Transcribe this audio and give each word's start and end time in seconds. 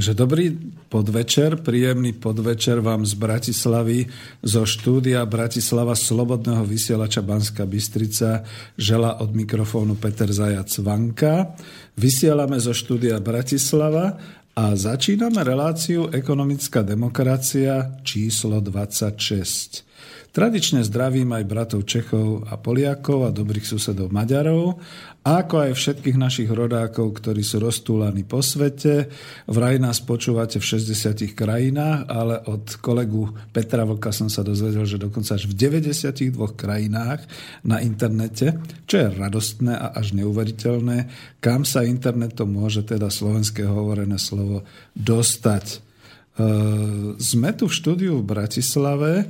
Takže 0.00 0.16
dobrý 0.16 0.56
podvečer, 0.88 1.60
príjemný 1.60 2.16
podvečer 2.16 2.80
vám 2.80 3.04
z 3.04 3.20
Bratislavy, 3.20 4.08
zo 4.40 4.64
štúdia 4.64 5.20
Bratislava 5.28 5.92
Slobodného 5.92 6.64
vysielača 6.64 7.20
Banska 7.20 7.68
Bystrica 7.68 8.40
žela 8.80 9.20
od 9.20 9.36
mikrofónu 9.36 10.00
Peter 10.00 10.32
Zajac 10.32 10.72
Vanka. 10.80 11.52
Vysielame 12.00 12.56
zo 12.56 12.72
štúdia 12.72 13.20
Bratislava 13.20 14.16
a 14.56 14.72
začíname 14.72 15.44
reláciu 15.44 16.08
Ekonomická 16.08 16.80
demokracia 16.80 18.00
číslo 18.00 18.56
26. 18.64 19.89
Tradične 20.30 20.86
zdravím 20.86 21.34
aj 21.34 21.42
bratov 21.42 21.82
Čechov 21.90 22.46
a 22.46 22.54
Poliakov 22.54 23.26
a 23.26 23.34
dobrých 23.34 23.66
susedov 23.66 24.14
Maďarov, 24.14 24.78
ako 25.26 25.66
aj 25.66 25.74
všetkých 25.74 26.14
našich 26.14 26.46
rodákov, 26.46 27.18
ktorí 27.18 27.42
sú 27.42 27.58
roztúlaní 27.58 28.22
po 28.22 28.38
svete. 28.38 29.10
Vraj 29.50 29.82
nás 29.82 29.98
počúvate 29.98 30.62
v 30.62 30.78
60 30.78 31.34
krajinách, 31.34 32.06
ale 32.06 32.46
od 32.46 32.62
kolegu 32.78 33.26
Petra 33.50 33.82
Vlka 33.82 34.14
som 34.14 34.30
sa 34.30 34.46
dozvedel, 34.46 34.86
že 34.86 35.02
dokonca 35.02 35.34
až 35.34 35.50
v 35.50 35.58
92 35.58 36.30
krajinách 36.54 37.26
na 37.66 37.82
internete, 37.82 38.54
čo 38.86 39.02
je 39.02 39.06
radostné 39.10 39.74
a 39.74 39.98
až 39.98 40.14
neuveriteľné, 40.14 41.10
kam 41.42 41.66
sa 41.66 41.82
internetom 41.82 42.46
môže 42.54 42.86
teda 42.86 43.10
slovenské 43.10 43.66
hovorené 43.66 44.14
slovo 44.14 44.62
dostať. 44.94 45.66
E, 45.74 45.78
sme 47.18 47.50
tu 47.52 47.66
v 47.66 47.76
štúdiu 47.76 48.22
v 48.22 48.28
Bratislave 48.30 49.28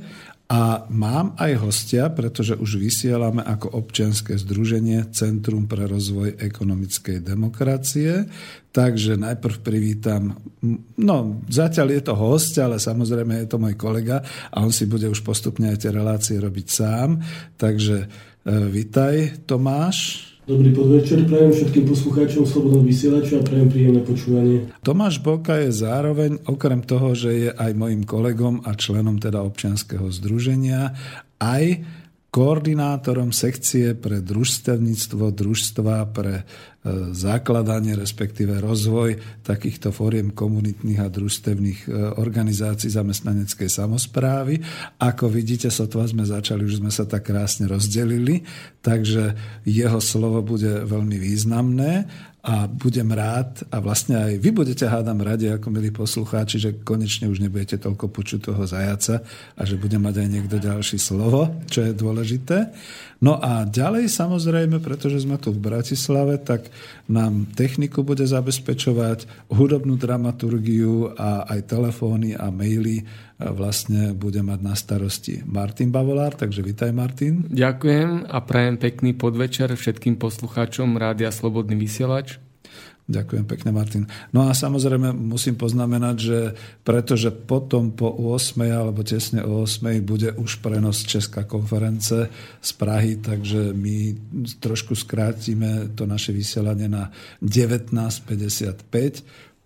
a 0.51 0.83
mám 0.91 1.31
aj 1.39 1.63
hostia, 1.63 2.11
pretože 2.11 2.59
už 2.59 2.75
vysielame 2.75 3.39
ako 3.39 3.71
občianske 3.71 4.35
združenie 4.35 5.07
Centrum 5.15 5.63
pre 5.63 5.87
rozvoj 5.87 6.35
ekonomickej 6.43 7.23
demokracie. 7.23 8.27
Takže 8.75 9.15
najprv 9.15 9.55
privítam, 9.63 10.35
no 10.99 11.39
zatiaľ 11.47 11.87
je 11.95 12.01
to 12.03 12.13
host, 12.19 12.59
ale 12.59 12.83
samozrejme 12.83 13.39
je 13.39 13.47
to 13.47 13.63
môj 13.63 13.79
kolega 13.79 14.19
a 14.51 14.59
on 14.59 14.75
si 14.75 14.91
bude 14.91 15.07
už 15.07 15.23
postupne 15.23 15.71
aj 15.71 15.87
tie 15.87 15.91
relácie 15.95 16.35
robiť 16.35 16.67
sám. 16.67 17.23
Takže 17.55 17.97
e, 18.03 18.07
vitaj 18.51 19.47
Tomáš. 19.47 20.30
Dobrý 20.41 20.73
podvečer, 20.73 21.29
prajem 21.29 21.53
všetkým 21.53 21.85
poslucháčom 21.85 22.49
Slobodného 22.49 22.81
vysielača 22.81 23.37
a 23.37 23.45
prajem 23.45 23.69
príjemné 23.69 24.01
počúvanie. 24.01 24.73
Tomáš 24.81 25.21
Boka 25.21 25.61
je 25.61 25.69
zároveň, 25.69 26.41
okrem 26.49 26.81
toho, 26.81 27.13
že 27.13 27.29
je 27.29 27.49
aj 27.53 27.77
mojim 27.77 28.01
kolegom 28.01 28.65
a 28.65 28.73
členom 28.73 29.21
teda 29.21 29.45
občianskeho 29.45 30.09
združenia, 30.09 30.97
aj 31.37 31.85
koordinátorom 32.31 33.35
sekcie 33.35 33.91
pre 33.91 34.23
družstevníctvo, 34.23 35.35
družstva 35.35 36.15
pre 36.15 36.35
e, 36.39 36.43
zakladanie, 37.11 37.91
respektíve 37.91 38.55
rozvoj 38.63 39.19
takýchto 39.43 39.91
fóriem 39.91 40.31
komunitných 40.31 41.03
a 41.03 41.11
družstevných 41.11 41.79
e, 41.83 41.87
organizácií 42.15 42.87
zamestnaneckej 42.87 43.67
samozprávy. 43.67 44.63
Ako 45.03 45.27
vidíte, 45.27 45.67
sotva 45.67 46.07
sme 46.07 46.23
začali, 46.23 46.63
už 46.63 46.79
sme 46.79 46.87
sa 46.87 47.03
tak 47.03 47.27
krásne 47.27 47.67
rozdelili, 47.67 48.47
takže 48.79 49.35
jeho 49.67 49.99
slovo 49.99 50.39
bude 50.39 50.87
veľmi 50.87 51.19
významné 51.19 52.07
a 52.41 52.65
budem 52.65 53.05
rád 53.13 53.61
a 53.69 53.77
vlastne 53.77 54.17
aj 54.17 54.41
vy 54.41 54.49
budete 54.49 54.89
hádam 54.89 55.21
radi 55.21 55.53
ako 55.53 55.69
milí 55.69 55.93
poslucháči, 55.93 56.57
že 56.57 56.69
konečne 56.81 57.29
už 57.29 57.37
nebudete 57.37 57.77
toľko 57.77 58.09
počuť 58.09 58.49
toho 58.49 58.65
zajaca 58.65 59.21
a 59.53 59.61
že 59.61 59.77
bude 59.77 60.01
mať 60.01 60.25
aj 60.25 60.27
niekto 60.27 60.57
ďalší 60.57 60.97
slovo, 60.97 61.53
čo 61.69 61.85
je 61.85 61.93
dôležité. 61.93 62.73
No 63.21 63.37
a 63.37 63.69
ďalej 63.69 64.09
samozrejme, 64.09 64.81
pretože 64.81 65.21
sme 65.21 65.37
tu 65.37 65.53
v 65.53 65.61
Bratislave, 65.61 66.41
tak 66.41 66.73
nám 67.05 67.45
techniku 67.53 68.01
bude 68.01 68.25
zabezpečovať 68.25 69.29
hudobnú 69.53 69.93
dramaturgiu 69.93 71.13
a 71.13 71.45
aj 71.45 71.69
telefóny 71.69 72.33
a 72.33 72.49
maily 72.49 73.05
vlastne 73.37 74.17
bude 74.17 74.41
mať 74.41 74.59
na 74.65 74.73
starosti 74.73 75.45
Martin 75.45 75.93
Bavolár, 75.93 76.33
takže 76.33 76.65
vitaj 76.65 76.89
Martin. 76.89 77.45
Ďakujem 77.53 78.25
a 78.25 78.37
prajem 78.41 78.81
pekný 78.81 79.13
podvečer 79.13 79.69
všetkým 79.69 80.17
poslucháčom 80.17 80.97
Rádia 80.97 81.29
Slobodný 81.29 81.77
vysielač. 81.77 82.50
Ďakujem 83.11 83.43
pekne, 83.43 83.75
Martin. 83.75 84.07
No 84.31 84.47
a 84.47 84.55
samozrejme 84.55 85.11
musím 85.11 85.59
poznamenať, 85.59 86.15
že 86.15 86.55
pretože 86.87 87.27
potom 87.27 87.91
po 87.91 88.07
8. 88.07 88.55
alebo 88.71 89.03
tesne 89.03 89.43
o 89.43 89.67
8. 89.67 89.99
bude 89.99 90.31
už 90.39 90.63
prenos 90.63 91.03
Česká 91.03 91.43
konference 91.43 92.31
z 92.63 92.71
Prahy, 92.79 93.19
takže 93.19 93.75
my 93.75 94.15
trošku 94.63 94.95
skrátime 94.95 95.91
to 95.91 96.07
naše 96.07 96.31
vysielanie 96.31 96.87
na 96.87 97.11
19.55. 97.43 98.87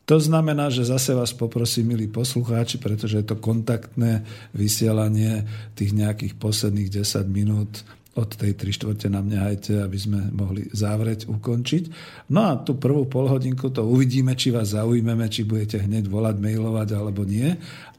To 0.05 0.17
znamená, 0.21 0.69
že 0.69 0.85
zase 0.85 1.17
vás 1.17 1.33
poprosím, 1.33 1.93
milí 1.93 2.05
poslucháči, 2.09 2.77
pretože 2.77 3.21
je 3.21 3.25
to 3.25 3.41
kontaktné 3.41 4.25
vysielanie 4.53 5.45
tých 5.73 5.97
nejakých 5.97 6.37
posledných 6.37 6.89
10 6.89 7.25
minút 7.29 7.85
od 8.15 8.29
tej 8.31 8.55
3 8.55 8.71
štvrte 8.71 9.07
na 9.11 9.19
mňa 9.19 9.39
hajte, 9.43 9.73
aby 9.83 9.97
sme 9.99 10.31
mohli 10.31 10.71
závrieť, 10.71 11.27
ukončiť. 11.27 11.83
No 12.31 12.47
a 12.47 12.55
tú 12.63 12.79
prvú 12.79 13.11
polhodinku 13.11 13.67
to 13.75 13.83
uvidíme, 13.83 14.31
či 14.39 14.55
vás 14.55 14.71
zaujmeme, 14.71 15.27
či 15.27 15.43
budete 15.43 15.83
hneď 15.83 16.07
volať, 16.07 16.39
mailovať 16.39 16.89
alebo 16.95 17.27
nie. 17.27 17.51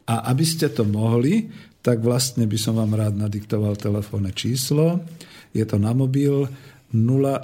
A 0.09 0.32
aby 0.32 0.44
ste 0.49 0.72
to 0.72 0.88
mohli, 0.88 1.53
tak 1.84 2.00
vlastne 2.00 2.49
by 2.49 2.56
som 2.56 2.81
vám 2.81 2.97
rád 2.97 3.15
nadiktoval 3.21 3.76
telefónne 3.76 4.32
číslo. 4.32 5.05
Je 5.53 5.62
to 5.69 5.76
na 5.76 5.93
mobil 5.93 6.49
0, 6.97 6.97
e, 6.97 7.41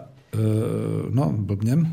no 1.12 1.24
blbnem, 1.28 1.84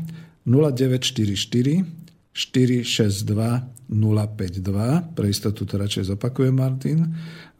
0944 0.48 1.84
462 2.32 3.80
052, 3.90 5.18
pre 5.18 5.26
istotu 5.28 5.66
to 5.66 5.74
radšej 5.76 6.14
zopakujem 6.14 6.54
Martin, 6.54 7.10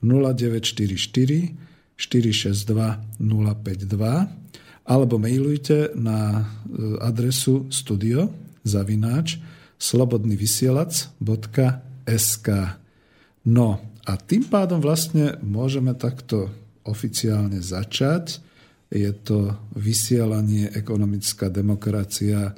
0944 0.00 1.69
462 2.00 3.20
052 3.20 4.88
alebo 4.88 5.20
mailujte 5.20 5.92
na 5.92 6.40
e, 6.40 6.44
adresu 7.04 7.68
studio 7.68 8.32
zavináč 8.64 9.36
slobodnyvysielac.sk 9.76 12.48
No 13.40 13.80
a 14.04 14.12
tým 14.16 14.44
pádom 14.48 14.80
vlastne 14.80 15.36
môžeme 15.44 15.92
takto 15.96 16.48
oficiálne 16.84 17.60
začať. 17.60 18.40
Je 18.92 19.12
to 19.12 19.56
vysielanie 19.76 20.68
ekonomická 20.72 21.48
demokracia 21.48 22.52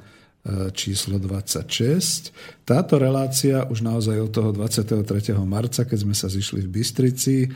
číslo 0.75 1.23
26. 1.23 2.62
Táto 2.63 2.95
relácia 2.95 3.67
už 3.67 3.83
naozaj 3.83 4.23
od 4.23 4.31
toho 4.31 4.49
23. 4.55 5.35
marca, 5.43 5.83
keď 5.83 5.99
sme 5.99 6.15
sa 6.15 6.31
zišli 6.31 6.63
v 6.63 6.71
Bystrici, 6.79 7.43
e, 7.43 7.47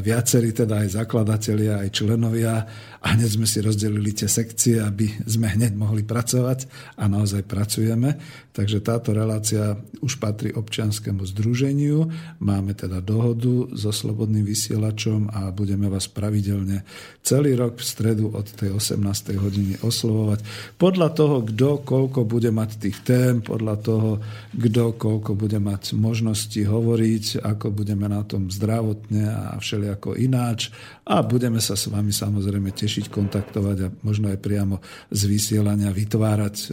viacerí 0.00 0.56
teda 0.56 0.80
aj 0.80 0.96
zakladatelia, 0.96 1.84
aj 1.84 1.92
členovia 1.92 2.64
a 3.04 3.06
hneď 3.12 3.36
sme 3.36 3.44
si 3.44 3.60
rozdelili 3.60 4.16
tie 4.16 4.32
sekcie, 4.32 4.80
aby 4.80 5.12
sme 5.28 5.44
hneď 5.44 5.76
mohli 5.76 6.08
pracovať 6.08 6.72
a 6.96 7.04
naozaj 7.04 7.44
pracujeme. 7.44 8.16
Takže 8.56 8.80
táto 8.80 9.12
relácia 9.12 9.76
už 10.00 10.16
patrí 10.16 10.56
občianskému 10.56 11.20
združeniu. 11.36 12.08
Máme 12.40 12.72
teda 12.72 13.04
dohodu 13.04 13.68
so 13.76 13.92
Slobodným 13.92 14.48
vysielačom 14.48 15.28
a 15.36 15.52
budeme 15.52 15.92
vás 15.92 16.08
pravidelne 16.08 16.82
celý 17.20 17.54
rok 17.60 17.76
v 17.76 17.84
stredu 17.84 18.32
od 18.32 18.48
tej 18.56 18.72
18. 18.72 19.36
hodiny 19.36 19.74
oslovovať. 19.84 20.40
Podľa 20.80 21.08
toho, 21.12 21.36
kto 21.44 21.84
koľko 21.84 22.24
bude 22.24 22.48
mať 22.48 22.70
tých 22.88 22.98
tém, 23.04 23.44
podľa 23.44 23.76
toho, 23.80 24.10
kto 24.54 24.96
koľko 24.96 25.38
bude 25.38 25.58
mať 25.58 25.94
možnosti 25.94 26.58
hovoriť, 26.58 27.42
ako 27.42 27.72
budeme 27.74 28.10
na 28.10 28.22
tom 28.26 28.50
zdravotne 28.50 29.26
a 29.28 29.56
všelijako 29.58 30.18
ináč. 30.18 30.74
A 31.06 31.22
budeme 31.26 31.58
sa 31.58 31.74
s 31.74 31.90
vami 31.90 32.14
samozrejme 32.14 32.70
tešiť, 32.70 33.10
kontaktovať 33.10 33.76
a 33.82 33.92
možno 34.06 34.30
aj 34.30 34.38
priamo 34.38 34.78
z 35.10 35.22
vysielania 35.26 35.90
vytvárať 35.90 36.56
e, 36.56 36.66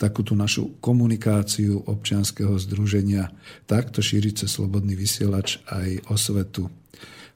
takú 0.00 0.24
tú 0.24 0.32
našu 0.32 0.80
komunikáciu 0.80 1.84
občianského 1.84 2.56
združenia. 2.56 3.28
Takto 3.68 4.00
šíriť 4.00 4.44
sa 4.44 4.48
slobodný 4.48 4.96
vysielač 4.96 5.60
aj 5.68 6.08
osvetu. 6.08 6.72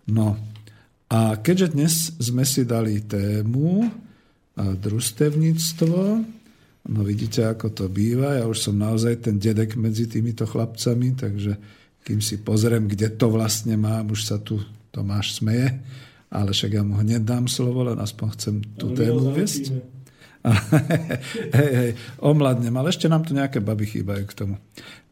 No 0.09 0.41
a 1.09 1.37
keďže 1.41 1.67
dnes 1.73 1.95
sme 2.21 2.45
si 2.45 2.69
dali 2.69 3.01
tému 3.01 3.89
družstevníctvo, 4.59 6.01
no 6.89 7.05
vidíte, 7.05 7.45
ako 7.45 7.71
to 7.71 7.85
býva. 7.93 8.41
Ja 8.41 8.45
už 8.49 8.59
som 8.69 8.81
naozaj 8.81 9.29
ten 9.29 9.37
dedek 9.37 9.77
medzi 9.77 10.09
týmito 10.09 10.49
chlapcami, 10.49 11.15
takže 11.15 11.53
kým 12.03 12.25
si 12.25 12.41
pozriem, 12.41 12.89
kde 12.89 13.13
to 13.13 13.29
vlastne 13.29 13.77
mám, 13.77 14.09
už 14.09 14.21
sa 14.25 14.37
tu 14.41 14.57
Tomáš 14.89 15.37
smeje, 15.37 15.85
ale 16.33 16.57
však 16.57 16.81
ja 16.81 16.83
mu 16.83 16.97
hneď 16.97 17.21
dám 17.21 17.45
slovo, 17.45 17.85
len 17.85 18.01
aspoň 18.01 18.27
chcem 18.35 18.55
tú 18.81 18.97
tému 18.97 19.37
viesť. 19.37 19.77
hej, 21.59 21.71
hej, 21.77 21.91
omladnem, 22.25 22.73
ale 22.73 22.89
ešte 22.89 23.11
nám 23.11 23.27
tu 23.27 23.37
nejaké 23.37 23.61
baby 23.61 23.85
chýbajú 23.85 24.25
k 24.25 24.37
tomu. 24.39 24.55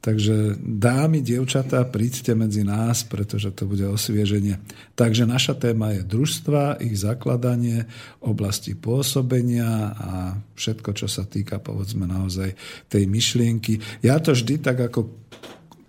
Takže 0.07 0.63
dámy, 0.63 1.19
dievčatá, 1.19 1.83
príďte 1.83 2.39
medzi 2.39 2.63
nás, 2.63 3.03
pretože 3.03 3.51
to 3.51 3.67
bude 3.67 3.83
osvieženie. 3.91 4.63
Takže 4.95 5.27
naša 5.27 5.59
téma 5.59 5.99
je 5.99 6.07
družstva, 6.07 6.79
ich 6.79 6.95
zakladanie, 6.95 7.91
oblasti 8.23 8.79
pôsobenia 8.79 9.67
a 9.99 10.39
všetko, 10.55 10.95
čo 10.95 11.11
sa 11.11 11.27
týka, 11.27 11.59
povedzme, 11.59 12.07
naozaj 12.07 12.55
tej 12.87 13.03
myšlienky. 13.11 13.83
Ja 14.07 14.23
to 14.23 14.31
vždy 14.31 14.63
tak 14.63 14.79
ako 14.79 15.27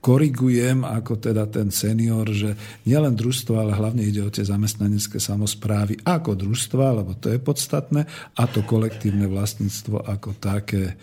korigujem 0.02 0.82
ako 0.82 1.22
teda 1.22 1.46
ten 1.46 1.70
senior, 1.70 2.26
že 2.34 2.58
nielen 2.90 3.14
družstvo, 3.14 3.54
ale 3.54 3.78
hlavne 3.78 4.02
ide 4.02 4.26
o 4.26 4.34
tie 4.34 4.42
zamestnanecké 4.42 5.22
samozprávy 5.22 6.02
ako 6.02 6.34
družstva, 6.34 7.06
lebo 7.06 7.14
to 7.14 7.30
je 7.30 7.38
podstatné, 7.38 8.10
a 8.34 8.44
to 8.50 8.66
kolektívne 8.66 9.30
vlastníctvo 9.30 10.10
ako 10.10 10.34
také. 10.42 10.98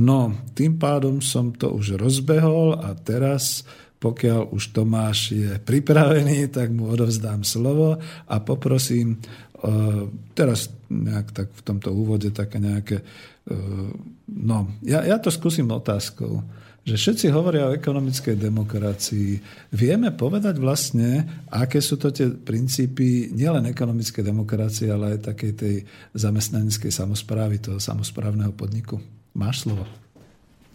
No, 0.00 0.32
tým 0.56 0.80
pádom 0.80 1.20
som 1.20 1.52
to 1.52 1.76
už 1.76 2.00
rozbehol 2.00 2.72
a 2.80 2.96
teraz, 2.96 3.68
pokiaľ 4.00 4.48
už 4.48 4.72
Tomáš 4.72 5.36
je 5.36 5.60
pripravený, 5.60 6.48
tak 6.48 6.72
mu 6.72 6.88
odovzdám 6.88 7.44
slovo 7.44 8.00
a 8.24 8.34
poprosím 8.40 9.20
uh, 9.20 10.08
teraz 10.32 10.72
nejak 10.88 11.36
tak 11.36 11.48
v 11.52 11.62
tomto 11.62 11.92
úvode 11.92 12.32
také 12.32 12.56
nejaké... 12.56 13.04
Uh, 13.44 13.92
no, 14.24 14.72
ja, 14.80 15.04
ja 15.04 15.20
to 15.20 15.28
skúsim 15.28 15.68
otázkou 15.68 16.40
že 16.80 16.96
všetci 16.96 17.26
hovoria 17.28 17.68
o 17.68 17.76
ekonomickej 17.76 18.40
demokracii. 18.40 19.36
Vieme 19.76 20.16
povedať 20.16 20.56
vlastne, 20.56 21.44
aké 21.52 21.76
sú 21.76 22.00
to 22.00 22.08
tie 22.08 22.32
princípy 22.32 23.28
nielen 23.36 23.68
ekonomickej 23.68 24.24
demokracie, 24.24 24.88
ale 24.88 25.14
aj 25.14 25.28
takej 25.28 25.52
tej 25.60 25.74
zamestnaneckej 26.16 26.88
samozprávy, 26.88 27.60
toho 27.60 27.76
samozprávneho 27.76 28.56
podniku. 28.56 29.19
Máš 29.34 29.64
slovo. 29.64 29.86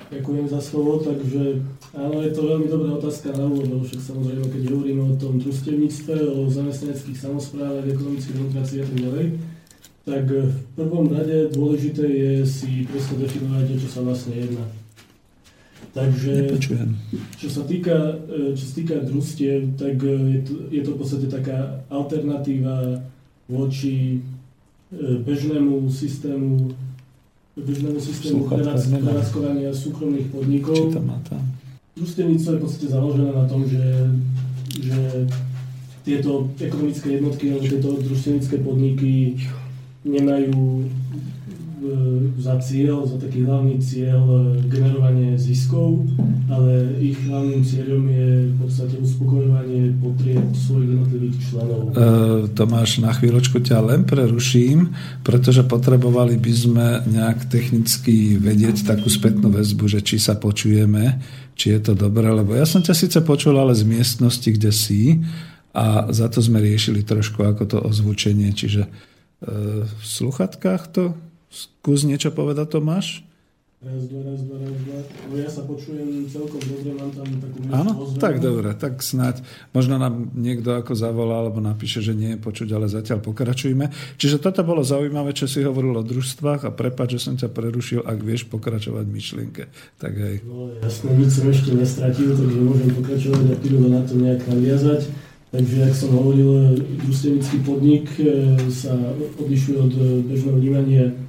Ďakujem 0.05 0.45
za 0.47 0.61
slovo, 0.61 1.01
takže 1.01 1.65
áno, 1.97 2.21
je 2.21 2.29
to 2.29 2.45
veľmi 2.45 2.69
dobrá 2.69 2.93
otázka 2.93 3.33
na 3.33 3.49
úvod, 3.49 3.65
lebo 3.65 3.81
však 3.81 4.05
samozrejme, 4.05 4.45
keď 4.53 4.61
hovoríme 4.69 5.01
o 5.01 5.17
tom 5.17 5.41
družstevníctve, 5.41 6.15
o 6.29 6.45
zamestnaneckých 6.45 7.17
samozprávach, 7.17 7.89
ekonomickej 7.89 8.33
demokracii 8.37 8.77
a 8.79 8.85
tak 8.85 8.97
ďalej, 9.01 9.25
tak 10.05 10.23
v 10.29 10.59
prvom 10.77 11.09
rade 11.09 11.49
dôležité 11.49 12.05
je 12.05 12.31
si 12.45 12.85
presne 12.85 13.25
definovať, 13.25 13.65
o 13.65 13.77
čo 13.81 13.89
sa 13.89 14.05
vlastne 14.05 14.37
jedná. 14.37 14.65
Takže 15.97 16.59
čo 17.39 17.49
sa 17.49 17.63
týka, 17.65 18.21
čo 18.53 18.63
sa 18.67 18.73
týka 18.77 18.95
družstiev, 19.01 19.79
tak 19.79 19.95
je 20.05 20.39
to, 20.45 20.53
je 20.69 20.81
to 20.85 20.89
v 20.93 20.99
podstate 21.01 21.27
taká 21.31 21.81
alternatíva 21.89 23.01
voči 23.49 24.21
bežnému 25.25 25.89
systému 25.89 26.77
bežnému 27.55 27.99
systému 28.03 28.51
prevádzkovania 28.51 29.71
súkromných 29.71 30.27
podnikov. 30.27 30.75
Či 30.75 30.95
tam 30.99 31.05
má 31.07 31.17
tam. 31.23 31.41
Družstevníctvo 31.95 32.49
je 32.51 32.59
v 32.59 32.63
podstate 32.63 32.87
založené 32.91 33.31
na 33.31 33.45
tom, 33.47 33.63
že, 33.63 33.83
že 34.75 34.99
tieto 36.03 36.51
ekonomické 36.59 37.17
jednotky 37.17 37.55
alebo 37.55 37.65
tieto 37.65 37.89
družstevnícke 38.03 38.59
podniky 38.59 39.39
nemajú 40.03 40.85
za 42.35 42.59
cieľ, 42.59 43.07
za 43.07 43.17
taký 43.17 43.47
hlavný 43.47 43.79
cieľ 43.81 44.21
e, 44.21 44.39
generovanie 44.67 45.39
ziskov, 45.39 46.03
ale 46.51 46.93
ich 47.01 47.17
hlavným 47.25 47.63
cieľom 47.65 48.03
je 48.05 48.29
v 48.51 48.55
podstate 48.61 48.95
uspokojovanie 49.01 49.95
potrieb 49.97 50.45
svojich 50.53 50.89
jednotlivých 50.93 51.37
členov. 51.41 51.81
E, 51.89 51.91
Tomáš, 52.53 53.01
na 53.01 53.11
chvíľočku 53.15 53.63
ťa 53.63 53.79
len 53.81 54.01
preruším, 54.03 54.93
pretože 55.25 55.63
potrebovali 55.65 56.37
by 56.37 56.53
sme 56.53 56.87
nejak 57.07 57.49
technicky 57.49 58.37
vedieť 58.37 58.85
takú 58.85 59.07
spätnú 59.09 59.49
väzbu, 59.49 59.89
že 59.89 59.99
či 60.05 60.21
sa 60.21 60.35
počujeme, 60.35 61.17
či 61.55 61.73
je 61.73 61.79
to 61.81 61.93
dobré, 61.95 62.27
lebo 62.29 62.53
ja 62.53 62.67
som 62.67 62.83
ťa 62.83 62.93
síce 62.93 63.19
počul, 63.23 63.55
ale 63.55 63.73
z 63.73 63.87
miestnosti, 63.87 64.49
kde 64.51 64.71
si 64.75 65.23
a 65.75 66.07
za 66.11 66.27
to 66.31 66.39
sme 66.39 66.63
riešili 66.63 67.03
trošku 67.03 67.43
ako 67.43 67.63
to 67.67 67.77
ozvučenie, 67.79 68.51
čiže 68.55 68.87
e, 68.87 68.89
v 69.83 70.03
sluchatkách 70.03 70.83
to 70.91 71.03
Skús 71.55 72.03
niečo 72.03 72.35
povedať, 72.35 72.75
Tomáš? 72.75 73.23
Raz, 73.85 74.09
dva, 74.09 74.21
raz, 74.25 74.41
dva, 74.41 74.57
raz, 74.57 74.75
dva. 74.81 74.97
No 75.29 75.35
ja 75.37 75.45
sa 75.45 75.61
počujem 75.61 76.25
celkom 76.25 76.57
dobre, 76.57 76.97
mám 76.97 77.11
tam 77.13 77.27
takú 77.37 77.57
Áno, 77.69 77.91
tak 78.17 78.41
dobre, 78.41 78.73
tak 78.73 78.97
snáď. 78.99 79.45
Možno 79.77 80.01
nám 80.01 80.33
niekto 80.33 80.73
ako 80.73 80.97
zavolá, 80.97 81.45
alebo 81.45 81.61
napíše, 81.61 82.01
že 82.01 82.17
nie 82.17 82.33
je 82.33 82.39
počuť, 82.41 82.73
ale 82.73 82.89
zatiaľ 82.89 83.21
pokračujeme. 83.21 83.93
Čiže 84.17 84.41
toto 84.41 84.65
bolo 84.65 84.81
zaujímavé, 84.81 85.37
čo 85.37 85.45
si 85.45 85.61
hovoril 85.61 86.01
o 86.01 86.07
družstvách 86.07 86.65
a 86.65 86.73
prepáč, 86.73 87.21
že 87.21 87.29
som 87.29 87.37
ťa 87.37 87.53
prerušil, 87.53 88.01
ak 88.01 88.19
vieš 88.25 88.49
pokračovať 88.49 89.05
myšlienke. 89.05 89.69
Tak 90.01 90.13
hej. 90.17 90.41
No 90.49 90.73
jasne, 90.81 91.13
nič 91.13 91.29
som 91.37 91.45
ešte 91.45 91.71
nestratil, 91.77 92.33
takže 92.33 92.59
môžem 92.65 92.89
pokračovať 92.89 93.43
a 93.53 93.55
prídu 93.61 93.85
na 93.85 94.01
to 94.01 94.17
nejak 94.17 94.41
nadviazať. 94.49 95.07
Takže, 95.53 95.77
ak 95.87 95.93
som 95.93 96.09
hovoril, 96.09 96.73
družstevnický 97.05 97.57
podnik 97.63 98.11
e, 98.17 98.59
sa 98.73 98.97
odlišuje 99.39 99.77
od 99.77 99.93
bežného 100.27 100.57
vnímania 100.57 101.05
E, 101.05 101.24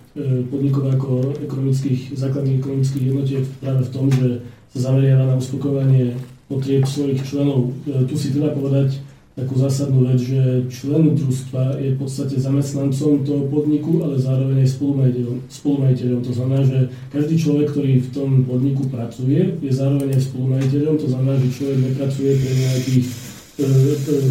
podnikov 0.49 0.85
ako 0.97 1.11
ekonomických, 1.45 2.17
základných 2.17 2.65
ekonomických 2.65 3.05
jednotiek 3.05 3.45
práve 3.61 3.85
v 3.85 3.93
tom, 3.93 4.07
že 4.09 4.41
sa 4.73 4.79
zameriava 4.89 5.29
na 5.29 5.37
uspokojovanie 5.37 6.17
potrieb 6.49 6.87
svojich 6.87 7.21
členov. 7.27 7.75
E, 7.85 8.07
tu 8.07 8.15
si 8.15 8.33
treba 8.33 8.55
povedať 8.55 9.03
takú 9.37 9.53
zásadnú 9.61 10.09
vec, 10.09 10.17
že 10.17 10.65
člen 10.73 11.13
družstva 11.13 11.77
je 11.77 11.93
v 11.93 11.99
podstate 12.01 12.41
zamestnancom 12.41 13.21
toho 13.21 13.45
podniku, 13.53 14.01
ale 14.01 14.17
zároveň 14.17 14.65
aj 14.65 14.81
spolumajiteľom. 14.81 15.37
spolumajiteľom. 15.53 16.21
To 16.25 16.33
znamená, 16.33 16.63
že 16.65 16.79
každý 17.13 17.37
človek, 17.37 17.67
ktorý 17.77 17.93
v 18.01 18.13
tom 18.17 18.31
podniku 18.49 18.89
pracuje, 18.89 19.61
je 19.61 19.73
zároveň 19.73 20.17
aj 20.17 20.23
spolumajiteľom. 20.33 20.95
To 20.97 21.09
znamená, 21.13 21.35
že 21.45 21.53
človek 21.53 21.79
nepracuje 21.85 22.31
pre 22.33 22.53
nejakých 22.57 23.05
e, 23.05 23.65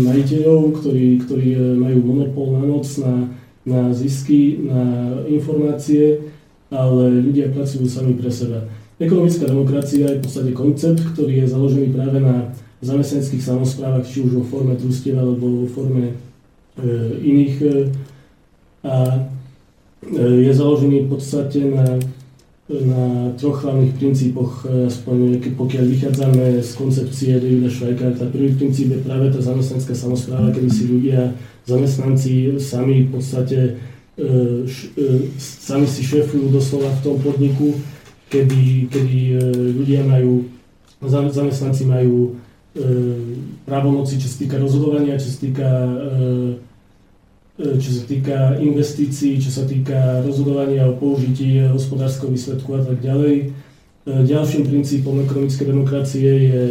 majiteľov, 0.01 0.59
ktorí, 0.81 1.07
ktorí 1.21 1.49
majú 1.77 1.99
monopol 2.01 2.47
na 2.57 2.63
noc, 2.65 2.89
na 2.97 3.29
na 3.65 3.89
zisky, 3.93 4.61
na 4.61 4.81
informácie, 5.25 6.21
ale 6.69 7.09
ľudia 7.21 7.49
pracujú 7.49 7.89
sami 7.89 8.13
pre 8.13 8.29
seba. 8.29 8.65
Ekonomická 8.95 9.49
demokracia 9.49 10.07
je 10.07 10.19
v 10.21 10.23
podstate 10.23 10.51
koncept, 10.55 11.01
ktorý 11.13 11.43
je 11.43 11.51
založený 11.51 11.87
práve 11.91 12.23
na 12.23 12.55
zamestnaneckých 12.79 13.43
samozprávach, 13.43 14.05
či 14.07 14.23
už 14.23 14.39
vo 14.39 14.43
forme 14.45 14.77
družstiev 14.77 15.17
alebo 15.17 15.65
vo 15.65 15.67
forme 15.67 16.13
e, 16.13 16.13
iných. 17.19 17.55
E, 17.59 17.69
a 18.85 18.95
e, 20.05 20.21
je 20.47 20.51
založený 20.53 21.09
v 21.09 21.09
podstate 21.11 21.59
na, 21.65 21.99
na 22.65 23.29
troch 23.37 23.61
hlavných 23.61 23.93
princípoch, 23.93 24.65
e, 24.65 24.89
aspoň 24.89 25.37
pokiaľ 25.53 25.85
vychádzame 25.85 26.65
z 26.65 26.71
koncepcie 26.73 27.37
Davida 27.37 27.69
Schweikart. 27.69 28.17
Prvý 28.33 28.57
princíp 28.57 28.89
je 28.89 29.05
práve 29.05 29.29
tá 29.29 29.37
zamestnanecká 29.37 29.93
samozpráva, 29.93 30.49
kedy 30.49 30.69
si 30.73 30.83
ľudia 30.89 31.37
zamestnanci 31.69 32.57
sami 32.57 33.05
v 33.05 33.09
podstate 33.13 33.77
e, 34.17 34.25
e, 34.97 35.05
sami 35.37 35.85
si 35.85 36.01
šefujú 36.01 36.49
doslova 36.49 36.89
v 36.89 37.03
tom 37.05 37.15
podniku, 37.21 37.69
kedy, 38.33 38.89
kedy 38.89 39.17
ľudia 39.77 40.01
majú, 40.01 40.49
zamestnanci 41.05 41.85
majú 41.85 42.33
právomoci, 43.63 44.17
čo 44.19 44.27
sa 44.27 44.37
týka 44.41 44.57
rozhodovania, 44.59 45.21
čo 45.21 45.29
sa 45.31 45.37
týka 45.39 45.69
čo 47.55 47.89
sa 47.91 48.03
týka 48.03 48.37
investícií, 48.59 49.39
čo 49.39 49.47
sa 49.47 49.63
týka 49.63 50.23
rozhodovania 50.27 50.91
o 50.91 50.99
použití 50.99 51.63
hospodárskeho 51.63 52.27
výsledku 52.27 52.75
a 52.75 52.83
tak 52.83 52.99
ďalej. 52.99 53.55
Ďalším 54.05 54.67
princípom 54.69 55.23
ekonomickej 55.23 55.65
demokracie 55.65 56.29
je 56.51 56.63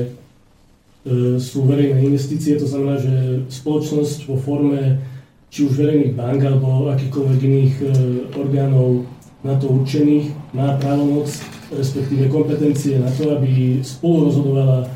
E, 1.05 1.37
sú 1.37 1.69
verejné 1.69 2.01
investície, 2.01 2.57
to 2.57 2.65
znamená, 2.65 2.97
že 2.97 3.45
spoločnosť 3.53 4.25
vo 4.25 4.41
forme 4.41 5.05
či 5.53 5.69
už 5.69 5.77
verejných 5.77 6.17
bank 6.17 6.41
alebo 6.41 6.89
akýchkoľvek 6.97 7.41
iných 7.45 7.75
e, 7.77 7.85
orgánov 8.33 9.05
na 9.45 9.53
to 9.61 9.69
určených 9.69 10.33
má 10.57 10.81
právomoc 10.81 11.29
respektíve 11.69 12.33
kompetencie 12.33 12.97
na 12.97 13.13
to, 13.13 13.37
aby 13.37 13.85
spolu 13.85 14.33
rozhodovala 14.33 14.79
e, 14.81 14.87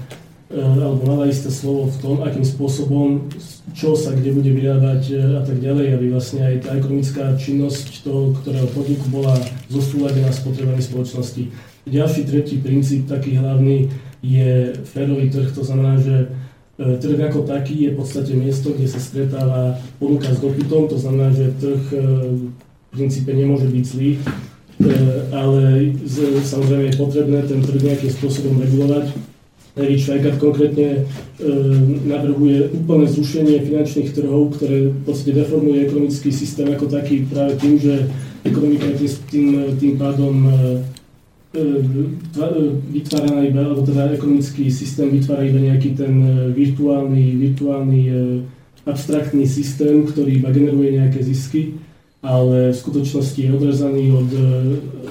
alebo 0.48 1.04
mala 1.04 1.28
isté 1.28 1.52
slovo 1.52 1.92
v 1.92 1.96
tom, 2.00 2.16
akým 2.24 2.40
spôsobom, 2.40 3.28
čo 3.76 3.92
sa 3.92 4.16
kde 4.16 4.32
bude 4.32 4.48
vyrábať 4.48 5.02
e, 5.12 5.14
a 5.36 5.44
tak 5.44 5.60
ďalej, 5.60 5.92
aby 5.92 6.06
vlastne 6.08 6.40
aj 6.40 6.64
tá 6.64 6.70
ekonomická 6.72 7.36
činnosť 7.36 8.00
toho, 8.00 8.32
ktorého 8.40 8.64
podniku 8.72 9.12
bola 9.12 9.36
zosúladená 9.68 10.32
s 10.32 10.40
potrebami 10.40 10.80
spoločnosti. 10.80 11.52
Ďalší, 11.84 12.24
tretí 12.24 12.56
princíp, 12.64 13.04
taký 13.04 13.36
hlavný, 13.36 13.92
je 14.24 14.72
férový 14.88 15.28
trh, 15.28 15.52
to 15.52 15.60
znamená, 15.60 16.00
že 16.00 16.32
e, 16.80 16.96
trh 16.96 17.20
ako 17.28 17.44
taký 17.44 17.84
je 17.84 17.90
v 17.92 17.98
podstate 18.00 18.32
miesto, 18.32 18.72
kde 18.72 18.88
sa 18.88 19.04
stretáva 19.04 19.76
ponuka 20.00 20.32
s 20.32 20.40
dopytom, 20.40 20.88
to 20.88 20.96
znamená, 20.96 21.28
že 21.28 21.52
trh 21.60 21.84
v 21.92 22.42
princípe 22.88 23.28
nemôže 23.36 23.68
byť 23.68 23.84
zlý, 23.84 24.16
ale 25.28 25.92
samozrejme 26.40 26.88
je 26.88 26.96
potrebné 26.96 27.44
ten 27.44 27.60
trh 27.60 27.84
nejakým 27.84 28.12
spôsobom 28.16 28.56
regulovať. 28.64 29.12
David 29.78 29.98
Švajgard 30.02 30.38
konkrétne 30.42 30.88
e, 30.90 31.00
navrhuje 32.02 32.74
úplné 32.74 33.06
zrušenie 33.06 33.62
finančných 33.62 34.10
trhov, 34.10 34.58
ktoré 34.58 34.90
v 34.90 35.02
podstate 35.06 35.38
deformuje 35.38 35.86
ekonomický 35.86 36.34
systém 36.34 36.66
ako 36.74 36.90
taký 36.90 37.22
práve 37.30 37.54
tým, 37.62 37.78
že 37.78 38.10
ekonomika 38.42 38.90
je 38.90 39.06
tým, 39.30 39.78
tým 39.78 39.94
pádom 39.94 40.34
e, 40.44 40.52
vytvára 42.92 43.40
iba, 43.46 43.64
alebo 43.64 43.86
teda 43.86 44.12
ekonomický 44.12 44.68
systém 44.68 45.08
vytvára 45.14 45.48
iba 45.48 45.62
nejaký 45.62 45.96
ten 45.96 46.12
virtuálny, 46.52 47.40
virtuálny 47.40 48.00
abstraktný 48.84 49.48
systém, 49.48 50.04
ktorý 50.04 50.44
iba 50.44 50.52
generuje 50.52 51.00
nejaké 51.00 51.24
zisky 51.24 51.87
ale 52.22 52.74
v 52.74 52.76
skutočnosti 52.76 53.38
je 53.38 53.54
odrezaný 53.54 54.10
od 54.10 54.30
e, 54.34 54.42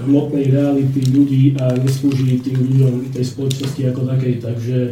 hmotnej 0.04 0.52
reality 0.52 1.00
ľudí 1.08 1.56
a 1.56 1.72
neslúži 1.80 2.44
tým 2.44 2.60
ľuďom 2.60 2.94
tej 3.16 3.26
spoločnosti 3.32 3.82
ako 3.88 4.02
takej. 4.12 4.34
Takže 4.44 4.78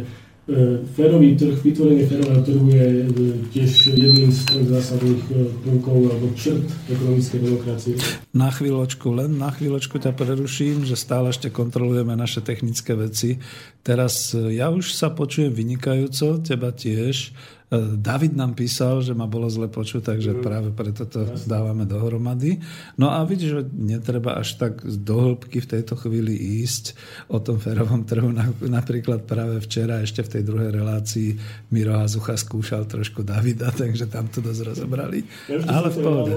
férový 0.96 1.36
trh, 1.36 1.60
vytvorenie 1.60 2.08
férového 2.08 2.40
trhu 2.40 2.66
je 2.72 2.88
e, 2.88 3.04
tiež 3.52 4.00
jedným 4.00 4.32
z 4.32 4.48
troch 4.48 4.64
zásadných 4.64 5.22
prvkov 5.60 5.98
alebo 6.08 6.32
črt 6.32 6.64
ekonomickej 6.88 7.40
demokracie. 7.44 7.94
Na 8.32 8.48
chvíľočku, 8.48 9.12
len 9.12 9.36
na 9.36 9.52
chvíľočku 9.52 10.00
ťa 10.00 10.16
preruším, 10.16 10.88
že 10.88 10.96
stále 10.96 11.28
ešte 11.28 11.52
kontrolujeme 11.52 12.16
naše 12.16 12.40
technické 12.40 12.96
veci. 12.96 13.44
Teraz 13.84 14.32
ja 14.32 14.72
už 14.72 14.96
sa 14.96 15.12
počujem 15.12 15.52
vynikajúco, 15.52 16.40
teba 16.40 16.72
tiež. 16.72 17.36
E, 17.66 17.98
David 17.98 18.38
nám 18.38 18.54
písal, 18.54 19.02
že 19.02 19.10
ma 19.10 19.26
bolo 19.26 19.50
zle 19.50 19.66
počuť, 19.66 20.14
takže 20.14 20.38
mm. 20.38 20.40
práve 20.42 20.68
preto 20.70 21.02
to 21.02 21.26
dávame 21.50 21.82
dohromady. 21.82 22.62
No 22.94 23.10
a 23.10 23.26
vidíš, 23.26 23.50
že 23.50 23.62
netreba 23.74 24.38
až 24.38 24.54
tak 24.54 24.86
do 24.86 25.16
hĺbky 25.18 25.58
v 25.58 25.70
tejto 25.74 25.98
chvíli 25.98 26.62
ísť 26.62 26.94
o 27.26 27.42
tom 27.42 27.58
férovom 27.58 28.06
trhu. 28.06 28.30
Napríklad 28.62 29.26
práve 29.26 29.58
včera 29.66 29.98
ešte 29.98 30.22
v 30.22 30.32
tej 30.38 30.42
druhej 30.46 30.70
relácii 30.70 31.30
Miro 31.74 31.98
Hazucha 31.98 32.38
skúšal 32.38 32.86
trošku 32.86 33.26
Davida, 33.26 33.74
takže 33.82 34.06
tam 34.06 34.30
to 34.30 34.38
dosť 34.38 34.62
rozobrali. 34.62 35.26
Ale 35.66 35.90
v 35.90 35.98
pohode. 35.98 36.32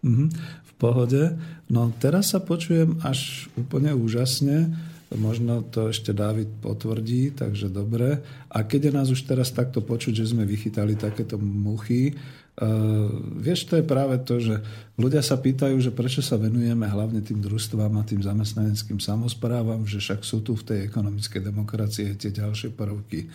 Mhm, 0.00 0.26
v 0.64 0.72
pohode. 0.80 1.22
No 1.68 1.92
teraz 2.00 2.32
sa 2.32 2.40
počujem 2.40 2.96
až 3.04 3.52
úplne 3.52 3.92
úžasne 3.92 4.72
Možno 5.10 5.66
to 5.66 5.90
ešte 5.90 6.14
Dávid 6.14 6.46
potvrdí, 6.62 7.34
takže 7.34 7.66
dobre. 7.66 8.22
A 8.46 8.62
keď 8.62 8.90
je 8.90 8.92
nás 8.94 9.08
už 9.10 9.26
teraz 9.26 9.50
takto 9.50 9.82
počuť, 9.82 10.22
že 10.22 10.30
sme 10.30 10.46
vychytali 10.46 10.94
takéto 10.94 11.38
muchy, 11.38 12.14
Uh, 12.60 13.08
vieš, 13.40 13.64
to 13.72 13.80
je 13.80 13.84
práve 13.86 14.20
to, 14.20 14.36
že 14.36 14.60
ľudia 15.00 15.24
sa 15.24 15.40
pýtajú, 15.40 15.80
že 15.80 15.96
prečo 15.96 16.20
sa 16.20 16.36
venujeme 16.36 16.84
hlavne 16.84 17.24
tým 17.24 17.40
družstvám 17.40 17.88
a 17.96 18.04
tým 18.04 18.20
zamestnaneckým 18.20 19.00
samozprávam, 19.00 19.88
že 19.88 19.96
však 19.96 20.20
sú 20.20 20.44
tu 20.44 20.52
v 20.60 20.68
tej 20.68 20.78
ekonomickej 20.84 21.40
demokracie 21.40 22.12
tie 22.20 22.28
ďalšie 22.28 22.76
prvky. 22.76 23.32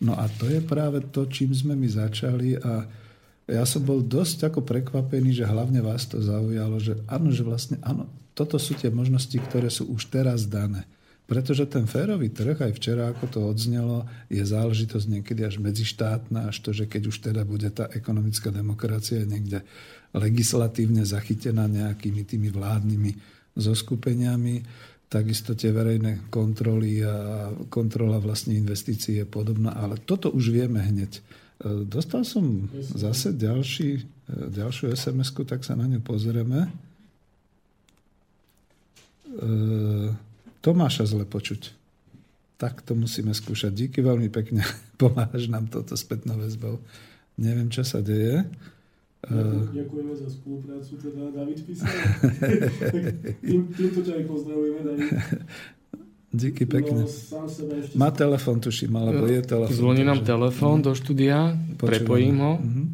No 0.00 0.16
a 0.16 0.24
to 0.24 0.48
je 0.48 0.64
práve 0.64 1.04
to, 1.12 1.28
čím 1.28 1.52
sme 1.52 1.76
my 1.76 1.84
začali 1.84 2.56
a 2.64 2.88
ja 3.44 3.64
som 3.68 3.84
bol 3.84 4.00
dosť 4.00 4.48
ako 4.48 4.64
prekvapený, 4.64 5.36
že 5.36 5.44
hlavne 5.44 5.84
vás 5.84 6.08
to 6.08 6.24
zaujalo, 6.24 6.80
že 6.80 6.96
áno, 7.12 7.28
že 7.28 7.44
vlastne 7.44 7.76
áno, 7.84 8.08
toto 8.32 8.56
sú 8.56 8.72
tie 8.72 8.88
možnosti, 8.88 9.36
ktoré 9.36 9.68
sú 9.68 9.92
už 9.92 10.08
teraz 10.08 10.48
dané. 10.48 10.88
Pretože 11.22 11.70
ten 11.70 11.86
férový 11.86 12.28
trh, 12.34 12.58
aj 12.58 12.72
včera, 12.76 13.08
ako 13.08 13.24
to 13.30 13.40
odznelo, 13.46 14.04
je 14.26 14.42
záležitosť 14.42 15.06
niekedy 15.06 15.46
až 15.46 15.62
medzištátna, 15.62 16.50
až 16.50 16.60
to, 16.60 16.74
že 16.74 16.90
keď 16.90 17.02
už 17.08 17.16
teda 17.30 17.42
bude 17.46 17.70
tá 17.70 17.86
ekonomická 17.94 18.50
demokracia 18.50 19.22
niekde 19.22 19.62
legislatívne 20.12 21.06
zachytená 21.06 21.70
nejakými 21.70 22.26
tými 22.26 22.52
vládnymi 22.52 23.10
zoskupeniami, 23.56 24.66
takisto 25.08 25.52
tie 25.52 25.70
verejné 25.70 26.32
kontroly 26.32 27.04
a 27.04 27.48
kontrola 27.68 28.16
vlastne 28.16 28.56
investícií 28.56 29.20
je 29.22 29.26
podobná, 29.28 29.76
ale 29.76 30.00
toto 30.00 30.32
už 30.32 30.52
vieme 30.52 30.80
hneď. 30.80 31.20
E, 31.20 31.22
dostal 31.84 32.24
som 32.24 32.68
zase 32.76 33.36
ďalší, 33.36 34.00
e, 34.00 34.02
ďalšiu 34.52 34.88
SMS-ku, 34.96 35.44
tak 35.44 35.68
sa 35.68 35.76
na 35.76 35.84
ňu 35.84 36.00
pozrieme. 36.00 36.72
E- 39.36 40.31
Tomáša 40.62 41.10
zle 41.10 41.26
počuť. 41.26 41.74
Tak 42.56 42.86
to 42.86 42.94
musíme 42.94 43.34
skúšať. 43.34 43.74
Díky 43.74 43.98
veľmi 44.00 44.30
pekne. 44.30 44.62
Pomáhaš 45.02 45.50
nám 45.50 45.66
toto 45.66 45.98
spätnou 45.98 46.38
väzbou. 46.38 46.78
Neviem, 47.34 47.68
čo 47.68 47.82
sa 47.82 47.98
deje. 47.98 48.46
Ďakujeme 49.22 50.14
za 50.18 50.26
spoluprácu, 50.30 50.98
teda 50.98 51.30
David 51.30 51.58
písal. 51.62 51.86
Tým, 53.38 53.70
týmto 53.70 54.00
ťa 54.02 54.12
aj 54.18 54.24
pozdravujeme, 54.26 54.80
David. 54.82 55.10
Díky 56.32 56.64
pekne. 56.64 57.04
No. 57.04 57.46
Má 57.94 58.08
telefon, 58.10 58.56
tuším, 58.58 58.96
alebo 58.96 59.28
je 59.28 59.42
telefon. 59.44 59.76
Zvoní 59.76 60.02
nám 60.02 60.24
telefon 60.24 60.80
do 60.80 60.96
štúdia, 60.96 61.54
prepojím 61.76 62.36
ho. 62.40 62.52
Uh-huh. 62.56 62.86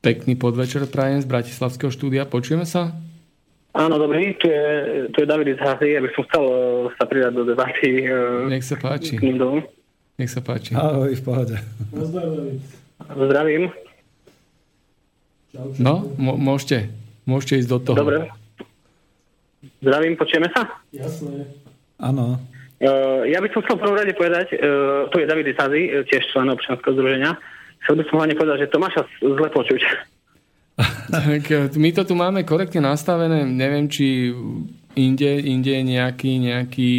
Pekný 0.00 0.34
podvečer 0.34 0.88
prajem 0.88 1.20
z 1.20 1.28
Bratislavského 1.28 1.92
štúdia. 1.92 2.24
Počujeme 2.24 2.64
sa? 2.64 2.96
Áno, 3.70 4.02
dobrý, 4.02 4.34
tu 4.34 4.50
je, 4.50 4.66
tu 5.14 5.22
je 5.22 5.26
David 5.30 5.54
z 5.54 5.62
Hazy, 5.62 5.94
aby 5.94 6.10
som 6.10 6.26
chcel 6.26 6.42
uh, 6.42 6.90
sa 6.98 7.06
pridať 7.06 7.38
do 7.38 7.46
debaty. 7.46 8.02
Uh, 8.02 8.50
Nech 8.50 8.66
sa 8.66 8.74
páči. 8.74 9.14
Nech 10.18 10.30
sa 10.30 10.42
páči. 10.42 10.74
Ahoj, 10.74 11.14
v 11.14 11.22
pohode. 11.22 11.54
Zdravím. 13.14 13.70
No, 15.78 16.02
m- 16.18 16.38
môžete, 16.38 16.90
môžete 17.30 17.62
ísť 17.62 17.70
do 17.70 17.78
toho. 17.78 17.96
Dobre. 18.02 18.18
Zdravím, 19.78 20.18
počujeme 20.18 20.50
sa? 20.50 20.66
Jasné. 20.90 21.46
Áno. 22.02 22.42
Uh, 22.82 23.22
ja 23.30 23.38
by 23.38 23.54
som 23.54 23.62
chcel 23.62 23.78
v 23.78 23.82
prvom 23.86 23.98
rade 24.02 24.14
povedať, 24.18 24.50
uh, 24.58 25.06
tu 25.14 25.22
je 25.22 25.30
David 25.30 25.54
Hazy, 25.54 25.82
tiež 26.10 26.26
člen 26.34 26.50
občianského 26.50 26.90
združenia. 26.98 27.38
Chcel 27.86 28.02
by 28.02 28.04
som 28.10 28.18
hlavne 28.18 28.34
povedať, 28.34 28.66
že 28.66 28.72
Tomáša 28.74 29.06
zle 29.22 29.46
počuť. 29.46 29.82
Tak 31.10 31.42
e, 31.50 31.68
my 31.76 31.90
to 31.92 32.02
tu 32.04 32.14
máme 32.16 32.44
korektne 32.44 32.84
nastavené. 32.84 33.44
Neviem, 33.44 33.86
či 33.90 34.32
inde, 34.96 35.30
inde 35.40 35.70
je 35.70 35.82
nejaký, 35.84 36.32
nejaký 36.40 36.90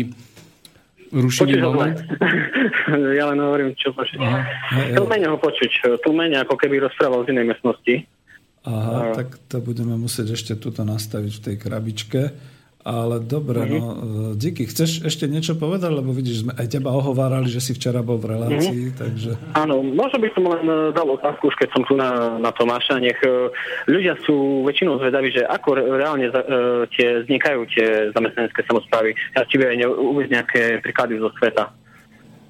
rušivý 1.11 1.59
moment. 1.61 2.00
ja 3.19 3.23
len 3.27 3.39
hovorím, 3.39 3.75
čo 3.75 3.91
počuť. 3.91 4.19
Tlmene 4.95 5.27
ho 5.27 5.38
počuť. 5.38 6.00
Tlmene, 6.03 6.41
ako 6.43 6.55
keby 6.55 6.88
rozprával 6.88 7.27
z 7.27 7.35
inej 7.35 7.55
miestnosti. 7.55 7.95
Aha, 8.61 9.17
tak 9.17 9.41
to 9.50 9.57
budeme 9.57 9.97
musieť 9.97 10.38
ešte 10.38 10.53
tuto 10.53 10.85
nastaviť 10.85 11.33
v 11.33 11.43
tej 11.50 11.55
krabičke. 11.57 12.21
Ale 12.81 13.21
dobre, 13.21 13.61
mm-hmm. 13.61 13.77
no, 13.77 13.88
e, 14.33 14.41
díky. 14.41 14.65
Chceš 14.65 15.05
ešte 15.05 15.29
niečo 15.29 15.53
povedať? 15.53 15.93
Lebo 15.93 16.09
vidíš, 16.09 16.50
sme 16.50 16.53
aj 16.57 16.65
teba 16.65 16.89
ohovárali, 16.97 17.45
že 17.45 17.61
si 17.61 17.77
včera 17.77 18.01
bol 18.01 18.17
v 18.17 18.33
relácii, 18.33 18.81
mm-hmm. 18.89 18.97
takže... 18.97 19.31
Áno, 19.53 19.85
možno 19.85 20.17
by 20.17 20.29
som 20.33 20.43
len 20.50 20.65
e, 20.65 20.89
dal 20.89 21.05
otázku, 21.05 21.53
už 21.53 21.57
keď 21.61 21.69
som 21.77 21.85
tu 21.85 21.93
na, 21.93 22.41
na 22.41 22.50
Tomáša. 22.50 22.97
Nech 22.97 23.21
e, 23.21 23.53
ľudia 23.85 24.17
sú 24.25 24.65
väčšinou 24.65 24.97
zvedaví, 24.97 25.29
že 25.29 25.45
ako 25.45 25.77
reálne 25.77 26.33
uh, 26.33 26.85
tie, 26.97 27.21
vznikajú 27.25 27.59
tie 27.69 28.09
zamestnanecké 28.13 28.61
samozprávy. 28.65 29.13
Ja 29.38 29.45
ti 29.45 29.61
viem 29.61 29.85
uvieť 29.85 30.29
nejaké 30.33 30.61
príklady 30.81 31.21
zo 31.21 31.29
sveta. 31.38 31.69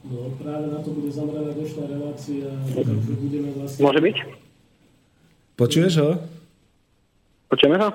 No, 0.01 0.33
práve 0.39 0.65
na 0.71 0.79
to 0.81 0.95
bude 0.95 1.11
zameraná 1.13 1.51
dnešná 1.53 1.83
relácia, 1.85 2.49
takže 2.73 3.13
budeme 3.19 3.49
vlastne... 3.53 3.81
Môže 3.85 3.99
byť? 4.01 4.17
Počuješ 5.59 5.93
ho? 6.01 6.11
Počujeme 7.51 7.77
ho? 7.77 7.89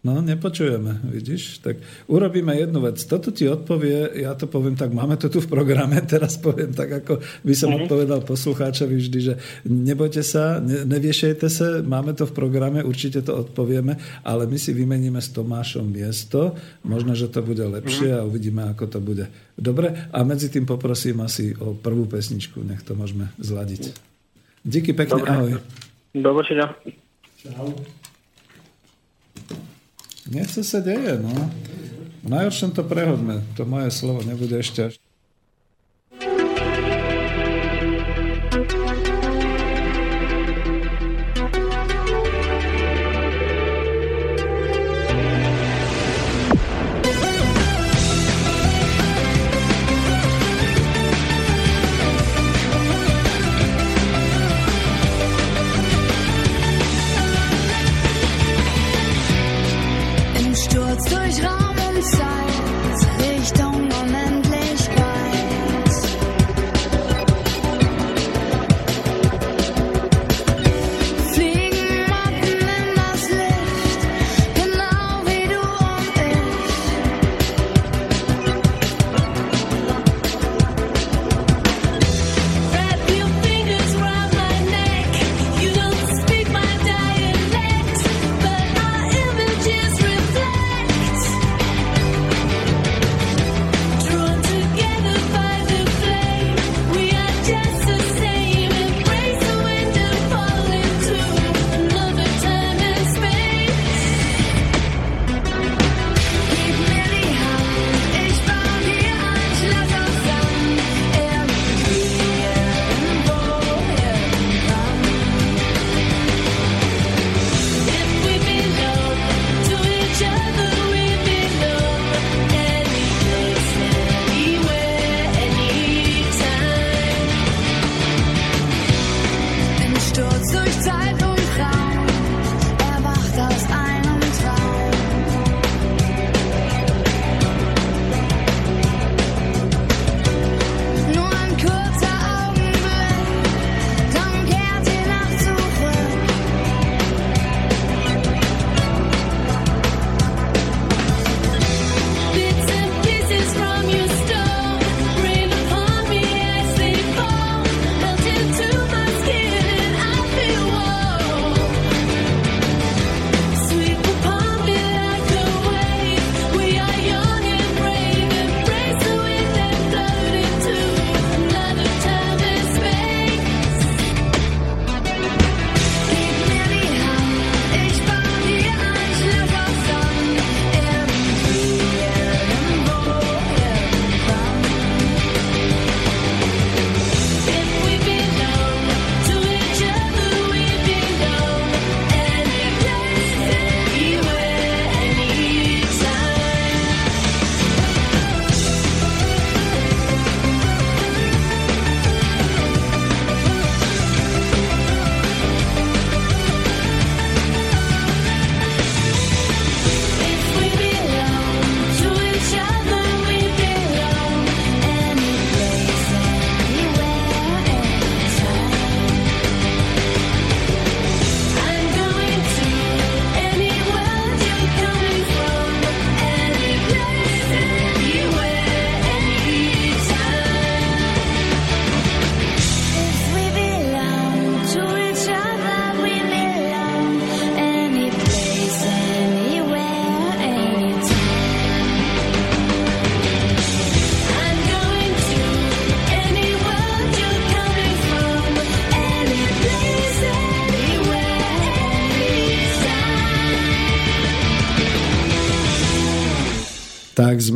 No, 0.00 0.24
nepočujeme, 0.24 0.96
vidíš? 1.12 1.60
Tak 1.60 1.76
urobíme 2.08 2.56
jednu 2.56 2.80
vec. 2.80 3.04
Toto 3.04 3.28
ti 3.28 3.44
odpovie, 3.44 4.24
ja 4.24 4.32
to 4.32 4.48
poviem 4.48 4.72
tak, 4.72 4.96
máme 4.96 5.20
to 5.20 5.28
tu 5.28 5.44
v 5.44 5.52
programe, 5.52 6.00
teraz 6.08 6.40
poviem 6.40 6.72
tak, 6.72 7.04
ako 7.04 7.20
by 7.44 7.52
som 7.52 7.68
mm-hmm. 7.68 7.84
odpovedal 7.84 8.20
poslucháčovi 8.24 8.96
vždy, 8.96 9.18
že 9.20 9.34
nebojte 9.68 10.24
sa, 10.24 10.56
ne, 10.56 10.88
neviešajte 10.88 11.48
sa, 11.52 11.84
máme 11.84 12.16
to 12.16 12.24
v 12.24 12.32
programe, 12.32 12.80
určite 12.80 13.20
to 13.20 13.44
odpovieme, 13.44 14.00
ale 14.24 14.48
my 14.48 14.56
si 14.56 14.72
vymeníme 14.72 15.20
s 15.20 15.36
Tomášom 15.36 15.92
miesto, 15.92 16.56
možno, 16.80 17.12
že 17.12 17.28
to 17.28 17.44
bude 17.44 17.60
lepšie 17.60 18.16
mm-hmm. 18.16 18.24
a 18.24 18.28
uvidíme, 18.28 18.62
ako 18.72 18.84
to 18.88 18.98
bude. 19.04 19.28
Dobre, 19.52 20.08
a 20.08 20.18
medzi 20.24 20.48
tým 20.48 20.64
poprosím 20.64 21.20
asi 21.20 21.52
o 21.60 21.76
prvú 21.76 22.08
pesničku, 22.08 22.64
nech 22.64 22.80
to 22.88 22.96
môžeme 22.96 23.28
zladiť. 23.36 23.92
Díky 24.64 24.96
pekne, 24.96 25.20
Dobre. 25.20 25.28
ahoj. 25.28 25.52
Do 26.16 26.30
počutia. 26.32 26.72
Čau. 27.44 27.99
Niečo 30.30 30.62
sa 30.62 30.78
deje, 30.78 31.18
no. 31.18 31.34
V 32.22 32.28
najhoršom 32.30 32.70
to 32.70 32.86
prehodme. 32.86 33.42
To 33.58 33.66
moje 33.66 33.90
slovo 33.90 34.22
nebude 34.22 34.62
ešte 34.62 34.94
až 34.94 34.94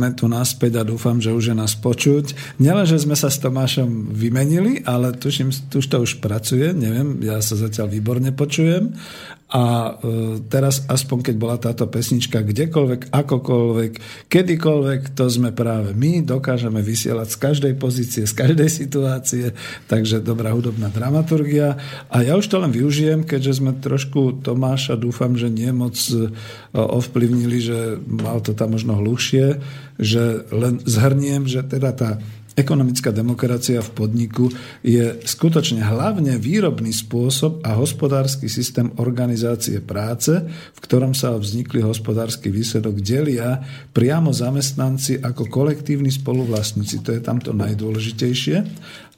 sme 0.05 0.13
tu 0.13 0.29
naspäť 0.29 0.77
a 0.77 0.83
dúfam, 0.85 1.17
že 1.17 1.33
už 1.33 1.49
je 1.49 1.55
nás 1.57 1.73
počuť. 1.73 2.57
Nielen, 2.61 2.85
že 2.85 3.01
sme 3.01 3.17
sa 3.17 3.33
s 3.33 3.41
Tomášom 3.41 4.13
vymenili, 4.13 4.85
ale 4.85 5.17
tuším, 5.17 5.49
už 5.49 5.85
to 5.89 5.97
už 6.05 6.21
pracuje, 6.21 6.77
neviem, 6.77 7.17
ja 7.25 7.41
sa 7.41 7.57
zatiaľ 7.57 7.89
výborne 7.89 8.29
počujem 8.29 8.93
a 9.55 9.63
e, 9.63 9.91
teraz 10.51 10.83
aspoň 10.83 11.31
keď 11.31 11.35
bola 11.39 11.55
táto 11.55 11.87
pesnička 11.87 12.43
kdekoľvek, 12.43 13.07
akokoľvek, 13.07 13.91
kedykoľvek, 14.27 15.15
to 15.15 15.31
sme 15.31 15.55
práve 15.55 15.95
my, 15.95 16.27
dokážeme 16.27 16.83
vysielať 16.83 17.31
z 17.31 17.37
každej 17.39 17.73
pozície, 17.79 18.27
z 18.27 18.35
každej 18.35 18.67
situácie, 18.67 19.55
takže 19.87 20.19
dobrá 20.19 20.51
hudobná 20.51 20.91
dramaturgia. 20.91 21.79
A 22.11 22.27
ja 22.27 22.35
už 22.35 22.51
to 22.51 22.59
len 22.59 22.75
využijem, 22.75 23.23
keďže 23.23 23.63
sme 23.63 23.79
trošku 23.79 24.43
Tomáša, 24.43 24.99
dúfam, 24.99 25.39
že 25.39 25.47
nie 25.47 25.71
moc 25.71 25.95
e, 26.11 26.35
ovplyvnili, 26.75 27.57
že 27.63 27.79
mal 28.03 28.43
to 28.43 28.51
tam 28.51 28.75
možno 28.75 28.99
hlušie, 28.99 29.63
že 29.95 30.51
len 30.51 30.83
zhrniem, 30.83 31.47
že 31.47 31.63
teda 31.63 31.95
tá 31.95 32.09
Ekonomická 32.55 33.11
demokracia 33.11 33.83
v 33.83 33.91
podniku 33.91 34.47
je 34.79 35.19
skutočne 35.27 35.83
hlavne 35.83 36.39
výrobný 36.39 36.95
spôsob 36.95 37.59
a 37.67 37.75
hospodársky 37.75 38.47
systém 38.47 38.95
organizácie 38.95 39.83
práce, 39.83 40.39
v 40.71 40.79
ktorom 40.79 41.11
sa 41.11 41.35
vznikli 41.35 41.83
hospodársky 41.83 42.47
výsledok 42.47 43.03
delia 43.03 43.59
priamo 43.91 44.31
zamestnanci 44.31 45.19
ako 45.19 45.51
kolektívni 45.51 46.07
spoluvlastníci. 46.07 47.03
To 47.03 47.11
je 47.11 47.19
tamto 47.19 47.51
najdôležitejšie 47.51 48.57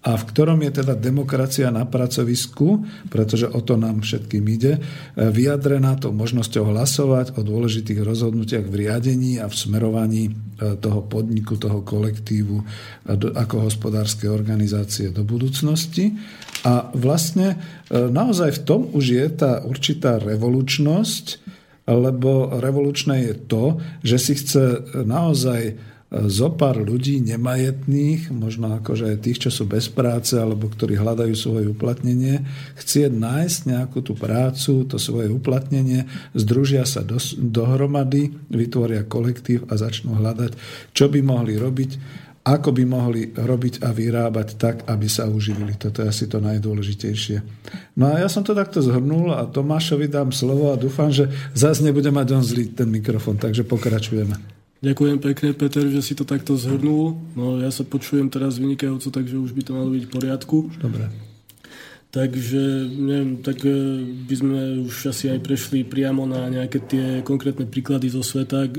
a 0.06 0.14
v 0.14 0.24
ktorom 0.30 0.62
je 0.62 0.72
teda 0.84 0.94
demokracia 0.94 1.74
na 1.74 1.84
pracovisku, 1.84 2.86
pretože 3.10 3.50
o 3.50 3.60
to 3.66 3.76
nám 3.76 4.06
všetkým 4.06 4.46
ide, 4.46 4.78
vyjadrená 5.18 5.98
tou 5.98 6.14
možnosťou 6.14 6.70
hlasovať 6.70 7.36
o 7.36 7.42
dôležitých 7.42 8.06
rozhodnutiach 8.06 8.66
v 8.70 8.88
riadení 8.88 9.42
a 9.42 9.50
v 9.50 9.56
smerovaní 9.58 10.24
e, 10.30 10.32
toho 10.78 11.02
podniku, 11.02 11.58
toho 11.58 11.82
kolektívu 11.82 12.56
e, 12.62 12.66
ako 13.36 13.68
hospodárskej 13.68 14.30
organizácie 14.30 15.10
do 15.10 15.26
budúcnosti. 15.26 16.14
A 16.62 16.94
vlastne 16.94 17.58
e, 17.90 17.98
naozaj 17.98 18.62
v 18.62 18.64
tom 18.64 18.82
už 18.94 19.06
je 19.12 19.26
tá 19.34 19.66
určitá 19.66 20.22
revolučnosť, 20.22 21.26
lebo 21.88 22.62
revolučné 22.62 23.32
je 23.32 23.36
to, 23.48 23.66
že 24.04 24.18
si 24.20 24.34
chce 24.38 24.64
naozaj 25.08 25.80
zo 26.26 26.50
pár 26.50 26.82
ľudí 26.82 27.22
nemajetných, 27.22 28.34
možno 28.34 28.74
akože 28.82 29.14
aj 29.14 29.18
tých, 29.22 29.40
čo 29.48 29.50
sú 29.54 29.70
bez 29.70 29.86
práce 29.94 30.34
alebo 30.34 30.66
ktorí 30.66 30.98
hľadajú 30.98 31.36
svoje 31.38 31.70
uplatnenie, 31.70 32.42
chcieť 32.82 33.14
nájsť 33.14 33.60
nejakú 33.70 34.02
tú 34.02 34.18
prácu, 34.18 34.90
to 34.90 34.98
svoje 34.98 35.30
uplatnenie, 35.30 36.10
združia 36.34 36.90
sa 36.90 37.06
do, 37.06 37.22
dohromady, 37.38 38.34
vytvoria 38.50 39.06
kolektív 39.06 39.70
a 39.70 39.78
začnú 39.78 40.18
hľadať, 40.18 40.58
čo 40.98 41.06
by 41.06 41.20
mohli 41.22 41.54
robiť, 41.54 41.92
ako 42.48 42.72
by 42.72 42.84
mohli 42.88 43.22
robiť 43.36 43.84
a 43.84 43.92
vyrábať 43.92 44.48
tak, 44.56 44.76
aby 44.88 45.12
sa 45.12 45.28
uživili. 45.28 45.76
Toto 45.76 46.00
je 46.00 46.08
asi 46.08 46.32
to 46.32 46.40
najdôležitejšie. 46.40 47.38
No 48.00 48.16
a 48.16 48.24
ja 48.24 48.32
som 48.32 48.40
to 48.40 48.56
takto 48.56 48.80
zhrnul 48.80 49.36
a 49.36 49.44
Tomášovi 49.44 50.08
dám 50.08 50.32
slovo 50.32 50.72
a 50.72 50.80
dúfam, 50.80 51.12
že 51.12 51.28
zase 51.52 51.84
nebude 51.84 52.08
mať 52.08 52.28
on 52.32 52.44
zlý 52.48 52.72
ten 52.72 52.88
mikrofon, 52.88 53.36
takže 53.36 53.68
pokračujeme. 53.68 54.57
Ďakujem 54.78 55.18
pekne, 55.18 55.50
Peter, 55.58 55.86
že 55.90 56.06
si 56.06 56.14
to 56.14 56.22
takto 56.22 56.54
zhrnul. 56.54 57.18
No 57.34 57.58
ja 57.58 57.74
sa 57.74 57.82
počujem 57.82 58.30
teraz 58.30 58.62
vynikajúco, 58.62 59.10
takže 59.10 59.42
už 59.42 59.52
by 59.58 59.62
to 59.66 59.72
malo 59.74 59.90
byť 59.90 60.04
v 60.06 60.14
poriadku. 60.14 60.58
Dobre. 60.78 61.27
Takže 62.18 62.90
neviem, 62.98 63.46
tak 63.46 63.62
e, 63.62 63.70
by 64.26 64.34
sme 64.34 64.60
už 64.90 65.14
asi 65.14 65.30
aj 65.30 65.38
prešli 65.38 65.86
priamo 65.86 66.26
na 66.26 66.50
nejaké 66.50 66.82
tie 66.82 67.06
konkrétne 67.22 67.70
príklady 67.70 68.10
zo 68.10 68.26
sveta, 68.26 68.66
e, 68.66 68.70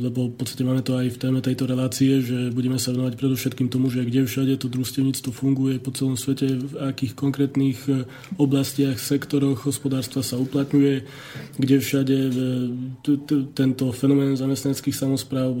lebo 0.00 0.32
v 0.32 0.40
podstate 0.40 0.64
máme 0.64 0.80
to 0.80 0.96
aj 0.96 1.12
v 1.12 1.20
téme 1.20 1.44
tejto 1.44 1.68
relácie, 1.68 2.24
že 2.24 2.48
budeme 2.56 2.80
sa 2.80 2.96
venovať 2.96 3.20
predovšetkým 3.20 3.68
tomu, 3.68 3.92
že 3.92 4.00
kde 4.00 4.24
všade 4.24 4.56
to 4.56 4.72
družstevníctvo 4.72 5.28
funguje 5.28 5.76
po 5.76 5.92
celom 5.92 6.16
svete, 6.16 6.56
v 6.56 6.72
akých 6.88 7.12
konkrétnych 7.12 7.84
e, 7.84 8.08
oblastiach, 8.40 8.96
sektoroch 8.96 9.68
hospodárstva 9.68 10.24
sa 10.24 10.40
uplatňuje, 10.40 11.04
kde 11.60 11.76
všade 11.76 12.16
tento 13.52 13.84
fenomén 13.92 14.40
zamestnaneckých 14.40 14.96
samozpráv 14.96 15.52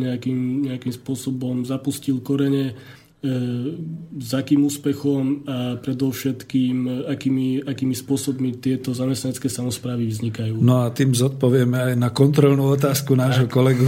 nejakým, 0.00 0.72
nejakým 0.72 0.96
spôsobom 0.96 1.68
zapustil 1.68 2.24
korene 2.24 2.72
s 3.20 4.30
akým 4.32 4.64
úspechom 4.64 5.44
a 5.44 5.76
predovšetkým, 5.76 7.04
akými, 7.04 7.68
akými 7.68 7.92
spôsobmi 7.92 8.56
tieto 8.56 8.96
zamestnanecké 8.96 9.44
samozprávy 9.44 10.08
vznikajú. 10.08 10.56
No 10.64 10.88
a 10.88 10.88
tým 10.88 11.12
zodpovieme 11.12 11.92
aj 11.92 11.94
na 12.00 12.08
kontrolnú 12.08 12.72
otázku 12.72 13.12
nášho 13.12 13.44
tak. 13.44 13.52
kolegu, 13.52 13.84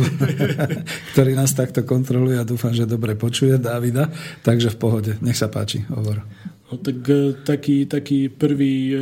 ktorý 1.16 1.32
nás 1.32 1.56
takto 1.56 1.80
kontroluje 1.80 2.36
a 2.36 2.44
dúfam, 2.44 2.76
že 2.76 2.84
dobre 2.84 3.16
počuje, 3.16 3.56
Davida. 3.56 4.12
Takže 4.44 4.68
v 4.68 4.76
pohode. 4.76 5.12
Nech 5.24 5.40
sa 5.40 5.48
páči, 5.48 5.80
hovor. 5.88 6.20
No, 6.68 6.76
tak 6.76 7.00
e, 7.08 7.32
taký, 7.40 7.88
taký 7.88 8.28
prvý 8.28 8.76
e, 8.92 8.96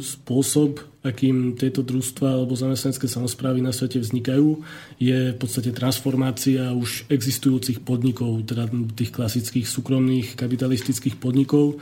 spôsob, 0.00 0.80
akým 1.04 1.52
tieto 1.60 1.84
družstva 1.84 2.40
alebo 2.40 2.56
zamestnanecké 2.56 3.04
samozprávy 3.04 3.60
na 3.60 3.76
svete 3.76 4.00
vznikajú, 4.00 4.64
je 4.96 5.36
v 5.36 5.38
podstate 5.38 5.76
transformácia 5.76 6.72
už 6.72 7.04
existujúcich 7.12 7.84
podnikov, 7.84 8.48
teda 8.48 8.72
tých 8.96 9.12
klasických 9.12 9.68
súkromných 9.68 10.32
kapitalistických 10.32 11.20
podnikov. 11.20 11.76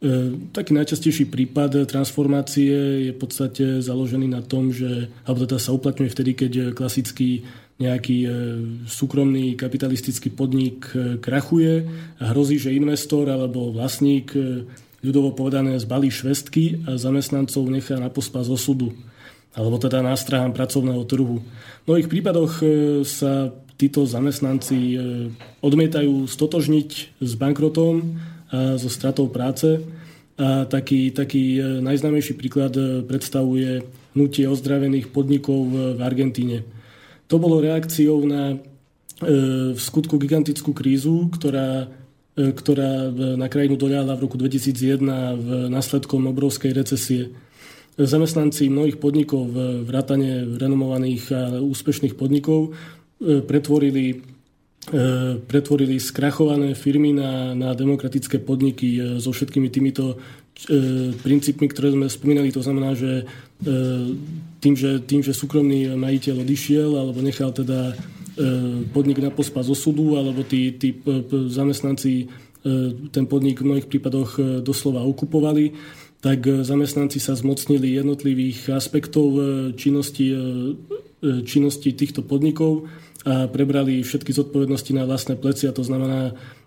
E, 0.00 0.32
taký 0.54 0.70
najčastejší 0.78 1.26
prípad 1.26 1.90
transformácie 1.90 3.10
je 3.10 3.12
v 3.12 3.18
podstate 3.18 3.82
založený 3.82 4.30
na 4.30 4.40
tom, 4.40 4.70
že, 4.70 5.10
alebo 5.26 5.50
teda 5.50 5.58
sa 5.58 5.74
uplatňuje 5.74 6.14
vtedy, 6.14 6.32
keď 6.38 6.52
klasický 6.70 7.42
nejaký 7.82 8.18
e, 8.22 8.28
súkromný 8.86 9.58
kapitalistický 9.58 10.30
podnik 10.30 10.94
e, 10.94 11.18
krachuje 11.18 11.90
a 12.22 12.30
hrozí, 12.30 12.54
že 12.54 12.70
investor 12.70 13.26
alebo 13.26 13.74
vlastník 13.74 14.30
ľudovo 15.00 15.32
povedané 15.32 15.80
zbalí 15.80 16.12
švestky 16.12 16.84
a 16.88 17.00
zamestnancov 17.00 17.64
nechá 17.68 17.96
na 17.96 18.12
pospa 18.12 18.44
zo 18.44 18.56
súdu 18.56 18.92
alebo 19.54 19.82
teda 19.82 20.02
nástrahám 20.02 20.54
pracovného 20.54 21.02
trhu. 21.06 21.42
V 21.42 21.86
mnohých 21.86 22.10
prípadoch 22.10 22.62
e, 22.62 22.66
sa 23.02 23.50
títo 23.74 24.06
zamestnanci 24.06 24.78
e, 24.78 24.96
odmietajú 25.64 26.28
stotožniť 26.30 27.18
s 27.18 27.32
bankrotom 27.34 28.14
a 28.50 28.78
so 28.78 28.90
stratou 28.90 29.26
práce. 29.26 29.82
A 30.38 30.70
taký, 30.70 31.10
taký 31.10 31.58
e, 31.58 31.60
najznámejší 31.82 32.38
príklad 32.38 32.74
predstavuje 33.10 33.82
hnutie 34.14 34.46
ozdravených 34.46 35.10
podnikov 35.10 35.70
v 35.70 36.00
Argentíne. 36.02 36.62
To 37.30 37.38
bolo 37.38 37.62
reakciou 37.62 38.26
na 38.26 38.58
v 39.20 39.76
skutku 39.76 40.16
gigantickú 40.16 40.72
krízu, 40.72 41.28
ktorá 41.28 41.92
ktorá 42.40 43.12
na 43.36 43.48
krajinu 43.52 43.76
doľahla 43.76 44.16
v 44.16 44.22
roku 44.24 44.36
2001 44.40 45.00
v 45.36 45.48
následkom 45.68 46.24
obrovskej 46.30 46.72
recesie. 46.72 47.32
Zamestnanci 48.00 48.72
mnohých 48.72 48.96
podnikov, 48.96 49.52
vrátane 49.84 50.56
renomovaných 50.56 51.24
a 51.36 51.42
úspešných 51.60 52.16
podnikov, 52.16 52.72
e, 53.20 53.44
pretvorili, 53.44 54.24
e, 54.88 55.36
pretvorili 55.44 56.00
skrachované 56.00 56.72
firmy 56.72 57.12
na, 57.12 57.52
na 57.52 57.76
demokratické 57.76 58.40
podniky 58.40 59.20
so 59.20 59.36
všetkými 59.36 59.68
týmito 59.68 60.16
princípmi, 61.24 61.72
ktoré 61.72 61.96
sme 61.96 62.12
spomínali. 62.12 62.52
To 62.52 62.60
znamená, 62.60 62.92
že 62.92 63.24
tým, 64.60 64.74
že, 64.76 65.00
tým, 65.00 65.24
že 65.24 65.32
súkromný 65.32 65.96
majiteľ 65.96 66.44
odišiel 66.44 67.00
alebo 67.00 67.24
nechal 67.24 67.48
teda 67.48 67.96
E, 67.96 68.19
podnik 68.92 69.18
na 69.18 69.30
pospa 69.30 69.64
zo 69.64 69.74
súdu, 69.74 70.16
alebo 70.16 70.46
tí, 70.46 70.74
tí 70.76 70.94
zamestnanci 71.50 72.12
e, 72.22 72.26
ten 73.10 73.24
podnik 73.26 73.60
v 73.60 73.66
mnohých 73.72 73.90
prípadoch 73.90 74.30
e, 74.38 74.42
doslova 74.62 75.02
okupovali, 75.02 75.72
tak 76.20 76.44
zamestnanci 76.44 77.16
sa 77.16 77.32
zmocnili 77.32 77.96
jednotlivých 77.96 78.76
aspektov 78.76 79.40
činnosti, 79.80 80.28
činnosti 81.48 81.96
týchto 81.96 82.20
podnikov 82.20 82.92
a 83.24 83.48
prebrali 83.48 84.04
všetky 84.04 84.28
zodpovednosti 84.28 84.92
na 84.92 85.08
vlastné 85.08 85.40
plecia. 85.40 85.72
To 85.72 85.80
znamená, 85.80 86.36
E, 86.36 86.59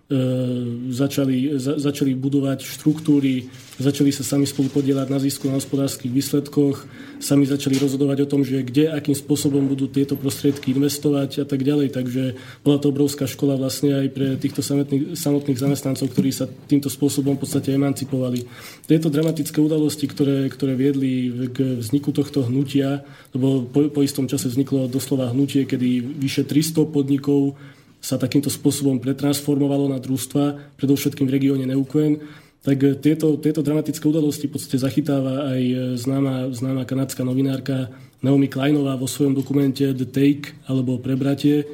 začali, 0.92 1.56
za, 1.56 1.80
začali 1.80 2.12
budovať 2.12 2.60
štruktúry, 2.60 3.48
začali 3.80 4.12
sa 4.12 4.20
sami 4.20 4.44
spolu 4.44 4.68
podielať 4.68 5.08
na 5.08 5.16
zisku 5.16 5.48
na 5.48 5.56
hospodárskych 5.56 6.12
výsledkoch, 6.12 6.84
sami 7.24 7.48
začali 7.48 7.80
rozhodovať 7.80 8.28
o 8.28 8.30
tom, 8.30 8.44
že 8.44 8.60
kde, 8.60 8.92
akým 8.92 9.16
spôsobom 9.16 9.64
budú 9.64 9.88
tieto 9.88 10.12
prostriedky 10.12 10.76
investovať 10.76 11.40
a 11.40 11.46
tak 11.48 11.64
ďalej. 11.64 11.96
Takže 11.96 12.22
bola 12.60 12.76
to 12.76 12.92
obrovská 12.92 13.24
škola 13.24 13.56
vlastne 13.56 13.96
aj 13.96 14.06
pre 14.12 14.36
týchto 14.36 14.60
samotných, 14.60 15.16
samotných 15.16 15.56
zamestnancov, 15.56 16.12
ktorí 16.12 16.30
sa 16.36 16.52
týmto 16.68 16.92
spôsobom 16.92 17.40
v 17.40 17.48
podstate 17.48 17.72
emancipovali. 17.72 18.44
Tieto 18.84 19.08
dramatické 19.08 19.56
udalosti, 19.56 20.04
ktoré, 20.04 20.52
ktoré 20.52 20.76
viedli 20.76 21.32
k 21.48 21.80
vzniku 21.80 22.12
tohto 22.12 22.44
hnutia, 22.44 23.08
lebo 23.32 23.64
po, 23.64 23.88
po 23.88 24.00
istom 24.04 24.28
čase 24.28 24.52
vzniklo 24.52 24.84
doslova 24.84 25.32
hnutie, 25.32 25.64
kedy 25.64 26.20
vyše 26.20 26.44
300 26.44 26.92
podnikov 26.92 27.56
sa 28.04 28.20
takýmto 28.20 28.52
spôsobom 28.52 29.00
pretransformovalo 29.00 29.88
na 29.88 29.96
družstva, 29.96 30.76
predovšetkým 30.76 31.24
v 31.24 31.34
regióne 31.40 31.64
Neuquén, 31.64 32.20
tak 32.60 32.80
tieto, 33.00 33.36
tieto 33.40 33.60
dramatické 33.60 34.04
udalosti 34.04 34.48
v 34.48 34.56
podstate 34.56 34.80
zachytáva 34.80 35.52
aj 35.52 35.62
známa, 36.00 36.48
známa 36.48 36.88
kanadská 36.88 37.20
novinárka 37.20 37.92
Naomi 38.24 38.48
Kleinová 38.48 38.96
vo 38.96 39.04
svojom 39.04 39.36
dokumente 39.36 39.84
The 39.84 40.08
Take 40.08 40.64
alebo 40.64 40.96
Prebratie. 40.96 41.64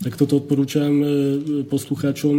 Tak 0.00 0.16
toto 0.16 0.40
odporúčam 0.40 0.92
e, 1.04 1.06
poslucháčom. 1.68 2.32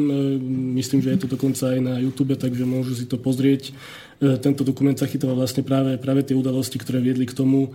Myslím, 0.74 1.06
že 1.06 1.14
je 1.14 1.20
to 1.22 1.30
dokonca 1.38 1.70
aj 1.70 1.80
na 1.86 2.02
YouTube, 2.02 2.34
takže 2.34 2.66
môžu 2.66 2.98
si 2.98 3.06
to 3.06 3.22
pozrieť. 3.22 3.78
Tento 4.20 4.66
dokument 4.66 4.98
zachytáva 4.98 5.38
vlastne 5.38 5.62
práve, 5.62 6.02
práve 6.02 6.26
tie 6.26 6.34
udalosti, 6.34 6.82
ktoré 6.82 6.98
viedli 7.00 7.30
k 7.30 7.38
tomu, 7.38 7.72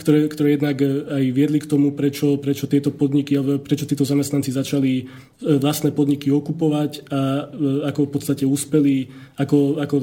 ktoré, 0.00 0.32
ktoré 0.32 0.48
jednak 0.56 0.80
e, 0.80 0.88
aj 1.04 1.24
viedli 1.36 1.60
k 1.60 1.68
tomu, 1.68 1.92
prečo, 1.92 2.40
prečo 2.40 2.64
tieto 2.64 2.88
podniky, 2.88 3.36
prečo 3.60 3.84
títo 3.84 4.08
zamestnanci 4.08 4.48
začali 4.48 4.92
e, 4.96 5.04
vlastné 5.60 5.92
podniky 5.92 6.32
okupovať 6.32 7.12
a 7.12 7.44
e, 7.52 7.84
ako 7.84 8.08
v 8.08 8.12
podstate 8.16 8.44
úspeli, 8.48 9.12
ako, 9.36 9.76
ako 9.76 9.96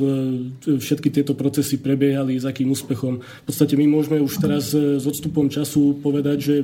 všetky 0.77 1.09
tieto 1.09 1.33
procesy 1.33 1.81
prebiehali, 1.81 2.37
s 2.37 2.45
akým 2.45 2.69
úspechom. 2.69 3.17
V 3.17 3.45
podstate 3.49 3.73
my 3.73 3.89
môžeme 3.89 4.21
už 4.21 4.37
teraz 4.37 4.69
s 4.73 5.05
odstupom 5.05 5.49
času 5.49 5.97
povedať, 5.97 6.37
že 6.37 6.55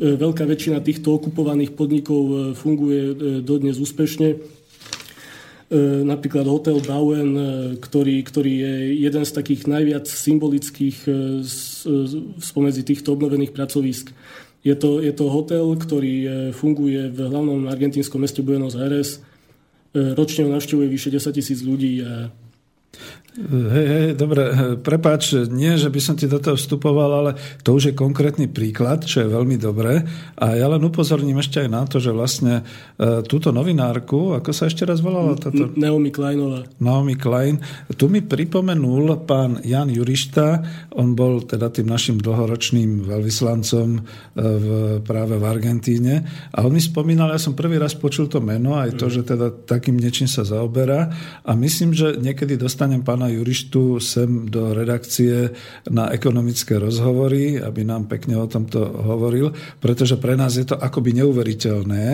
veľká 0.00 0.44
väčšina 0.48 0.80
týchto 0.80 1.16
okupovaných 1.16 1.76
podnikov 1.76 2.52
funguje 2.56 3.40
dodnes 3.44 3.80
úspešne 3.80 4.57
napríklad 6.04 6.48
hotel 6.48 6.80
Bauen, 6.80 7.36
e, 7.36 7.44
ktorý, 7.76 8.24
ktorý 8.24 8.52
je 8.64 8.74
jeden 9.04 9.24
z 9.24 9.32
takých 9.36 9.68
najviac 9.68 10.08
symbolických 10.08 10.98
e, 11.04 11.10
spomedzi 12.40 12.82
týchto 12.88 13.12
obnovených 13.12 13.52
pracovisk. 13.52 14.16
Je 14.64 14.72
to, 14.74 15.04
je 15.04 15.12
to 15.12 15.28
hotel, 15.28 15.76
ktorý 15.78 16.50
funguje 16.50 17.14
v 17.14 17.18
hlavnom 17.30 17.70
argentínskom 17.70 18.18
meste 18.18 18.42
Buenos 18.42 18.74
Aires. 18.74 19.22
Ročne 19.94 20.44
ho 20.44 20.50
navštevuje 20.50 20.90
vyše 20.90 21.14
10 21.14 21.30
tisíc 21.30 21.62
ľudí 21.62 22.02
a 22.02 22.26
Hej, 23.38 23.86
hej, 23.86 24.06
dobre, 24.18 24.50
prepáč, 24.82 25.46
nie, 25.46 25.78
že 25.78 25.86
by 25.94 26.00
som 26.02 26.18
ti 26.18 26.26
do 26.26 26.42
toho 26.42 26.58
vstupoval, 26.58 27.22
ale 27.22 27.30
to 27.62 27.70
už 27.70 27.90
je 27.90 27.94
konkrétny 27.94 28.50
príklad, 28.50 29.06
čo 29.06 29.22
je 29.22 29.30
veľmi 29.30 29.54
dobré. 29.54 30.02
A 30.42 30.58
ja 30.58 30.66
len 30.66 30.82
upozorním 30.82 31.38
ešte 31.38 31.62
aj 31.62 31.70
na 31.70 31.86
to, 31.86 32.02
že 32.02 32.10
vlastne 32.10 32.66
e, 32.98 33.22
túto 33.30 33.54
novinárku, 33.54 34.34
ako 34.34 34.50
sa 34.50 34.66
ešte 34.66 34.82
raz 34.82 34.98
volala? 34.98 35.38
Táto... 35.38 35.70
Naomi 35.78 36.10
Kleinová. 36.10 36.66
Naomi 36.82 37.14
Klein. 37.14 37.62
Tu 37.94 38.10
mi 38.10 38.26
pripomenul 38.26 39.22
pán 39.22 39.62
Jan 39.62 39.86
Jurišta, 39.86 40.58
on 40.98 41.14
bol 41.14 41.46
teda 41.46 41.70
tým 41.70 41.86
našim 41.86 42.18
dlhoročným 42.18 43.06
veľvyslancom 43.06 43.88
e, 43.94 44.00
v, 44.34 44.66
práve 45.06 45.38
v 45.38 45.44
Argentíne. 45.46 46.26
A 46.50 46.66
on 46.66 46.74
mi 46.74 46.82
spomínal, 46.82 47.30
ja 47.30 47.38
som 47.38 47.54
prvý 47.54 47.78
raz 47.78 47.94
počul 47.94 48.26
to 48.26 48.42
meno, 48.42 48.74
aj 48.74 48.98
to, 48.98 49.06
že 49.06 49.22
teda 49.22 49.54
takým 49.62 49.94
niečím 49.94 50.26
sa 50.26 50.42
zaoberá. 50.42 51.06
A 51.46 51.54
myslím, 51.54 51.94
že 51.94 52.18
niekedy 52.18 52.58
dostanem 52.58 53.06
pán 53.06 53.27
pána 53.30 54.00
sem 54.00 54.48
do 54.48 54.72
redakcie 54.72 55.52
na 55.90 56.10
ekonomické 56.10 56.80
rozhovory, 56.80 57.60
aby 57.60 57.84
nám 57.84 58.08
pekne 58.08 58.40
o 58.40 58.50
tomto 58.50 58.80
hovoril, 58.84 59.52
pretože 59.78 60.16
pre 60.16 60.34
nás 60.34 60.56
je 60.56 60.64
to 60.64 60.76
akoby 60.76 61.20
neuveriteľné, 61.20 62.06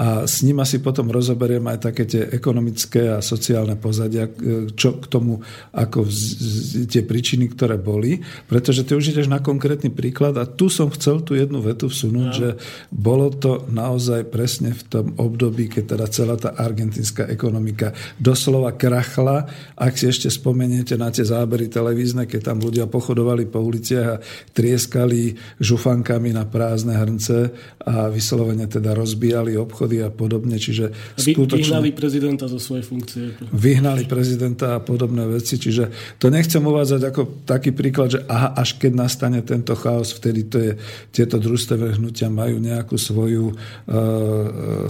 a 0.00 0.24
s 0.24 0.40
ním 0.40 0.64
asi 0.64 0.80
potom 0.80 1.12
rozoberiem 1.12 1.60
aj 1.68 1.92
také 1.92 2.08
tie 2.08 2.24
ekonomické 2.32 3.12
a 3.12 3.20
sociálne 3.20 3.76
pozadia, 3.76 4.32
e, 4.32 4.72
čo 4.72 4.96
k 4.96 5.04
tomu, 5.12 5.44
ako 5.76 6.08
vz, 6.08 6.88
tie 6.88 7.04
príčiny, 7.04 7.52
ktoré 7.52 7.76
boli, 7.76 8.16
pretože 8.48 8.88
ty 8.88 8.96
už 8.96 9.12
ideš 9.12 9.28
na 9.28 9.44
konkrétny 9.44 9.92
príklad 9.92 10.40
a 10.40 10.48
tu 10.48 10.72
som 10.72 10.88
chcel 10.88 11.20
tú 11.20 11.36
jednu 11.36 11.60
vetu 11.60 11.92
vsunúť, 11.92 12.28
no. 12.32 12.32
že 12.32 12.48
bolo 12.88 13.28
to 13.28 13.68
naozaj 13.68 14.24
presne 14.32 14.72
v 14.72 14.82
tom 14.88 15.06
období, 15.20 15.68
keď 15.68 15.92
teda 15.92 16.06
celá 16.08 16.40
tá 16.40 16.56
argentínska 16.56 17.28
ekonomika 17.28 17.92
doslova 18.16 18.72
krachla. 18.72 19.52
Ak 19.76 20.00
si 20.00 20.08
ešte 20.08 20.32
spomeniete 20.32 20.96
na 20.96 21.12
tie 21.12 21.28
zábery 21.28 21.68
televízne, 21.68 22.24
keď 22.24 22.56
tam 22.56 22.64
ľudia 22.64 22.88
pochodovali 22.88 23.52
po 23.52 23.60
uliciach 23.60 24.06
a 24.08 24.20
trieskali 24.56 25.36
žufankami 25.60 26.32
na 26.32 26.48
prázdne 26.48 26.96
hrnce 26.96 27.52
a 27.84 28.08
vyslovene 28.08 28.64
teda 28.64 28.96
rozbíjali 28.96 29.60
obchod 29.60 29.89
obchody 29.90 30.06
a 30.06 30.10
podobne. 30.10 30.56
Čiže 30.56 30.94
Vy, 31.18 31.34
skutočne... 31.34 31.66
Vyhnali 31.66 31.90
prezidenta 31.90 32.44
zo 32.46 32.60
svojej 32.62 32.84
funkcie. 32.86 33.34
Vyhnali 33.50 34.06
prezidenta 34.06 34.78
a 34.78 34.82
podobné 34.82 35.26
veci. 35.26 35.58
Čiže 35.58 36.16
to 36.22 36.30
nechcem 36.30 36.62
uvádzať 36.62 37.00
ako 37.02 37.22
taký 37.44 37.74
príklad, 37.74 38.14
že 38.14 38.20
aha, 38.30 38.54
až 38.54 38.78
keď 38.78 38.92
nastane 38.94 39.40
tento 39.42 39.74
chaos, 39.74 40.14
vtedy 40.14 40.46
to 40.46 40.56
je, 40.62 40.72
tieto 41.10 41.42
družstevné 41.42 41.98
hnutia 41.98 42.30
majú 42.30 42.62
nejakú 42.62 42.94
svoju 42.94 43.50
uh, 43.50 43.56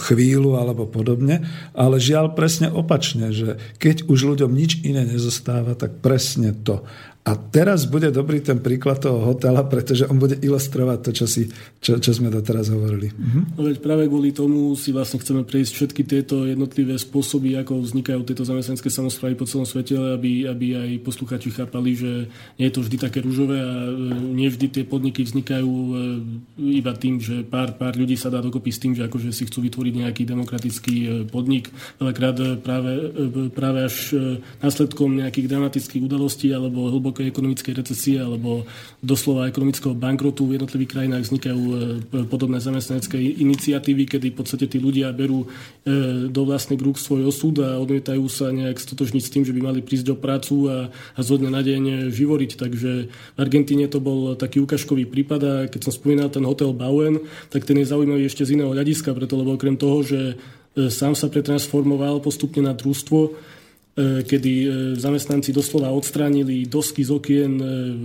chvíľu 0.04 0.60
alebo 0.60 0.84
podobne. 0.84 1.46
Ale 1.72 1.96
žiaľ 1.96 2.36
presne 2.36 2.68
opačne, 2.68 3.32
že 3.32 3.56
keď 3.80 4.06
už 4.10 4.36
ľuďom 4.36 4.52
nič 4.52 4.84
iné 4.84 5.06
nezostáva, 5.08 5.72
tak 5.72 6.04
presne 6.04 6.52
to. 6.52 6.84
A 7.20 7.36
teraz 7.36 7.84
bude 7.84 8.08
dobrý 8.08 8.40
ten 8.40 8.64
príklad 8.64 9.04
toho 9.04 9.20
hotela, 9.20 9.60
pretože 9.68 10.08
on 10.08 10.16
bude 10.16 10.40
ilustrovať 10.40 10.98
to, 11.04 11.10
čo, 11.12 11.26
si, 11.28 11.52
čo, 11.76 12.00
čo 12.00 12.16
sme 12.16 12.32
doteraz 12.32 12.72
hovorili. 12.72 13.12
Mhm. 13.12 13.60
No 13.60 13.68
veď 13.68 13.76
práve 13.84 14.08
kvôli 14.08 14.32
tomu 14.32 14.72
si 14.72 14.88
vlastne 14.88 15.20
chceme 15.20 15.44
prejsť 15.44 15.72
všetky 15.76 16.02
tieto 16.08 16.48
jednotlivé 16.48 16.96
spôsoby, 16.96 17.60
ako 17.60 17.84
vznikajú 17.84 18.24
tieto 18.24 18.48
zamestnanské 18.48 18.88
samozprávy 18.88 19.36
po 19.36 19.44
celom 19.44 19.68
svete, 19.68 20.00
aby, 20.00 20.48
aby 20.48 20.66
aj 20.80 20.90
poslucháči 21.04 21.52
chápali, 21.52 21.92
že 21.92 22.32
nie 22.56 22.72
je 22.72 22.74
to 22.74 22.80
vždy 22.88 22.96
také 22.96 23.20
rúžové 23.20 23.60
a 23.60 23.68
e, 23.68 23.92
nie 24.16 24.48
vždy 24.48 24.80
tie 24.80 24.84
podniky 24.88 25.20
vznikajú 25.20 25.68
e, 25.68 25.92
iba 26.80 26.96
tým, 26.96 27.20
že 27.20 27.44
pár, 27.44 27.76
pár 27.76 28.00
ľudí 28.00 28.16
sa 28.16 28.32
dá 28.32 28.40
dokopy 28.40 28.72
s 28.72 28.80
tým, 28.80 28.96
že 28.96 29.04
akože 29.04 29.28
si 29.28 29.44
chcú 29.44 29.60
vytvoriť 29.68 29.94
nejaký 30.08 30.22
demokratický 30.24 30.96
e, 30.96 31.08
podnik. 31.28 31.68
Veľakrát 32.00 32.64
práve, 32.64 33.12
práve 33.52 33.78
až 33.84 34.16
následkom 34.64 35.20
nejakých 35.20 35.52
dramatických 35.52 36.08
udalostí 36.08 36.48
alebo 36.48 36.88
hlboko 36.88 37.09
hlbokej 37.10 37.26
ekonomickej 37.34 37.74
recesie 37.74 38.22
alebo 38.22 38.62
doslova 39.02 39.50
ekonomického 39.50 39.98
bankrotu 39.98 40.46
v 40.46 40.62
jednotlivých 40.62 40.94
krajinách 40.94 41.26
vznikajú 41.26 41.62
e, 41.66 41.74
podobné 42.30 42.62
zamestnanecké 42.62 43.18
iniciatívy, 43.18 44.06
kedy 44.06 44.30
v 44.30 44.38
podstate 44.38 44.70
tí 44.70 44.78
ľudia 44.78 45.10
berú 45.10 45.42
e, 45.42 46.26
do 46.30 46.46
vlastných 46.46 46.78
rúk 46.78 47.02
svoj 47.02 47.26
osud 47.26 47.58
a 47.66 47.82
odmietajú 47.82 48.22
sa 48.30 48.54
nejak 48.54 48.78
stotožniť 48.78 49.22
s 49.26 49.32
tým, 49.34 49.42
že 49.42 49.50
by 49.50 49.60
mali 49.60 49.82
prísť 49.82 50.14
do 50.14 50.16
prácu 50.16 50.70
a, 50.70 50.86
a 51.18 51.20
zo 51.20 51.34
na 51.42 51.58
deň 51.58 52.14
živoriť. 52.14 52.54
Takže 52.54 52.90
v 53.10 53.38
Argentíne 53.40 53.90
to 53.90 53.98
bol 53.98 54.38
taký 54.38 54.62
ukážkový 54.62 55.10
prípad 55.10 55.40
a 55.42 55.52
keď 55.66 55.90
som 55.90 55.92
spomínal 55.92 56.30
ten 56.30 56.46
hotel 56.46 56.70
Bauen, 56.70 57.18
tak 57.50 57.66
ten 57.66 57.74
je 57.82 57.90
zaujímavý 57.90 58.30
ešte 58.30 58.46
z 58.46 58.54
iného 58.54 58.70
hľadiska, 58.70 59.10
preto 59.10 59.34
lebo 59.34 59.58
okrem 59.58 59.74
toho, 59.74 60.06
že 60.06 60.20
e, 60.78 60.86
sám 60.86 61.18
sa 61.18 61.26
pretransformoval 61.26 62.22
postupne 62.22 62.62
na 62.62 62.76
družstvo, 62.76 63.50
kedy 63.98 64.52
e, 64.64 64.68
zamestnanci 64.94 65.50
doslova 65.50 65.90
odstránili 65.90 66.62
dosky 66.62 67.02
z 67.02 67.10
okien, 67.10 67.52
e, 67.58 67.64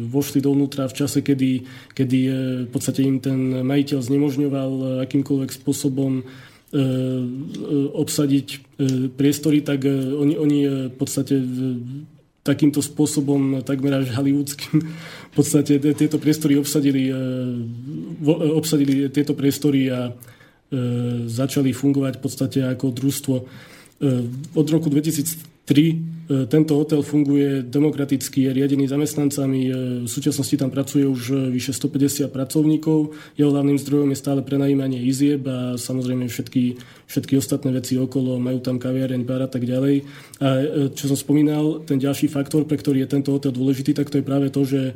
vošli 0.10 0.41
dovnútra 0.41 0.89
v 0.89 0.98
čase, 0.98 1.21
kedy, 1.21 1.62
kedy 1.93 2.19
v 2.65 2.69
podstate 2.74 3.06
im 3.06 3.21
ten 3.21 3.62
majiteľ 3.62 4.00
znemožňoval 4.02 4.71
akýmkoľvek 5.06 5.52
spôsobom 5.54 6.26
obsadiť 7.95 8.48
priestory, 9.15 9.63
tak 9.63 9.88
oni, 9.88 10.36
oni 10.36 10.60
v 10.91 10.95
podstate 11.00 11.39
takýmto 12.43 12.84
spôsobom 12.84 13.63
takmer 13.63 14.04
až 14.04 14.12
hollywoodským 14.12 14.84
v 14.84 15.32
podstate 15.32 15.80
tieto 15.95 16.19
priestory 16.19 16.60
obsadili, 16.60 17.15
obsadili 18.60 19.08
tieto 19.08 19.39
priestory 19.39 19.88
a 19.88 20.12
začali 21.32 21.71
fungovať 21.71 22.19
v 22.19 22.24
podstate 22.26 22.60
ako 22.67 22.91
družstvo. 22.91 23.36
Od 24.52 24.67
roku 24.67 24.91
2000 24.91 25.55
Tri, 25.65 25.97
e, 25.97 26.45
tento 26.45 26.78
hotel 26.78 27.01
funguje 27.01 27.65
demokraticky, 27.65 28.45
je 28.45 28.54
riadený 28.54 28.86
zamestnancami, 28.86 29.62
e, 29.65 29.71
v 30.06 30.10
súčasnosti 30.10 30.54
tam 30.62 30.69
pracuje 30.69 31.10
už 31.10 31.21
e, 31.34 31.36
vyše 31.49 31.73
150 31.73 32.30
pracovníkov, 32.30 33.17
jeho 33.34 33.49
hlavným 33.49 33.82
zdrojom 33.82 34.13
je 34.13 34.21
stále 34.21 34.45
prenajímanie 34.45 35.01
izieb 35.01 35.41
a 35.49 35.73
samozrejme 35.73 36.30
všetky, 36.30 36.78
všetky 37.10 37.34
ostatné 37.41 37.73
veci 37.73 37.97
okolo, 37.97 38.38
majú 38.38 38.62
tam 38.62 38.78
kaviareň, 38.78 39.25
bar 39.25 39.41
a 39.41 39.49
tak 39.49 39.65
ďalej. 39.65 40.06
A 40.38 40.47
čo 40.93 41.10
som 41.10 41.17
spomínal, 41.17 41.82
ten 41.82 41.97
ďalší 41.97 42.30
faktor, 42.30 42.69
pre 42.69 42.78
ktorý 42.78 43.01
je 43.01 43.12
tento 43.17 43.34
hotel 43.34 43.49
dôležitý, 43.49 43.97
tak 43.97 44.13
to 44.13 44.21
je 44.21 44.25
práve 44.25 44.54
to, 44.54 44.62
že 44.69 44.93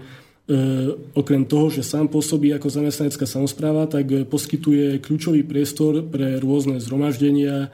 okrem 1.13 1.45
toho, 1.45 1.69
že 1.69 1.85
sám 1.85 2.09
pôsobí 2.09 2.49
ako 2.57 2.73
zamestnanecká 2.73 3.29
samozpráva, 3.29 3.85
tak 3.85 4.09
poskytuje 4.25 4.97
kľúčový 4.97 5.45
priestor 5.45 6.01
pre 6.01 6.41
rôzne 6.41 6.81
zhromaždenia, 6.81 7.69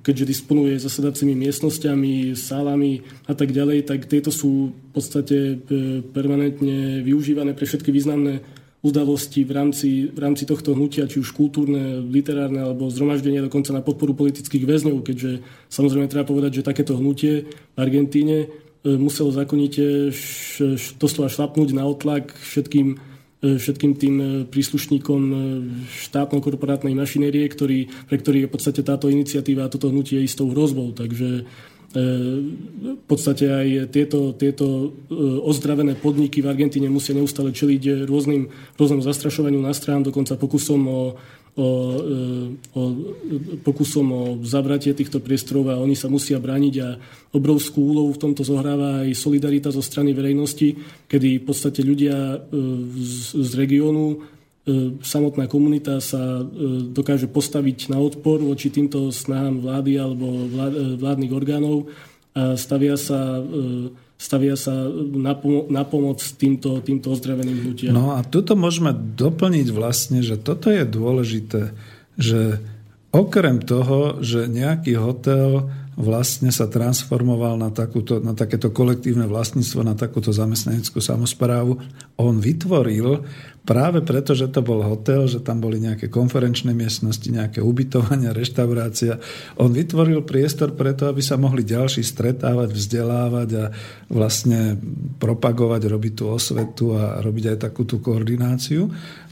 keďže 0.00 0.24
disponuje 0.32 0.80
zasadacími 0.80 1.36
miestnosťami, 1.36 2.32
sálami 2.32 3.04
a 3.28 3.36
tak 3.36 3.52
ďalej, 3.52 3.84
tak 3.84 4.08
tieto 4.08 4.32
sú 4.32 4.72
v 4.72 4.90
podstate 4.96 5.36
e, 5.36 5.54
permanentne 6.00 7.04
využívané 7.04 7.52
pre 7.52 7.68
všetky 7.68 7.92
významné 7.92 8.40
udalosti 8.80 9.44
v 9.44 9.52
rámci, 9.52 9.88
v 10.08 10.18
rámci 10.24 10.48
tohto 10.48 10.72
hnutia, 10.72 11.04
či 11.04 11.20
už 11.20 11.36
kultúrne, 11.36 12.00
literárne 12.08 12.64
alebo 12.64 12.88
zhromaždenie 12.88 13.44
dokonca 13.44 13.76
na 13.76 13.84
podporu 13.84 14.16
politických 14.16 14.64
väzňov, 14.64 15.04
keďže 15.04 15.44
samozrejme 15.68 16.08
treba 16.08 16.24
povedať, 16.24 16.64
že 16.64 16.68
takéto 16.72 16.96
hnutie 16.96 17.44
v 17.76 17.76
Argentíne 17.76 18.48
e, 18.48 18.48
muselo 18.96 19.36
zákonite 19.36 20.16
doslova 20.96 21.28
šlapnúť 21.28 21.76
na 21.76 21.84
otlak 21.84 22.32
všetkým 22.40 22.96
E, 22.96 22.98
všetkým 23.44 23.92
tým 24.00 24.16
e, 24.16 24.26
príslušníkom 24.48 25.22
e, 25.28 25.36
štátno-korporátnej 26.08 26.96
mašinérie, 26.96 27.44
ktorý, 27.52 27.88
pre 28.08 28.16
ktorých 28.16 28.42
je 28.46 28.48
v 28.48 28.54
podstate 28.54 28.80
táto 28.80 29.12
iniciatíva 29.12 29.68
a 29.68 29.72
toto 29.72 29.92
hnutie 29.92 30.24
istou 30.24 30.48
hrozbou. 30.48 30.96
Takže 30.96 31.44
v 31.96 33.04
podstate 33.08 33.48
aj 33.48 33.88
tieto, 33.88 34.36
tieto 34.36 34.92
ozdravené 35.48 35.96
podniky 35.96 36.44
v 36.44 36.50
Argentíne 36.52 36.92
musia 36.92 37.16
neustále 37.16 37.56
čeliť 37.56 38.04
rôznym, 38.04 38.52
rôznym 38.76 39.00
zastrašovaniu 39.00 39.64
na 39.64 39.72
strán, 39.72 40.04
dokonca 40.04 40.36
pokusom 40.36 40.82
o 40.84 41.00
o, 41.56 41.68
e, 41.96 42.76
o 42.76 42.82
pokusom 43.64 44.06
o 44.12 44.22
zavratie 44.44 44.92
týchto 44.92 45.24
priestorov 45.24 45.72
a 45.72 45.80
oni 45.80 45.96
sa 45.96 46.12
musia 46.12 46.36
brániť 46.36 46.74
a 46.84 46.88
obrovskú 47.32 47.96
úlohu 47.96 48.12
v 48.12 48.22
tomto 48.22 48.44
zohráva 48.44 49.08
aj 49.08 49.16
solidarita 49.16 49.72
zo 49.72 49.80
strany 49.80 50.12
verejnosti, 50.12 50.76
kedy 51.08 51.40
v 51.40 51.44
podstate 51.48 51.80
ľudia 51.80 52.12
e, 52.12 52.38
z, 53.00 53.40
z 53.40 53.50
regiónu 53.56 54.04
e, 54.12 54.16
samotná 55.00 55.48
komunita 55.48 55.96
sa 56.04 56.44
dokáže 56.92 57.32
postaviť 57.32 57.88
na 57.88 58.04
odpor 58.04 58.44
voči 58.44 58.68
týmto 58.68 59.08
snahám 59.08 59.64
vlády 59.64 59.96
alebo 59.96 60.46
vládnych 61.00 61.32
orgánov 61.32 61.88
a 62.36 62.52
stavia 62.60 63.00
sa 63.00 63.40
stavia 64.16 64.56
sa 64.56 64.72
na, 65.12 65.36
pom- 65.36 65.68
na 65.68 65.84
pomoc 65.84 66.24
týmto, 66.40 66.80
týmto 66.80 67.12
ozdraveným 67.12 67.68
hnutiam. 67.68 67.92
No 67.92 68.16
a 68.16 68.24
tuto 68.24 68.56
môžeme 68.56 68.92
doplniť 68.92 69.68
vlastne, 69.70 70.24
že 70.24 70.40
toto 70.40 70.72
je 70.72 70.88
dôležité, 70.88 71.76
že 72.16 72.60
okrem 73.12 73.60
toho, 73.60 74.20
že 74.24 74.48
nejaký 74.48 74.96
hotel 74.96 75.68
vlastne 75.96 76.52
sa 76.52 76.68
transformoval 76.68 77.56
na, 77.56 77.72
takúto, 77.72 78.20
na 78.20 78.36
takéto 78.36 78.68
kolektívne 78.68 79.24
vlastníctvo, 79.24 79.80
na 79.80 79.96
takúto 79.96 80.28
zamestnaneckú 80.28 81.00
samozprávu. 81.00 81.80
On 82.20 82.36
vytvoril 82.36 83.24
práve 83.66 83.98
preto, 84.06 84.32
že 84.32 84.46
to 84.46 84.62
bol 84.62 84.78
hotel, 84.86 85.26
že 85.26 85.42
tam 85.42 85.58
boli 85.58 85.82
nejaké 85.82 86.06
konferenčné 86.06 86.70
miestnosti, 86.70 87.26
nejaké 87.26 87.58
ubytovania, 87.58 88.30
reštaurácia. 88.30 89.18
On 89.58 89.68
vytvoril 89.68 90.22
priestor 90.22 90.78
preto, 90.78 91.10
aby 91.10 91.18
sa 91.18 91.34
mohli 91.34 91.66
ďalší 91.66 92.06
stretávať, 92.06 92.70
vzdelávať 92.70 93.48
a 93.58 93.64
vlastne 94.06 94.78
propagovať, 95.18 95.82
robiť 95.90 96.12
tú 96.14 96.24
osvetu 96.30 96.94
a 96.94 97.18
robiť 97.18 97.44
aj 97.52 97.58
takú 97.66 97.82
tú 97.82 97.98
koordináciu. 97.98 98.86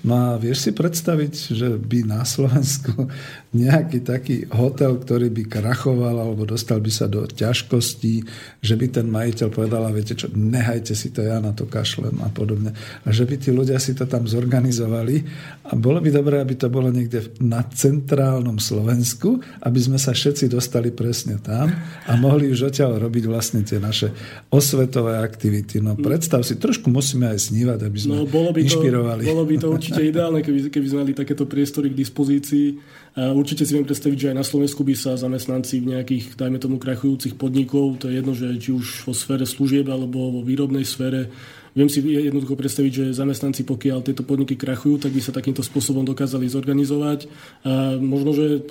No 0.05 0.13
a 0.21 0.29
vieš 0.37 0.69
si 0.69 0.71
predstaviť, 0.77 1.57
že 1.57 1.69
by 1.81 2.05
na 2.05 2.29
Slovensku 2.29 3.09
nejaký 3.57 4.05
taký 4.05 4.37
hotel, 4.53 5.01
ktorý 5.01 5.33
by 5.33 5.49
krachoval 5.49 6.21
alebo 6.21 6.45
dostal 6.45 6.85
by 6.85 6.93
sa 6.93 7.09
do 7.09 7.25
ťažkostí, 7.25 8.21
že 8.61 8.75
by 8.77 8.87
ten 9.01 9.09
majiteľ 9.09 9.49
povedal, 9.49 9.89
viete 9.97 10.13
čo, 10.13 10.29
nehajte 10.29 10.93
si 10.93 11.09
to, 11.09 11.25
ja 11.25 11.41
na 11.41 11.57
to 11.57 11.65
kašlem 11.65 12.21
a 12.21 12.29
podobne. 12.29 12.77
A 12.77 13.09
že 13.17 13.25
by 13.25 13.35
tí 13.41 13.49
ľudia 13.49 13.81
si 13.81 13.97
to 13.97 14.05
tam 14.05 14.24
zorganizovali 14.29 15.17
a 15.65 15.73
bolo 15.73 16.05
by 16.05 16.11
dobré, 16.13 16.45
aby 16.45 16.61
to 16.61 16.69
bolo 16.69 16.93
niekde 16.93 17.33
na 17.41 17.65
centrálnom 17.65 18.61
Slovensku, 18.61 19.41
aby 19.65 19.81
sme 19.81 19.97
sa 19.97 20.13
všetci 20.13 20.53
dostali 20.53 20.93
presne 20.93 21.41
tam 21.41 21.73
a 22.05 22.13
mohli 22.21 22.53
už 22.53 22.69
odtiaľ 22.69 23.01
robiť 23.01 23.25
vlastne 23.25 23.65
tie 23.65 23.81
naše 23.81 24.13
osvetové 24.53 25.17
aktivity. 25.25 25.81
No 25.81 25.97
predstav 25.97 26.45
si, 26.45 26.61
trošku 26.61 26.93
musíme 26.93 27.33
aj 27.33 27.49
snívať, 27.49 27.79
aby 27.89 27.99
sme 27.99 28.13
no, 28.21 28.29
bolo 28.29 28.53
by 28.53 28.61
inšpirovali. 28.61 29.25
To, 29.25 29.33
bolo 29.33 29.45
by 29.49 29.57
to 29.57 29.69
určite 29.73 29.95
určite 29.95 30.11
ideálne, 30.11 30.41
keby, 30.43 30.59
keby 30.75 30.87
sme 30.91 30.99
mali 31.07 31.13
takéto 31.15 31.45
priestory 31.47 31.93
k 31.95 32.01
dispozícii. 32.01 32.67
A 33.15 33.31
určite 33.31 33.63
si 33.63 33.79
viem 33.79 33.87
predstaviť, 33.87 34.19
že 34.19 34.31
aj 34.35 34.37
na 34.43 34.47
Slovensku 34.47 34.83
by 34.83 34.95
sa 34.99 35.15
zamestnanci 35.15 35.79
v 35.79 35.95
nejakých, 35.95 36.35
dajme 36.35 36.59
tomu, 36.59 36.83
krachujúcich 36.83 37.39
podnikov, 37.39 38.03
to 38.03 38.11
je 38.11 38.19
jedno, 38.19 38.35
že 38.35 38.51
či 38.59 38.75
už 38.75 39.07
vo 39.07 39.15
sfére 39.15 39.47
služieb 39.47 39.87
alebo 39.87 40.35
vo 40.35 40.41
výrobnej 40.43 40.83
sfére, 40.83 41.31
Viem 41.75 41.91
si 41.91 41.99
jednoducho 42.07 42.55
predstaviť, 42.55 42.93
že 42.95 43.19
zamestnanci, 43.19 43.67
pokiaľ 43.67 44.07
tieto 44.07 44.23
podniky 44.23 44.55
krachujú, 44.55 45.03
tak 45.03 45.11
by 45.11 45.19
sa 45.19 45.35
takýmto 45.35 45.67
spôsobom 45.67 46.07
dokázali 46.07 46.47
zorganizovať. 46.47 47.27
A 47.67 47.99
možno, 47.99 48.31
že 48.31 48.63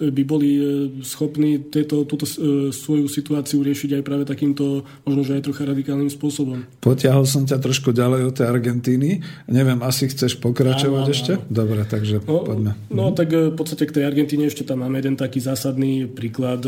by 0.00 0.22
boli 0.24 0.50
e, 0.56 0.62
schopní 1.04 1.60
tieto, 1.68 2.08
túto 2.08 2.24
e, 2.24 2.72
svoju 2.72 3.12
situáciu 3.12 3.60
riešiť 3.60 4.00
aj 4.00 4.02
práve 4.02 4.24
takýmto, 4.24 4.88
možno, 5.04 5.20
že 5.20 5.36
aj 5.36 5.52
trocha 5.52 5.68
radikálnym 5.68 6.08
spôsobom. 6.08 6.64
Potiahol 6.80 7.28
som 7.28 7.44
ťa 7.44 7.60
trošku 7.60 7.92
ďalej 7.92 8.32
od 8.32 8.34
tej 8.40 8.48
Argentíny. 8.48 9.20
Neviem, 9.52 9.84
asi 9.84 10.08
chceš 10.08 10.40
pokračovať 10.40 11.04
áno, 11.04 11.12
ešte? 11.12 11.32
Áno. 11.36 11.44
Dobre, 11.52 11.84
takže 11.84 12.24
no, 12.24 12.40
poďme. 12.40 12.72
No, 12.88 13.12
mhm. 13.12 13.16
tak 13.20 13.28
e, 13.36 13.52
v 13.52 13.56
podstate 13.56 13.84
k 13.84 14.00
tej 14.00 14.04
Argentíne 14.08 14.48
ešte 14.48 14.64
tam 14.64 14.80
máme 14.80 15.04
jeden 15.04 15.20
taký 15.20 15.44
zásadný 15.44 16.08
príklad 16.08 16.64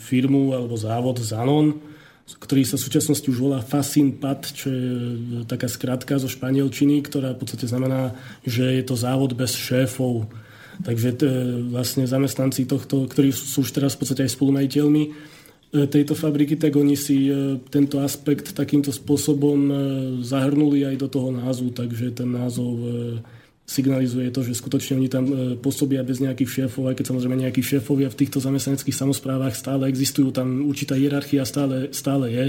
firmu 0.00 0.56
alebo 0.56 0.80
závod 0.80 1.20
Zanon, 1.20 1.89
ktorý 2.38 2.62
sa 2.62 2.76
v 2.78 2.84
súčasnosti 2.86 3.26
už 3.26 3.38
volá 3.40 3.58
Fasinpat, 3.64 4.52
čo 4.54 4.70
je 4.70 4.86
e, 4.86 5.16
taká 5.48 5.66
skratka 5.66 6.20
zo 6.20 6.30
španielčiny, 6.30 7.02
ktorá 7.02 7.34
v 7.34 7.40
podstate 7.42 7.66
znamená, 7.66 8.14
že 8.46 8.62
je 8.78 8.84
to 8.86 8.94
závod 8.94 9.34
bez 9.34 9.56
šéfov. 9.56 10.30
Takže 10.84 11.08
to, 11.18 11.24
e, 11.26 11.32
vlastne 11.72 12.06
zamestnanci 12.06 12.68
tohto, 12.70 13.08
ktorí 13.10 13.34
sú 13.34 13.66
už 13.66 13.74
teraz 13.74 13.96
v 13.96 14.06
podstate 14.06 14.28
aj 14.28 14.36
spolumajiteľmi 14.36 15.02
e, 15.06 15.10
tejto 15.90 16.14
fabriky, 16.14 16.54
tak 16.54 16.78
oni 16.78 16.94
si 16.94 17.32
tento 17.72 17.98
aspekt 18.04 18.54
takýmto 18.54 18.94
spôsobom 18.94 19.58
zahrnuli 20.22 20.86
aj 20.86 20.96
do 21.00 21.08
toho 21.08 21.30
názvu, 21.34 21.74
takže 21.74 22.14
ten 22.14 22.30
názov 22.30 22.76
signalizuje 23.70 24.34
to, 24.34 24.42
že 24.42 24.58
skutočne 24.58 24.98
oni 24.98 25.06
tam 25.06 25.24
e, 25.30 25.54
pôsobia 25.54 26.02
bez 26.02 26.18
nejakých 26.18 26.66
šéfov, 26.66 26.90
aj 26.90 26.98
keď 26.98 27.14
samozrejme 27.14 27.38
nejakí 27.38 27.62
šéfovia 27.62 28.10
v 28.10 28.18
týchto 28.18 28.42
zamestnaneckých 28.42 28.98
samozprávach 28.98 29.54
stále 29.54 29.86
existujú, 29.86 30.34
tam 30.34 30.66
určitá 30.66 30.98
hierarchia 30.98 31.46
stále, 31.46 31.94
stále 31.94 32.34
je, 32.34 32.46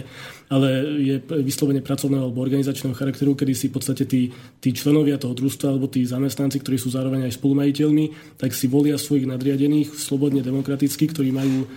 ale 0.50 0.70
je 0.98 1.16
vyslovene 1.46 1.86
pracovného 1.86 2.26
alebo 2.26 2.42
organizačného 2.42 2.98
charakteru, 2.98 3.38
kedy 3.38 3.54
si 3.54 3.70
v 3.70 3.78
podstate 3.78 4.10
tí, 4.10 4.34
tí 4.58 4.74
členovia 4.74 5.22
toho 5.22 5.38
družstva 5.38 5.70
alebo 5.70 5.86
tí 5.86 6.02
zamestnanci, 6.10 6.58
ktorí 6.58 6.82
sú 6.82 6.90
zároveň 6.90 7.30
aj 7.30 7.38
spolumajiteľmi, 7.38 8.36
tak 8.42 8.58
si 8.58 8.66
volia 8.66 8.98
svojich 8.98 9.30
nadriadených 9.30 9.94
slobodne 9.94 10.42
demokraticky, 10.42 11.06
ktorí 11.06 11.30
majú 11.30 11.64
e, 11.64 11.68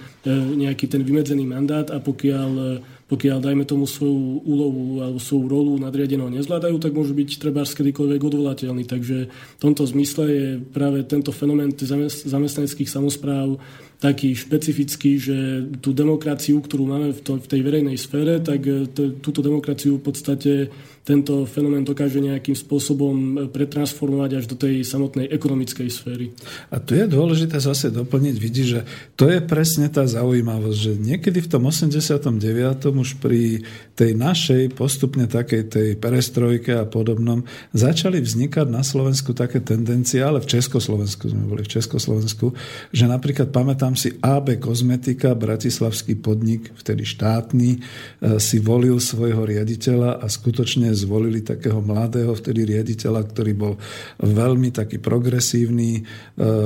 nejaký 0.56 0.88
ten 0.88 1.04
vymedzený 1.04 1.44
mandát 1.44 1.92
a 1.92 2.00
pokiaľ 2.00 2.50
e, 2.56 2.93
pokiaľ, 3.14 3.38
dajme 3.38 3.62
tomu, 3.62 3.86
svoju 3.86 4.42
úlohu 4.42 4.98
alebo 5.06 5.22
svoju 5.22 5.46
rolu 5.46 5.72
nadriadeného 5.78 6.34
nezvládajú, 6.34 6.82
tak 6.82 6.90
môžu 6.90 7.14
byť 7.14 7.38
treba 7.38 7.62
kedykoľvek 7.62 8.20
odvolateľní. 8.26 8.82
Takže 8.90 9.16
v 9.30 9.62
tomto 9.62 9.86
zmysle 9.86 10.24
je 10.26 10.46
práve 10.58 11.06
tento 11.06 11.30
fenomén 11.30 11.70
zamestnaneckých 11.78 12.90
samozpráv 12.90 13.62
taký 14.02 14.34
špecifický, 14.34 15.16
že 15.22 15.36
tú 15.78 15.94
demokraciu, 15.94 16.58
ktorú 16.58 16.90
máme 16.90 17.14
v, 17.14 17.46
tej 17.46 17.60
verejnej 17.62 17.94
sfére, 17.94 18.42
tak 18.42 18.66
e, 18.66 18.90
túto 19.22 19.40
demokraciu 19.40 20.02
v 20.02 20.04
podstate 20.10 20.52
tento 21.04 21.44
fenomén 21.44 21.84
dokáže 21.84 22.16
nejakým 22.16 22.56
spôsobom 22.56 23.14
e, 23.14 23.28
pretransformovať 23.52 24.30
až 24.40 24.44
do 24.48 24.56
tej 24.56 24.80
samotnej 24.88 25.28
ekonomickej 25.28 25.88
sféry. 25.92 26.32
A 26.72 26.80
tu 26.80 26.96
je 26.96 27.04
dôležité 27.04 27.60
zase 27.60 27.92
doplniť, 27.92 28.34
vidí, 28.40 28.64
že 28.64 28.88
to 29.12 29.28
je 29.28 29.44
presne 29.44 29.92
tá 29.92 30.08
zaujímavosť, 30.08 30.78
že 30.80 30.92
niekedy 30.96 31.44
v 31.44 31.48
tom 31.52 31.68
89. 31.68 32.40
už 32.88 33.20
pri 33.20 33.60
tej 33.92 34.16
našej 34.16 34.72
postupne 34.72 35.28
takej 35.28 35.68
tej 35.68 35.88
perestrojke 36.00 36.72
a 36.72 36.88
podobnom 36.88 37.44
začali 37.76 38.24
vznikať 38.24 38.66
na 38.72 38.80
Slovensku 38.80 39.36
také 39.36 39.60
tendencie, 39.60 40.24
ale 40.24 40.40
v 40.40 40.56
Československu 40.56 41.28
sme 41.28 41.44
boli 41.44 41.68
v 41.68 41.72
Československu, 41.76 42.56
že 42.96 43.04
napríklad 43.04 43.52
pamätám 43.52 43.92
si 43.92 44.16
AB 44.24 44.56
Kozmetika, 44.56 45.36
bratislavský 45.36 46.16
podnik, 46.16 46.72
vtedy 46.80 47.04
štátny, 47.04 47.70
e, 47.76 47.78
si 48.40 48.56
volil 48.56 48.96
svojho 48.96 49.44
riaditeľa 49.44 50.24
a 50.24 50.26
skutočne 50.32 50.93
zvolili 50.94 51.42
takého 51.42 51.82
mladého 51.82 52.32
vtedy 52.32 52.64
riaditeľa, 52.64 53.20
ktorý 53.28 53.52
bol 53.52 53.74
veľmi 54.22 54.70
taký 54.70 55.02
progresívny. 55.02 55.98
E, 55.98 56.02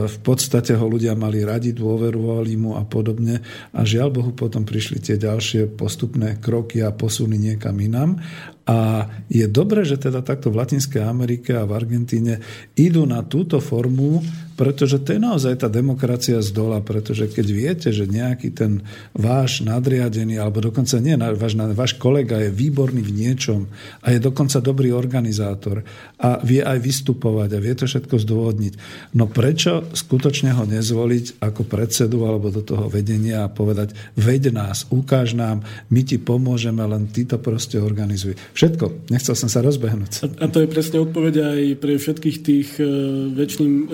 v 0.06 0.18
podstate 0.20 0.76
ho 0.76 0.86
ľudia 0.86 1.16
mali 1.16 1.42
radi, 1.42 1.72
dôverovali 1.74 2.52
mu 2.60 2.76
a 2.76 2.84
podobne. 2.84 3.40
A 3.72 3.80
žiaľ 3.82 4.08
Bohu 4.12 4.32
potom 4.36 4.62
prišli 4.68 5.00
tie 5.00 5.16
ďalšie 5.16 5.72
postupné 5.74 6.38
kroky 6.38 6.84
a 6.84 6.92
posuny 6.92 7.40
niekam 7.40 7.74
inám. 7.80 8.20
A 8.68 9.08
je 9.32 9.48
dobré, 9.48 9.88
že 9.88 9.96
teda 9.96 10.20
takto 10.20 10.52
v 10.52 10.60
Latinskej 10.60 11.00
Amerike 11.00 11.56
a 11.56 11.64
v 11.64 11.72
Argentíne 11.72 12.44
idú 12.76 13.08
na 13.08 13.24
túto 13.24 13.64
formu 13.64 14.20
pretože 14.58 14.98
to 15.06 15.14
je 15.14 15.22
naozaj 15.22 15.54
tá 15.62 15.70
demokracia 15.70 16.42
z 16.42 16.50
dola, 16.50 16.82
pretože 16.82 17.30
keď 17.30 17.46
viete, 17.46 17.88
že 17.94 18.10
nejaký 18.10 18.50
ten 18.50 18.82
váš 19.14 19.62
nadriadený, 19.62 20.34
alebo 20.34 20.58
dokonca 20.58 20.98
nie, 20.98 21.14
váš, 21.14 21.54
váš 21.54 21.94
kolega 21.94 22.42
je 22.42 22.50
výborný 22.50 22.98
v 23.06 23.14
niečom 23.22 23.70
a 24.02 24.10
je 24.10 24.18
dokonca 24.18 24.58
dobrý 24.58 24.90
organizátor 24.90 25.86
a 26.18 26.42
vie 26.42 26.58
aj 26.58 26.74
vystupovať 26.82 27.54
a 27.54 27.62
vie 27.62 27.74
to 27.78 27.86
všetko 27.86 28.18
zdôvodniť. 28.18 28.74
No 29.14 29.30
prečo 29.30 29.86
skutočne 29.94 30.50
ho 30.58 30.66
nezvoliť 30.66 31.38
ako 31.38 31.62
predsedu 31.62 32.26
alebo 32.26 32.50
do 32.50 32.66
toho 32.66 32.90
vedenia 32.90 33.46
a 33.46 33.52
povedať, 33.54 33.94
veď 34.18 34.50
nás, 34.50 34.90
ukáž 34.90 35.38
nám, 35.38 35.62
my 35.86 36.02
ti 36.02 36.18
pomôžeme, 36.18 36.82
len 36.82 37.06
ty 37.06 37.22
to 37.22 37.38
proste 37.38 37.78
organizuj. 37.78 38.34
Všetko. 38.58 39.14
Nechcel 39.14 39.38
som 39.38 39.46
sa 39.46 39.62
rozbehnúť. 39.62 40.26
A, 40.26 40.26
a 40.42 40.46
to 40.50 40.58
je 40.58 40.66
presne 40.66 40.98
odpoveď 40.98 41.34
aj 41.46 41.60
pre 41.78 41.94
všetkých 41.94 42.36
tých 42.42 42.68
uh, 42.82 42.90
väčšným 43.30 43.74
uh, 43.86 43.90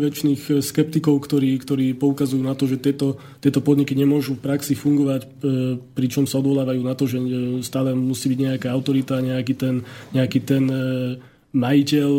väčšných 0.00 0.64
skeptikov, 0.64 1.28
ktorí, 1.28 1.52
ktorí 1.60 1.92
poukazujú 1.92 2.40
na 2.40 2.56
to, 2.56 2.64
že 2.64 2.80
tieto, 2.80 3.20
tieto 3.44 3.60
podniky 3.60 3.92
nemôžu 3.92 4.40
v 4.40 4.48
praxi 4.48 4.72
fungovať, 4.72 5.20
eh, 5.20 5.28
pričom 5.92 6.24
sa 6.24 6.40
odvolávajú 6.40 6.80
na 6.80 6.96
to, 6.96 7.04
že 7.04 7.20
stále 7.60 7.92
musí 7.92 8.32
byť 8.32 8.40
nejaká 8.48 8.68
autorita, 8.72 9.20
nejaký 9.20 9.54
ten, 9.60 9.84
nejaký 10.16 10.40
ten 10.40 10.64
majiteľ, 11.48 12.10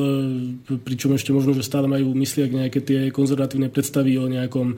pričom 0.82 1.13
ešte 1.13 1.30
možno, 1.30 1.54
že 1.54 1.62
stále 1.62 1.86
majú 1.86 2.17
mysliak 2.17 2.49
nejaké 2.49 2.82
tie 2.82 2.99
konzervatívne 3.13 3.69
predstavy 3.69 4.17
o 4.17 4.25
nejakom 4.25 4.73
e, 4.73 4.75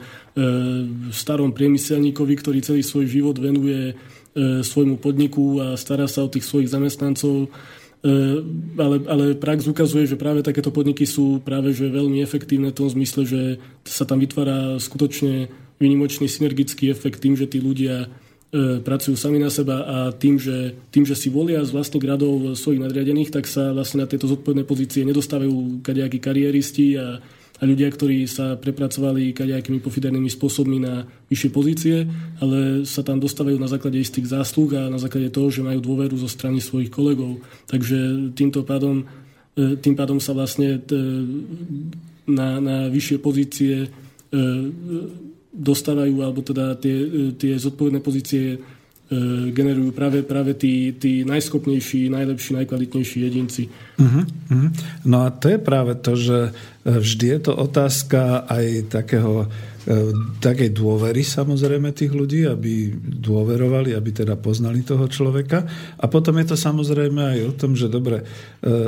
starom 1.08 1.56
priemyselníkovi, 1.56 2.34
ktorý 2.36 2.60
celý 2.60 2.84
svoj 2.84 3.08
život 3.08 3.40
venuje 3.40 3.92
e, 3.92 3.94
svojmu 4.36 4.96
podniku 4.96 5.60
a 5.60 5.66
stará 5.76 6.08
sa 6.08 6.24
o 6.24 6.32
tých 6.32 6.48
svojich 6.48 6.72
zamestnancov. 6.72 7.52
E, 8.02 8.08
ale, 8.82 8.96
ale 9.06 9.24
prax 9.38 9.70
ukazuje, 9.70 10.10
že 10.10 10.18
práve 10.18 10.42
takéto 10.42 10.74
podniky 10.74 11.06
sú 11.06 11.38
práve 11.38 11.70
že 11.70 11.86
veľmi 11.86 12.18
efektívne 12.18 12.74
v 12.74 12.78
tom 12.82 12.88
zmysle, 12.90 13.22
že 13.22 13.42
sa 13.86 14.02
tam 14.02 14.18
vytvára 14.18 14.80
skutočne 14.82 15.46
vynimočný 15.78 16.26
synergický 16.26 16.90
efekt 16.90 17.22
tým, 17.22 17.38
že 17.38 17.46
tí 17.46 17.62
ľudia 17.62 18.10
e, 18.50 18.82
pracujú 18.82 19.14
sami 19.14 19.38
na 19.38 19.54
seba 19.54 19.86
a 19.86 19.96
tým 20.10 20.34
že, 20.40 20.74
tým, 20.90 21.06
že 21.06 21.14
si 21.14 21.30
volia 21.30 21.62
z 21.62 21.70
vlastných 21.70 22.02
radov 22.02 22.58
svojich 22.58 22.82
nadriadených, 22.82 23.30
tak 23.30 23.46
sa 23.46 23.70
vlastne 23.70 24.02
na 24.02 24.10
tieto 24.10 24.26
zodpovedné 24.26 24.66
pozície 24.66 25.06
nedostávajú 25.06 25.84
kadejakí 25.86 26.18
kariéristi 26.18 26.98
a 26.98 27.22
a 27.62 27.68
ľudia, 27.70 27.94
ktorí 27.94 28.26
sa 28.26 28.58
prepracovali 28.58 29.30
kadejakými 29.30 29.78
pofidernými 29.78 30.26
spôsobmi 30.26 30.82
na 30.82 31.06
vyššie 31.30 31.50
pozície, 31.54 31.96
ale 32.42 32.82
sa 32.82 33.06
tam 33.06 33.22
dostávajú 33.22 33.54
na 33.54 33.70
základe 33.70 34.02
istých 34.02 34.34
zásluh 34.34 34.66
a 34.74 34.90
na 34.90 34.98
základe 34.98 35.30
toho, 35.30 35.46
že 35.46 35.62
majú 35.62 35.78
dôveru 35.78 36.18
zo 36.18 36.26
strany 36.26 36.58
svojich 36.58 36.90
kolegov. 36.90 37.38
Takže 37.70 38.34
týmto 38.34 38.66
pádom, 38.66 39.06
e, 39.54 39.78
tým 39.78 39.94
pádom 39.94 40.18
sa 40.18 40.34
vlastne 40.34 40.82
na, 42.26 42.58
na 42.58 42.90
vyššie 42.90 43.22
pozície 43.22 43.86
e, 43.86 43.88
dostávajú, 45.54 46.18
alebo 46.18 46.42
teda 46.42 46.74
tie, 46.82 47.30
tie 47.38 47.54
zodpovedné 47.62 48.02
pozície 48.02 48.58
generujú 49.52 49.92
práve, 49.92 50.24
práve 50.24 50.56
tí, 50.56 50.96
tí 50.96 51.20
najschopnejší, 51.28 52.08
najlepší, 52.08 52.64
najkvalitnejší 52.64 53.18
jedinci. 53.20 53.68
Uh-huh, 54.00 54.24
uh-huh. 54.24 54.70
No 55.04 55.28
a 55.28 55.30
to 55.30 55.52
je 55.52 55.58
práve 55.60 55.92
to, 56.00 56.16
že 56.16 56.38
vždy 56.82 57.26
je 57.38 57.40
to 57.46 57.52
otázka 57.54 58.46
aj 58.50 58.90
takého 58.90 59.46
E, 59.82 60.14
takej 60.38 60.78
dôvery 60.78 61.26
samozrejme 61.26 61.90
tých 61.90 62.14
ľudí, 62.14 62.46
aby 62.46 62.94
dôverovali, 63.02 63.98
aby 63.98 64.14
teda 64.14 64.38
poznali 64.38 64.86
toho 64.86 65.10
človeka. 65.10 65.66
A 65.98 66.06
potom 66.06 66.38
je 66.38 66.54
to 66.54 66.56
samozrejme 66.58 67.18
aj 67.18 67.40
o 67.50 67.52
tom, 67.58 67.74
že 67.74 67.90
dobre, 67.90 68.22
e, 68.22 68.24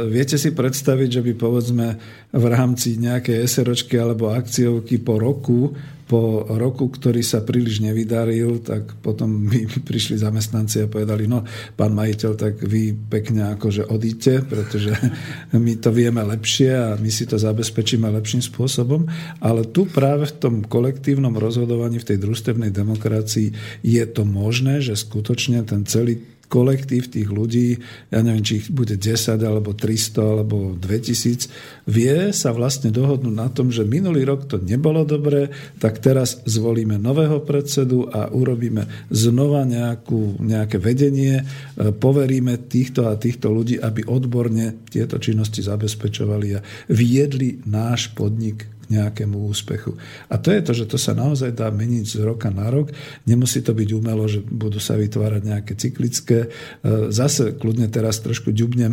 viete 0.06 0.38
si 0.38 0.54
predstaviť, 0.54 1.18
že 1.18 1.22
by 1.26 1.32
povedzme 1.34 1.86
v 2.30 2.44
rámci 2.46 2.94
nejakej 3.02 3.42
SROčky 3.42 3.98
alebo 3.98 4.30
akciovky 4.30 5.02
po 5.02 5.18
roku 5.18 5.74
po 6.04 6.44
roku, 6.44 6.92
ktorý 6.92 7.24
sa 7.24 7.40
príliš 7.40 7.80
nevydaril, 7.80 8.60
tak 8.60 9.00
potom 9.00 9.48
by 9.48 9.64
prišli 9.88 10.20
zamestnanci 10.20 10.84
a 10.84 10.90
povedali, 10.90 11.24
no 11.24 11.44
pán 11.74 11.96
majiteľ, 11.96 12.32
tak 12.36 12.60
vy 12.60 12.92
pekne 12.92 13.56
akože 13.56 13.88
odíte, 13.88 14.44
pretože 14.44 14.92
my 15.64 15.80
to 15.80 15.88
vieme 15.88 16.20
lepšie 16.20 16.70
a 16.76 16.88
my 17.00 17.08
si 17.08 17.24
to 17.24 17.40
zabezpečíme 17.40 18.04
lepším 18.20 18.44
spôsobom. 18.44 19.08
Ale 19.40 19.64
tu 19.72 19.88
práve 19.88 20.28
v 20.28 20.36
tom 20.36 20.54
kolektívnom 20.60 21.32
rozhodovaní 21.40 21.96
v 22.00 22.08
tej 22.14 22.18
družstevnej 22.20 22.68
demokracii 22.68 23.80
je 23.80 24.04
to 24.04 24.28
možné, 24.28 24.84
že 24.84 24.98
skutočne 24.98 25.64
ten 25.64 25.88
celý 25.88 26.33
kolektív 26.54 27.10
tých 27.10 27.26
ľudí, 27.26 27.82
ja 28.14 28.22
neviem, 28.22 28.46
či 28.46 28.62
ich 28.62 28.70
bude 28.70 28.94
10 28.94 29.42
alebo 29.42 29.74
300 29.74 30.22
alebo 30.22 30.78
2000, 30.78 31.50
vie 31.90 32.30
sa 32.30 32.54
vlastne 32.54 32.94
dohodnúť 32.94 33.34
na 33.34 33.50
tom, 33.50 33.74
že 33.74 33.82
minulý 33.82 34.22
rok 34.22 34.46
to 34.46 34.62
nebolo 34.62 35.02
dobré, 35.02 35.50
tak 35.82 35.98
teraz 35.98 36.46
zvolíme 36.46 36.94
nového 36.94 37.42
predsedu 37.42 38.06
a 38.06 38.30
urobíme 38.30 38.86
znova 39.10 39.66
nejakú, 39.66 40.38
nejaké 40.38 40.78
vedenie, 40.78 41.42
e, 41.42 41.44
poveríme 41.90 42.70
týchto 42.70 43.10
a 43.10 43.18
týchto 43.18 43.50
ľudí, 43.50 43.82
aby 43.82 44.06
odborne 44.06 44.86
tieto 44.86 45.18
činnosti 45.18 45.58
zabezpečovali 45.58 46.48
a 46.54 46.64
viedli 46.94 47.58
náš 47.66 48.14
podnik 48.14 48.73
k 48.84 49.00
nejakému 49.00 49.48
úspechu. 49.48 49.96
A 50.28 50.36
to 50.36 50.52
je 50.52 50.60
to, 50.60 50.72
že 50.76 50.84
to 50.92 50.98
sa 51.00 51.16
naozaj 51.16 51.56
dá 51.56 51.72
meniť 51.72 52.04
z 52.04 52.16
roka 52.22 52.52
na 52.52 52.68
rok. 52.68 52.92
Nemusí 53.24 53.64
to 53.64 53.72
byť 53.72 53.88
umelo, 53.96 54.28
že 54.28 54.44
budú 54.44 54.76
sa 54.76 55.00
vytvárať 55.00 55.42
nejaké 55.42 55.72
cyklické. 55.74 56.38
E, 56.46 57.08
zase 57.08 57.56
kľudne 57.56 57.88
teraz 57.88 58.20
trošku 58.20 58.52
ďubnem 58.52 58.92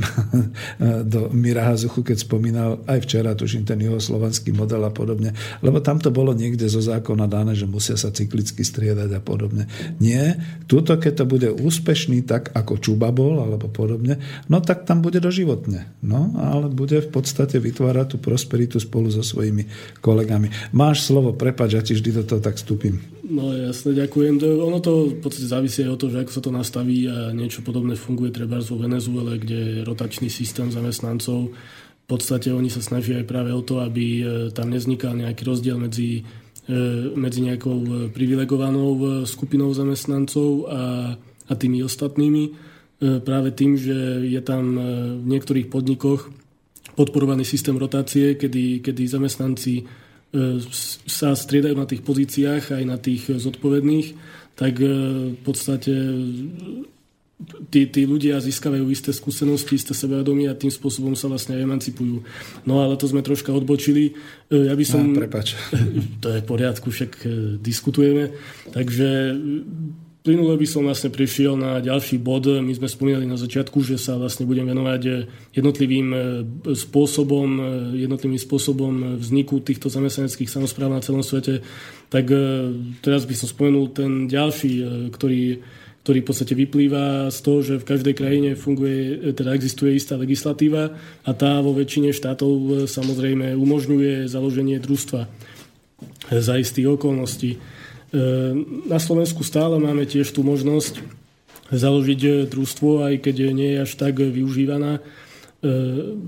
do 1.12 1.28
Mira 1.36 1.68
Hazuchu, 1.68 2.02
keď 2.02 2.18
spomínal 2.24 2.80
aj 2.88 3.00
včera, 3.04 3.36
tuším, 3.36 3.68
ten 3.68 3.82
slovanský 3.82 4.56
model 4.56 4.88
a 4.88 4.92
podobne. 4.94 5.36
Lebo 5.60 5.84
tam 5.84 6.00
to 6.00 6.14
bolo 6.14 6.32
niekde 6.32 6.70
zo 6.72 6.80
zákona 6.80 7.28
dané, 7.28 7.58
že 7.58 7.68
musia 7.68 8.00
sa 8.00 8.14
cyklicky 8.14 8.64
striedať 8.64 9.10
a 9.18 9.22
podobne. 9.22 9.68
Nie. 10.00 10.40
Tuto, 10.70 10.96
keď 10.96 11.24
to 11.24 11.26
bude 11.28 11.50
úspešný, 11.52 12.24
tak 12.24 12.54
ako 12.56 12.80
Čuba 12.80 13.10
bol, 13.12 13.42
alebo 13.42 13.68
podobne, 13.68 14.22
no 14.48 14.64
tak 14.64 14.88
tam 14.88 15.04
bude 15.04 15.20
doživotne. 15.20 15.92
No, 16.02 16.32
ale 16.38 16.70
bude 16.72 17.02
v 17.02 17.10
podstate 17.10 17.58
vytvárať 17.58 18.16
tú 18.16 18.18
prosperitu 18.22 18.78
spolu 18.78 19.10
so 19.10 19.26
svojimi 19.26 19.66
kolegami. 20.00 20.50
Máš 20.74 21.08
slovo, 21.08 21.34
prepač, 21.36 21.78
ja 21.78 21.82
ti 21.82 21.94
vždy 21.98 22.22
do 22.22 22.24
toho 22.24 22.42
tak 22.42 22.58
vstúpim. 22.58 23.02
No 23.32 23.56
jasne, 23.56 23.96
ďakujem. 23.96 24.44
Ono 24.44 24.84
to 24.84 25.16
v 25.16 25.24
podstate 25.24 25.48
závisí 25.48 25.88
aj 25.88 25.96
o 25.96 26.00
to, 26.04 26.12
že 26.12 26.20
ako 26.20 26.32
sa 26.36 26.42
to 26.44 26.52
nastaví 26.52 27.08
a 27.08 27.32
niečo 27.32 27.64
podobné 27.64 27.96
funguje 27.96 28.28
treba 28.28 28.60
vo 28.60 28.76
Venezuele, 28.76 29.40
kde 29.40 29.60
je 29.60 29.88
rotačný 29.88 30.28
systém 30.28 30.68
zamestnancov. 30.68 31.56
V 31.56 32.06
podstate 32.12 32.52
oni 32.52 32.68
sa 32.68 32.84
snažia 32.84 33.24
aj 33.24 33.30
práve 33.32 33.56
o 33.56 33.64
to, 33.64 33.80
aby 33.80 34.06
e, 34.20 34.24
tam 34.52 34.68
nevznikal 34.68 35.16
nejaký 35.16 35.48
rozdiel 35.48 35.80
medzi, 35.80 36.28
e, 36.68 36.82
medzi 37.16 37.40
nejakou 37.40 37.78
e, 37.80 37.90
privilegovanou 38.12 39.24
skupinou 39.24 39.72
zamestnancov 39.72 40.68
a, 40.68 41.16
a 41.48 41.54
tými 41.56 41.80
ostatnými. 41.88 42.74
Práve 43.02 43.50
tým, 43.50 43.82
že 43.82 44.30
je 44.30 44.38
tam 44.46 44.78
v 45.18 45.26
niektorých 45.26 45.74
podnikoch 45.74 46.30
podporovaný 47.02 47.42
systém 47.42 47.74
rotácie, 47.74 48.38
kedy, 48.38 48.86
kedy 48.86 49.04
zamestnanci 49.10 49.82
e, 49.82 49.84
sa 51.10 51.34
striedajú 51.34 51.74
na 51.74 51.90
tých 51.90 52.06
pozíciách 52.06 52.78
aj 52.78 52.84
na 52.86 53.02
tých 53.02 53.26
zodpovedných, 53.34 54.14
tak 54.54 54.78
e, 54.78 54.86
v 55.34 55.42
podstate 55.42 55.90
tí, 57.74 57.90
tí 57.90 58.06
ľudia 58.06 58.38
získavajú 58.38 58.86
isté 58.94 59.10
skúsenosti, 59.10 59.82
isté 59.82 59.98
sebavedomie 59.98 60.46
a 60.46 60.54
tým 60.54 60.70
spôsobom 60.70 61.18
sa 61.18 61.26
vlastne 61.26 61.58
emancipujú. 61.58 62.22
No 62.70 62.86
ale 62.86 63.02
to 63.02 63.10
sme 63.10 63.26
troška 63.26 63.50
odbočili. 63.50 64.14
E, 64.54 64.70
ja 64.70 64.78
by 64.78 64.86
som... 64.86 65.02
No, 65.02 65.18
prepač. 65.18 65.58
To 66.22 66.30
je 66.30 66.46
v 66.46 66.46
poriadku, 66.46 66.94
však 66.94 67.26
diskutujeme. 67.66 68.30
Takže 68.70 69.34
Plynule 70.22 70.54
by 70.54 70.70
som 70.70 70.86
vlastne 70.86 71.10
prišiel 71.10 71.58
na 71.58 71.82
ďalší 71.82 72.22
bod. 72.22 72.46
My 72.46 72.70
sme 72.78 72.86
spomínali 72.86 73.26
na 73.26 73.42
začiatku, 73.42 73.82
že 73.82 73.98
sa 73.98 74.22
vlastne 74.22 74.46
budem 74.46 74.70
venovať 74.70 75.26
jednotlivým 75.58 76.08
e, 76.14 76.18
spôsobom, 76.78 77.50
e, 77.58 77.64
jednotlivým 78.06 78.38
spôsobom 78.38 79.18
vzniku 79.18 79.66
týchto 79.66 79.90
zamestnaneckých 79.90 80.46
samozpráv 80.46 80.94
na 80.94 81.02
celom 81.02 81.26
svete. 81.26 81.66
Tak 82.14 82.30
e, 82.30 82.38
teraz 83.02 83.26
by 83.26 83.34
som 83.34 83.50
spomenul 83.50 83.90
ten 83.98 84.30
ďalší, 84.30 85.10
ktorý, 85.10 85.66
ktorý 86.06 86.18
v 86.22 86.28
podstate 86.30 86.54
vyplýva 86.54 87.34
z 87.34 87.40
toho, 87.42 87.60
že 87.66 87.82
v 87.82 87.90
každej 87.90 88.14
krajine 88.14 88.50
funguje, 88.54 89.34
teda 89.34 89.58
existuje 89.58 89.98
istá 89.98 90.22
legislatíva 90.22 91.02
a 91.26 91.32
tá 91.34 91.66
vo 91.66 91.74
väčšine 91.74 92.14
štátov 92.14 92.86
samozrejme 92.86 93.58
umožňuje 93.58 94.30
založenie 94.30 94.78
družstva 94.78 95.26
za 96.30 96.54
istých 96.62 96.94
okolností. 96.94 97.81
Ehm, 98.12 98.84
na 98.92 99.00
Slovensku 99.00 99.40
stále 99.48 99.80
máme 99.80 100.04
tiež 100.04 100.36
tú 100.36 100.44
možnosť 100.44 101.00
založiť 101.72 102.22
eh, 102.28 102.34
družstvo, 102.44 103.08
aj 103.08 103.24
keď 103.24 103.36
nie 103.56 103.70
je 103.76 103.84
až 103.88 103.92
tak 103.96 104.20
využívaná. 104.20 105.00
Ehm, 105.64 106.20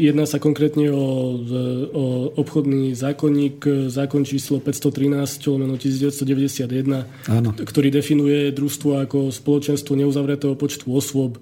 jedná 0.00 0.24
sa 0.24 0.40
konkrétne 0.40 0.88
o, 0.88 1.04
o 1.92 2.04
obchodný 2.40 2.96
zákonník, 2.96 3.90
zákon 3.92 4.24
číslo 4.24 4.64
513 4.64 5.44
1991, 5.44 7.04
Áno. 7.28 7.50
ktorý 7.52 7.88
definuje 7.92 8.48
družstvo 8.54 9.04
ako 9.04 9.28
spoločenstvo 9.28 9.92
neuzavretého 9.98 10.56
počtu 10.56 10.88
osôb, 10.88 11.36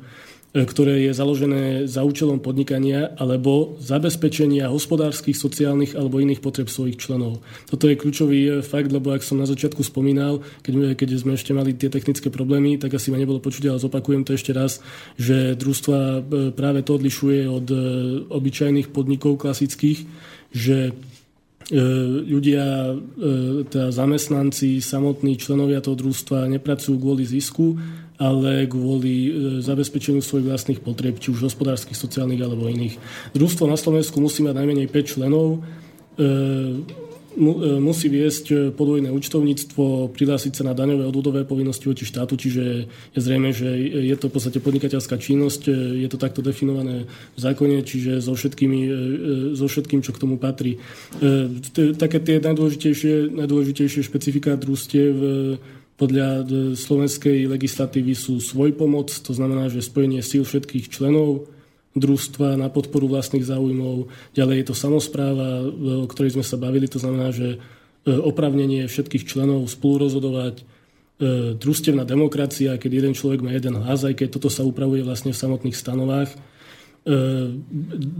ktoré 0.53 1.09
je 1.09 1.17
založené 1.17 1.89
za 1.89 2.05
účelom 2.05 2.37
podnikania 2.37 3.17
alebo 3.17 3.81
zabezpečenia 3.81 4.69
hospodárskych, 4.69 5.33
sociálnych 5.33 5.97
alebo 5.97 6.21
iných 6.21 6.45
potreb 6.45 6.69
svojich 6.69 7.01
členov. 7.01 7.41
Toto 7.73 7.89
je 7.89 7.97
kľúčový 7.97 8.41
e, 8.45 8.51
fakt, 8.61 8.93
lebo 8.93 9.17
ak 9.17 9.25
som 9.25 9.41
na 9.41 9.49
začiatku 9.49 9.81
spomínal, 9.81 10.45
keď, 10.61 10.93
keď 10.93 11.09
sme 11.17 11.41
ešte 11.41 11.57
mali 11.57 11.73
tie 11.73 11.89
technické 11.89 12.29
problémy, 12.29 12.77
tak 12.77 12.93
asi 12.93 13.09
ma 13.09 13.17
nebolo 13.17 13.41
počuť, 13.41 13.73
ale 13.73 13.81
zopakujem 13.81 14.29
to 14.29 14.37
ešte 14.37 14.53
raz, 14.53 14.85
že 15.17 15.57
družstva 15.57 15.99
e, 15.99 16.21
práve 16.53 16.85
to 16.85 17.01
odlišuje 17.01 17.49
od 17.49 17.67
obyčajných 18.29 18.93
podnikov 18.93 19.41
klasických, 19.41 20.05
že 20.53 20.93
ľudia, 22.29 22.93
teda 23.71 23.89
zamestnanci, 23.95 24.85
samotní 24.85 25.41
členovia 25.41 25.81
toho 25.81 25.97
družstva 25.97 26.51
nepracujú 26.51 27.01
kvôli 27.01 27.25
zisku, 27.25 27.81
ale 28.23 28.71
kvôli 28.71 29.17
e, 29.27 29.31
zabezpečeniu 29.59 30.23
svojich 30.23 30.47
vlastných 30.47 30.79
potrieb, 30.79 31.19
či 31.19 31.35
už 31.35 31.51
hospodárskych, 31.51 31.99
sociálnych 31.99 32.39
alebo 32.39 32.71
iných. 32.71 32.95
Družstvo 33.35 33.67
na 33.67 33.75
Slovensku 33.75 34.23
musí 34.23 34.47
mať 34.47 34.55
najmenej 34.63 34.87
5 34.87 35.13
členov, 35.19 35.59
e, 35.59 36.23
e, 36.23 37.83
musí 37.83 38.07
viesť 38.07 38.77
podvojné 38.79 39.11
účtovníctvo, 39.11 40.15
prihlásiť 40.15 40.53
sa 40.55 40.63
na 40.71 40.79
daňové 40.79 41.03
odvodové 41.03 41.43
povinnosti 41.43 41.91
voči 41.91 42.07
štátu, 42.07 42.39
čiže 42.39 42.87
je 42.87 43.19
zrejme, 43.19 43.51
že 43.51 43.67
je 43.91 44.15
to 44.15 44.31
v 44.31 44.35
podstate 44.39 44.63
podnikateľská 44.63 45.19
činnosť, 45.19 45.73
je 45.99 46.09
to 46.13 46.21
takto 46.21 46.47
definované 46.47 47.11
v 47.35 47.39
zákone, 47.43 47.83
čiže 47.83 48.23
so, 48.23 48.39
všetkými, 48.39 48.81
so 49.59 49.67
všetkým, 49.67 50.05
čo 50.05 50.13
k 50.13 50.21
tomu 50.21 50.37
patrí. 50.37 50.77
Také 51.97 52.21
tie 52.21 52.37
najdôležitejšie, 52.39 53.33
najdôležitejšie 53.33 54.05
špecifika 54.05 54.61
družstiev 54.61 55.17
podľa 56.03 56.29
e, 56.43 56.45
slovenskej 56.75 57.47
legislatívy 57.47 58.19
sú 58.19 58.43
svoj 58.43 58.75
pomoc, 58.75 59.15
to 59.15 59.31
znamená, 59.31 59.71
že 59.71 59.87
spojenie 59.87 60.19
síl 60.19 60.43
všetkých 60.43 60.91
členov 60.91 61.47
družstva 61.95 62.59
na 62.59 62.67
podporu 62.67 63.07
vlastných 63.07 63.47
záujmov. 63.47 64.11
Ďalej 64.35 64.57
je 64.59 64.67
to 64.67 64.75
samozpráva, 64.75 65.63
e, 65.63 66.03
o 66.03 66.07
ktorej 66.11 66.35
sme 66.35 66.43
sa 66.43 66.59
bavili, 66.59 66.91
to 66.91 66.99
znamená, 66.99 67.31
že 67.31 67.55
e, 67.55 67.59
opravnenie 68.11 68.91
všetkých 68.91 69.31
členov 69.31 69.71
spolurozhodovať, 69.71 70.83
družstevná 71.63 72.03
demokracia, 72.03 72.75
keď 72.75 72.91
jeden 72.99 73.15
človek 73.15 73.47
má 73.47 73.55
jeden 73.55 73.79
hlas, 73.79 74.03
aj 74.03 74.19
keď 74.19 74.29
toto 74.35 74.51
sa 74.51 74.67
upravuje 74.67 75.07
vlastne 75.07 75.31
v 75.31 75.39
samotných 75.39 75.79
stanovách. 75.79 76.35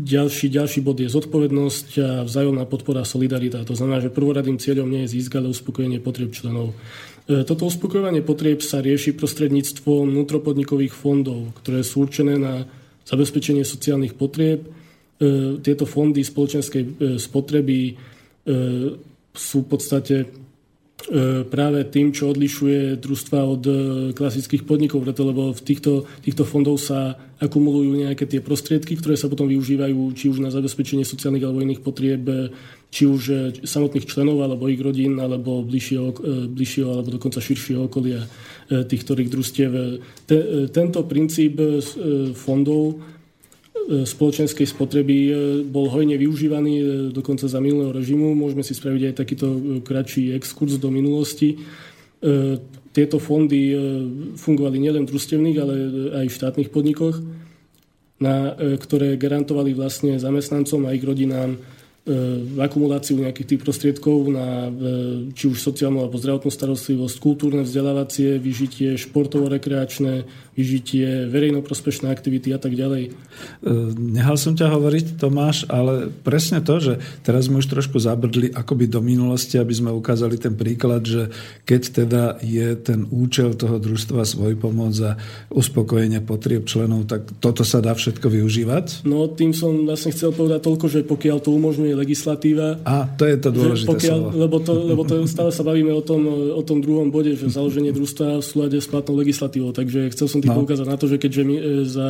Ďalší, 0.07 0.47
ďalší 0.47 0.87
bod 0.87 1.03
je 1.03 1.11
zodpovednosť 1.11 1.89
a 1.99 2.23
vzájomná 2.23 2.63
podpora 2.63 3.03
solidarita. 3.03 3.67
To 3.67 3.75
znamená, 3.75 3.99
že 3.99 4.15
prvoradým 4.15 4.63
cieľom 4.63 4.87
nie 4.87 5.03
je 5.03 5.19
získať, 5.19 5.43
ale 5.43 5.51
uspokojenie 5.51 5.99
potrieb 5.99 6.31
členov. 6.31 6.79
E, 7.23 7.47
toto 7.47 7.71
uspokojovanie 7.71 8.27
potrieb 8.27 8.59
sa 8.65 8.83
rieši 8.83 9.15
prostredníctvom 9.15 10.11
vnútropodnikových 10.11 10.95
fondov, 10.95 11.55
ktoré 11.63 11.87
sú 11.87 12.03
určené 12.07 12.35
na 12.35 12.67
zabezpečenie 13.07 13.63
sociálnych 13.63 14.19
potrieb. 14.19 14.67
E, 14.67 14.69
tieto 15.63 15.87
fondy 15.87 16.27
spoločenskej 16.27 16.83
e, 16.83 16.91
spotreby 17.19 18.11
sú 19.31 19.63
v 19.63 19.69
podstate 19.71 20.27
práve 21.47 21.87
tým, 21.95 22.11
čo 22.11 22.35
odlišuje 22.35 22.99
družstva 22.99 23.39
od 23.39 23.63
klasických 24.19 24.67
podnikov, 24.67 25.07
lebo 25.07 25.55
v 25.55 25.63
týchto, 25.63 26.11
týchto 26.27 26.43
fondov 26.43 26.83
sa 26.83 27.15
akumulujú 27.43 28.07
nejaké 28.07 28.31
tie 28.31 28.39
prostriedky, 28.39 28.95
ktoré 28.95 29.19
sa 29.19 29.27
potom 29.27 29.51
využívajú 29.51 30.15
či 30.15 30.31
už 30.31 30.39
na 30.39 30.55
zabezpečenie 30.55 31.03
sociálnych 31.03 31.43
alebo 31.43 31.59
iných 31.67 31.83
potrieb 31.83 32.23
či 32.93 33.03
už 33.09 33.23
samotných 33.67 34.07
členov, 34.07 34.47
alebo 34.47 34.71
ich 34.71 34.79
rodín, 34.79 35.19
alebo 35.19 35.67
bližšieho, 35.67 36.23
bližšieho 36.55 36.89
alebo 36.93 37.19
dokonca 37.19 37.43
širšieho 37.43 37.91
okolia 37.91 38.23
tých 38.71 39.03
ktorých 39.03 39.33
družstiev. 39.33 39.71
Tento 40.71 41.01
princíp 41.03 41.59
fondov 42.39 43.03
spoločenskej 43.83 44.69
spotreby 44.69 45.17
bol 45.67 45.91
hojne 45.91 46.15
využívaný 46.15 46.75
dokonca 47.11 47.51
za 47.51 47.59
minulého 47.59 47.91
režimu. 47.91 48.39
Môžeme 48.39 48.63
si 48.63 48.79
spraviť 48.79 49.03
aj 49.11 49.15
takýto 49.19 49.47
kratší 49.83 50.39
exkurs 50.39 50.79
do 50.79 50.87
minulosti. 50.93 51.59
Tieto 52.93 53.17
fondy 53.17 53.73
fungovali 54.37 54.77
nielen 54.77 55.09
v 55.09 55.11
družstevných, 55.17 55.57
ale 55.57 55.75
aj 56.23 56.27
v 56.29 56.37
štátnych 56.37 56.69
podnikoch, 56.69 57.25
na, 58.21 58.53
ktoré 58.55 59.17
garantovali 59.17 59.73
vlastne 59.73 60.21
zamestnancom 60.21 60.85
a 60.85 60.95
ich 60.95 61.01
rodinám 61.01 61.57
akumuláciu 62.59 63.15
nejakých 63.23 63.55
tých 63.55 63.61
prostriedkov 63.63 64.27
na 64.35 64.67
či 65.39 65.47
už 65.47 65.63
sociálnu 65.63 66.03
alebo 66.03 66.19
zdravotnú 66.19 66.51
starostlivosť, 66.51 67.17
kultúrne 67.23 67.63
vzdelávacie, 67.63 68.43
vyžitie 68.43 68.99
športovo-rekreačné, 68.99 70.27
vyžitie 70.53 71.31
verejnoprospešné 71.31 72.13
aktivity 72.13 72.53
a 72.53 72.61
tak 72.61 72.77
ďalej. 72.77 73.09
E, 73.09 73.11
nehal 73.97 74.37
som 74.37 74.53
ťa 74.53 74.69
hovoriť, 74.69 75.17
Tomáš, 75.17 75.65
ale 75.71 76.11
presne 76.11 76.61
to, 76.61 76.77
že 76.77 76.99
teraz 77.25 77.49
sme 77.49 77.65
už 77.65 77.71
trošku 77.73 77.97
zabrdli 77.97 78.53
akoby 78.53 78.91
do 78.91 79.01
minulosti, 79.01 79.57
aby 79.57 79.73
sme 79.73 79.95
ukázali 79.95 80.37
ten 80.37 80.53
príklad, 80.53 81.07
že 81.07 81.33
keď 81.65 81.83
teda 82.05 82.23
je 82.45 82.77
ten 82.77 83.09
účel 83.09 83.57
toho 83.57 83.81
družstva 83.81 84.29
svoj 84.29 84.61
pomoc 84.61 84.93
a 85.01 85.17
uspokojenie 85.49 86.21
potrieb 86.21 86.69
členov, 86.69 87.09
tak 87.09 87.31
toto 87.41 87.65
sa 87.65 87.81
dá 87.81 87.97
všetko 87.97 88.29
využívať? 88.29 89.09
No, 89.09 89.31
tým 89.33 89.57
som 89.57 89.89
vlastne 89.89 90.13
chcel 90.13 90.37
povedať 90.37 90.67
toľko, 90.67 90.87
že 90.91 91.01
pokiaľ 91.07 91.39
to 91.41 91.55
umožňuje 91.57 91.92
je 91.93 91.97
legislatíva. 92.01 92.81
A 92.89 93.05
to 93.05 93.29
je 93.29 93.37
to 93.37 93.49
dôležité 93.53 93.89
pokiaľ, 93.93 94.19
slovo. 94.19 94.41
Lebo, 94.41 94.57
to, 94.65 94.73
lebo 94.73 95.03
to 95.05 95.15
stále 95.29 95.53
sa 95.53 95.61
bavíme 95.61 95.93
o 95.93 96.01
tom, 96.01 96.25
o 96.57 96.63
tom 96.65 96.81
druhom 96.81 97.13
bode, 97.13 97.37
že 97.37 97.53
založenie 97.53 97.93
družstva 97.93 98.41
v 98.41 98.45
súlade 98.45 98.81
s 98.81 98.89
platnou 98.89 99.15
legislatívou. 99.21 99.77
Takže 99.77 100.09
chcel 100.17 100.27
som 100.27 100.41
ti 100.41 100.49
no. 100.49 100.57
poukázať 100.57 100.87
na 100.89 100.97
to, 100.97 101.07
že 101.07 101.21
keďže 101.21 101.43
my, 101.45 101.57
e, 101.61 101.63
za 101.85 102.09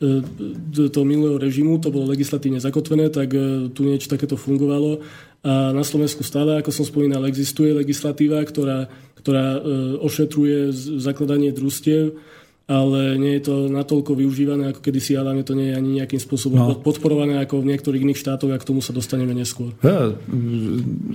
e, 0.00 0.88
toho 0.88 1.04
minulého 1.04 1.36
režimu 1.36 1.76
to 1.78 1.92
bolo 1.92 2.08
legislatívne 2.08 2.58
zakotvené, 2.58 3.12
tak 3.12 3.28
e, 3.36 3.68
tu 3.70 3.84
niečo 3.84 4.08
takéto 4.08 4.40
fungovalo. 4.40 5.04
A 5.44 5.70
na 5.70 5.84
Slovensku 5.86 6.26
stále, 6.26 6.58
ako 6.58 6.74
som 6.74 6.82
spomínal, 6.82 7.22
existuje 7.28 7.70
legislatíva, 7.70 8.42
ktorá, 8.42 8.90
ktorá 9.22 9.62
ošetruje 10.02 10.74
zakladanie 10.98 11.54
družstiev 11.54 12.18
ale 12.68 13.16
nie 13.16 13.40
je 13.40 13.48
to 13.48 13.54
natoľko 13.72 14.12
využívané 14.12 14.68
ako 14.68 14.84
kedysi, 14.84 15.16
ale 15.16 15.40
to 15.40 15.56
nie 15.56 15.72
je 15.72 15.74
ani 15.80 15.90
nejakým 16.04 16.20
spôsobom 16.20 16.60
no. 16.60 16.76
podporované 16.76 17.40
ako 17.40 17.64
v 17.64 17.72
niektorých 17.72 18.04
iných 18.04 18.20
štátoch 18.20 18.52
a 18.52 18.60
k 18.60 18.68
tomu 18.68 18.84
sa 18.84 18.92
dostaneme 18.92 19.32
neskôr. 19.32 19.72
Ja, 19.80 20.12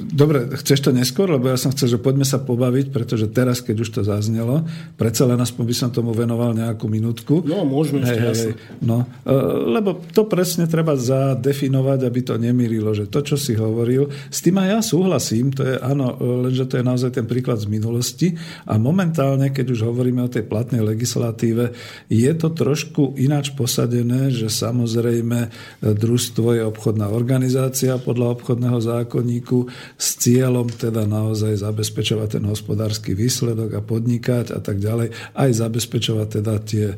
dobre, 0.10 0.50
chceš 0.58 0.90
to 0.90 0.90
neskôr, 0.90 1.30
lebo 1.30 1.54
ja 1.54 1.58
som 1.62 1.70
chcel, 1.70 1.94
že 1.94 2.02
poďme 2.02 2.26
sa 2.26 2.42
pobaviť, 2.42 2.90
pretože 2.90 3.30
teraz, 3.30 3.62
keď 3.62 3.86
už 3.86 3.90
to 3.94 4.02
zaznelo, 4.02 4.66
predsa 4.98 5.30
len 5.30 5.38
aspoň 5.38 5.64
by 5.70 5.76
som 5.78 5.90
tomu 5.94 6.10
venoval 6.18 6.58
nejakú 6.58 6.90
minútku. 6.90 7.46
No, 7.46 7.62
môžeme 7.70 8.02
hej, 8.02 8.18
ešte, 8.18 8.58
hej, 8.58 8.82
No, 8.82 9.06
e, 9.22 9.38
lebo 9.78 10.02
to 10.10 10.26
presne 10.26 10.66
treba 10.66 10.98
zadefinovať, 10.98 12.00
aby 12.02 12.20
to 12.26 12.34
nemýlilo, 12.42 12.98
že 12.98 13.06
to, 13.14 13.22
čo 13.22 13.38
si 13.38 13.54
hovoril, 13.54 14.10
s 14.34 14.42
tým 14.42 14.58
aj 14.58 14.68
ja 14.74 14.80
súhlasím, 14.82 15.54
to 15.54 15.62
je 15.70 15.78
áno, 15.78 16.18
lenže 16.18 16.66
to 16.66 16.82
je 16.82 16.84
naozaj 16.84 17.14
ten 17.14 17.30
príklad 17.30 17.62
z 17.62 17.70
minulosti 17.70 18.34
a 18.66 18.82
momentálne, 18.82 19.54
keď 19.54 19.70
už 19.70 19.86
hovoríme 19.86 20.26
o 20.26 20.34
tej 20.34 20.50
platnej 20.50 20.82
legislatívy, 20.82 21.43
respektíve 21.44 21.76
je 22.08 22.32
to 22.40 22.48
trošku 22.56 23.20
ináč 23.20 23.52
posadené, 23.52 24.32
že 24.32 24.48
samozrejme 24.48 25.40
e, 25.44 25.50
družstvo 25.92 26.56
je 26.56 26.64
obchodná 26.64 27.12
organizácia 27.12 28.00
podľa 28.00 28.40
obchodného 28.40 28.80
zákonníku 28.80 29.68
s 30.00 30.08
cieľom 30.24 30.72
teda 30.72 31.04
naozaj 31.04 31.60
zabezpečovať 31.60 32.40
ten 32.40 32.46
hospodársky 32.48 33.12
výsledok 33.12 33.76
a 33.76 33.82
podnikať 33.84 34.56
a 34.56 34.60
tak 34.64 34.80
ďalej, 34.80 35.12
aj 35.36 35.50
zabezpečovať 35.52 36.28
teda 36.40 36.54
tie 36.64 36.88
e, 36.94 36.98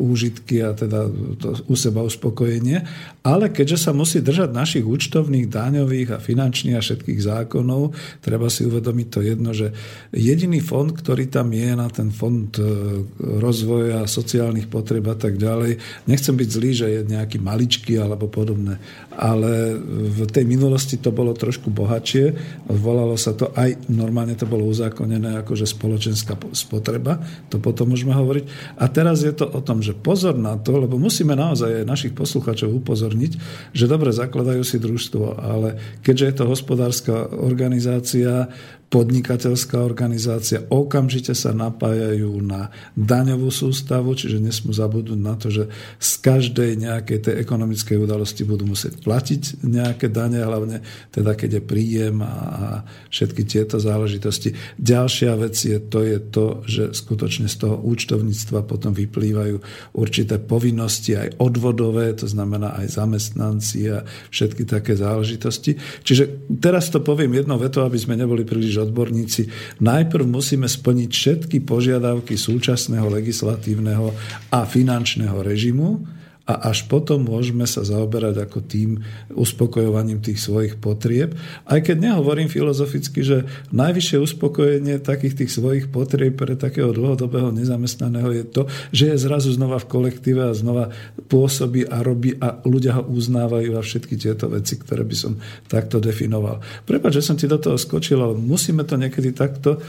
úžitky 0.00 0.66
a 0.66 0.74
teda 0.74 1.06
to 1.38 1.48
u 1.70 1.74
seba 1.78 2.02
uspokojenie. 2.02 2.82
Ale 3.22 3.52
keďže 3.54 3.86
sa 3.86 3.92
musí 3.94 4.18
držať 4.18 4.50
našich 4.50 4.84
účtovných, 4.84 5.46
daňových 5.46 6.16
a 6.16 6.18
finančných 6.18 6.74
a 6.74 6.82
všetkých 6.82 7.20
zákonov, 7.22 7.94
treba 8.24 8.50
si 8.50 8.66
uvedomiť 8.66 9.06
to 9.12 9.20
jedno, 9.22 9.50
že 9.54 9.76
jediný 10.10 10.58
fond, 10.64 10.90
ktorý 10.90 11.28
tam 11.28 11.52
je 11.52 11.70
na 11.76 11.88
ten 11.92 12.08
fond 12.08 12.50
e, 12.56 12.79
rozvoja 13.18 14.04
sociálnych 14.06 14.68
potreb 14.70 15.04
a 15.08 15.16
tak 15.16 15.36
ďalej. 15.36 15.78
Nechcem 16.06 16.34
byť 16.36 16.48
zlý, 16.48 16.70
že 16.72 16.86
je 16.88 17.00
nejaký 17.06 17.38
maličký 17.40 17.98
alebo 18.00 18.26
podobné, 18.30 18.80
ale 19.14 19.74
v 20.10 20.22
tej 20.30 20.46
minulosti 20.46 20.94
to 20.94 21.10
bolo 21.10 21.34
trošku 21.34 21.68
bohatšie. 21.70 22.30
Volalo 22.70 23.18
sa 23.18 23.34
to 23.34 23.50
aj, 23.58 23.90
normálne 23.90 24.38
to 24.38 24.46
bolo 24.46 24.70
uzákonené 24.70 25.42
ako 25.42 25.58
že 25.58 25.66
spoločenská 25.66 26.38
spotreba, 26.54 27.18
to 27.50 27.58
potom 27.58 27.90
môžeme 27.90 28.14
hovoriť. 28.14 28.76
A 28.78 28.86
teraz 28.86 29.26
je 29.26 29.34
to 29.34 29.50
o 29.50 29.60
tom, 29.60 29.82
že 29.82 29.98
pozor 29.98 30.38
na 30.38 30.54
to, 30.56 30.78
lebo 30.78 30.94
musíme 30.94 31.34
naozaj 31.34 31.82
aj 31.82 31.90
našich 31.90 32.14
posluchačov 32.14 32.70
upozorniť, 32.70 33.32
že 33.74 33.90
dobre 33.90 34.14
zakladajú 34.14 34.62
si 34.62 34.78
družstvo, 34.78 35.42
ale 35.42 36.00
keďže 36.06 36.24
je 36.26 36.34
to 36.38 36.44
hospodárska 36.46 37.14
organizácia, 37.34 38.46
podnikateľská 38.90 39.78
organizácia, 39.78 40.66
okamžite 40.66 41.30
sa 41.30 41.54
napájajú 41.54 42.42
na 42.42 42.74
daňovú 42.98 43.46
sústavu, 43.54 44.18
čiže 44.18 44.42
nesmú 44.42 44.74
zabudnúť 44.74 45.20
na 45.22 45.38
to, 45.38 45.46
že 45.46 45.70
z 46.02 46.12
každej 46.18 46.70
nejakej 46.74 47.18
tej 47.22 47.34
ekonomickej 47.38 47.96
udalosti 48.02 48.42
budú 48.42 48.66
musieť 48.66 48.98
platiť 49.10 49.66
nejaké 49.66 50.06
dane, 50.06 50.38
hlavne 50.38 50.86
teda 51.10 51.34
keď 51.34 51.58
je 51.58 51.62
príjem 51.66 52.22
a 52.22 52.86
všetky 53.10 53.42
tieto 53.42 53.82
záležitosti. 53.82 54.54
Ďalšia 54.78 55.34
vec 55.34 55.58
je 55.58 55.82
to, 55.82 56.06
je 56.06 56.18
to, 56.30 56.46
že 56.70 56.84
skutočne 56.94 57.50
z 57.50 57.58
toho 57.58 57.74
účtovníctva 57.82 58.62
potom 58.62 58.94
vyplývajú 58.94 59.58
určité 59.98 60.38
povinnosti 60.38 61.18
aj 61.18 61.42
odvodové, 61.42 62.14
to 62.14 62.30
znamená 62.30 62.78
aj 62.78 63.02
zamestnanci 63.02 63.90
a 63.90 64.06
všetky 64.30 64.62
také 64.62 64.94
záležitosti. 64.94 65.74
Čiže 66.06 66.54
teraz 66.62 66.94
to 66.94 67.02
poviem 67.02 67.34
jednou 67.34 67.58
vetou, 67.58 67.82
aby 67.82 67.98
sme 67.98 68.14
neboli 68.14 68.46
príliš 68.46 68.86
odborníci, 68.86 69.50
najprv 69.82 70.22
musíme 70.22 70.70
splniť 70.70 71.10
všetky 71.10 71.66
požiadavky 71.66 72.38
súčasného 72.38 73.10
legislatívneho 73.10 74.14
a 74.54 74.62
finančného 74.62 75.42
režimu, 75.42 76.19
a 76.50 76.74
až 76.74 76.90
potom 76.90 77.30
môžeme 77.30 77.62
sa 77.62 77.86
zaoberať 77.86 78.42
ako 78.42 78.58
tým 78.66 79.06
uspokojovaním 79.30 80.18
tých 80.18 80.42
svojich 80.42 80.82
potrieb. 80.82 81.38
Aj 81.62 81.78
keď 81.78 82.10
nehovorím 82.10 82.50
filozoficky, 82.50 83.22
že 83.22 83.46
najvyššie 83.70 84.18
uspokojenie 84.18 84.98
takých 84.98 85.46
tých 85.46 85.54
svojich 85.54 85.86
potrieb 85.94 86.34
pre 86.34 86.58
takého 86.58 86.90
dlhodobého 86.90 87.54
nezamestnaného 87.54 88.34
je 88.34 88.44
to, 88.50 88.62
že 88.90 89.14
je 89.14 89.22
zrazu 89.22 89.54
znova 89.54 89.78
v 89.78 89.86
kolektíve 89.86 90.50
a 90.50 90.58
znova 90.58 90.90
pôsobí 91.30 91.86
a 91.86 92.02
robí 92.02 92.34
a 92.42 92.58
ľudia 92.66 92.98
ho 92.98 93.06
uznávajú 93.06 93.78
a 93.78 93.86
všetky 93.86 94.18
tieto 94.18 94.50
veci, 94.50 94.74
ktoré 94.74 95.06
by 95.06 95.14
som 95.14 95.38
takto 95.70 96.02
definoval. 96.02 96.58
Prepač, 96.82 97.22
že 97.22 97.26
som 97.30 97.38
ti 97.38 97.46
do 97.46 97.62
toho 97.62 97.78
skočil, 97.78 98.18
ale 98.18 98.34
musíme 98.34 98.82
to 98.82 98.98
niekedy 98.98 99.30
takto 99.30 99.78
e, 99.78 99.80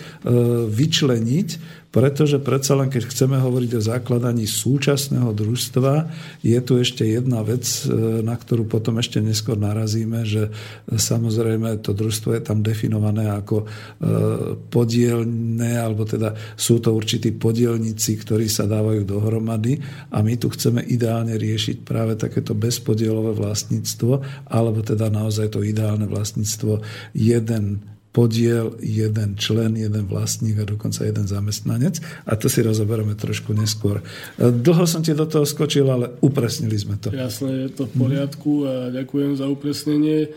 vyčleniť, 0.70 1.81
pretože 1.92 2.40
predsa 2.40 2.80
len 2.80 2.88
keď 2.88 3.12
chceme 3.12 3.36
hovoriť 3.36 3.72
o 3.76 3.84
zakladaní 3.84 4.48
súčasného 4.48 5.36
družstva, 5.36 6.08
je 6.40 6.60
tu 6.64 6.80
ešte 6.80 7.04
jedna 7.04 7.44
vec, 7.44 7.68
e, 7.84 8.24
na 8.24 8.40
ktorú 8.40 8.64
potom 8.64 8.96
ešte 9.04 9.20
neskôr 9.20 9.60
narazíme, 9.60 10.24
že 10.24 10.56
samozrejme 10.88 11.84
to 11.84 11.92
družstvo 11.92 12.40
je 12.40 12.42
tam 12.48 12.64
definované 12.64 13.28
ako 13.28 13.64
e, 13.64 13.66
podielne, 14.72 15.72
alebo 15.76 16.08
teda 16.08 16.32
sú 16.56 16.80
to 16.80 16.96
určití 16.96 17.36
podielníci, 17.36 18.24
ktorí 18.24 18.48
sa 18.48 18.64
dávajú 18.64 19.04
dohromady 19.04 19.84
a 20.16 20.24
my 20.24 20.40
tu 20.40 20.48
chceme 20.48 20.80
ideálne 20.88 21.36
riešiť 21.36 21.84
práve 21.84 22.16
takéto 22.16 22.56
bezpodielové 22.56 23.36
vlastníctvo, 23.36 24.48
alebo 24.48 24.80
teda 24.80 25.12
naozaj 25.12 25.52
to 25.52 25.60
ideálne 25.60 26.08
vlastníctvo 26.08 26.80
jeden 27.12 27.91
podiel, 28.12 28.76
jeden 28.84 29.40
člen, 29.40 29.80
jeden 29.80 30.04
vlastník 30.06 30.60
a 30.60 30.66
dokonca 30.68 31.08
jeden 31.08 31.26
zamestnanec. 31.28 32.04
A 32.28 32.36
to 32.36 32.52
si 32.52 32.60
rozoberieme 32.60 33.16
trošku 33.16 33.56
neskôr. 33.56 34.04
Dlho 34.38 34.84
som 34.84 35.00
ti 35.00 35.16
do 35.16 35.24
toho 35.24 35.48
skočil, 35.48 35.88
ale 35.88 36.12
upresnili 36.20 36.76
sme 36.76 37.00
to. 37.00 37.16
Jasné, 37.16 37.68
je 37.68 37.70
to 37.72 37.84
v 37.88 37.94
poriadku 37.96 38.52
a 38.68 38.74
ďakujem 38.92 39.40
za 39.40 39.48
upresnenie. 39.48 40.28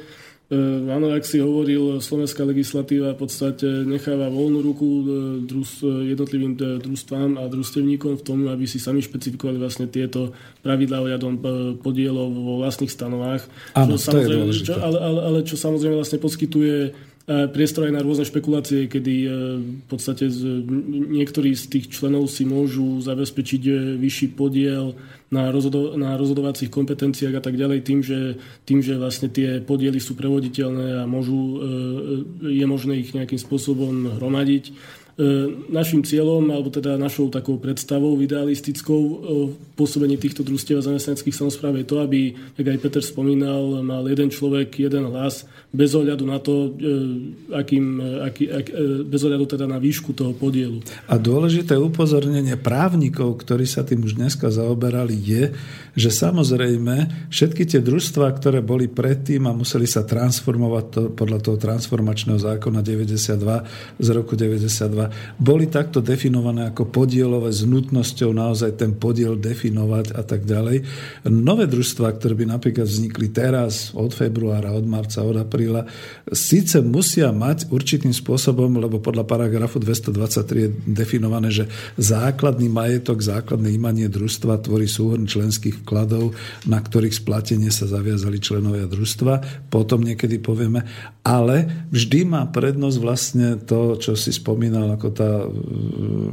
E, 0.44 0.58
áno, 0.86 1.10
ak 1.10 1.26
si 1.26 1.42
hovoril, 1.42 1.98
slovenská 1.98 2.46
legislatíva 2.46 3.16
v 3.16 3.26
podstate 3.26 3.66
necháva 3.88 4.30
voľnú 4.30 4.60
ruku 4.62 4.86
e, 4.86 5.02
druž, 5.42 5.82
jednotlivým 6.14 6.54
družstvám 6.78 7.42
a 7.42 7.48
družstevníkom 7.50 8.20
v 8.20 8.22
tom, 8.22 8.38
aby 8.52 8.68
si 8.68 8.78
sami 8.78 9.02
špecifikovali 9.02 9.58
vlastne 9.58 9.90
tieto 9.90 10.36
pravidlá 10.62 11.00
ohľadom 11.00 11.32
e, 11.34 11.40
podielov 11.80 12.28
vo 12.30 12.62
vlastných 12.62 12.92
stanovách. 12.92 13.42
Áno, 13.74 13.98
čo, 13.98 14.14
to 14.14 14.20
je 14.20 14.62
čo, 14.62 14.78
ale, 14.78 14.98
ale, 15.00 15.20
ale 15.26 15.38
čo 15.42 15.56
samozrejme 15.58 15.96
vlastne 15.96 16.20
poskytuje 16.20 16.92
priestor 17.24 17.88
aj 17.88 17.96
na 17.96 18.04
rôzne 18.04 18.28
špekulácie, 18.28 18.84
kedy 18.84 19.14
v 19.64 19.84
podstate 19.88 20.28
niektorí 20.92 21.56
z 21.56 21.64
tých 21.72 21.86
členov 21.88 22.28
si 22.28 22.44
môžu 22.44 23.00
zabezpečiť 23.00 23.96
vyšší 23.96 24.36
podiel 24.36 24.92
na, 25.32 25.48
rozhodo- 25.48 25.96
na 25.96 26.20
rozhodovacích 26.20 26.68
kompetenciách 26.68 27.40
a 27.40 27.42
tak 27.42 27.56
ďalej 27.56 27.80
tým, 27.80 28.04
že, 28.04 28.36
tým, 28.68 28.84
že 28.84 29.00
vlastne 29.00 29.32
tie 29.32 29.64
podiely 29.64 29.96
sú 30.04 30.12
prevoditeľné 30.20 31.00
a 31.00 31.08
môžu, 31.08 31.64
je 32.44 32.66
možné 32.68 33.00
ich 33.00 33.16
nejakým 33.16 33.40
spôsobom 33.40 34.20
hromadiť. 34.20 34.76
E, 35.14 35.46
našim 35.70 36.02
cieľom, 36.02 36.42
alebo 36.50 36.74
teda 36.74 36.98
našou 36.98 37.30
takou 37.30 37.54
predstavou 37.54 38.18
idealistickou 38.18 38.98
e, 38.98 39.14
pôsobení 39.78 40.18
týchto 40.18 40.42
družstiev 40.42 40.82
a 40.82 40.86
zamestnaneckých 40.90 41.38
samozpráv 41.38 41.78
je 41.78 41.86
to, 41.86 42.02
aby, 42.02 42.34
jak 42.58 42.66
aj 42.66 42.82
Peter 42.82 42.98
spomínal, 42.98 43.78
mal 43.86 44.02
jeden 44.10 44.34
človek, 44.34 44.74
jeden 44.74 45.06
hlas, 45.14 45.46
bez 45.70 45.94
ohľadu 45.94 46.26
na 46.26 46.42
to, 46.42 46.66
e, 46.66 46.90
akým, 47.54 48.02
aký, 48.26 48.50
ak, 48.50 48.66
bez 49.06 49.22
ohľadu 49.22 49.54
teda 49.54 49.70
na 49.70 49.78
výšku 49.78 50.18
toho 50.18 50.34
podielu. 50.34 50.82
A 51.06 51.14
dôležité 51.14 51.78
upozornenie 51.78 52.58
právnikov, 52.58 53.38
ktorí 53.38 53.70
sa 53.70 53.86
tým 53.86 54.02
už 54.02 54.18
dneska 54.18 54.50
zaoberali, 54.50 55.14
je, 55.14 55.54
že 55.94 56.10
samozrejme 56.10 57.30
všetky 57.30 57.64
tie 57.70 57.80
družstva, 57.80 58.26
ktoré 58.34 58.58
boli 58.60 58.90
predtým 58.90 59.46
a 59.46 59.54
museli 59.54 59.86
sa 59.86 60.02
transformovať 60.02 60.84
to, 60.90 61.00
podľa 61.14 61.38
toho 61.38 61.56
transformačného 61.56 62.38
zákona 62.38 62.82
92 62.82 64.02
z 64.02 64.08
roku 64.10 64.34
92, 64.34 65.38
boli 65.38 65.70
takto 65.70 66.02
definované 66.02 66.74
ako 66.74 66.90
podielové 66.90 67.54
s 67.54 67.62
nutnosťou 67.62 68.34
naozaj 68.34 68.74
ten 68.74 68.98
podiel 68.98 69.38
definovať 69.38 70.18
a 70.18 70.22
tak 70.26 70.42
ďalej. 70.42 70.82
Nové 71.30 71.70
družstva, 71.70 72.10
ktoré 72.18 72.34
by 72.34 72.44
napríklad 72.58 72.90
vznikli 72.90 73.30
teraz, 73.30 73.94
od 73.94 74.10
februára, 74.10 74.74
od 74.74 74.84
marca, 74.84 75.22
od 75.22 75.38
apríla, 75.38 75.86
síce 76.34 76.82
musia 76.82 77.30
mať 77.30 77.70
určitým 77.70 78.10
spôsobom, 78.10 78.82
lebo 78.82 78.98
podľa 78.98 79.22
paragrafu 79.22 79.78
223 79.78 80.64
je 80.66 80.68
definované, 80.90 81.54
že 81.54 81.70
základný 81.94 82.66
majetok, 82.66 83.22
základné 83.22 83.70
imanie 83.70 84.10
družstva 84.10 84.58
tvorí 84.58 84.90
súhrn 84.90 85.30
členských 85.30 85.83
vkladov, 85.84 86.32
na 86.64 86.80
ktorých 86.80 87.12
splatenie 87.12 87.68
sa 87.68 87.84
zaviazali 87.84 88.40
členovia 88.40 88.88
družstva. 88.88 89.68
Potom 89.68 90.00
niekedy 90.00 90.40
povieme, 90.40 90.88
ale 91.20 91.88
vždy 91.92 92.24
má 92.24 92.48
prednosť 92.48 92.98
vlastne 93.00 93.48
to, 93.60 94.00
čo 94.00 94.16
si 94.16 94.32
spomínal 94.32 94.96
ako 94.96 95.08
tá, 95.12 95.44
e, 95.44 95.48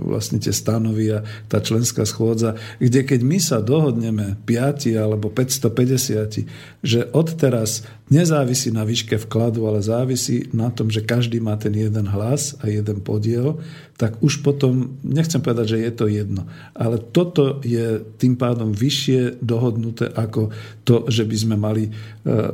vlastne 0.07 0.39
tie 0.39 0.55
stanovy 0.55 1.11
a 1.11 1.19
tá 1.51 1.59
členská 1.59 2.07
schôdza, 2.07 2.55
kde 2.79 3.03
keď 3.03 3.19
my 3.21 3.37
sa 3.37 3.59
dohodneme 3.59 4.39
5 4.47 4.95
alebo 4.95 5.27
550, 5.27 6.47
že 6.81 6.99
odteraz 7.11 7.83
nezávisí 8.11 8.75
na 8.75 8.83
výške 8.83 9.15
vkladu, 9.27 9.63
ale 9.67 9.79
závisí 9.79 10.51
na 10.51 10.67
tom, 10.67 10.91
že 10.91 11.03
každý 11.03 11.39
má 11.39 11.55
ten 11.55 11.71
jeden 11.71 12.07
hlas 12.11 12.59
a 12.59 12.67
jeden 12.67 12.99
podiel, 12.99 13.63
tak 14.01 14.17
už 14.17 14.41
potom, 14.41 14.97
nechcem 15.05 15.37
povedať, 15.37 15.77
že 15.77 15.83
je 15.85 15.91
to 15.93 16.05
jedno, 16.09 16.49
ale 16.73 16.97
toto 16.97 17.61
je 17.61 18.01
tým 18.17 18.33
pádom 18.33 18.73
vyššie 18.73 19.37
dohodnuté 19.45 20.09
ako 20.09 20.49
to, 20.81 21.05
že 21.05 21.21
by 21.29 21.37
sme 21.37 21.53
mali, 21.53 21.85
e, 21.85 21.91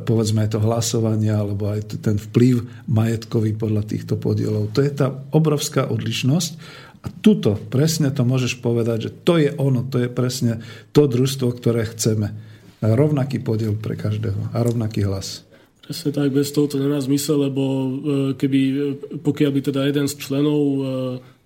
povedzme, 0.04 0.44
aj 0.44 0.60
to 0.60 0.60
hlasovanie 0.60 1.32
alebo 1.32 1.72
aj 1.72 2.04
ten 2.04 2.20
vplyv 2.20 2.84
majetkový 2.92 3.56
podľa 3.56 3.88
týchto 3.88 4.20
podielov. 4.20 4.76
To 4.76 4.84
je 4.84 4.92
tá 4.92 5.08
obrovská 5.32 5.88
odlišnosť 5.88 6.52
a 7.00 7.08
tuto 7.24 7.56
presne 7.72 8.12
to 8.12 8.28
môžeš 8.28 8.60
povedať, 8.60 9.08
že 9.08 9.12
to 9.24 9.40
je 9.40 9.56
ono, 9.56 9.88
to 9.88 10.04
je 10.04 10.12
presne 10.12 10.60
to 10.92 11.08
družstvo, 11.08 11.56
ktoré 11.56 11.88
chceme. 11.88 12.36
A 12.84 12.92
rovnaký 12.92 13.40
podiel 13.40 13.72
pre 13.80 13.96
každého 13.96 14.52
a 14.52 14.58
rovnaký 14.60 15.08
hlas. 15.08 15.48
Presne 15.88 16.12
tak, 16.12 16.36
bez 16.36 16.52
toho 16.52 16.68
to 16.68 16.84
nemá 16.84 17.00
zmysel, 17.00 17.48
lebo 17.48 17.64
e, 17.64 17.90
keby, 18.36 18.60
e, 18.60 18.76
pokiaľ 19.24 19.52
by 19.56 19.62
teda 19.64 19.88
jeden 19.88 20.12
z 20.12 20.20
členov 20.20 20.60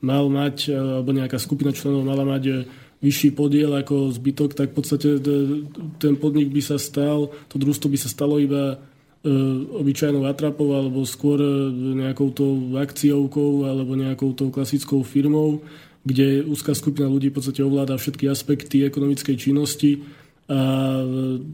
mal 0.02 0.26
mať, 0.28 0.74
alebo 0.74 1.14
nejaká 1.14 1.38
skupina 1.38 1.70
členov 1.70 2.06
mala 2.06 2.26
mať 2.26 2.66
vyšší 3.02 3.34
podiel 3.34 3.74
ako 3.74 4.14
zbytok, 4.14 4.54
tak 4.54 4.74
v 4.74 4.76
podstate 4.78 5.08
ten 5.98 6.14
podnik 6.18 6.54
by 6.54 6.62
sa 6.62 6.78
stal, 6.78 7.34
to 7.50 7.58
družstvo 7.58 7.90
by 7.90 7.98
sa 7.98 8.10
stalo 8.10 8.38
iba 8.38 8.78
E, 9.22 9.30
obyčajnou 9.78 10.26
atrapou 10.26 10.74
alebo 10.74 11.06
skôr 11.06 11.38
e, 11.38 11.70
nejakou 11.94 12.34
tou 12.34 12.74
akciovkou 12.74 13.70
alebo 13.70 13.94
nejakou 13.94 14.34
tou 14.34 14.50
klasickou 14.50 15.06
firmou, 15.06 15.62
kde 16.02 16.42
úzká 16.42 16.74
skupina 16.74 17.06
ľudí 17.06 17.30
v 17.30 17.38
podstate 17.38 17.62
ovláda 17.62 18.02
všetky 18.02 18.26
aspekty 18.26 18.82
ekonomickej 18.82 19.38
činnosti 19.38 20.02
a 20.50 20.60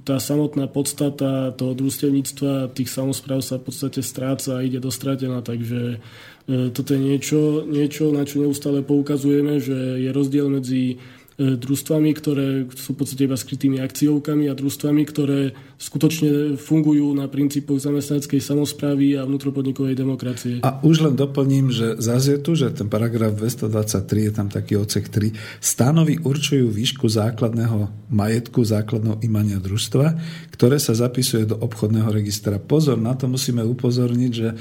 tá 0.07 0.15
samotná 0.15 0.71
podstata 0.71 1.51
toho 1.59 1.75
družstevníctva, 1.75 2.71
tých 2.71 2.87
samozpráv 2.87 3.43
sa 3.43 3.59
v 3.59 3.67
podstate 3.67 3.99
stráca 3.99 4.57
a 4.57 4.63
ide 4.63 4.79
dostratená, 4.79 5.43
takže 5.43 5.99
e, 5.99 6.36
toto 6.47 6.95
je 6.95 6.99
niečo, 6.99 7.67
niečo, 7.67 8.07
na 8.15 8.23
čo 8.23 8.39
neustále 8.39 8.79
poukazujeme, 8.79 9.59
že 9.59 9.99
je 9.99 10.09
rozdiel 10.15 10.47
medzi 10.47 10.95
E, 11.37 11.53
družstvami, 11.53 12.11
ktoré 12.17 12.65
sú 12.73 12.97
v 12.97 13.05
podstate 13.05 13.29
iba 13.29 13.37
skrytými 13.37 13.77
akciovkami 13.77 14.49
a 14.49 14.57
družstvami, 14.57 15.01
ktoré 15.05 15.53
skutočne 15.78 16.57
fungujú 16.57 17.13
na 17.13 17.30
princípoch 17.30 17.78
zamestnaneckej 17.78 18.41
samozprávy 18.41 19.13
a 19.13 19.30
vnútropodnikovej 19.30 19.93
demokracie. 19.93 20.53
A 20.65 20.82
už 20.82 21.05
len 21.05 21.13
doplním, 21.13 21.69
že 21.69 22.01
zase 22.01 22.38
je 22.38 22.39
tu, 22.41 22.57
že 22.57 22.73
ten 22.73 22.89
paragraf 22.89 23.38
223 23.38 24.28
je 24.28 24.32
tam 24.34 24.49
taký 24.49 24.73
odsek 24.82 25.05
3. 25.13 25.61
Stanovy 25.61 26.17
určujú 26.17 26.73
výšku 26.73 27.05
základného 27.05 28.09
majetku, 28.09 28.65
základného 28.65 29.21
imania 29.21 29.61
družstva, 29.61 30.17
ktoré 30.57 30.82
sa 30.82 30.97
zapisuje 30.97 31.45
do 31.45 31.61
obchodného 31.61 32.09
registra. 32.09 32.57
Pozor, 32.57 32.97
na 32.97 33.13
to 33.13 33.30
musíme 33.30 33.61
upozorniť, 33.61 34.32
že 34.34 34.49
e, 34.49 34.55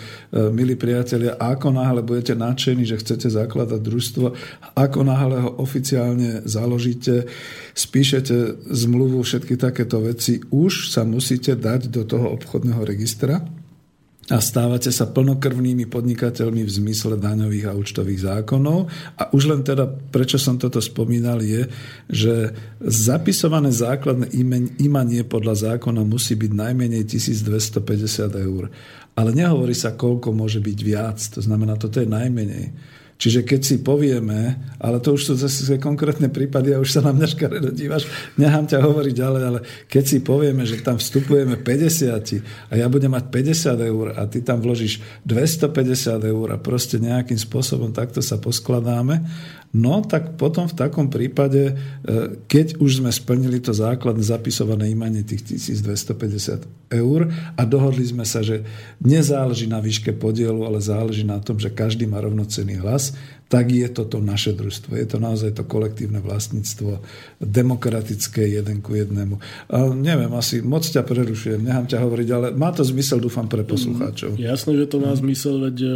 milí 0.52 0.76
priatelia, 0.76 1.40
ako 1.40 1.72
náhle 1.72 2.04
budete 2.04 2.36
nadšení, 2.36 2.84
že 2.84 3.00
chcete 3.00 3.32
zakladať 3.32 3.80
družstvo, 3.80 4.26
ako 4.76 5.00
náhle 5.00 5.48
ho 5.48 5.50
oficiálne 5.64 6.44
založíte, 6.44 7.24
spíšete 7.76 8.64
zmluvu, 8.72 9.20
všetky 9.20 9.60
takéto 9.60 10.00
veci, 10.00 10.40
už 10.48 10.88
sa 10.88 11.04
musíte 11.04 11.52
dať 11.52 11.92
do 11.92 12.08
toho 12.08 12.32
obchodného 12.32 12.80
registra 12.80 13.44
a 14.26 14.42
stávate 14.42 14.90
sa 14.90 15.06
plnokrvnými 15.06 15.86
podnikateľmi 15.86 16.66
v 16.66 16.74
zmysle 16.82 17.14
daňových 17.14 17.70
a 17.70 17.76
účtových 17.78 18.26
zákonov. 18.26 18.90
A 19.22 19.30
už 19.30 19.54
len 19.54 19.62
teda, 19.62 19.86
prečo 19.86 20.34
som 20.34 20.58
toto 20.58 20.82
spomínal, 20.82 21.38
je, 21.46 21.70
že 22.10 22.50
zapisované 22.82 23.70
základné 23.70 24.34
imanie 24.82 25.22
podľa 25.22 25.78
zákona 25.78 26.02
musí 26.02 26.34
byť 26.34 26.52
najmenej 26.58 27.06
1250 27.06 28.34
eur. 28.34 28.66
Ale 29.14 29.30
nehovorí 29.30 29.78
sa, 29.78 29.94
koľko 29.94 30.34
môže 30.34 30.58
byť 30.58 30.78
viac. 30.82 31.22
To 31.38 31.40
znamená, 31.40 31.78
toto 31.78 32.02
je 32.02 32.10
najmenej. 32.10 32.66
Čiže 33.16 33.48
keď 33.48 33.60
si 33.64 33.76
povieme, 33.80 34.60
ale 34.76 35.00
to 35.00 35.16
už 35.16 35.22
sú 35.24 35.32
zase 35.40 35.80
konkrétne 35.80 36.28
prípady 36.28 36.76
a 36.76 36.82
už 36.84 36.92
sa 36.92 37.00
na 37.00 37.16
mňa 37.16 37.26
škaredo 37.32 37.72
dívaš, 37.72 38.04
nechám 38.36 38.68
ťa 38.68 38.84
hovoriť 38.84 39.14
ďalej, 39.16 39.42
ale 39.42 39.60
keď 39.88 40.04
si 40.04 40.18
povieme, 40.20 40.68
že 40.68 40.84
tam 40.84 41.00
vstupujeme 41.00 41.56
50 41.56 42.68
a 42.68 42.72
ja 42.76 42.86
budem 42.92 43.16
mať 43.16 43.32
50 43.32 43.88
eur 43.88 44.06
a 44.12 44.28
ty 44.28 44.44
tam 44.44 44.60
vložíš 44.60 45.00
250 45.24 46.28
eur 46.28 46.46
a 46.52 46.60
proste 46.60 47.00
nejakým 47.00 47.40
spôsobom 47.40 47.88
takto 47.96 48.20
sa 48.20 48.36
poskladáme 48.36 49.24
No 49.74 50.00
tak 50.00 50.38
potom 50.40 50.70
v 50.70 50.78
takom 50.78 51.10
prípade, 51.10 51.72
e, 51.72 51.74
keď 52.48 52.80
už 52.80 53.02
sme 53.04 53.10
splnili 53.12 53.60
to 53.60 53.74
základné 53.74 54.24
zapisované 54.24 54.88
imanie 54.88 55.26
tých 55.26 55.42
1250 55.44 56.64
eur 56.96 57.28
a 57.58 57.62
dohodli 57.66 58.06
sme 58.06 58.22
sa, 58.22 58.40
že 58.40 58.62
nezáleží 59.02 59.66
na 59.66 59.82
výške 59.82 60.14
podielu, 60.16 60.62
ale 60.62 60.78
záleží 60.78 61.26
na 61.26 61.42
tom, 61.42 61.58
že 61.58 61.74
každý 61.74 62.06
má 62.06 62.22
rovnocenný 62.22 62.78
hlas, 62.78 63.12
tak 63.46 63.70
je 63.70 63.86
toto 63.86 64.18
naše 64.18 64.58
družstvo. 64.58 64.98
Je 64.98 65.06
to 65.06 65.22
naozaj 65.22 65.54
to 65.54 65.62
kolektívne 65.62 66.18
vlastníctvo, 66.18 66.98
demokratické 67.38 68.42
jeden 68.42 68.82
ku 68.82 68.98
jednému. 68.98 69.38
A 69.70 69.86
neviem, 69.94 70.30
asi 70.34 70.66
moc 70.66 70.82
ťa 70.82 71.06
prerušujem, 71.06 71.62
nechám 71.62 71.86
ťa 71.86 72.02
hovoriť, 72.02 72.28
ale 72.34 72.46
má 72.58 72.74
to 72.74 72.82
zmysel, 72.82 73.22
dúfam, 73.22 73.46
pre 73.46 73.62
poslucháčov. 73.62 74.34
Mm, 74.34 74.50
jasné, 74.50 74.72
že 74.74 74.86
to 74.90 74.98
má 74.98 75.14
zmysel, 75.14 75.62
veď 75.62 75.76
e, 75.78 75.88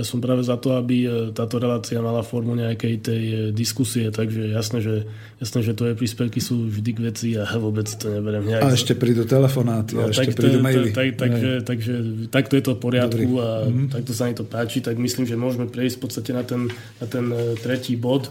ja 0.00 0.02
som 0.08 0.24
práve 0.24 0.40
za 0.40 0.56
to, 0.56 0.72
aby 0.72 0.96
e, 1.04 1.08
táto 1.36 1.60
relácia 1.60 2.00
mala 2.00 2.24
formu 2.24 2.56
nejakej 2.56 2.94
tej 3.04 3.24
e, 3.28 3.36
diskusie, 3.52 4.08
takže 4.08 4.48
jasné, 4.48 4.80
že, 4.80 5.04
jasné, 5.40 5.64
že 5.64 5.72
tvoje 5.72 5.96
príspevky 5.96 6.38
sú 6.38 6.68
vždy 6.68 6.90
k 6.92 7.00
veci 7.00 7.28
a 7.32 7.48
vôbec 7.56 7.88
to 7.88 8.12
neberiem 8.12 8.44
nejak. 8.44 8.60
A 8.60 8.76
ešte 8.76 8.92
prídu 8.92 9.24
telefonáty, 9.24 9.96
no, 9.96 10.04
a 10.04 10.12
ešte 10.12 10.36
prídu 10.36 10.60
maily. 10.60 10.92
Tak, 10.92 11.16
takže, 11.16 11.50
takže 11.64 11.92
takto 12.28 12.60
je 12.60 12.62
to 12.68 12.72
v 12.76 12.80
poriadku 12.84 13.24
Dobrý. 13.24 13.40
a 13.40 13.48
mm-hmm. 13.64 13.88
takto 13.88 14.12
sa 14.12 14.28
mi 14.28 14.36
to 14.36 14.44
páči, 14.44 14.84
tak 14.84 15.00
myslím, 15.00 15.24
že 15.24 15.40
môžeme 15.40 15.64
prejsť 15.64 15.96
v 15.96 16.02
podstate 16.04 16.30
na 16.36 16.44
ten 16.44 16.68
a 17.00 17.04
ten 17.08 17.32
e, 17.32 17.56
tretí 17.56 17.96
bod. 17.96 18.28
E, 18.28 18.30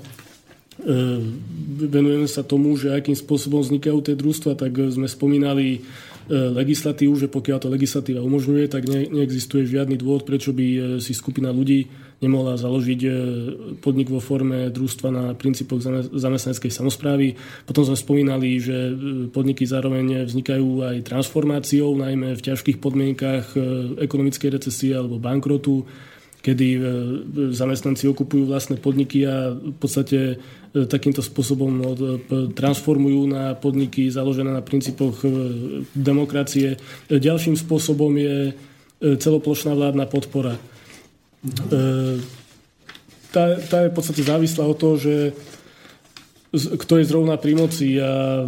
venujeme 1.90 2.30
sa 2.30 2.46
tomu, 2.46 2.78
že 2.78 2.94
akým 2.94 3.18
spôsobom 3.18 3.66
vznikajú 3.66 4.06
tie 4.06 4.14
družstva, 4.14 4.54
tak 4.54 4.78
sme 4.78 5.10
spomínali 5.10 5.82
legislatívu, 6.30 7.18
že 7.18 7.26
pokiaľ 7.26 7.58
to 7.58 7.74
legislatíva 7.74 8.22
umožňuje, 8.22 8.70
tak 8.70 8.86
ne, 8.86 9.10
neexistuje 9.10 9.66
žiadny 9.66 9.98
dôvod, 9.98 10.30
prečo 10.30 10.54
by 10.54 11.02
si 11.02 11.18
skupina 11.18 11.50
ľudí 11.50 11.90
nemohla 12.20 12.60
založiť 12.60 13.00
podnik 13.80 14.12
vo 14.12 14.20
forme 14.20 14.68
družstva 14.68 15.08
na 15.08 15.26
princípoch 15.36 15.80
zamestnaneckej 16.12 16.68
samozprávy. 16.68 17.40
Potom 17.64 17.88
sme 17.88 17.96
spomínali, 17.96 18.60
že 18.60 18.92
podniky 19.32 19.64
zároveň 19.64 20.28
vznikajú 20.28 20.84
aj 20.84 21.08
transformáciou, 21.08 21.96
najmä 21.96 22.36
v 22.36 22.46
ťažkých 22.46 22.84
podmienkach 22.84 23.56
ekonomickej 24.04 24.50
recesie 24.52 24.92
alebo 25.00 25.16
bankrotu 25.16 25.88
kedy 26.40 26.68
e, 26.76 26.80
zamestnanci 27.52 28.08
okupujú 28.08 28.48
vlastné 28.48 28.80
podniky 28.80 29.28
a 29.28 29.52
v 29.52 29.76
podstate 29.76 30.18
e, 30.18 30.88
takýmto 30.88 31.20
spôsobom 31.20 31.72
e, 31.80 31.86
transformujú 32.56 33.28
na 33.28 33.54
podniky 33.60 34.08
založené 34.08 34.56
na 34.56 34.64
princípoch 34.64 35.20
demokracie. 35.92 36.80
Ďalším 37.12 37.60
spôsobom 37.60 38.16
je 38.16 38.56
celoplošná 39.00 39.76
vládna 39.76 40.08
podpora. 40.12 40.60
Tá, 43.30 43.44
tá 43.62 43.78
je 43.86 43.92
v 43.92 43.96
podstate 43.96 44.22
závislá 44.26 44.66
od 44.66 44.78
toho, 44.78 44.96
že 45.00 45.16
kto 46.52 46.98
je 46.98 47.06
zrovna 47.06 47.38
pri 47.38 47.54
moci 47.54 48.02
a 48.02 48.42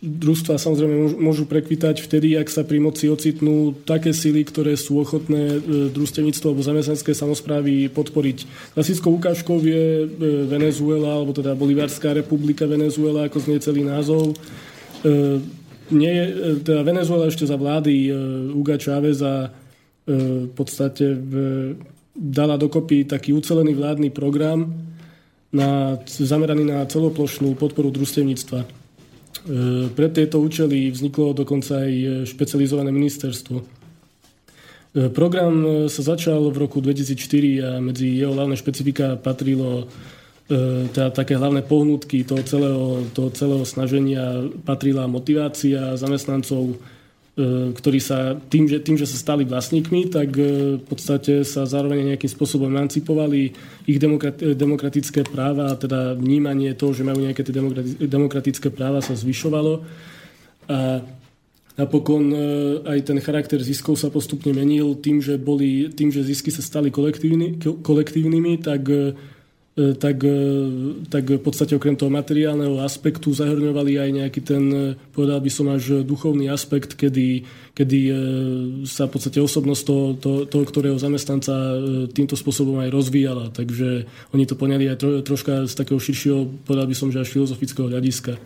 družstva 0.00 0.60
samozrejme 0.60 1.16
môžu 1.16 1.48
prekvitať 1.48 2.04
vtedy, 2.04 2.36
ak 2.36 2.52
sa 2.52 2.66
pri 2.66 2.82
moci 2.82 3.08
ocitnú 3.08 3.72
také 3.88 4.12
sily, 4.12 4.44
ktoré 4.44 4.76
sú 4.76 5.00
ochotné 5.00 5.56
e, 5.56 5.58
družstevníctvo 5.92 6.46
alebo 6.52 6.60
zamestnanské 6.60 7.16
samozprávy 7.16 7.88
podporiť. 7.88 8.44
Klasickou 8.76 9.16
ukážkou 9.16 9.56
je 9.64 10.04
e, 10.04 10.06
Venezuela, 10.44 11.16
alebo 11.16 11.32
teda 11.32 11.56
Bolivárska 11.56 12.12
republika 12.12 12.68
Venezuela, 12.68 13.24
ako 13.24 13.40
znie 13.40 13.58
celý 13.62 13.86
názov. 13.88 14.36
E, 15.00 15.40
nie 15.90 16.12
je, 16.12 16.24
teda 16.60 16.84
Venezuela 16.86 17.26
ešte 17.26 17.48
za 17.48 17.58
vlády 17.58 18.14
Huga 18.54 18.78
Cháveza 18.78 19.50
v 20.10 20.52
podstate 20.58 21.14
dala 22.20 22.56
dokopy 22.58 23.06
taký 23.06 23.32
ucelený 23.32 23.74
vládny 23.74 24.10
program 24.10 24.66
na, 25.54 25.98
zameraný 26.06 26.64
na 26.66 26.86
celoplošnú 26.86 27.54
podporu 27.54 27.90
družstevníctva. 27.90 28.60
E, 28.62 28.66
pre 29.90 30.06
tieto 30.10 30.38
účely 30.42 30.90
vzniklo 30.90 31.34
dokonca 31.34 31.86
aj 31.86 31.90
e, 31.90 32.06
špecializované 32.26 32.90
ministerstvo. 32.94 33.56
E, 33.58 33.64
program 35.10 35.86
sa 35.90 36.02
začal 36.02 36.50
v 36.50 36.60
roku 36.60 36.78
2004 36.82 37.66
a 37.66 37.70
medzi 37.82 38.20
jeho 38.20 38.34
hlavné 38.34 38.54
špecifika 38.58 39.18
patrilo 39.18 39.86
teda 40.90 41.14
také 41.14 41.38
hlavné 41.38 41.62
pohnutky 41.62 42.26
toho 42.26 42.42
celého, 42.42 43.06
toho 43.14 43.30
celého 43.30 43.62
snaženia 43.62 44.50
patrila 44.66 45.06
motivácia 45.06 45.94
zamestnancov 45.94 46.74
E, 46.74 46.99
ktorí 47.72 48.00
sa 48.02 48.36
tým 48.36 48.68
že, 48.68 48.82
tým, 48.82 48.96
že 49.00 49.08
sa 49.08 49.16
stali 49.16 49.46
vlastníkmi, 49.46 50.12
tak 50.12 50.34
e, 50.36 50.76
v 50.76 50.84
podstate 50.84 51.46
sa 51.46 51.64
zároveň 51.64 52.14
nejakým 52.14 52.30
spôsobom 52.30 52.68
emancipovali 52.68 53.54
ich 53.88 53.98
demokratické 54.56 55.24
práva 55.24 55.72
teda 55.78 56.18
vnímanie 56.18 56.74
toho, 56.76 56.92
že 56.92 57.06
majú 57.06 57.22
nejaké 57.24 57.46
tie 57.46 57.54
demokratické 58.04 58.68
práva 58.68 59.00
sa 59.00 59.16
zvyšovalo. 59.16 59.84
A 60.70 61.00
napokon 61.80 62.24
e, 62.30 62.38
aj 62.84 62.98
ten 63.08 63.18
charakter 63.24 63.62
ziskov 63.62 63.96
sa 63.96 64.12
postupne 64.12 64.52
menil 64.52 64.98
tým, 64.98 65.22
že, 65.22 65.40
boli, 65.40 65.88
tým, 65.90 66.12
že 66.12 66.26
zisky 66.26 66.52
sa 66.52 66.60
stali 66.60 66.92
kolektívny, 66.92 67.56
kolektívnymi, 67.62 68.60
tak 68.60 68.82
E, 68.90 69.14
tak, 69.96 70.22
e, 70.24 70.38
tak 71.08 71.24
v 71.26 71.42
podstate 71.42 71.76
okrem 71.76 71.96
toho 71.96 72.12
materiálneho 72.12 72.82
aspektu 72.82 73.32
zahrňovali 73.32 73.96
aj 73.96 74.10
nejaký 74.10 74.40
ten, 74.42 74.64
e, 74.70 74.80
povedal 75.14 75.40
by 75.40 75.50
som 75.50 75.66
až 75.72 76.02
duchovný 76.02 76.50
aspekt, 76.52 76.98
kedy, 76.98 77.44
kedy 77.80 78.12
sa 78.84 79.08
v 79.08 79.12
podstate 79.16 79.40
osobnosť 79.40 79.82
toho, 79.88 80.04
toho, 80.20 80.38
toho, 80.44 80.64
ktorého 80.68 81.00
zamestnanca 81.00 81.80
týmto 82.12 82.36
spôsobom 82.36 82.76
aj 82.84 82.92
rozvíjala. 82.92 83.48
Takže 83.56 84.04
oni 84.36 84.44
to 84.44 84.52
poňali 84.52 84.92
aj 84.92 84.96
tro, 85.00 85.10
troška 85.24 85.64
z 85.64 85.72
takého 85.72 85.96
širšieho, 85.96 86.68
povedal 86.68 86.84
by 86.84 86.92
som, 86.92 87.08
že 87.08 87.24
až 87.24 87.32
filozofického 87.32 87.88
hľadiska. 87.88 88.36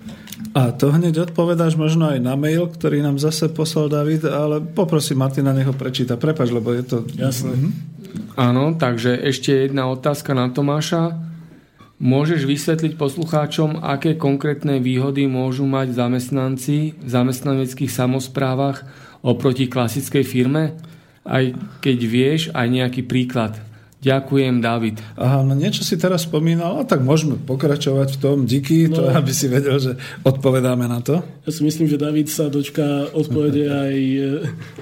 A 0.54 0.70
to 0.70 0.94
hneď 0.94 1.26
odpovedáš 1.26 1.74
možno 1.74 2.14
aj 2.14 2.22
na 2.22 2.38
mail, 2.38 2.70
ktorý 2.70 3.02
nám 3.02 3.18
zase 3.18 3.50
poslal 3.50 3.90
David, 3.90 4.22
ale 4.22 4.62
poprosím 4.62 5.18
Martina, 5.18 5.50
nech 5.50 5.66
ho 5.66 5.74
prečíta. 5.74 6.14
Prepač, 6.14 6.54
lebo 6.54 6.70
je 6.70 6.84
to... 6.86 6.96
Jasné. 7.18 7.58
Mhm. 7.58 7.70
Áno, 8.38 8.78
takže 8.78 9.18
ešte 9.18 9.66
jedna 9.66 9.90
otázka 9.90 10.30
na 10.30 10.46
Tomáša. 10.46 11.18
Môžeš 11.98 12.46
vysvetliť 12.46 12.94
poslucháčom, 12.94 13.82
aké 13.82 14.14
konkrétne 14.14 14.78
výhody 14.78 15.26
môžu 15.26 15.66
mať 15.66 15.94
zamestnanci 15.94 16.94
v 16.98 17.08
zamestnaneckých 17.08 17.90
samozprávach 17.90 18.86
oproti 19.24 19.72
klasickej 19.72 20.24
firme? 20.28 20.76
Aj 21.24 21.48
keď 21.80 21.98
vieš, 22.04 22.40
aj 22.52 22.68
nejaký 22.68 23.08
príklad. 23.08 23.56
Ďakujem, 24.04 24.60
David. 24.60 25.00
Aha, 25.16 25.40
no 25.40 25.56
niečo 25.56 25.80
si 25.80 25.96
teraz 25.96 26.28
spomínal, 26.28 26.76
a 26.76 26.84
tak 26.84 27.00
môžeme 27.00 27.40
pokračovať 27.40 28.08
v 28.12 28.18
tom. 28.20 28.36
Díky, 28.44 28.92
no, 28.92 29.00
to, 29.00 29.02
aby 29.08 29.32
si 29.32 29.48
vedel, 29.48 29.80
že 29.80 29.96
odpovedáme 30.20 30.84
na 30.84 31.00
to. 31.00 31.24
Ja 31.48 31.50
si 31.56 31.64
myslím, 31.64 31.88
že 31.88 31.96
David 31.96 32.28
sa 32.28 32.52
dočká 32.52 33.16
odpovede 33.16 33.64
aj 33.88 33.96
e, 33.96 34.28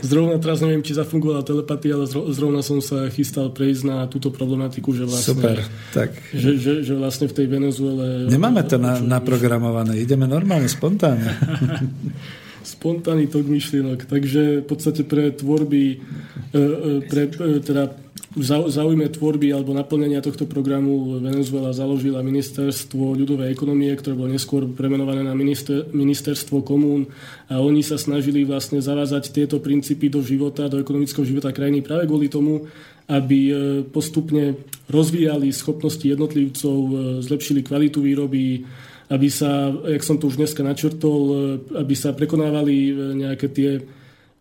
zrovna, 0.02 0.42
teraz 0.42 0.58
neviem, 0.58 0.82
či 0.82 0.98
zafungovala 0.98 1.46
telepatia, 1.46 1.94
ale 1.94 2.10
zrovna 2.10 2.66
som 2.66 2.82
sa 2.82 3.06
chystal 3.14 3.54
prejsť 3.54 3.82
na 3.86 4.10
túto 4.10 4.34
problematiku, 4.34 4.90
že 4.90 5.06
vlastne, 5.06 5.38
Super, 5.38 5.56
tak. 5.94 6.18
Že, 6.34 6.50
že, 6.58 6.72
že 6.82 6.94
vlastne 6.98 7.30
v 7.30 7.34
tej 7.38 7.46
Venezuele... 7.46 8.26
Nemáme 8.26 8.66
to 8.66 8.74
na, 8.74 8.98
naprogramované, 8.98 10.02
ideme 10.02 10.26
normálne, 10.26 10.66
spontánne. 10.66 11.30
spontánny 12.82 13.30
tok 13.30 13.46
myšlienok. 13.46 14.10
Takže 14.10 14.42
v 14.60 14.66
podstate 14.66 15.06
pre 15.06 15.30
tvorby, 15.30 15.84
e, 15.94 16.58
e, 16.58 16.98
pre, 17.06 17.30
teda 17.62 17.94
v 18.32 18.42
záujme 18.48 19.12
tvorby 19.12 19.52
alebo 19.52 19.76
naplnenia 19.76 20.24
tohto 20.24 20.48
programu 20.48 21.20
Venezuela 21.20 21.70
založila 21.70 22.24
ministerstvo 22.24 23.14
ľudovej 23.14 23.52
ekonomie, 23.52 23.92
ktoré 23.92 24.16
bolo 24.18 24.32
neskôr 24.34 24.66
premenované 24.66 25.20
na 25.22 25.36
minister, 25.36 25.86
ministerstvo 25.92 26.64
komún 26.64 27.06
a 27.46 27.60
oni 27.60 27.84
sa 27.84 28.00
snažili 28.00 28.42
vlastne 28.42 28.80
zavázať 28.80 29.30
tieto 29.30 29.60
princípy 29.60 30.08
do 30.08 30.24
života, 30.24 30.66
do 30.66 30.80
ekonomického 30.80 31.22
života 31.22 31.54
krajiny 31.54 31.84
práve 31.84 32.08
kvôli 32.08 32.26
tomu, 32.32 32.66
aby 33.06 33.38
e, 33.46 33.54
postupne 33.86 34.58
rozvíjali 34.88 35.52
schopnosti 35.52 36.02
jednotlivcov, 36.02 36.76
e, 36.88 36.92
zlepšili 37.20 37.60
kvalitu 37.60 38.00
výroby, 38.00 38.64
aby 39.12 39.28
sa, 39.28 39.68
jak 39.92 40.00
som 40.00 40.16
to 40.16 40.32
už 40.32 40.40
dneska 40.40 40.64
načrtol, 40.64 41.20
e, 41.28 41.36
aby 41.76 41.92
sa 41.92 42.16
prekonávali 42.16 42.96
nejaké 43.20 43.46
tie 43.52 43.70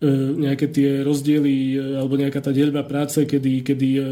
E, 0.01 0.09
nejaké 0.33 0.65
tie 0.73 1.05
rozdiely 1.05 1.77
e, 1.77 2.01
alebo 2.01 2.17
nejaká 2.17 2.41
tá 2.41 2.49
deľba 2.49 2.89
práce, 2.89 3.21
kedy, 3.21 3.61
kedy 3.61 3.89
e, 4.01 4.03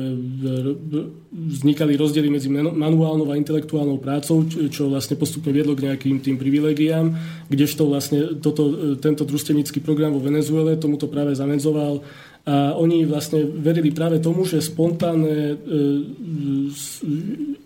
vznikali 1.33 1.97
rozdiely 1.97 2.29
medzi 2.29 2.45
manuálnou 2.53 3.25
a 3.25 3.39
intelektuálnou 3.41 3.97
prácou, 3.97 4.45
čo 4.69 4.85
vlastne 4.85 5.17
postupne 5.17 5.49
viedlo 5.49 5.73
k 5.73 5.89
nejakým 5.89 6.21
tým 6.21 6.37
privilegiám, 6.37 7.09
kdežto 7.49 7.89
vlastne 7.89 8.37
toto, 8.37 8.93
tento 9.01 9.25
družstevnícky 9.25 9.81
program 9.81 10.13
vo 10.13 10.21
Venezuele 10.21 10.77
tomuto 10.77 11.09
práve 11.09 11.33
zamedzoval 11.33 12.05
a 12.49 12.73
oni 12.73 13.05
vlastne 13.05 13.45
verili 13.45 13.93
práve 13.93 14.17
tomu, 14.17 14.41
že 14.41 14.57
spontánne, 14.57 15.53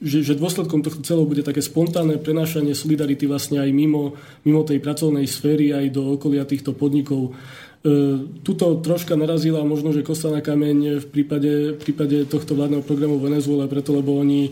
že, 0.04 0.20
že 0.20 0.36
dôsledkom 0.36 0.84
tohto 0.84 1.00
celého 1.08 1.24
bude 1.24 1.40
také 1.40 1.64
spontánne 1.64 2.20
prenášanie 2.20 2.76
solidarity 2.76 3.24
vlastne 3.24 3.64
aj 3.64 3.72
mimo, 3.72 4.20
mimo 4.44 4.68
tej 4.68 4.84
pracovnej 4.84 5.24
sféry, 5.24 5.72
aj 5.72 5.88
do 5.88 6.20
okolia 6.20 6.44
týchto 6.44 6.76
podnikov. 6.76 7.32
E, 7.32 8.28
tuto 8.44 8.84
troška 8.84 9.16
narazila 9.16 9.64
možno, 9.64 9.96
že 9.96 10.04
kosa 10.04 10.28
na 10.36 10.44
kameň 10.44 11.00
v 11.00 11.08
prípade, 11.08 11.52
v 11.76 11.80
prípade 11.80 12.28
tohto 12.28 12.52
vládneho 12.52 12.84
programu 12.84 13.24
Venezuela, 13.24 13.72
preto 13.72 13.96
lebo 13.96 14.20
oni 14.20 14.52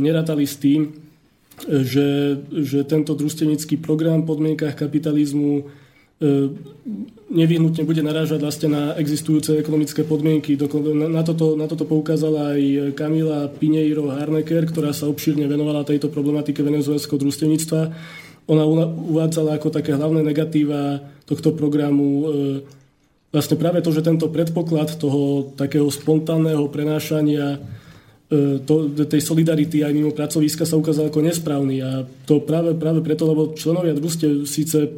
nerátali 0.00 0.48
s 0.48 0.56
tým, 0.56 0.88
e, 0.88 0.90
že, 1.84 2.40
že 2.56 2.88
tento 2.88 3.12
družstevnícky 3.12 3.76
program 3.84 4.24
v 4.24 4.32
podmienkach 4.32 4.80
kapitalizmu 4.80 5.81
nevyhnutne 7.32 7.82
bude 7.82 8.02
narážať 8.04 8.38
vlastne 8.38 8.68
na 8.70 8.82
existujúce 8.94 9.58
ekonomické 9.58 10.06
podmienky. 10.06 10.54
Na 11.10 11.26
toto, 11.26 11.58
na 11.58 11.66
toto 11.66 11.82
poukázala 11.88 12.54
aj 12.54 12.94
Kamila 12.94 13.50
Pineiro 13.50 14.06
Harnecker, 14.12 14.70
ktorá 14.70 14.94
sa 14.94 15.10
obšírne 15.10 15.50
venovala 15.50 15.82
tejto 15.82 16.12
problematike 16.12 16.62
venezuelského 16.62 17.18
družstevníctva 17.18 17.80
ona 18.46 18.64
uvádzala 18.88 19.58
ako 19.58 19.70
také 19.70 19.94
hlavné 19.94 20.26
negatíva 20.26 20.98
tohto 21.30 21.54
programu 21.54 22.08
e, 22.10 22.24
vlastne 23.30 23.54
práve 23.54 23.78
to, 23.80 23.94
že 23.94 24.02
tento 24.02 24.26
predpoklad 24.26 24.98
toho 24.98 25.54
takého 25.54 25.86
spontánneho 25.86 26.66
prenášania 26.66 27.56
e, 27.56 28.58
to, 28.66 28.90
tej 29.06 29.22
solidarity 29.22 29.86
aj 29.86 29.94
mimo 29.94 30.10
pracoviska 30.10 30.66
sa 30.66 30.74
ukázal 30.74 31.14
ako 31.14 31.22
nesprávny. 31.22 31.76
A 31.86 32.02
to 32.26 32.42
práve, 32.42 32.74
práve 32.74 32.98
preto, 33.06 33.30
lebo 33.30 33.54
členovia 33.54 33.94
družstiev 33.94 34.42
síce 34.42 34.78
e, 34.82 34.90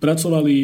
pracovali 0.00 0.56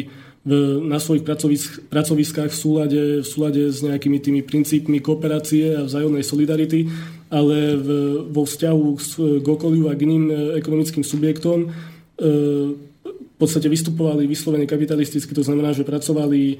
v, 0.47 0.51
na 0.83 0.97
svojich 0.97 1.27
pracovisk, 1.27 1.69
pracoviskách 1.91 2.49
v 2.49 2.57
súlade, 2.57 3.01
v 3.21 3.27
súlade 3.27 3.67
s 3.67 3.83
nejakými 3.83 4.17
tými 4.17 4.41
princípmi 4.41 5.03
kooperácie 5.03 5.75
a 5.75 5.85
vzájomnej 5.85 6.23
solidarity, 6.23 6.87
ale 7.27 7.75
v, 7.75 7.87
vo 8.31 8.43
vzťahu 8.47 8.85
k, 9.43 9.47
okoliu 9.47 9.91
a 9.91 9.93
k 9.93 10.07
iným 10.07 10.25
e, 10.31 10.35
ekonomickým 10.55 11.03
subjektom 11.03 11.67
e, 11.67 11.69
v 13.37 13.45
podstate 13.45 13.69
vystupovali 13.69 14.25
vyslovene 14.25 14.65
kapitalisticky, 14.65 15.29
to 15.29 15.45
znamená, 15.45 15.69
že 15.69 15.85
pracovali 15.85 16.57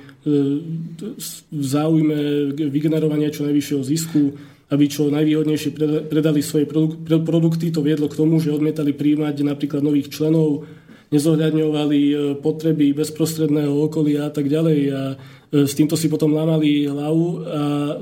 v 1.50 1.64
záujme 1.66 2.54
vygenerovania 2.70 3.34
čo 3.34 3.50
najvyššieho 3.50 3.82
zisku, 3.82 4.38
aby 4.70 4.86
čo 4.86 5.10
najvýhodnejšie 5.10 5.74
predali 6.06 6.46
svoje 6.46 6.70
produkty. 7.10 7.74
To 7.74 7.82
viedlo 7.82 8.06
k 8.06 8.22
tomu, 8.22 8.38
že 8.38 8.54
odmietali 8.54 8.94
príjmať 8.94 9.42
napríklad 9.42 9.82
nových 9.82 10.14
členov, 10.14 10.70
nezohľadňovali 11.08 12.02
potreby 12.44 12.92
bezprostredného 12.92 13.72
okolia 13.72 14.28
a 14.28 14.32
tak 14.32 14.52
ďalej. 14.52 14.80
A 14.92 15.02
E, 15.16 15.37
s 15.48 15.80
týmto 15.80 15.96
si 15.96 16.12
potom 16.12 16.36
lámali 16.36 16.84
hlavu 16.92 17.28
a 17.48 17.64
e, 17.64 17.94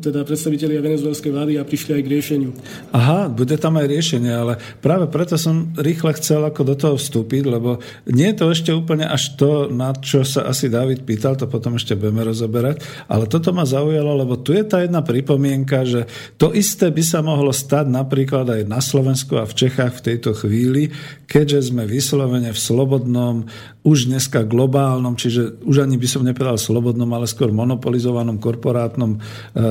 teda 0.00 0.24
predstavitelia 0.24 0.80
venezuelskej 0.80 1.28
vlády 1.28 1.52
a 1.60 1.68
prišli 1.68 2.00
aj 2.00 2.02
k 2.02 2.12
riešeniu. 2.16 2.50
Aha, 2.96 3.28
bude 3.28 3.52
tam 3.60 3.76
aj 3.76 3.84
riešenie, 3.84 4.32
ale 4.32 4.56
práve 4.80 5.04
preto 5.12 5.36
som 5.36 5.76
rýchle 5.76 6.16
chcel 6.16 6.40
ako 6.40 6.62
do 6.64 6.74
toho 6.80 6.94
vstúpiť, 6.96 7.52
lebo 7.52 7.84
nie 8.08 8.32
je 8.32 8.36
to 8.40 8.46
ešte 8.48 8.70
úplne 8.72 9.04
až 9.04 9.36
to, 9.36 9.68
na 9.68 9.92
čo 9.92 10.24
sa 10.24 10.48
asi 10.48 10.72
David 10.72 11.04
pýtal, 11.04 11.36
to 11.36 11.44
potom 11.44 11.76
ešte 11.76 11.92
budeme 12.00 12.24
rozoberať, 12.24 12.80
ale 13.12 13.28
toto 13.28 13.52
ma 13.52 13.68
zaujalo, 13.68 14.16
lebo 14.16 14.40
tu 14.40 14.56
je 14.56 14.64
tá 14.64 14.80
jedna 14.80 15.04
pripomienka, 15.04 15.84
že 15.84 16.08
to 16.40 16.56
isté 16.56 16.88
by 16.88 17.04
sa 17.04 17.20
mohlo 17.20 17.52
stať 17.52 17.92
napríklad 17.92 18.48
aj 18.56 18.62
na 18.64 18.80
Slovensku 18.80 19.36
a 19.36 19.44
v 19.44 19.52
Čechách 19.52 20.00
v 20.00 20.04
tejto 20.16 20.32
chvíli, 20.32 20.88
keďže 21.28 21.76
sme 21.76 21.84
vyslovene 21.84 22.56
v 22.56 22.58
slobodnom, 22.58 23.44
už 23.80 24.12
dneska 24.12 24.44
globálnom, 24.44 25.16
čiže 25.16 25.60
už 25.64 25.84
ani 25.84 25.96
by 25.96 26.08
som 26.08 26.20
nepovedal 26.20 26.60
slobodnom, 26.60 26.70
ale 26.88 27.26
skôr 27.28 27.52
monopolizovanom 27.52 28.40
korporátnom 28.40 29.16
e, 29.16 29.18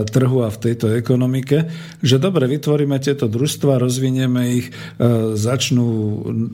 trhu 0.07 0.45
a 0.45 0.49
v 0.53 0.62
tejto 0.70 0.93
ekonomike, 0.93 1.70
že 1.99 2.22
dobre, 2.22 2.45
vytvoríme 2.45 2.95
tieto 3.01 3.26
družstva, 3.26 3.82
rozvinieme 3.82 4.41
ich, 4.62 4.68
e, 4.70 5.36
začnú 5.36 5.88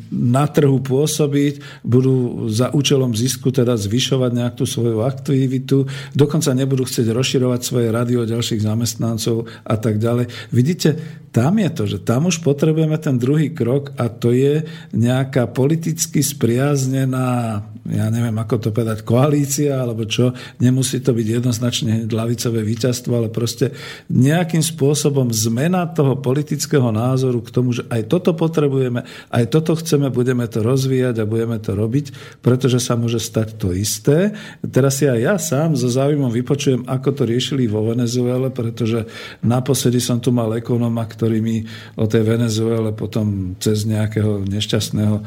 na 0.09 0.45
trhu 0.47 0.79
pôsobiť, 0.79 1.83
budú 1.83 2.47
za 2.51 2.71
účelom 2.71 3.13
zisku 3.13 3.51
teda 3.51 3.75
zvyšovať 3.75 4.31
nejakú 4.31 4.63
svoju 4.63 5.03
aktivitu, 5.03 5.87
dokonca 6.15 6.51
nebudú 6.55 6.87
chcieť 6.87 7.11
rozširovať 7.11 7.61
svoje 7.61 7.87
rady 7.91 8.13
o 8.19 8.29
ďalších 8.29 8.61
zamestnancov 8.61 9.47
a 9.63 9.75
tak 9.79 9.97
ďalej. 9.97 10.27
Vidíte, 10.51 11.23
tam 11.35 11.59
je 11.59 11.67
to, 11.67 11.83
že 11.83 11.99
tam 12.07 12.31
už 12.31 12.39
potrebujeme 12.39 12.95
ten 12.95 13.19
druhý 13.19 13.51
krok 13.51 13.91
a 13.99 14.07
to 14.07 14.31
je 14.31 14.63
nejaká 14.95 15.51
politicky 15.51 16.23
spriaznená, 16.23 17.59
ja 17.91 18.07
neviem 18.07 18.35
ako 18.39 18.55
to 18.63 18.69
povedať, 18.71 19.03
koalícia 19.03 19.83
alebo 19.83 20.07
čo, 20.07 20.31
nemusí 20.59 20.99
to 20.99 21.15
byť 21.15 21.27
jednoznačne 21.41 22.07
lavicové 22.11 22.61
víťazstvo, 22.61 23.11
ale 23.15 23.29
proste 23.31 23.71
nejakým 24.11 24.61
spôsobom 24.61 25.31
zmena 25.31 25.87
toho 25.89 26.19
politického 26.19 26.91
názoru 26.91 27.41
k 27.41 27.53
tomu, 27.53 27.75
že 27.75 27.83
aj 27.87 28.11
toto 28.11 28.35
potrebujeme, 28.35 29.03
aj 29.31 29.45
toto 29.51 29.75
chceme, 29.77 30.09
budeme 30.09 30.47
to 30.47 30.63
rozvíjať 30.63 31.21
a 31.21 31.29
budeme 31.29 31.57
to 31.59 31.73
robiť, 31.73 32.39
pretože 32.41 32.79
sa 32.81 32.97
môže 32.99 33.19
stať 33.21 33.59
to 33.59 33.71
isté. 33.75 34.33
Teraz 34.63 35.01
si 35.01 35.09
aj 35.09 35.19
ja 35.19 35.35
sám 35.39 35.75
so 35.75 35.87
záujmom 35.91 36.31
vypočujem, 36.31 36.87
ako 36.87 37.09
to 37.11 37.23
riešili 37.27 37.69
vo 37.69 37.85
Venezuele, 37.85 38.49
pretože 38.49 39.05
naposledy 39.43 39.99
som 39.99 40.17
tu 40.17 40.31
mal 40.33 40.51
ekonóma, 40.57 41.05
ktorý 41.05 41.39
mi 41.39 41.63
o 41.99 42.05
tej 42.09 42.23
Venezuele 42.25 42.91
potom 42.95 43.55
cez 43.59 43.85
nejakého 43.85 44.43
nešťastného 44.47 45.15
e, 45.15 45.23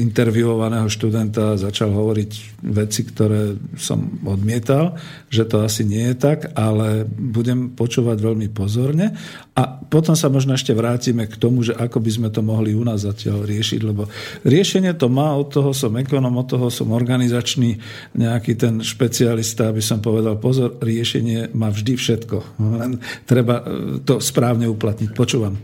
interviewovaného 0.00 0.88
študenta 0.88 1.58
začal 1.60 1.92
hovoriť 1.92 2.62
veci, 2.72 3.00
ktoré 3.04 3.56
som 3.76 4.02
odmietal, 4.24 4.96
že 5.28 5.44
to 5.44 5.66
asi 5.66 5.84
nie 5.84 6.12
je 6.12 6.16
tak, 6.16 6.52
ale 6.56 7.04
budem 7.06 7.74
počúvať 7.74 8.18
veľmi 8.22 8.48
pozorne 8.52 9.12
a 9.56 9.62
potom 9.88 10.12
sa 10.12 10.28
možno 10.28 10.52
ešte 10.52 10.76
vrátime 10.76 11.24
k 11.24 11.36
tomu, 11.40 11.64
že 11.64 11.72
ako 11.72 12.00
by 12.00 12.10
sme 12.12 12.28
to 12.28 12.44
mohli 12.44 12.76
u 12.76 12.84
nás 12.84 13.08
zatiaľ 13.08 13.48
riešiť, 13.48 13.80
lebo 13.84 14.08
riešenie 14.44 14.92
to 14.96 15.08
má, 15.08 15.32
od 15.32 15.48
toho 15.48 15.72
som 15.72 15.96
ekonom, 15.96 16.36
od 16.36 16.46
toho 16.48 16.68
som 16.68 16.92
organizačný 16.92 17.80
nejaký 18.16 18.52
ten 18.56 18.84
špecialista, 18.84 19.72
aby 19.72 19.80
som 19.80 20.04
povedal, 20.04 20.36
pozor, 20.36 20.76
riešenie 20.80 21.56
má 21.56 21.72
vždy 21.72 21.96
všetko. 21.96 22.60
Len 22.60 23.00
treba 23.24 23.64
e, 23.64 23.64
to 24.04 24.20
správne 24.20 24.68
uplatniť. 24.68 25.10
Počúvam. 25.16 25.56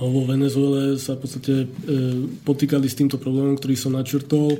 No, 0.00 0.08
vo 0.08 0.24
Venezuele 0.24 0.96
sa 0.96 1.12
v 1.12 1.20
podstate 1.20 1.52
e, 1.52 1.66
potýkali 2.40 2.88
s 2.88 2.96
týmto 2.96 3.20
problémom, 3.20 3.60
ktorý 3.60 3.76
som 3.76 3.92
načrtol, 3.92 4.56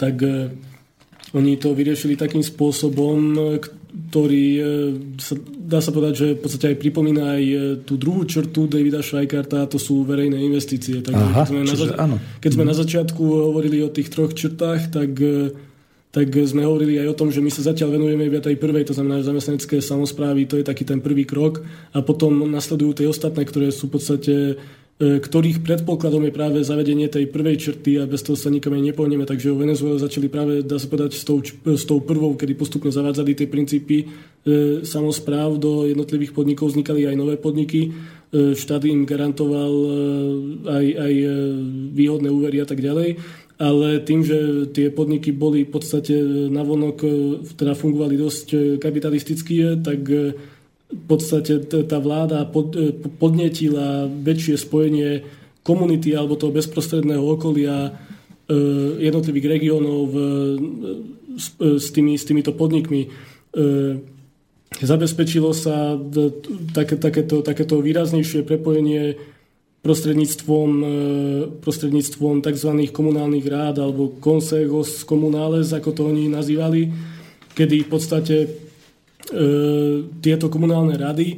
tak 0.00 0.24
e, 0.24 0.56
oni 1.30 1.56
to 1.56 1.70
vyriešili 1.76 2.18
takým 2.18 2.42
spôsobom, 2.42 3.38
ktorý 4.10 4.46
e, 4.58 4.62
sa, 5.18 5.34
dá 5.42 5.78
sa 5.78 5.94
povedať, 5.94 6.14
že 6.14 6.26
v 6.34 6.40
podstate 6.42 6.66
aj 6.74 6.76
pripomína 6.78 7.38
aj 7.38 7.44
e, 7.46 7.56
tú 7.86 7.94
druhú 7.94 8.26
črtu 8.26 8.66
Davida 8.66 9.02
Švajkarta, 9.02 9.70
to 9.70 9.78
sú 9.78 10.02
verejné 10.02 10.38
investície. 10.38 11.02
Takže 11.02 11.22
Aha, 11.22 11.42
keď 11.42 11.46
sme, 11.46 11.60
čiže, 11.66 11.86
na, 11.86 11.90
za, 11.90 11.96
áno. 11.98 12.16
keď 12.42 12.50
sme 12.54 12.64
mm. 12.66 12.70
na 12.70 12.76
začiatku 12.76 13.22
hovorili 13.50 13.78
o 13.82 13.90
tých 13.90 14.10
troch 14.10 14.34
črtách, 14.34 14.90
tak 14.90 15.10
e, 15.18 15.54
tak 16.10 16.26
sme 16.34 16.66
hovorili 16.66 16.98
aj 16.98 17.14
o 17.14 17.18
tom, 17.22 17.30
že 17.30 17.38
my 17.38 17.54
sa 17.54 17.70
zatiaľ 17.70 17.94
venujeme 17.94 18.26
iba 18.26 18.42
tej 18.42 18.58
prvej, 18.58 18.82
to 18.82 18.98
znamená 18.98 19.22
zamestnanecké 19.22 19.78
samozprávy, 19.78 20.42
to 20.50 20.58
je 20.58 20.66
taký 20.66 20.82
ten 20.82 20.98
prvý 20.98 21.22
krok 21.22 21.62
a 21.94 22.02
potom 22.02 22.50
nasledujú 22.50 22.98
tie 22.98 23.06
ostatné, 23.06 23.46
ktoré 23.46 23.70
sú 23.70 23.86
v 23.86 23.94
podstate 23.94 24.34
e, 24.34 24.54
ktorých 25.00 25.64
predpokladom 25.64 26.28
je 26.28 26.36
práve 26.36 26.58
zavedenie 26.60 27.08
tej 27.08 27.32
prvej 27.32 27.56
črty 27.56 27.96
a 27.96 28.04
bez 28.04 28.20
toho 28.20 28.36
sa 28.36 28.52
nikam 28.52 28.76
aj 28.76 28.92
nepohneme. 28.92 29.24
Takže 29.24 29.48
o 29.48 29.56
Venezuele 29.56 29.96
začali 29.96 30.28
práve, 30.28 30.60
dá 30.60 30.76
sa 30.76 30.92
povedať, 30.92 31.16
s 31.16 31.24
tou, 31.24 31.40
s 31.40 31.88
tou 31.88 32.04
prvou, 32.04 32.36
kedy 32.36 32.52
postupne 32.52 32.92
zavádzali 32.92 33.32
tie 33.32 33.48
princípy 33.48 33.96
e, 34.04 34.06
samozpráv 34.84 35.56
do 35.56 35.88
jednotlivých 35.88 36.36
podnikov, 36.36 36.76
vznikali 36.76 37.08
aj 37.08 37.16
nové 37.16 37.40
podniky. 37.40 37.88
E, 37.88 38.52
štát 38.52 38.84
im 38.84 39.08
garantoval 39.08 39.72
e, 39.72 39.88
aj, 40.68 40.86
aj 40.92 41.14
e, 41.16 41.28
výhodné 41.96 42.28
úvery 42.28 42.60
a 42.60 42.68
tak 42.68 42.84
ďalej 42.84 43.16
ale 43.60 44.00
tým, 44.00 44.24
že 44.24 44.72
tie 44.72 44.88
podniky 44.88 45.36
boli 45.36 45.68
v 45.68 45.70
podstate 45.76 46.16
navonok, 46.48 46.96
e, 47.04 47.08
teda 47.60 47.76
fungovali 47.76 48.16
dosť 48.16 48.46
e, 48.48 48.58
kapitalisticky, 48.80 49.84
tak 49.84 50.00
e, 50.08 50.32
v 50.90 51.04
podstate 51.06 51.62
tá 51.66 51.98
vláda 52.02 52.44
podnetila 53.16 54.10
väčšie 54.10 54.58
spojenie 54.58 55.22
komunity 55.62 56.12
alebo 56.18 56.34
toho 56.34 56.50
bezprostredného 56.50 57.22
okolia 57.22 57.94
jednotlivých 58.98 59.46
regiónov 59.46 60.10
s, 61.38 61.88
tými, 61.94 62.18
s 62.18 62.26
týmito 62.26 62.50
podnikmi. 62.50 63.06
Zabezpečilo 64.82 65.54
sa 65.54 65.94
také, 66.74 66.98
takéto, 66.98 67.46
takéto 67.46 67.78
výraznejšie 67.78 68.42
prepojenie 68.42 69.18
prostredníctvom, 69.80 70.70
e, 70.84 70.88
prostredníctvom 71.64 72.44
tzv. 72.44 72.70
komunálnych 72.92 73.46
rád 73.48 73.80
alebo 73.80 74.12
consejos 74.20 75.02
comunales, 75.08 75.72
ako 75.72 75.90
to 75.96 76.02
oni 76.04 76.28
nazývali, 76.28 76.92
kedy 77.56 77.88
v 77.88 77.88
podstate 77.88 78.36
e, 78.44 78.48
tieto 80.20 80.46
komunálne 80.48 80.96
rady 80.96 81.28
e, 81.34 81.36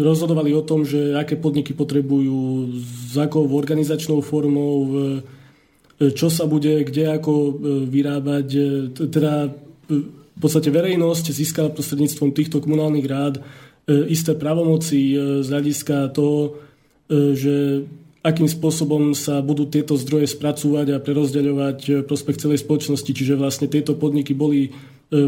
rozhodovali 0.00 0.50
o 0.56 0.66
tom, 0.66 0.82
že 0.82 1.14
aké 1.14 1.36
podniky 1.38 1.76
potrebujú, 1.76 2.72
s 3.10 3.14
akou 3.14 3.46
organizačnou 3.46 4.24
formou, 4.24 4.76
e, 4.88 6.12
čo 6.16 6.32
sa 6.32 6.48
bude, 6.48 6.82
kde 6.82 7.14
ako 7.14 7.32
e, 7.32 7.52
vyrábať. 7.86 8.46
E, 8.56 8.62
teda 9.12 9.52
v 10.34 10.38
podstate 10.40 10.72
verejnosť 10.72 11.30
získala 11.30 11.70
prostredníctvom 11.70 12.34
týchto 12.34 12.58
komunálnych 12.58 13.06
rád 13.06 13.34
isté 14.08 14.32
pravomoci 14.32 15.12
z 15.44 15.46
hľadiska 15.46 16.08
toho, 16.16 16.64
E, 17.04 17.36
že 17.36 17.84
akým 18.24 18.48
spôsobom 18.48 19.12
sa 19.12 19.44
budú 19.44 19.68
tieto 19.68 20.00
zdroje 20.00 20.32
spracúvať 20.32 20.96
a 20.96 21.02
prerozdeľovať 21.02 22.08
prospech 22.08 22.40
celej 22.40 22.64
spoločnosti. 22.64 23.12
Čiže 23.12 23.36
vlastne 23.36 23.68
tieto 23.68 23.92
podniky 23.92 24.32
boli 24.32 24.68
e, 24.68 24.70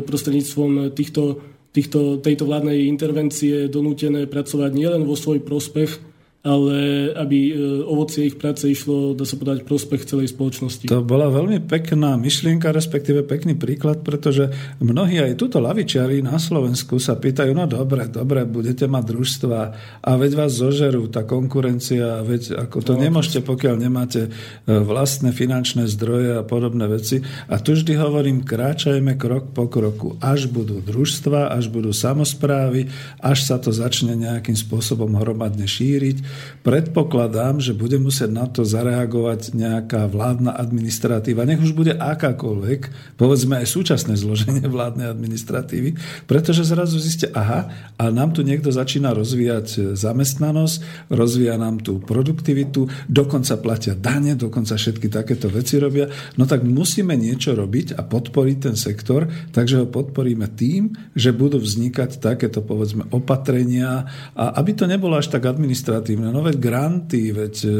prostredníctvom 0.03 0.91
týchto, 0.93 1.39
týchto, 1.71 2.19
tejto 2.19 2.45
vládnej 2.49 2.91
intervencie 2.91 3.71
donútené 3.71 4.27
pracovať 4.27 4.71
nielen 4.75 5.07
vo 5.07 5.15
svoj 5.15 5.45
prospech, 5.45 6.16
ale 6.47 7.11
aby 7.19 7.39
e, 7.51 7.53
ovocie 7.83 8.31
ich 8.31 8.39
práce 8.39 8.71
išlo, 8.71 9.19
dá 9.19 9.27
sa 9.27 9.35
povedať, 9.35 9.67
prospech 9.67 10.07
celej 10.07 10.31
spoločnosti. 10.31 10.87
To 10.87 11.03
bola 11.03 11.27
veľmi 11.27 11.59
pekná 11.67 12.15
myšlienka, 12.15 12.71
respektíve 12.71 13.27
pekný 13.27 13.59
príklad, 13.59 14.07
pretože 14.07 14.55
mnohí 14.79 15.19
aj 15.19 15.35
túto 15.35 15.59
lavičiari 15.59 16.23
na 16.23 16.39
Slovensku 16.39 17.03
sa 17.03 17.19
pýtajú, 17.19 17.51
no 17.51 17.67
dobre, 17.67 18.07
dobre, 18.07 18.47
budete 18.47 18.87
mať 18.87 19.05
družstva 19.11 19.59
a 20.07 20.11
veď 20.15 20.33
vás 20.39 20.55
zožerú 20.55 21.11
tá 21.11 21.27
konkurencia, 21.27 22.23
veď 22.23 22.63
ako 22.71 22.79
to 22.79 22.93
no, 22.95 23.03
nemôžete, 23.03 23.43
pokiaľ 23.43 23.75
nemáte 23.83 24.31
e, 24.31 24.71
vlastné 24.71 25.35
finančné 25.35 25.91
zdroje 25.91 26.39
a 26.39 26.47
podobné 26.47 26.87
veci. 26.87 27.27
A 27.51 27.59
tu 27.59 27.75
vždy 27.75 27.99
hovorím, 27.99 28.47
kráčajme 28.47 29.19
krok 29.19 29.51
po 29.51 29.67
kroku, 29.67 30.15
až 30.23 30.47
budú 30.47 30.79
družstva, 30.79 31.51
až 31.59 31.75
budú 31.75 31.91
samozprávy, 31.91 32.87
až 33.19 33.39
sa 33.43 33.59
to 33.59 33.75
začne 33.75 34.15
nejakým 34.15 34.55
spôsobom 34.55 35.11
hromadne 35.19 35.67
šíriť 35.67 36.36
predpokladám, 36.67 37.63
že 37.63 37.77
bude 37.77 37.97
musieť 38.01 38.31
na 38.33 38.47
to 38.51 38.67
zareagovať 38.67 39.55
nejaká 39.55 40.11
vládna 40.11 40.57
administratíva, 40.57 41.47
nech 41.47 41.63
už 41.63 41.73
bude 41.73 41.95
akákoľvek, 41.95 43.15
povedzme 43.21 43.63
aj 43.63 43.67
súčasné 43.71 44.15
zloženie 44.19 44.67
vládnej 44.77 45.11
administratívy, 45.11 45.97
pretože 46.27 46.67
zrazu 46.67 46.99
zistia, 46.99 47.31
aha, 47.33 47.71
a 47.97 48.05
nám 48.11 48.35
tu 48.35 48.43
niekto 48.43 48.69
začína 48.69 49.15
rozvíjať 49.15 49.97
zamestnanosť, 49.97 51.09
rozvíja 51.13 51.57
nám 51.57 51.81
tú 51.81 52.03
produktivitu, 52.03 52.89
dokonca 53.07 53.57
platia 53.61 53.95
dane, 53.97 54.35
dokonca 54.35 54.77
všetky 54.77 55.09
takéto 55.09 55.49
veci 55.49 55.79
robia, 55.81 56.11
no 56.37 56.45
tak 56.45 56.67
musíme 56.67 57.15
niečo 57.15 57.55
robiť 57.55 57.97
a 57.97 58.05
podporiť 58.05 58.57
ten 58.59 58.77
sektor, 58.77 59.27
takže 59.55 59.83
ho 59.83 59.87
podporíme 59.87 60.47
tým, 60.53 60.93
že 61.15 61.33
budú 61.33 61.59
vznikať 61.63 62.19
takéto 62.19 62.61
povedzme 62.61 63.09
opatrenia 63.15 64.07
a 64.35 64.45
aby 64.61 64.73
to 64.77 64.85
nebolo 64.85 65.17
až 65.17 65.33
tak 65.33 65.47
administratívne. 65.47 66.26
No 66.31 66.43
veď 66.43 66.57
granty, 66.59 67.35
veď 67.35 67.55
e, 67.63 67.71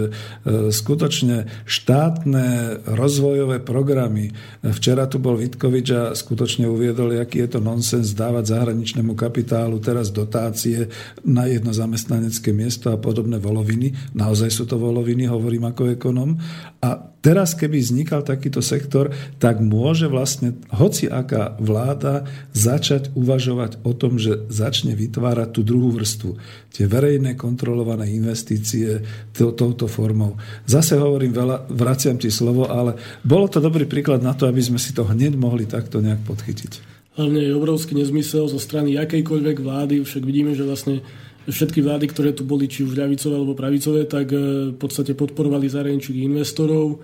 skutočne 0.71 1.67
štátne 1.67 2.47
rozvojové 2.87 3.63
programy. 3.63 4.31
Včera 4.63 5.07
tu 5.11 5.23
bol 5.23 5.39
Vitkovič 5.39 5.89
a 5.95 6.03
skutočne 6.13 6.67
uviedol, 6.71 7.17
aký 7.19 7.47
je 7.47 7.57
to 7.57 7.61
nonsens 7.63 8.13
dávať 8.13 8.55
zahraničnému 8.57 9.15
kapitálu 9.15 9.79
teraz 9.79 10.11
dotácie 10.11 10.91
na 11.23 11.47
jedno 11.47 11.71
zamestnanecké 11.71 12.51
miesto 12.51 12.91
a 12.91 13.01
podobné 13.01 13.39
voloviny. 13.39 13.95
Naozaj 14.15 14.51
sú 14.51 14.65
to 14.67 14.81
voloviny, 14.81 15.29
hovorím 15.31 15.71
ako 15.71 15.95
ekonom. 15.95 16.39
A 16.87 17.03
teraz, 17.19 17.59
keby 17.59 17.83
vznikal 17.83 18.23
takýto 18.23 18.63
sektor, 18.63 19.11
tak 19.43 19.59
môže 19.59 20.07
vlastne 20.07 20.55
hoci 20.71 21.11
aká 21.11 21.59
vláda 21.59 22.31
začať 22.55 23.11
uvažovať 23.19 23.83
o 23.83 23.91
tom, 23.91 24.23
že 24.23 24.47
začne 24.47 24.95
vytvárať 24.95 25.49
tú 25.51 25.67
druhú 25.67 25.91
vrstvu. 25.99 26.39
Tie 26.71 26.87
verejné 26.87 27.35
kontrolované 27.35 28.07
investície 28.15 29.03
to, 29.35 29.51
touto 29.51 29.91
formou. 29.91 30.39
Zase 30.63 30.95
hovorím 30.95 31.35
veľa, 31.35 31.67
vraciam 31.75 32.15
ti 32.15 32.31
slovo, 32.31 32.71
ale 32.71 32.95
bolo 33.27 33.51
to 33.51 33.59
dobrý 33.59 33.91
príklad 33.91 34.23
na 34.23 34.39
to, 34.39 34.47
aby 34.47 34.63
sme 34.63 34.79
si 34.79 34.95
to 34.95 35.03
hneď 35.03 35.35
mohli 35.35 35.67
takto 35.67 35.99
nejak 35.99 36.23
podchytiť. 36.23 36.95
Hlavne 37.19 37.49
je 37.49 37.57
obrovský 37.57 37.99
nezmysel 37.99 38.47
zo 38.47 38.61
strany 38.63 38.95
akejkoľvek 38.95 39.57
vlády, 39.59 39.95
však 40.07 40.23
vidíme, 40.23 40.55
že 40.55 40.63
vlastne 40.63 41.03
všetky 41.47 41.81
vlády, 41.83 42.07
ktoré 42.11 42.31
tu 42.35 42.43
boli, 42.43 42.67
či 42.67 42.83
už 42.83 42.99
ľavicové 42.99 43.35
alebo 43.39 43.55
pravicové, 43.55 44.07
tak 44.07 44.35
e, 44.35 44.75
v 44.75 44.79
podstate 44.79 45.15
podporovali 45.15 45.71
zahraničných 45.71 46.27
investorov, 46.27 46.87
e, 46.95 46.97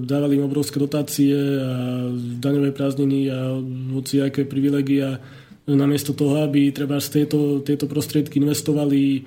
dávali 0.00 0.40
im 0.40 0.48
obrovské 0.48 0.80
dotácie 0.80 1.36
a 1.60 2.08
daňové 2.40 2.72
prázdniny 2.72 3.28
a 3.28 3.60
hoci 3.92 4.24
aké 4.24 4.48
privilegia 4.48 5.20
namiesto 5.64 6.12
toho, 6.12 6.44
aby 6.44 6.72
treba 6.72 7.00
z 7.00 7.24
tieto, 7.24 7.64
tieto 7.64 7.84
prostriedky 7.84 8.40
investovali 8.40 9.02
e, 9.16 9.20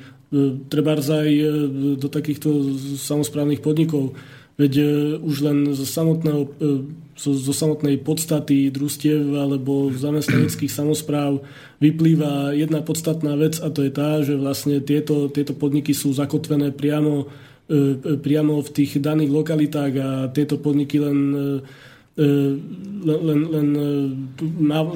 treba 0.69 0.97
aj 0.97 1.29
do 1.97 2.07
takýchto 2.09 2.77
samozprávnych 2.97 3.61
podnikov. 3.61 4.17
Veď 4.57 4.73
už 5.21 5.35
len 5.45 5.57
zo, 5.77 5.85
samotného, 5.85 6.49
zo, 7.17 7.33
zo 7.33 7.53
samotnej 7.53 7.97
podstaty 8.05 8.69
družstiev 8.69 9.33
alebo 9.33 9.89
zamestnaneckých 9.89 10.69
samozpráv 10.69 11.41
vyplýva 11.81 12.53
jedna 12.53 12.85
podstatná 12.85 13.33
vec 13.33 13.57
a 13.57 13.73
to 13.73 13.81
je 13.81 13.91
tá, 13.91 14.21
že 14.21 14.37
vlastne 14.37 14.77
tieto, 14.79 15.27
tieto 15.33 15.57
podniky 15.57 15.97
sú 15.97 16.13
zakotvené 16.13 16.69
priamo, 16.69 17.25
e, 17.67 18.15
priamo 18.21 18.61
v 18.61 18.69
tých 18.69 19.01
daných 19.01 19.33
lokalitách 19.33 19.93
a 19.97 20.09
tieto 20.29 20.61
podniky 20.61 21.01
len 21.01 21.17
e, 21.33 21.45
len, 22.17 23.19
len, 23.21 23.39
len 23.53 23.69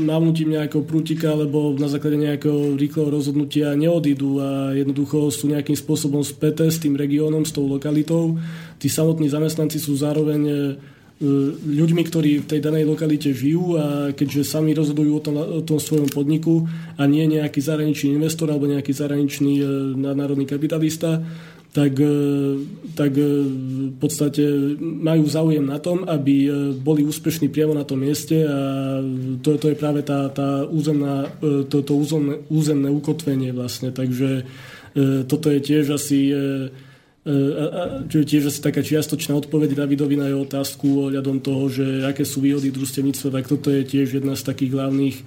mávnutím 0.01 0.57
nejakého 0.57 0.81
prútika 0.81 1.37
alebo 1.37 1.77
na 1.77 1.85
základe 1.85 2.17
nejakého 2.17 2.73
rýchleho 2.73 3.13
rozhodnutia 3.13 3.77
neodídu 3.77 4.41
a 4.41 4.73
jednoducho 4.73 5.29
sú 5.29 5.45
nejakým 5.53 5.77
spôsobom 5.77 6.25
späté 6.25 6.65
s 6.65 6.81
tým 6.81 6.97
regiónom, 6.97 7.45
s 7.45 7.53
tou 7.53 7.69
lokalitou. 7.69 8.41
Tí 8.81 8.89
samotní 8.89 9.29
zamestnanci 9.29 9.77
sú 9.77 9.93
zároveň 9.93 10.41
E, 10.49 10.57
ľuďmi, 11.21 12.01
ktorí 12.01 12.31
v 12.41 12.49
tej 12.49 12.59
danej 12.65 12.89
lokalite 12.89 13.29
žijú 13.29 13.77
a 13.77 14.09
keďže 14.09 14.41
sami 14.41 14.73
rozhodujú 14.73 15.11
o 15.13 15.21
tom, 15.21 15.35
o 15.37 15.61
tom 15.61 15.77
svojom 15.77 16.09
podniku 16.09 16.65
a 16.97 17.05
nie 17.05 17.29
nejaký 17.29 17.61
zahraničný 17.61 18.17
investor 18.17 18.49
alebo 18.49 18.65
nejaký 18.65 18.89
zahraničný 18.89 19.53
e, 19.61 19.65
nadnárodný 20.01 20.49
kapitalista, 20.49 21.21
tak, 21.77 21.93
e, 22.01 22.17
tak 22.97 23.13
v 23.13 23.95
podstate 24.01 24.43
majú 24.81 25.29
záujem 25.29 25.61
na 25.61 25.77
tom, 25.77 26.09
aby 26.09 26.49
boli 26.81 27.05
úspešní 27.05 27.53
priamo 27.53 27.77
na 27.77 27.85
tom 27.85 28.01
mieste 28.01 28.41
a 28.41 28.57
to, 29.45 29.61
to 29.61 29.69
je 29.69 29.77
práve 29.77 30.01
tá, 30.01 30.25
tá 30.33 30.65
územná, 30.65 31.29
to, 31.69 31.85
to 31.85 31.93
územné, 31.93 32.41
územné 32.49 32.89
ukotvenie 32.89 33.53
vlastne. 33.53 33.93
Takže 33.93 34.43
toto 35.31 35.47
je 35.47 35.59
tiež 35.63 35.95
asi 35.95 36.35
čo 38.09 38.15
je 38.17 38.25
tiež 38.25 38.49
asi 38.49 38.65
taká 38.65 38.81
čiastočná 38.81 39.37
odpoveď 39.37 39.77
Davidovi 39.77 40.17
na 40.17 40.25
jeho 40.25 40.41
otázku 40.41 41.05
ohľadom 41.05 41.37
toho, 41.37 41.69
že 41.69 41.85
aké 42.01 42.25
sú 42.25 42.41
výhody 42.41 42.73
družstevníctva, 42.73 43.29
tak 43.29 43.45
toto 43.45 43.69
je 43.69 43.85
tiež 43.85 44.17
jedna 44.17 44.33
z 44.33 44.41
takých 44.41 44.73
hlavných 44.73 45.17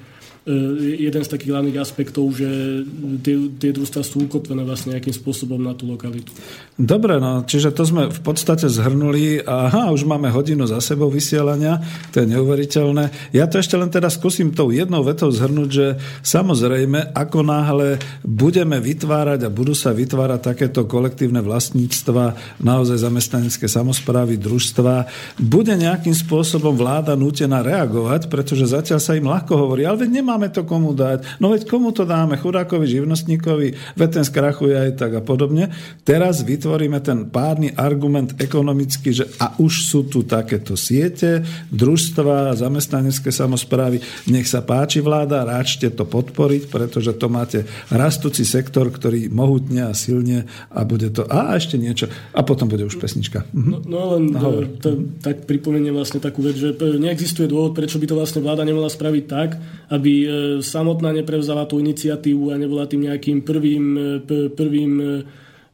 jeden 0.44 1.24
z 1.24 1.32
takých 1.32 1.56
hlavných 1.56 1.80
aspektov, 1.80 2.28
že 2.36 2.84
tie, 3.24 3.48
tie 3.56 3.72
družstva 3.72 4.04
sú 4.04 4.28
ukotvené 4.28 4.60
vlastne 4.60 4.92
nejakým 4.92 5.16
spôsobom 5.16 5.56
na 5.56 5.72
tú 5.72 5.88
lokalitu. 5.88 6.28
Dobre, 6.76 7.16
no, 7.16 7.48
čiže 7.48 7.72
to 7.72 7.88
sme 7.88 8.12
v 8.12 8.20
podstate 8.20 8.68
zhrnuli 8.68 9.40
a 9.40 9.88
už 9.88 10.04
máme 10.04 10.28
hodinu 10.28 10.68
za 10.68 10.84
sebou 10.84 11.08
vysielania, 11.08 11.80
to 12.12 12.20
je 12.20 12.36
neuveriteľné. 12.36 13.32
Ja 13.32 13.48
to 13.48 13.56
ešte 13.56 13.80
len 13.80 13.88
teda 13.88 14.12
skúsim 14.12 14.52
tou 14.52 14.68
jednou 14.68 15.00
vetou 15.00 15.32
zhrnúť, 15.32 15.70
že 15.72 15.86
samozrejme, 16.20 17.16
ako 17.16 17.40
náhle 17.40 17.96
budeme 18.20 18.84
vytvárať 18.84 19.48
a 19.48 19.54
budú 19.54 19.72
sa 19.72 19.96
vytvárať 19.96 20.40
takéto 20.44 20.84
kolektívne 20.84 21.40
vlastníctva, 21.40 22.60
naozaj 22.60 23.00
zamestnanecké 23.00 23.64
samozprávy, 23.64 24.36
družstva, 24.36 25.08
bude 25.40 25.72
nejakým 25.72 26.12
spôsobom 26.12 26.76
vláda 26.76 27.16
nútená 27.16 27.64
reagovať, 27.64 28.28
pretože 28.28 28.68
zatiaľ 28.68 29.00
sa 29.00 29.16
im 29.16 29.24
ľahko 29.24 29.56
hovorí, 29.56 29.88
ale 29.88 30.04
nemá 30.04 30.33
nemáme 30.34 30.50
to 30.50 30.66
komu 30.66 30.90
dať. 30.98 31.38
No 31.38 31.54
veď 31.54 31.70
komu 31.70 31.94
to 31.94 32.02
dáme? 32.02 32.34
Chudákovi, 32.34 32.90
živnostníkovi, 32.90 33.94
veď 33.94 34.10
ten 34.10 34.24
skrachuje 34.26 34.74
aj 34.74 34.90
tak 34.98 35.14
a 35.14 35.22
podobne. 35.22 35.70
Teraz 36.02 36.42
vytvoríme 36.42 36.98
ten 36.98 37.30
párny 37.30 37.70
argument 37.70 38.34
ekonomický, 38.42 39.14
že 39.14 39.30
a 39.38 39.54
už 39.62 39.86
sú 39.86 40.10
tu 40.10 40.26
takéto 40.26 40.74
siete, 40.74 41.46
družstva, 41.70 42.58
zamestnanecké 42.58 43.30
samozprávy. 43.30 44.02
Nech 44.26 44.50
sa 44.50 44.66
páči 44.66 44.98
vláda, 44.98 45.46
ráčte 45.46 45.86
to 45.94 46.02
podporiť, 46.02 46.66
pretože 46.66 47.14
to 47.14 47.30
máte 47.30 47.62
rastúci 47.94 48.42
sektor, 48.42 48.90
ktorý 48.90 49.30
mohutne 49.30 49.86
a 49.86 49.94
silne 49.94 50.50
a 50.74 50.82
bude 50.82 51.14
to... 51.14 51.30
A 51.30 51.54
ešte 51.54 51.78
niečo. 51.78 52.10
A 52.34 52.42
potom 52.42 52.66
bude 52.66 52.82
už 52.82 52.98
pesnička. 52.98 53.46
Mhm. 53.54 53.70
No, 53.70 53.78
no 53.86 54.00
len 54.18 54.34
no, 54.34 54.50
to, 54.82 54.98
tak 55.22 55.46
pripomeniem 55.46 55.94
vlastne 55.94 56.18
takú 56.18 56.42
vec, 56.42 56.58
že 56.58 56.74
neexistuje 56.74 57.46
dôvod, 57.46 57.78
prečo 57.78 58.02
by 58.02 58.06
to 58.10 58.18
vlastne 58.18 58.42
vláda 58.42 58.66
nemohla 58.66 58.90
spraviť 58.90 59.24
tak, 59.30 59.62
aby 59.94 60.23
E, 60.23 60.23
samotná 60.60 61.12
neprevzala 61.12 61.64
tú 61.64 61.80
iniciatívu 61.80 62.52
a 62.52 62.60
nebola 62.60 62.84
tým 62.84 63.08
nejakým 63.08 63.42
prvým, 63.42 63.84
e, 63.96 64.48
prvým 64.52 64.92
e, 65.00 65.06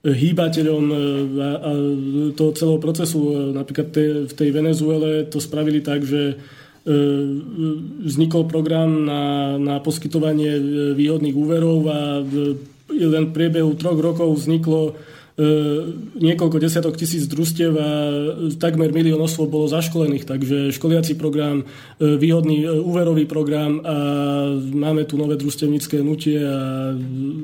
hýbateľom 0.00 0.84
toho 2.32 2.50
celého 2.56 2.80
procesu. 2.80 3.52
Napríklad 3.52 3.92
v 4.24 4.32
tej 4.32 4.48
Venezuele 4.48 5.28
to 5.28 5.36
spravili 5.44 5.84
tak, 5.84 6.08
že 6.08 6.40
vznikol 8.08 8.48
program 8.48 9.04
na, 9.04 9.60
na 9.60 9.76
poskytovanie 9.84 10.56
výhodných 10.96 11.36
úverov 11.36 11.84
a 11.92 12.24
len 12.88 13.24
v 13.28 13.34
priebehu 13.36 13.76
troch 13.76 14.00
rokov 14.00 14.40
vzniklo 14.40 14.96
E, 14.96 15.19
niekoľko 16.20 16.56
desiatok 16.60 16.98
tisíc 16.98 17.24
družstiev 17.24 17.72
a 17.78 17.88
takmer 18.60 18.92
milión 18.92 19.22
osôb 19.24 19.48
bolo 19.48 19.70
zaškolených, 19.70 20.28
takže 20.28 20.56
školiaci 20.74 21.16
program, 21.16 21.64
e, 21.64 22.18
výhodný 22.18 22.66
e, 22.66 22.68
úverový 22.68 23.24
program 23.24 23.80
a 23.80 23.96
máme 24.58 25.08
tu 25.08 25.16
nové 25.16 25.40
družstevnícke 25.40 26.02
nutie 26.04 26.36
a 26.42 26.92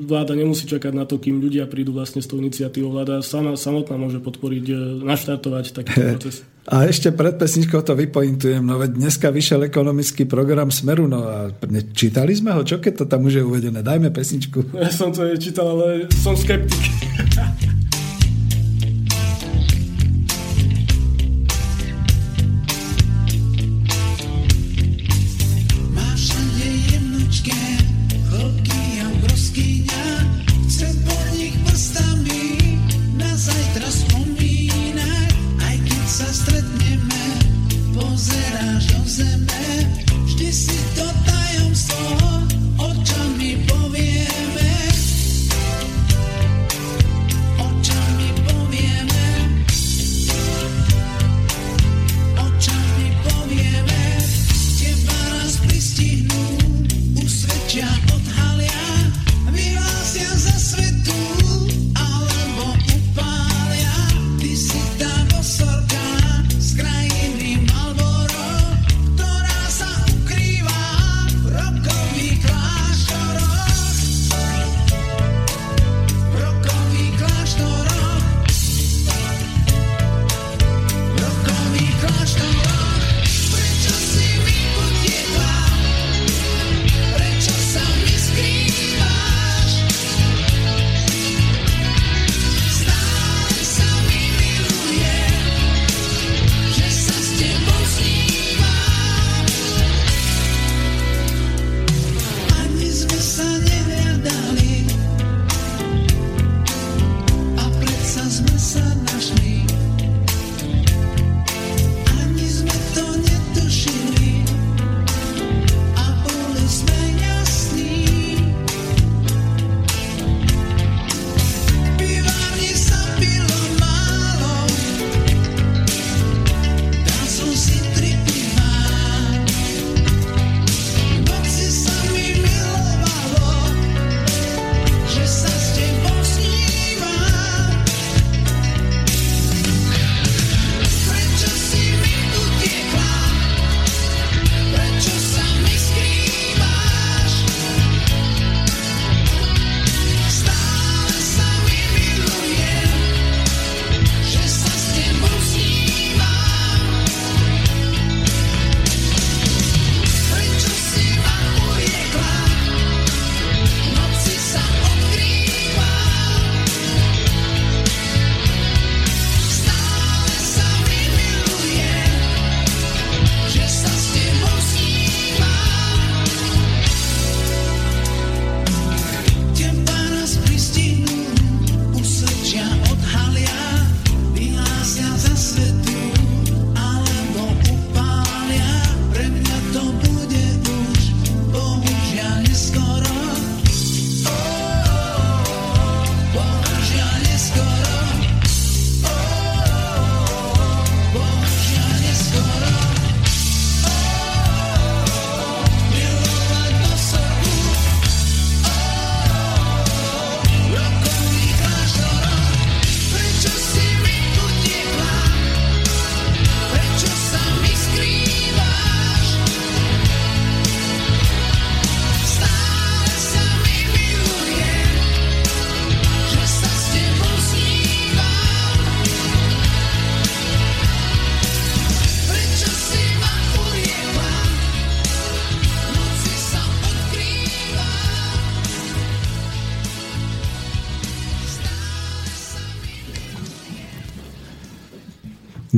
vláda 0.05 0.37
nemusí 0.37 0.69
čakať 0.69 0.93
na 0.93 1.09
to, 1.09 1.17
kým 1.17 1.41
ľudia 1.41 1.65
prídu 1.65 1.95
vlastne 1.95 2.21
s 2.21 2.29
tou 2.29 2.37
iniciatívou. 2.37 2.93
Vláda 2.93 3.25
sama, 3.25 3.57
samotná 3.57 3.97
môže 3.97 4.21
podporiť, 4.21 4.65
naštartovať 5.01 5.65
taký 5.73 5.93
proces. 5.97 6.45
A 6.67 6.83
ešte 6.83 7.15
pred 7.15 7.31
pesničkou 7.39 7.79
to 7.79 7.95
vypointujem, 7.95 8.59
no 8.59 8.75
veď 8.75 8.99
dneska 8.99 9.31
vyšiel 9.31 9.71
ekonomický 9.71 10.27
program 10.27 10.67
Smeru, 10.67 11.07
no 11.07 11.23
a 11.23 11.47
čítali 11.95 12.35
sme 12.35 12.51
ho, 12.51 12.67
čo 12.67 12.83
keď 12.83 12.93
to 13.03 13.05
tam 13.07 13.23
už 13.23 13.39
je 13.39 13.43
uvedené? 13.47 13.79
Dajme 13.79 14.11
pesničku. 14.11 14.75
Ja 14.75 14.91
som 14.91 15.15
to 15.15 15.23
čítal, 15.39 15.79
ale 15.79 16.11
som 16.11 16.35
skeptik. 16.35 16.91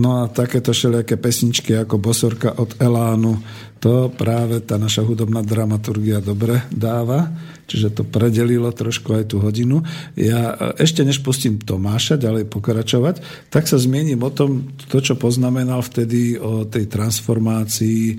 No 0.09 0.25
a 0.25 0.27
takéto 0.27 0.73
všelijaké 0.73 1.21
pesničky 1.21 1.77
ako 1.77 2.01
Bosorka 2.01 2.57
od 2.57 2.73
Elánu, 2.81 3.37
to 3.79 4.11
práve 4.11 4.59
tá 4.63 4.75
naša 4.75 5.07
hudobná 5.07 5.39
dramaturgia 5.39 6.19
dobre 6.19 6.67
dáva, 6.67 7.31
čiže 7.63 7.95
to 7.95 8.03
predelilo 8.03 8.67
trošku 8.75 9.15
aj 9.15 9.23
tú 9.31 9.39
hodinu. 9.39 9.79
Ja 10.19 10.51
e, 10.75 10.83
ešte 10.83 11.07
než 11.07 11.23
pustím 11.23 11.63
Tomáša 11.63 12.19
ďalej 12.19 12.51
pokračovať, 12.51 13.47
tak 13.47 13.71
sa 13.71 13.79
zmiením 13.79 14.19
o 14.19 14.31
tom, 14.35 14.75
to, 14.91 14.99
čo 14.99 15.15
poznamenal 15.15 15.79
vtedy 15.79 16.35
o 16.35 16.67
tej 16.67 16.91
transformácii 16.91 18.03
e, 18.11 18.15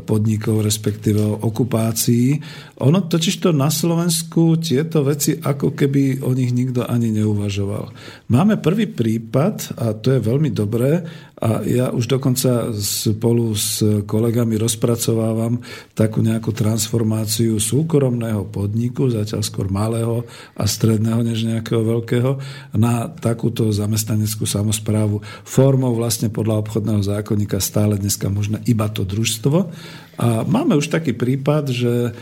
podnikov, 0.00 0.64
respektíve 0.64 1.20
o 1.20 1.36
okupácii. 1.36 2.40
Ono 2.80 3.04
totiž 3.04 3.44
to 3.44 3.50
na 3.52 3.68
Slovensku 3.68 4.56
tieto 4.56 5.04
veci, 5.04 5.36
ako 5.36 5.76
keby 5.76 6.24
o 6.24 6.32
nich 6.32 6.56
nikto 6.56 6.88
ani 6.88 7.12
neuvažoval. 7.12 7.92
Máme 8.32 8.56
prvý 8.56 8.88
prípad, 8.88 9.76
a 9.76 9.92
to 9.92 10.16
je 10.16 10.20
veľmi 10.24 10.48
dobré, 10.48 11.04
a 11.38 11.62
ja 11.62 11.94
už 11.94 12.10
dokonca 12.10 12.74
spolu 12.74 13.54
s 13.54 13.78
kolegami 14.10 14.58
rozpracovávam 14.58 15.62
takú 15.94 16.18
nejakú 16.18 16.50
transformáciu 16.50 17.62
súkromného 17.62 18.42
podniku, 18.50 19.06
zatiaľ 19.06 19.46
skôr 19.46 19.70
malého 19.70 20.26
a 20.58 20.66
stredného 20.66 21.22
než 21.22 21.46
nejakého 21.46 21.82
veľkého, 21.86 22.42
na 22.74 23.06
takúto 23.06 23.70
zamestnaneckú 23.70 24.50
samozprávu 24.50 25.22
formou 25.46 25.94
vlastne 25.94 26.26
podľa 26.26 26.66
obchodného 26.66 27.06
zákonníka 27.06 27.62
stále 27.62 27.94
dneska 27.94 28.26
možno 28.26 28.58
iba 28.66 28.90
to 28.90 29.06
družstvo. 29.06 29.70
A 30.18 30.42
máme 30.42 30.74
už 30.74 30.90
taký 30.90 31.14
prípad, 31.14 31.70
že 31.70 31.94
e, 31.94 32.12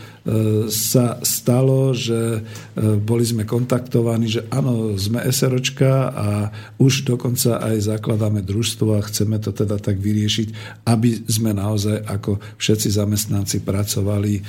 sa 0.68 1.16
stalo, 1.24 1.96
že 1.96 2.44
e, 2.44 2.92
boli 3.00 3.24
sme 3.24 3.48
kontaktovaní, 3.48 4.28
že 4.28 4.44
áno, 4.52 5.00
sme 5.00 5.24
SROčka 5.24 6.12
a 6.12 6.28
už 6.76 7.08
dokonca 7.08 7.56
aj 7.56 7.96
zakladáme 7.96 8.44
družstvo 8.44 9.00
a 9.00 9.05
chceme 9.06 9.38
to 9.38 9.54
teda 9.54 9.78
tak 9.78 10.02
vyriešiť, 10.02 10.48
aby 10.86 11.26
sme 11.30 11.54
naozaj 11.54 12.02
ako 12.06 12.38
všetci 12.58 12.88
zamestnanci 12.90 13.62
pracovali 13.62 14.34
e, 14.36 14.42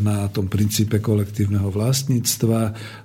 na 0.00 0.26
tom 0.30 0.46
princípe 0.46 1.02
kolektívneho 1.02 1.68
vlastníctva. 1.68 2.60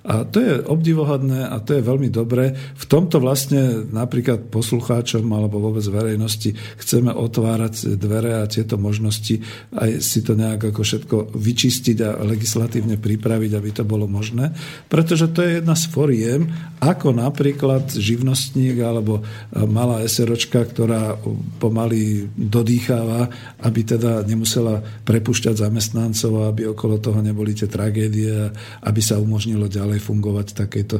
A 0.06 0.14
to 0.28 0.38
je 0.38 0.52
obdivohodné 0.62 1.48
a 1.50 1.58
to 1.58 1.78
je 1.78 1.82
veľmi 1.82 2.08
dobré. 2.08 2.54
V 2.54 2.84
tomto 2.86 3.18
vlastne 3.18 3.88
napríklad 3.90 4.48
poslucháčom 4.48 5.24
alebo 5.28 5.58
vôbec 5.58 5.84
verejnosti 5.86 6.54
chceme 6.78 7.10
otvárať 7.10 7.98
dvere 7.98 8.38
a 8.38 8.50
tieto 8.50 8.78
možnosti 8.78 9.42
aj 9.74 10.00
si 10.00 10.22
to 10.22 10.38
nejak 10.38 10.70
ako 10.70 10.80
všetko 10.84 11.16
vyčistiť 11.34 11.98
a 12.04 12.10
legislatívne 12.22 12.96
pripraviť, 13.00 13.50
aby 13.56 13.70
to 13.74 13.84
bolo 13.84 14.06
možné. 14.06 14.54
Pretože 14.86 15.30
to 15.32 15.42
je 15.42 15.60
jedna 15.60 15.74
z 15.74 15.84
foriem, 15.90 16.40
ako 16.78 17.16
napríklad 17.16 17.90
živnostník 17.90 18.78
alebo 18.80 19.24
malá 19.66 20.04
SROčka, 20.06 20.67
ktorá 20.68 21.16
pomaly 21.56 22.28
dodýcháva, 22.36 23.32
aby 23.64 23.80
teda 23.82 24.22
nemusela 24.28 24.84
prepušťať 25.08 25.64
zamestnancov, 25.64 26.44
aby 26.44 26.68
okolo 26.70 27.00
toho 27.00 27.24
neboli 27.24 27.56
tie 27.56 27.66
tragédie, 27.66 28.52
aby 28.84 29.00
sa 29.00 29.16
umožnilo 29.16 29.66
ďalej 29.66 30.04
fungovať 30.04 30.46
v 30.52 30.58
takejto 30.68 30.96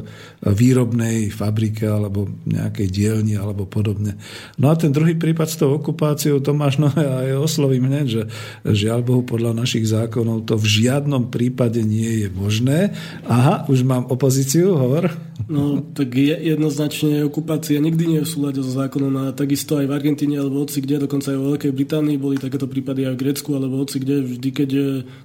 výrobnej 0.49 1.29
fabrike 1.29 1.85
alebo 1.85 2.25
nejakej 2.49 2.87
dielni 2.89 3.37
alebo 3.37 3.69
podobne. 3.69 4.17
No 4.57 4.71
a 4.71 4.75
ten 4.75 4.89
druhý 4.89 5.13
prípad 5.13 5.47
s 5.47 5.59
tou 5.59 5.77
okupáciou, 5.77 6.41
Tomáš, 6.41 6.81
no 6.81 6.89
ja, 6.97 7.35
ja 7.35 7.37
oslovím 7.37 7.85
hneď, 7.85 8.07
že 8.07 8.23
Žiaľ 8.65 8.99
Bohu, 9.03 9.21
podľa 9.27 9.51
našich 9.53 9.85
zákonov 9.91 10.47
to 10.47 10.55
v 10.55 10.87
žiadnom 10.87 11.27
prípade 11.27 11.83
nie 11.83 12.25
je 12.25 12.27
možné. 12.31 12.95
Aha, 13.27 13.67
už 13.67 13.83
mám 13.83 14.07
opozíciu, 14.07 14.79
hovor. 14.79 15.11
No, 15.49 15.81
tak 15.81 16.15
je, 16.15 16.35
jednoznačne 16.35 17.25
okupácia 17.27 17.81
nikdy 17.81 18.03
nie 18.05 18.19
je 18.21 18.27
v 18.27 18.31
súlade 18.31 18.59
so 18.63 18.71
zákonom 18.71 19.13
a 19.19 19.23
takisto 19.35 19.58
aj 19.65 19.87
v 19.89 19.95
Argentíne 19.95 20.37
alebo 20.39 20.61
hoci 20.63 20.79
kde, 20.79 21.09
dokonca 21.09 21.33
aj 21.33 21.37
vo 21.39 21.47
Veľkej 21.55 21.71
Británii 21.73 22.15
boli 22.21 22.37
takéto 22.37 22.69
prípady 22.69 23.09
aj 23.09 23.13
v 23.17 23.21
Grécku 23.25 23.49
alebo 23.57 23.81
hoci 23.81 23.97
kde, 23.99 24.23
vždy 24.23 24.49
keď 24.53 24.69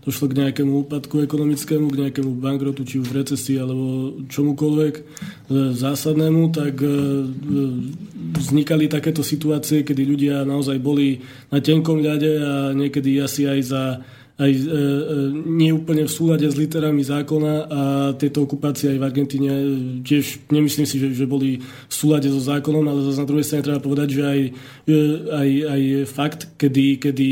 došlo 0.02 0.32
k 0.32 0.38
nejakému 0.42 0.72
úpadku 0.86 1.22
ekonomickému, 1.22 1.86
k 1.92 2.00
nejakému 2.08 2.30
bankrotu, 2.40 2.82
či 2.82 2.98
už 2.98 3.12
recesii 3.12 3.60
alebo 3.60 4.16
čomukoľvek 4.26 4.94
e, 4.96 5.02
zásadnému, 5.76 6.50
tak 6.50 6.80
e, 6.80 6.88
vznikali 8.40 8.90
takéto 8.90 9.20
situácie, 9.20 9.84
kedy 9.86 10.02
ľudia 10.02 10.36
naozaj 10.42 10.80
boli 10.80 11.22
na 11.52 11.60
tenkom 11.60 12.00
ľade 12.00 12.32
a 12.40 12.52
niekedy 12.72 13.20
asi 13.20 13.46
aj 13.46 13.60
za 13.62 13.82
aj 14.34 14.50
e, 14.50 14.58
e, 14.58 14.66
nie 15.46 15.70
úplne 15.70 16.10
v 16.10 16.14
súlade 16.14 16.42
s 16.42 16.58
literami 16.58 17.06
zákona 17.06 17.54
a 17.70 17.80
tieto 18.18 18.42
okupácie 18.42 18.90
aj 18.90 18.98
v 18.98 19.06
Argentíne 19.06 19.52
e, 19.54 19.66
tiež 20.02 20.50
nemyslím 20.50 20.86
si, 20.90 20.98
že, 20.98 21.14
že 21.14 21.30
boli 21.30 21.62
v 21.62 21.94
súlade 21.94 22.26
so 22.26 22.42
zákonom, 22.42 22.82
ale 22.82 23.06
zase 23.06 23.22
na 23.22 23.30
druhej 23.30 23.46
strane 23.46 23.62
treba 23.62 23.78
povedať, 23.78 24.08
že 24.10 24.22
aj, 24.26 24.40
e, 24.90 24.96
aj, 25.30 25.50
aj 25.70 25.82
fakt, 26.10 26.40
kedy, 26.58 26.98
kedy 26.98 27.26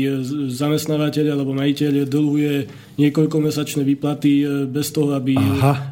zamestnávateľ 0.55 1.35
alebo 1.35 1.51
majiteľ 1.51 2.07
dlhuje 2.07 2.53
niekoľkomesačné 2.95 3.83
výplaty 3.83 4.47
bez 4.71 4.95
toho, 4.95 5.11
aby, 5.11 5.35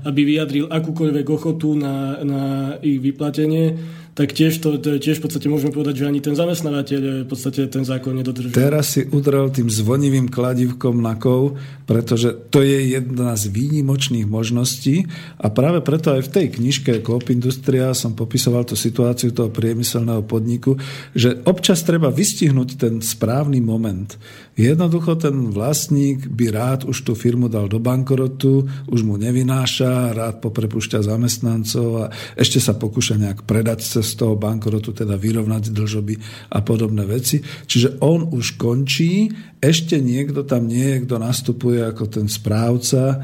aby 0.07 0.21
vyjadril 0.23 0.71
akúkoľvek 0.71 1.27
ochotu 1.27 1.75
na, 1.75 2.23
na 2.23 2.41
ich 2.79 3.03
vyplatenie, 3.03 3.99
tak 4.11 4.35
tiež, 4.35 4.59
to, 4.59 4.75
tiež 4.77 5.17
v 5.17 5.23
podstate 5.23 5.47
môžeme 5.47 5.71
povedať, 5.71 6.03
že 6.03 6.07
ani 6.11 6.19
ten 6.19 6.35
zamestnávateľ 6.35 7.23
v 7.23 7.29
podstate 7.31 7.63
ten 7.71 7.87
zákon 7.87 8.11
nedodržuje. 8.11 8.51
Teraz 8.51 8.99
si 8.99 9.07
udrel 9.07 9.47
tým 9.55 9.71
zvonivým 9.71 10.27
kladivkom 10.27 10.99
na 10.99 11.15
kov, 11.15 11.55
pretože 11.87 12.35
to 12.51 12.59
je 12.59 12.99
jedna 12.99 13.39
z 13.39 13.47
výnimočných 13.47 14.27
možností 14.27 15.07
a 15.39 15.47
práve 15.47 15.79
preto 15.79 16.11
aj 16.11 16.27
v 16.27 16.33
tej 16.33 16.45
knižke 16.59 16.99
Coop 17.07 17.31
Industria 17.31 17.95
som 17.95 18.11
popisoval 18.11 18.67
tú 18.67 18.75
situáciu 18.75 19.31
toho 19.31 19.47
priemyselného 19.47 20.27
podniku, 20.27 20.75
že 21.15 21.39
občas 21.47 21.79
treba 21.87 22.11
vystihnúť 22.11 22.69
ten 22.75 22.99
správny 22.99 23.63
moment. 23.63 24.19
Jednoducho 24.59 25.15
ten 25.15 25.47
vlastník 25.47 26.27
by 26.27 26.45
rád 26.51 26.79
už 26.83 27.07
tú 27.07 27.15
firmu 27.15 27.47
dal 27.47 27.71
do 27.71 27.79
bankrotu, 27.79 28.67
už 28.91 28.99
mu 29.07 29.15
nevynáša, 29.15 30.11
rád 30.11 30.43
poprepušťa 30.43 31.07
zamestnancov 31.07 31.87
a 32.03 32.05
ešte 32.35 32.59
sa 32.59 32.75
pokúša 32.75 33.15
nejak 33.15 33.47
predať 33.47 34.03
z 34.03 34.11
toho 34.11 34.35
bankrotu 34.35 34.91
teda 34.91 35.15
vyrovnať 35.15 35.71
dlžoby 35.71 36.15
a 36.51 36.59
podobné 36.67 37.07
veci. 37.07 37.39
Čiže 37.41 38.03
on 38.03 38.27
už 38.35 38.59
končí, 38.59 39.31
ešte 39.61 40.01
niekto 40.01 40.41
tam 40.41 40.65
nie 40.65 40.97
je, 40.97 41.05
kto 41.05 41.21
nastupuje 41.21 41.85
ako 41.85 42.09
ten 42.09 42.25
správca 42.25 43.01
e, 43.13 43.17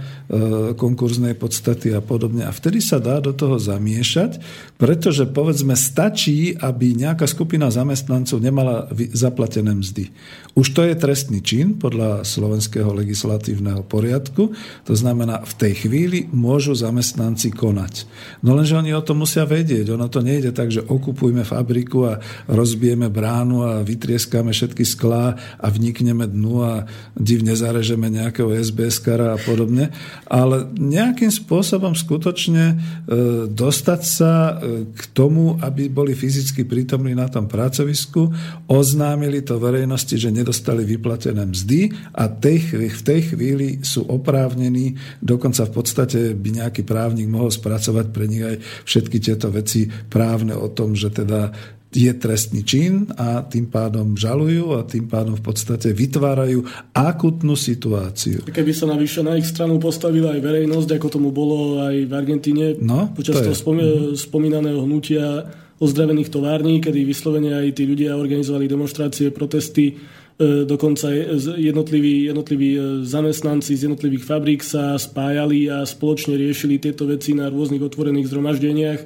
konkurznej 0.77 1.33
podstaty 1.33 1.97
a 1.97 1.99
podobne. 1.99 2.45
A 2.45 2.53
vtedy 2.53 2.77
sa 2.77 3.01
dá 3.01 3.17
do 3.17 3.33
toho 3.33 3.57
zamiešať, 3.57 4.37
pretože 4.77 5.25
povedzme 5.25 5.73
stačí, 5.73 6.53
aby 6.53 6.93
nejaká 6.93 7.25
skupina 7.25 7.73
zamestnancov 7.73 8.37
nemala 8.37 8.85
zaplatené 9.17 9.73
mzdy. 9.73 10.13
Už 10.53 10.77
to 10.77 10.85
je 10.85 10.93
trestný 11.17 11.41
čin 11.41 11.81
podľa 11.81 12.21
slovenského 12.21 12.93
legislatívneho 12.93 13.81
poriadku. 13.89 14.53
To 14.85 14.93
znamená, 14.93 15.41
v 15.41 15.53
tej 15.57 15.73
chvíli 15.81 16.29
môžu 16.29 16.77
zamestnanci 16.77 17.57
konať. 17.57 18.05
No 18.45 18.53
lenže 18.53 18.77
oni 18.77 18.93
o 18.93 19.01
tom 19.01 19.25
musia 19.25 19.41
vedieť. 19.49 19.97
Ono 19.97 20.05
to 20.13 20.21
nejde 20.21 20.53
tak, 20.53 20.69
že 20.69 20.85
okupujme 20.85 21.41
fabriku 21.41 22.05
a 22.05 22.21
rozbijeme 22.45 23.09
bránu 23.09 23.65
a 23.65 23.81
vytrieskáme 23.81 24.53
všetky 24.53 24.85
sklá 24.85 25.33
a 25.57 25.67
vnikneme 25.73 26.29
dnu 26.29 26.61
a 26.61 26.85
divne 27.17 27.57
zarežeme 27.57 28.13
nejakého 28.13 28.53
SBS 28.53 29.01
a 29.09 29.41
podobne, 29.41 29.89
ale 30.29 30.69
nejakým 30.77 31.33
spôsobom 31.33 31.97
skutočne 31.97 32.65
e, 32.69 32.75
dostať 33.49 34.01
sa 34.05 34.33
e, 34.53 34.53
k 34.93 35.01
tomu, 35.17 35.57
aby 35.65 35.89
boli 35.89 36.13
fyzicky 36.13 36.61
prítomní 36.61 37.17
na 37.17 37.25
tom 37.25 37.49
pracovisku, 37.49 38.29
oznámili 38.69 39.41
to 39.41 39.57
verejnosti, 39.57 40.13
že 40.13 40.29
nedostali 40.29 40.83
vyplatené 41.07 41.47
mzdy 41.47 41.95
a 42.11 42.27
tej, 42.27 42.75
v 42.91 43.01
tej 43.01 43.21
chvíli 43.31 43.79
sú 43.79 44.03
oprávnení, 44.11 44.99
dokonca 45.23 45.63
v 45.63 45.71
podstate 45.71 46.19
by 46.35 46.59
nejaký 46.59 46.83
právnik 46.83 47.31
mohol 47.31 47.47
spracovať 47.47 48.05
pre 48.11 48.27
nich 48.27 48.43
aj 48.43 48.59
všetky 48.83 49.23
tieto 49.23 49.47
veci 49.47 49.87
právne 49.87 50.51
o 50.59 50.67
tom, 50.67 50.99
že 50.99 51.07
teda 51.15 51.55
je 51.87 52.11
trestný 52.11 52.67
čin 52.67 53.07
a 53.15 53.47
tým 53.47 53.71
pádom 53.71 54.19
žalujú 54.19 54.75
a 54.75 54.83
tým 54.83 55.07
pádom 55.07 55.39
v 55.39 55.43
podstate 55.47 55.95
vytvárajú 55.95 56.67
akutnú 56.91 57.55
situáciu. 57.55 58.43
Keby 58.43 58.75
sa 58.75 58.91
navyše 58.91 59.23
na 59.23 59.39
ich 59.39 59.47
stranu 59.47 59.79
postavila 59.79 60.35
aj 60.35 60.43
verejnosť, 60.43 60.89
ako 60.99 61.07
tomu 61.07 61.31
bolo 61.31 61.79
aj 61.79 61.95
v 62.03 62.11
Argentíne 62.11 62.75
no, 62.83 63.15
počas 63.15 63.39
to 63.39 63.49
toho 63.49 63.55
spomínaného, 63.55 64.19
spomínaného 64.19 64.79
hnutia 64.83 65.47
ozdravených 65.79 66.29
tovární, 66.33 66.83
kedy 66.83 67.07
vyslovene 67.07 67.55
aj 67.55 67.79
tí 67.79 67.87
ľudia 67.87 68.19
organizovali 68.19 68.67
demonstrácie, 68.67 69.31
protesty, 69.31 69.95
dokonca 70.69 71.09
jednotliví, 71.57 72.29
jednotliví 72.29 72.77
e, 72.77 72.81
zamestnanci 73.01 73.73
z 73.73 73.89
jednotlivých 73.89 74.23
fabrík 74.25 74.61
sa 74.61 74.93
spájali 74.93 75.65
a 75.65 75.81
spoločne 75.81 76.37
riešili 76.37 76.77
tieto 76.77 77.09
veci 77.09 77.33
na 77.33 77.49
rôznych 77.49 77.81
otvorených 77.81 78.29
zhromaždeniach 78.29 79.01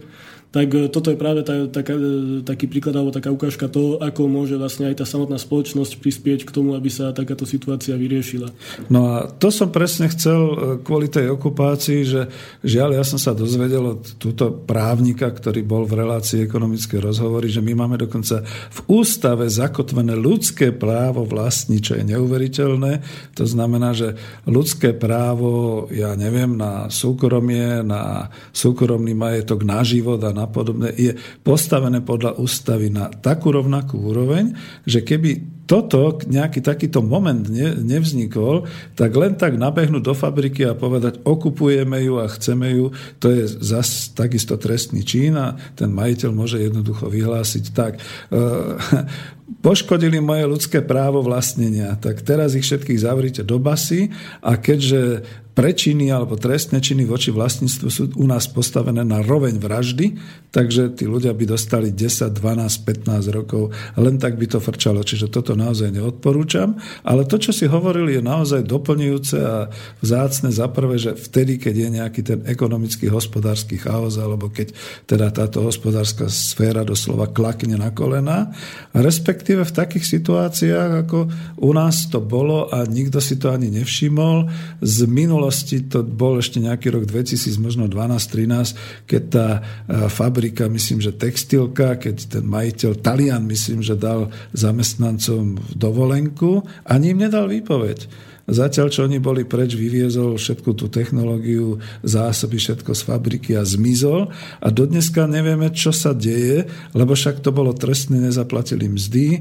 tak 0.51 0.67
e, 0.75 0.91
toto 0.91 1.09
je 1.09 1.17
práve 1.17 1.47
tá, 1.47 1.55
taká, 1.71 1.95
e, 1.95 2.43
taký 2.43 2.67
príklad 2.67 2.99
alebo 2.99 3.15
taká 3.15 3.31
ukážka 3.31 3.71
toho, 3.71 4.03
ako 4.03 4.27
môže 4.27 4.59
vlastne 4.59 4.91
aj 4.91 4.99
tá 4.99 5.05
samotná 5.07 5.39
spoločnosť 5.39 6.03
prispieť 6.03 6.43
k 6.43 6.51
tomu, 6.51 6.75
aby 6.75 6.91
sa 6.91 7.15
takáto 7.15 7.47
situácia 7.47 7.95
vyriešila. 7.95 8.51
No 8.91 9.15
a 9.15 9.31
to 9.31 9.47
som 9.47 9.71
presne 9.71 10.11
chcel 10.11 10.39
e, 10.43 10.55
kvôli 10.83 11.07
tej 11.07 11.31
okupácii, 11.31 11.99
že 12.03 12.21
žiaľ, 12.67 12.99
ja 12.99 13.03
som 13.07 13.15
sa 13.15 13.31
dozvedel 13.31 13.95
od 13.95 14.19
túto 14.19 14.51
právnika, 14.51 15.31
ktorý 15.31 15.63
bol 15.63 15.87
v 15.87 16.03
relácii 16.03 16.43
ekonomické 16.43 16.99
rozhovory, 16.99 17.47
že 17.47 17.63
my 17.63 17.71
máme 17.71 17.95
dokonca 17.95 18.43
v 18.45 18.79
ústave 18.91 19.47
zakotvené 19.47 20.19
ľudské 20.19 20.75
právo 20.75 21.23
vlastní, 21.23 21.79
čo 21.79 21.95
je 21.95 22.03
neuveriteľné. 22.11 22.99
To 23.39 23.47
znamená, 23.47 23.95
že 23.95 24.19
ľudské 24.43 24.91
právo, 24.91 25.87
ja 25.95 26.11
neviem, 26.19 26.59
na 26.59 26.91
súkromie, 26.91 27.87
na 27.87 28.27
súkromný 28.51 29.15
majetok, 29.15 29.63
na 29.63 29.79
život 29.87 30.19
a 30.27 30.35
na 30.35 30.40
a 30.41 30.49
je 30.97 31.13
postavené 31.45 32.01
podľa 32.01 32.41
ústavy 32.41 32.89
na 32.89 33.13
takú 33.13 33.53
rovnakú 33.53 34.01
úroveň, 34.01 34.57
že 34.83 35.05
keby 35.05 35.61
toto, 35.71 36.19
nejaký 36.27 36.59
takýto 36.59 36.99
moment 36.99 37.47
ne, 37.47 37.71
nevznikol, 37.79 38.67
tak 38.91 39.15
len 39.15 39.39
tak 39.39 39.55
nabehnúť 39.55 40.03
do 40.03 40.11
fabriky 40.11 40.67
a 40.67 40.75
povedať, 40.75 41.23
okupujeme 41.23 41.95
ju 42.03 42.19
a 42.19 42.27
chceme 42.27 42.75
ju, 42.75 42.91
to 43.23 43.31
je 43.31 43.47
zas 43.47 44.11
takisto 44.11 44.59
trestný 44.59 45.07
čín 45.07 45.39
a 45.39 45.55
ten 45.79 45.87
majiteľ 45.95 46.29
môže 46.35 46.59
jednoducho 46.59 47.07
vyhlásiť 47.07 47.65
tak. 47.71 47.95
E, 47.95 48.01
poškodili 49.63 50.19
moje 50.19 50.43
ľudské 50.43 50.83
právo 50.83 51.23
vlastnenia, 51.23 51.95
tak 51.95 52.19
teraz 52.19 52.51
ich 52.51 52.67
všetkých 52.67 52.99
zavrite 52.99 53.41
do 53.47 53.55
basy 53.55 54.11
a 54.43 54.59
keďže 54.59 55.23
prečiny 55.61 56.09
alebo 56.09 56.41
trestné 56.41 56.81
činy 56.81 57.05
voči 57.05 57.29
vlastníctvu 57.29 57.87
sú 57.93 58.09
u 58.17 58.25
nás 58.25 58.49
postavené 58.49 59.05
na 59.05 59.21
roveň 59.21 59.61
vraždy, 59.61 60.17
takže 60.49 60.97
tí 60.97 61.05
ľudia 61.05 61.37
by 61.37 61.53
dostali 61.53 61.93
10, 61.93 62.33
12, 62.33 62.81
15 62.81 63.29
rokov, 63.29 63.69
len 63.93 64.17
tak 64.17 64.41
by 64.41 64.49
to 64.49 64.57
frčalo. 64.57 65.05
Čiže 65.05 65.29
toto 65.29 65.53
naozaj 65.53 65.93
neodporúčam. 65.93 66.81
Ale 67.05 67.29
to, 67.29 67.37
čo 67.37 67.53
si 67.53 67.69
hovorili, 67.69 68.17
je 68.17 68.25
naozaj 68.25 68.65
doplňujúce 68.65 69.37
a 69.37 69.69
vzácne 70.01 70.49
za 70.49 70.65
prvé, 70.65 70.97
že 70.97 71.13
vtedy, 71.13 71.61
keď 71.61 71.75
je 71.77 71.89
nejaký 71.93 72.21
ten 72.25 72.39
ekonomický, 72.49 73.05
hospodársky 73.13 73.77
chaos, 73.77 74.17
alebo 74.17 74.49
keď 74.49 74.73
teda 75.05 75.29
táto 75.29 75.61
hospodárska 75.61 76.25
sféra 76.25 76.81
doslova 76.81 77.29
klakne 77.29 77.77
na 77.77 77.93
kolena, 77.93 78.49
respektíve 78.97 79.61
v 79.61 79.77
takých 79.77 80.09
situáciách, 80.09 81.05
ako 81.05 81.29
u 81.61 81.69
nás 81.69 82.09
to 82.09 82.17
bolo 82.17 82.65
a 82.73 82.81
nikto 82.89 83.21
si 83.21 83.37
to 83.37 83.53
ani 83.53 83.69
nevšimol, 83.69 84.49
z 84.81 84.97
minul 85.05 85.50
minulosti 85.51 85.83
to 85.83 85.99
bol 86.07 86.39
ešte 86.39 86.63
nejaký 86.63 86.95
rok 86.95 87.03
2000, 87.03 87.59
možno 87.59 87.91
12-13, 87.91 89.03
keď 89.03 89.23
tá 89.27 89.47
e, 89.51 89.59
fabrika, 90.07 90.71
myslím, 90.71 91.03
že 91.03 91.11
textilka, 91.11 91.99
keď 91.99 92.39
ten 92.39 92.43
majiteľ 92.47 93.03
Talian, 93.03 93.43
myslím, 93.51 93.83
že 93.83 93.99
dal 93.99 94.31
zamestnancom 94.55 95.59
dovolenku, 95.75 96.63
ani 96.87 97.11
im 97.11 97.27
nedal 97.27 97.51
výpoveď. 97.51 98.30
Zatiaľ, 98.51 98.87
čo 98.91 99.07
oni 99.07 99.23
boli 99.23 99.47
preč, 99.47 99.79
vyviezol 99.79 100.35
všetku 100.35 100.75
tú 100.75 100.91
technológiu, 100.91 101.79
zásoby, 102.03 102.59
všetko 102.59 102.91
z 102.91 103.01
fabriky 103.07 103.55
a 103.55 103.63
zmizol. 103.63 104.27
A 104.59 104.67
dodneska 104.67 105.23
nevieme, 105.23 105.71
čo 105.71 105.95
sa 105.95 106.11
deje, 106.11 106.67
lebo 106.91 107.15
však 107.15 107.39
to 107.39 107.55
bolo 107.55 107.71
trestné, 107.71 108.19
nezaplatili 108.19 108.91
mzdy, 108.91 109.27
e, 109.31 109.39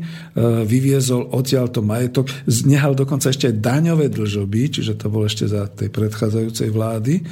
vyviezol 0.63 1.27
odtiaľ 1.35 1.75
to 1.75 1.83
majetok, 1.83 2.31
nehal 2.63 2.95
dokonca 2.95 3.35
ešte 3.35 3.51
aj 3.51 3.59
daňové 3.59 4.07
dlžoby, 4.15 4.79
čiže 4.79 4.95
to 4.95 5.11
bolo 5.11 5.27
ešte 5.27 5.51
za 5.51 5.67
tej 5.67 5.91
predchádzajúcej 5.91 6.71
vlády 6.71 7.15
e, 7.19 7.23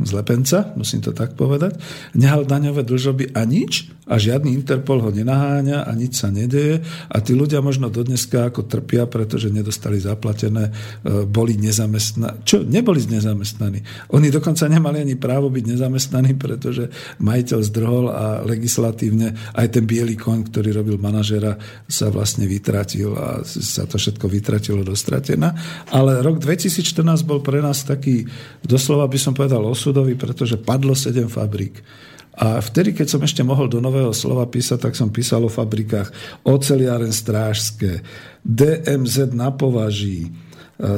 z 0.00 0.10
Lepenca, 0.16 0.72
musím 0.72 1.04
to 1.04 1.12
tak 1.12 1.36
povedať. 1.36 1.76
Nehal 2.16 2.48
daňové 2.48 2.80
dlžoby 2.80 3.36
a 3.36 3.44
nič 3.44 3.92
a 4.08 4.16
žiadny 4.16 4.56
Interpol 4.56 5.04
ho 5.04 5.10
nenaháňa 5.12 5.84
a 5.84 5.90
nič 5.92 6.22
sa 6.24 6.32
nedeje 6.32 6.80
a 7.10 7.16
tí 7.20 7.36
ľudia 7.36 7.60
možno 7.60 7.92
dodneska 7.92 8.48
ako 8.48 8.64
trpia, 8.64 9.04
pretože 9.04 9.52
nedostali 9.52 9.98
zaplatené 9.98 10.45
zaplatené, 10.46 10.64
e, 10.70 11.26
boli 11.26 11.54
nezamestnaní. 11.58 12.46
Čo? 12.46 12.62
Neboli 12.62 13.02
nezamestnaní. 13.06 13.82
Oni 14.14 14.30
dokonca 14.30 14.68
nemali 14.68 15.02
ani 15.02 15.14
právo 15.18 15.50
byť 15.50 15.64
nezamestnaní, 15.66 16.38
pretože 16.38 16.88
majiteľ 17.18 17.58
zdrhol 17.62 18.04
a 18.10 18.24
legislatívne 18.46 19.34
aj 19.54 19.66
ten 19.70 19.84
biely 19.84 20.14
koň, 20.14 20.50
ktorý 20.50 20.68
robil 20.72 20.96
manažera, 20.98 21.58
sa 21.86 22.10
vlastne 22.10 22.46
vytratil 22.46 23.14
a 23.14 23.42
sa 23.44 23.84
to 23.86 23.98
všetko 23.98 24.26
vytratilo 24.30 24.82
do 24.86 24.94
stratená. 24.94 25.54
Ale 25.90 26.22
rok 26.22 26.38
2014 26.38 27.26
bol 27.26 27.42
pre 27.42 27.60
nás 27.60 27.82
taký, 27.82 28.26
doslova 28.62 29.06
by 29.10 29.18
som 29.18 29.32
povedal 29.34 29.62
osudový, 29.66 30.14
pretože 30.14 30.58
padlo 30.60 30.94
7 30.94 31.26
fabrík. 31.26 31.82
A 32.36 32.60
vtedy, 32.60 32.92
keď 32.92 33.16
som 33.16 33.24
ešte 33.24 33.40
mohol 33.40 33.72
do 33.72 33.80
nového 33.80 34.12
slova 34.12 34.44
písať, 34.44 34.88
tak 34.88 34.94
som 34.94 35.08
písal 35.08 35.48
o 35.48 35.50
fabrikách 35.52 36.12
oceliáren 36.44 37.12
strážské, 37.12 38.04
DMZ 38.44 39.32
na 39.32 39.48
považí, 39.56 40.28
e, 40.28 40.30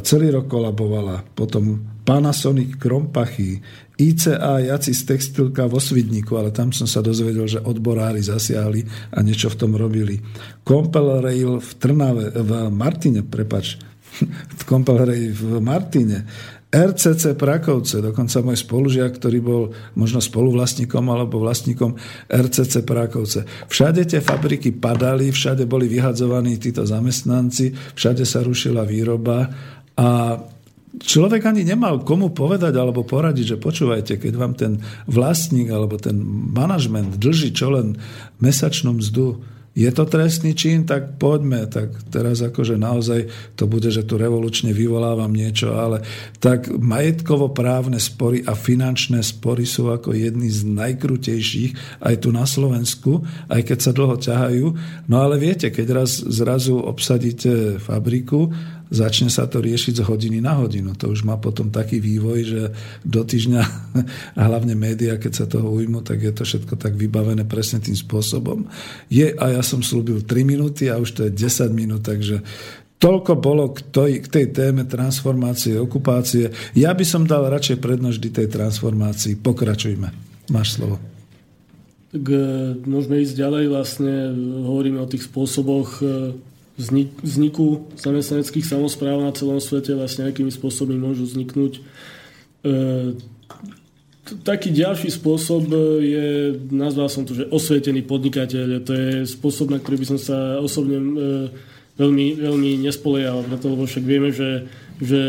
celý 0.02 0.34
rok 0.34 0.50
kolabovala, 0.50 1.22
potom 1.38 1.78
Panasonic 2.02 2.74
Krompachy, 2.82 3.62
ICA 3.98 4.62
Jacis 4.62 5.02
Textilka 5.06 5.66
vo 5.66 5.82
Svidníku, 5.82 6.38
ale 6.38 6.54
tam 6.54 6.74
som 6.74 6.86
sa 6.86 7.02
dozvedel, 7.02 7.50
že 7.50 7.62
odborári 7.62 8.22
zasiahli 8.22 9.12
a 9.14 9.22
niečo 9.22 9.50
v 9.50 9.58
tom 9.58 9.74
robili. 9.74 10.18
Compel 10.62 11.22
Rail 11.22 11.58
v 11.58 11.70
Trnave, 11.78 12.30
v 12.34 12.50
Martine, 12.70 13.22
prepač, 13.26 13.78
Compel 14.70 15.02
Rail 15.02 15.34
v 15.34 15.58
Martine, 15.62 16.26
RCC 16.68 17.32
Prakovce, 17.32 18.04
dokonca 18.04 18.44
môj 18.44 18.60
spolužiak, 18.60 19.16
ktorý 19.16 19.38
bol 19.40 19.62
možno 19.96 20.20
spoluvlastníkom 20.20 21.00
alebo 21.08 21.40
vlastníkom 21.40 21.96
RCC 22.28 22.84
Prakovce. 22.84 23.48
Všade 23.72 24.04
tie 24.04 24.20
fabriky 24.20 24.76
padali, 24.76 25.32
všade 25.32 25.64
boli 25.64 25.88
vyhadzovaní 25.88 26.60
títo 26.60 26.84
zamestnanci, 26.84 27.72
všade 27.96 28.28
sa 28.28 28.44
rušila 28.44 28.84
výroba 28.84 29.48
a 29.96 30.08
človek 31.00 31.48
ani 31.48 31.64
nemal 31.64 32.04
komu 32.04 32.36
povedať 32.36 32.76
alebo 32.76 33.00
poradiť, 33.00 33.56
že 33.56 33.62
počúvajte, 33.62 34.20
keď 34.20 34.32
vám 34.36 34.52
ten 34.52 34.76
vlastník 35.08 35.72
alebo 35.72 35.96
ten 35.96 36.20
manažment 36.52 37.16
dlží 37.16 37.56
čo 37.56 37.72
len 37.72 37.96
mesačnú 38.44 39.00
mzdu, 39.00 39.40
je 39.78 39.90
to 39.94 40.10
trestný 40.10 40.58
čin, 40.58 40.82
tak 40.82 41.22
poďme, 41.22 41.70
tak 41.70 41.94
teraz 42.10 42.42
akože 42.42 42.74
naozaj 42.74 43.30
to 43.54 43.70
bude, 43.70 43.86
že 43.94 44.02
tu 44.02 44.18
revolučne 44.18 44.74
vyvolávam 44.74 45.30
niečo, 45.30 45.70
ale 45.78 46.02
tak 46.42 46.66
majetkovo-právne 46.66 48.02
spory 48.02 48.42
a 48.42 48.58
finančné 48.58 49.22
spory 49.22 49.62
sú 49.62 49.86
ako 49.94 50.18
jedny 50.18 50.50
z 50.50 50.66
najkrutejších 50.66 52.02
aj 52.02 52.14
tu 52.26 52.34
na 52.34 52.42
Slovensku, 52.42 53.22
aj 53.46 53.62
keď 53.70 53.78
sa 53.78 53.94
dlho 53.94 54.18
ťahajú. 54.18 54.66
No 55.06 55.22
ale 55.22 55.38
viete, 55.38 55.70
keď 55.70 56.02
raz 56.02 56.26
zrazu 56.26 56.74
obsadíte 56.82 57.78
fabriku 57.78 58.50
začne 58.88 59.28
sa 59.28 59.44
to 59.44 59.60
riešiť 59.60 60.00
z 60.00 60.06
hodiny 60.06 60.38
na 60.40 60.56
hodinu. 60.56 60.96
To 60.96 61.12
už 61.12 61.24
má 61.24 61.36
potom 61.36 61.68
taký 61.68 62.00
vývoj, 62.00 62.38
že 62.44 62.62
do 63.04 63.24
týždňa, 63.24 63.62
a 64.36 64.42
hlavne 64.48 64.72
médiá, 64.76 65.20
keď 65.20 65.32
sa 65.32 65.44
toho 65.48 65.68
ujmu, 65.68 66.00
tak 66.04 66.24
je 66.24 66.32
to 66.32 66.44
všetko 66.44 66.74
tak 66.80 66.96
vybavené 66.96 67.44
presne 67.44 67.80
tým 67.80 67.96
spôsobom. 67.96 68.68
Je, 69.12 69.32
a 69.36 69.60
ja 69.60 69.62
som 69.62 69.84
slúbil 69.84 70.24
3 70.24 70.44
minúty 70.44 70.88
a 70.88 70.96
už 70.96 71.10
to 71.16 71.20
je 71.28 71.32
10 71.32 71.72
minút, 71.72 72.04
takže 72.08 72.40
Toľko 72.98 73.38
bolo 73.38 73.70
k 73.70 73.94
tej, 73.94 74.12
k 74.18 74.26
tej 74.26 74.46
téme 74.50 74.82
transformácie, 74.82 75.78
okupácie. 75.78 76.50
Ja 76.74 76.90
by 76.98 77.06
som 77.06 77.30
dal 77.30 77.46
radšej 77.46 77.78
prednosť 77.78 78.18
tej 78.26 78.50
transformácii. 78.50 79.38
Pokračujme. 79.38 80.10
Máš 80.50 80.82
slovo. 80.82 80.98
Tak 82.10 82.24
e, 82.26 82.42
môžeme 82.90 83.22
ísť 83.22 83.38
ďalej. 83.38 83.64
Vlastne 83.70 84.14
hovoríme 84.66 84.98
o 84.98 85.06
tých 85.06 85.30
spôsoboch 85.30 86.02
e, 86.02 86.34
vzniku 86.78 87.90
zamestnaneckých 87.98 88.62
samozpráv 88.62 89.18
na 89.18 89.34
celom 89.34 89.58
svete, 89.58 89.98
vlastne 89.98 90.30
akými 90.30 90.54
spôsobmi 90.54 90.94
môžu 90.94 91.26
vzniknúť. 91.26 91.72
E, 91.74 91.80
taký 94.46 94.70
ďalší 94.70 95.10
spôsob 95.10 95.74
je, 95.98 96.54
nazval 96.70 97.10
som 97.10 97.26
to, 97.26 97.34
že 97.34 97.50
osvietený 97.50 98.06
podnikateľ. 98.06 98.86
To 98.86 98.92
je 98.94 99.10
spôsob, 99.26 99.74
na 99.74 99.82
ktorý 99.82 99.98
by 99.98 100.06
som 100.06 100.18
sa 100.22 100.62
osobne 100.62 100.98
e, 101.02 101.10
veľmi, 101.98 102.38
veľmi 102.38 102.70
nespoliehal, 102.86 103.42
preto, 103.42 103.74
lebo 103.74 103.82
však 103.84 104.04
vieme, 104.06 104.30
že, 104.30 104.70
že 105.02 105.20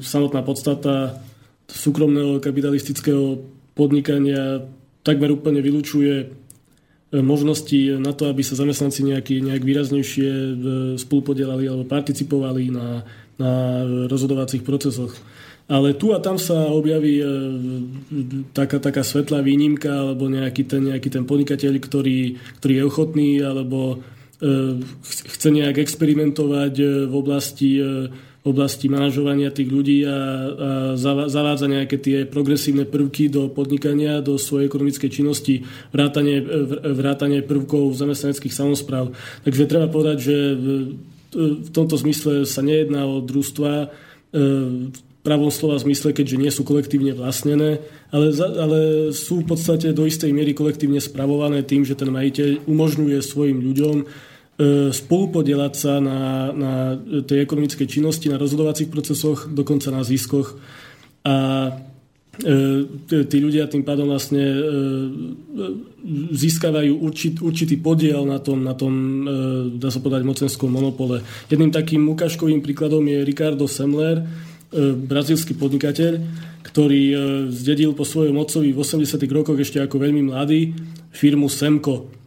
samotná 0.00 0.40
podstata 0.40 1.20
súkromného 1.68 2.40
kapitalistického 2.40 3.44
podnikania 3.76 4.64
takmer 5.04 5.36
úplne 5.36 5.60
vylučuje 5.60 6.41
možnosti 7.20 8.00
na 8.00 8.16
to, 8.16 8.32
aby 8.32 8.40
sa 8.40 8.56
zamestnanci 8.56 9.04
nejaký, 9.04 9.44
nejak 9.44 9.60
výraznejšie 9.60 10.30
e, 10.32 10.52
spolupodielali 10.96 11.68
alebo 11.68 11.84
participovali 11.84 12.72
na, 12.72 13.04
na 13.36 13.52
rozhodovacích 14.08 14.64
procesoch. 14.64 15.12
Ale 15.68 15.92
tu 15.92 16.16
a 16.16 16.18
tam 16.24 16.40
sa 16.40 16.72
objaví 16.72 17.20
e, 17.20 17.26
taká, 18.56 18.80
taká 18.80 19.04
svetlá 19.04 19.44
výnimka 19.44 19.92
alebo 19.92 20.32
nejaký 20.32 20.64
ten, 20.64 20.88
nejaký 20.88 21.12
ten 21.12 21.28
podnikateľ, 21.28 21.72
ktorý, 21.84 22.40
ktorý 22.64 22.72
je 22.80 22.88
ochotný 22.88 23.30
alebo 23.44 24.00
e, 24.40 24.80
chce 25.04 25.48
nejak 25.52 25.84
experimentovať 25.84 26.74
v 27.12 27.12
oblasti 27.12 27.76
oblasti 28.42 28.90
manažovania 28.90 29.54
tých 29.54 29.70
ľudí 29.70 30.02
a, 30.02 30.10
a 30.10 30.16
zavádza 31.30 31.70
nejaké 31.70 31.96
tie 32.02 32.18
progresívne 32.26 32.82
prvky 32.82 33.30
do 33.30 33.46
podnikania, 33.46 34.18
do 34.18 34.34
svojej 34.34 34.66
ekonomickej 34.66 35.10
činnosti, 35.14 35.62
vrátanie, 35.94 36.42
vrátanie 36.82 37.46
prvkov 37.46 37.94
zamestnaneckých 37.94 38.50
samozpráv. 38.50 39.14
Takže 39.46 39.70
treba 39.70 39.86
povedať, 39.86 40.18
že 40.18 40.36
v 41.32 41.70
tomto 41.70 41.94
zmysle 41.96 42.44
sa 42.44 42.60
nejedná 42.60 43.06
o 43.06 43.22
družstva 43.22 43.72
e, 43.78 43.86
v 44.92 44.98
pravom 45.22 45.54
slova 45.54 45.78
zmysle, 45.78 46.10
keďže 46.10 46.36
nie 46.36 46.50
sú 46.50 46.66
kolektívne 46.66 47.14
vlastnené, 47.14 47.78
ale, 48.10 48.26
ale 48.36 48.78
sú 49.14 49.46
v 49.46 49.54
podstate 49.54 49.94
do 49.94 50.02
istej 50.02 50.34
miery 50.34 50.50
kolektívne 50.50 50.98
spravované 50.98 51.62
tým, 51.62 51.86
že 51.86 51.94
ten 51.94 52.10
majiteľ 52.10 52.66
umožňuje 52.66 53.18
svojim 53.22 53.62
ľuďom 53.62 53.96
spolupodielať 54.92 55.72
sa 55.74 55.98
na, 55.98 56.52
na 56.52 56.72
tej 57.24 57.42
ekonomickej 57.42 57.86
činnosti, 57.88 58.28
na 58.28 58.38
rozhodovacích 58.38 58.92
procesoch, 58.92 59.48
dokonca 59.48 59.88
na 59.88 60.04
ziskoch. 60.04 60.54
A 61.24 61.68
e, 62.36 63.24
tí 63.26 63.38
ľudia 63.40 63.66
tým 63.66 63.82
pádom 63.82 64.12
vlastne 64.12 64.44
e, 64.44 64.58
získavajú 66.36 66.92
určit, 67.00 67.40
určitý 67.40 67.80
podiel 67.80 68.22
na 68.28 68.38
tom, 68.38 68.62
na 68.62 68.74
tom, 68.76 68.92
dá 69.80 69.88
sa 69.88 69.98
povedať, 69.98 70.22
mocenskom 70.26 70.68
monopole. 70.68 71.24
Jedným 71.48 71.72
takým 71.72 72.04
ukážkovým 72.12 72.60
príkladom 72.60 73.02
je 73.08 73.24
Ricardo 73.24 73.66
Semler, 73.66 74.20
brazílsky 75.04 75.52
podnikateľ, 75.52 76.16
ktorý 76.64 77.02
zdedil 77.52 77.92
po 77.92 78.08
svojom 78.08 78.40
otcovi 78.40 78.72
v 78.72 78.80
80. 78.80 79.20
rokoch 79.28 79.60
ešte 79.60 79.84
ako 79.84 80.00
veľmi 80.00 80.32
mladý 80.32 80.72
firmu 81.12 81.52
Semco 81.52 82.21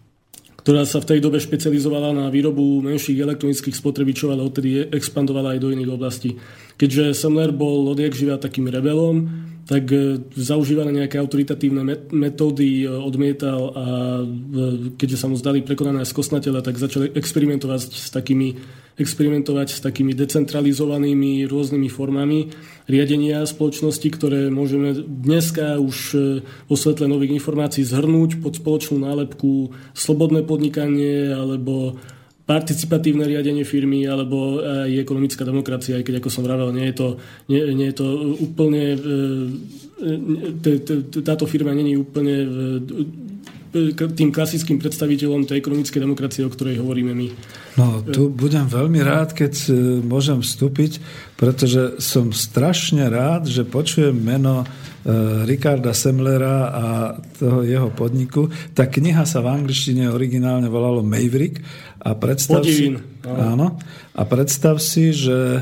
ktorá 0.66 0.82
sa 0.82 0.98
v 0.98 1.14
tej 1.14 1.20
dobe 1.22 1.38
špecializovala 1.38 2.10
na 2.10 2.26
výrobu 2.34 2.82
menších 2.82 3.22
elektronických 3.22 3.78
spotrebičov, 3.78 4.34
ale 4.34 4.42
odtedy 4.42 4.90
expandovala 4.90 5.54
aj 5.54 5.62
do 5.62 5.70
iných 5.70 5.94
oblastí. 5.94 6.42
Keďže 6.74 7.14
Semler 7.14 7.54
bol 7.54 7.86
odjak 7.86 8.18
živa 8.18 8.42
takým 8.42 8.66
rebelom, 8.74 9.30
tak 9.70 9.94
e, 9.94 10.26
zaužívané 10.34 11.06
nejaké 11.06 11.22
autoritatívne 11.22 12.10
metódy 12.10 12.82
e, 12.82 12.90
odmietal 12.90 13.78
a 13.78 13.86
e, 14.18 14.94
keďže 14.98 15.22
sa 15.22 15.30
mu 15.30 15.38
zdali 15.38 15.62
prekonané 15.62 16.02
skosnatele, 16.02 16.66
tak 16.66 16.82
začali 16.82 17.14
experimentovať 17.14 17.82
s 17.86 18.10
takými, 18.10 18.58
experimentovať 18.96 19.68
s 19.76 19.80
takými 19.84 20.16
decentralizovanými 20.16 21.44
rôznymi 21.46 21.90
formami 21.92 22.52
riadenia 22.88 23.44
spoločnosti, 23.44 24.08
ktoré 24.08 24.48
môžeme 24.48 24.96
dneska 24.96 25.82
už 25.82 25.98
vo 26.70 26.76
svetle 26.80 27.10
nových 27.12 27.36
informácií 27.36 27.84
zhrnúť 27.84 28.40
pod 28.40 28.56
spoločnú 28.56 29.04
nálepku 29.04 29.76
slobodné 29.92 30.48
podnikanie 30.48 31.34
alebo 31.34 32.00
participatívne 32.46 33.26
riadenie 33.26 33.66
firmy 33.66 34.06
alebo 34.06 34.62
aj 34.62 35.02
ekonomická 35.02 35.42
demokracia, 35.42 35.98
aj 35.98 36.06
keď 36.06 36.16
ako 36.22 36.30
som 36.30 36.46
vravel, 36.46 36.70
nie 36.70 36.94
je 36.94 36.96
to, 36.96 37.08
nie, 37.50 37.62
nie 37.74 37.90
je 37.90 37.98
to 37.98 38.08
úplne 38.38 38.84
e, 38.94 38.98
e, 40.62 41.22
táto 41.26 41.50
firma 41.50 41.74
není 41.74 41.98
úplne 41.98 42.36
e, 42.38 42.48
tým 44.16 44.32
klasickým 44.32 44.80
predstaviteľom 44.80 45.44
tej 45.44 45.60
ekonomickej 45.60 46.00
demokracie, 46.00 46.42
o 46.48 46.52
ktorej 46.52 46.80
hovoríme 46.80 47.12
my. 47.12 47.28
No, 47.76 48.00
tu 48.08 48.32
budem 48.32 48.66
veľmi 48.72 49.04
rád, 49.04 49.36
keď 49.36 49.70
môžem 50.02 50.40
vstúpiť, 50.40 51.04
pretože 51.36 52.00
som 52.00 52.32
strašne 52.32 53.12
rád, 53.12 53.52
že 53.52 53.68
počujem 53.68 54.16
meno 54.16 54.64
Ricarda 55.46 55.94
Semlera 55.94 56.74
a 56.74 56.86
toho 57.38 57.62
jeho 57.62 57.94
podniku. 57.94 58.50
Tá 58.74 58.90
kniha 58.90 59.22
sa 59.30 59.46
v 59.46 59.54
angličtine 59.54 60.10
originálne 60.10 60.66
volalo 60.66 61.06
Maverick 61.06 61.62
a 62.02 62.18
predstav 62.18 62.66
Podivín. 62.66 62.98
si, 62.98 63.30
áno, 63.30 63.78
a 64.18 64.22
predstav 64.26 64.82
si, 64.82 65.14
že 65.14 65.62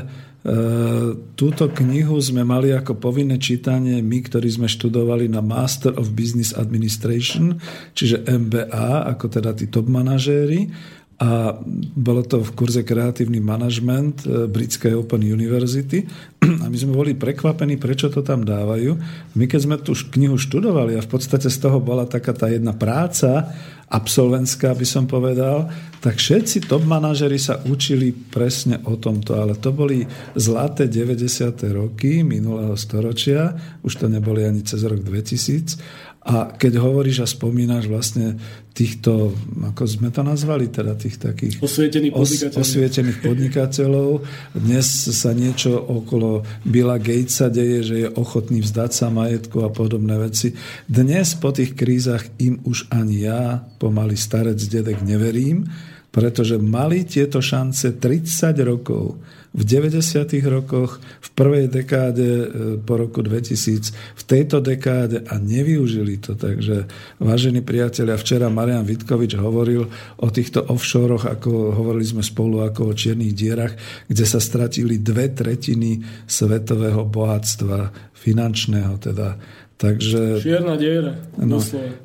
túto 1.40 1.64
knihu 1.72 2.20
sme 2.20 2.44
mali 2.44 2.68
ako 2.68 3.00
povinné 3.00 3.40
čítanie 3.40 4.04
my, 4.04 4.18
ktorí 4.20 4.44
sme 4.52 4.68
študovali 4.68 5.24
na 5.24 5.40
Master 5.40 5.96
of 5.96 6.12
Business 6.12 6.52
Administration, 6.52 7.56
čiže 7.96 8.28
MBA, 8.28 9.08
ako 9.08 9.40
teda 9.40 9.56
tí 9.56 9.72
top 9.72 9.88
manažéri 9.88 10.68
a 11.14 11.54
bolo 11.94 12.26
to 12.26 12.42
v 12.42 12.50
kurze 12.58 12.82
kreatívny 12.82 13.38
manažment 13.38 14.26
e, 14.26 14.50
Britskej 14.50 14.98
Open 14.98 15.22
University 15.22 16.02
a 16.62 16.66
my 16.66 16.74
sme 16.74 16.90
boli 16.90 17.14
prekvapení, 17.14 17.78
prečo 17.78 18.10
to 18.10 18.26
tam 18.26 18.42
dávajú. 18.42 18.98
My 19.38 19.46
keď 19.46 19.60
sme 19.62 19.76
tú 19.78 19.94
knihu 19.94 20.34
študovali 20.34 20.98
a 20.98 21.04
v 21.06 21.10
podstate 21.10 21.46
z 21.46 21.58
toho 21.62 21.78
bola 21.78 22.10
taká 22.10 22.34
tá 22.34 22.50
jedna 22.50 22.74
práca, 22.74 23.46
absolventská 23.90 24.72
by 24.72 24.86
som 24.86 25.04
povedal, 25.04 25.68
tak 26.00 26.20
všetci 26.20 26.68
top 26.68 26.84
manažeri 26.84 27.40
sa 27.40 27.60
učili 27.64 28.12
presne 28.12 28.80
o 28.84 29.00
tomto, 29.00 29.36
ale 29.36 29.56
to 29.56 29.72
boli 29.72 30.04
zlaté 30.36 30.88
90. 30.88 31.56
roky 31.72 32.20
minulého 32.20 32.76
storočia, 32.76 33.52
už 33.84 34.04
to 34.04 34.06
neboli 34.08 34.44
ani 34.44 34.64
cez 34.64 34.84
rok 34.84 35.00
2000 35.00 36.13
a 36.24 36.56
keď 36.56 36.80
hovoríš 36.80 37.20
a 37.20 37.28
spomínaš 37.28 37.84
vlastne 37.84 38.40
týchto, 38.72 39.36
ako 39.60 39.84
sme 39.84 40.08
to 40.08 40.24
nazvali, 40.24 40.72
teda 40.72 40.96
tých 40.96 41.20
takých 41.20 41.60
osvietených 41.60 42.16
podnikateľov. 42.16 42.56
Os, 42.56 42.64
osvietených 42.64 43.18
podnikateľov. 43.20 44.10
Dnes 44.56 44.86
sa 45.12 45.36
niečo 45.36 45.76
okolo 45.76 46.40
Billa 46.64 46.96
Gatesa 46.96 47.52
deje, 47.52 47.78
že 47.84 47.96
je 48.02 48.08
ochotný 48.16 48.64
vzdať 48.64 48.90
sa 48.90 49.12
majetku 49.12 49.62
a 49.62 49.70
podobné 49.70 50.16
veci. 50.16 50.56
Dnes 50.88 51.36
po 51.36 51.52
tých 51.52 51.76
krízach 51.76 52.24
im 52.40 52.64
už 52.64 52.88
ani 52.88 53.28
ja, 53.28 53.60
pomaly 53.76 54.16
starec 54.16 54.56
dedek, 54.56 55.04
neverím, 55.04 55.68
pretože 56.08 56.56
mali 56.56 57.04
tieto 57.04 57.44
šance 57.44 58.00
30 58.00 58.56
rokov 58.64 59.20
v 59.54 59.62
90. 59.62 60.26
rokoch, 60.50 60.98
v 60.98 61.28
prvej 61.30 61.70
dekáde 61.70 62.26
e, 62.26 62.46
po 62.82 62.98
roku 62.98 63.22
2000, 63.22 63.94
v 63.94 64.22
tejto 64.26 64.58
dekáde 64.58 65.22
a 65.30 65.38
nevyužili 65.38 66.18
to. 66.18 66.34
Takže, 66.34 66.90
vážení 67.22 67.62
priatelia, 67.62 68.18
včera 68.18 68.50
Marian 68.50 68.82
Vitkovič 68.82 69.38
hovoril 69.38 69.86
o 70.18 70.26
týchto 70.26 70.66
offshoroch, 70.66 71.30
ako 71.30 71.70
hovorili 71.70 72.02
sme 72.02 72.26
spolu 72.26 72.66
ako 72.66 72.90
o 72.90 72.96
čiernych 72.98 73.30
dierach, 73.30 73.78
kde 74.10 74.24
sa 74.26 74.42
stratili 74.42 74.98
dve 74.98 75.30
tretiny 75.30 76.02
svetového 76.26 77.06
bohatstva 77.06 78.10
finančného, 78.10 78.98
teda 78.98 79.38
Takže, 79.74 80.38
Čierna 80.38 80.78
diera. 80.78 81.18
No, 81.34 81.58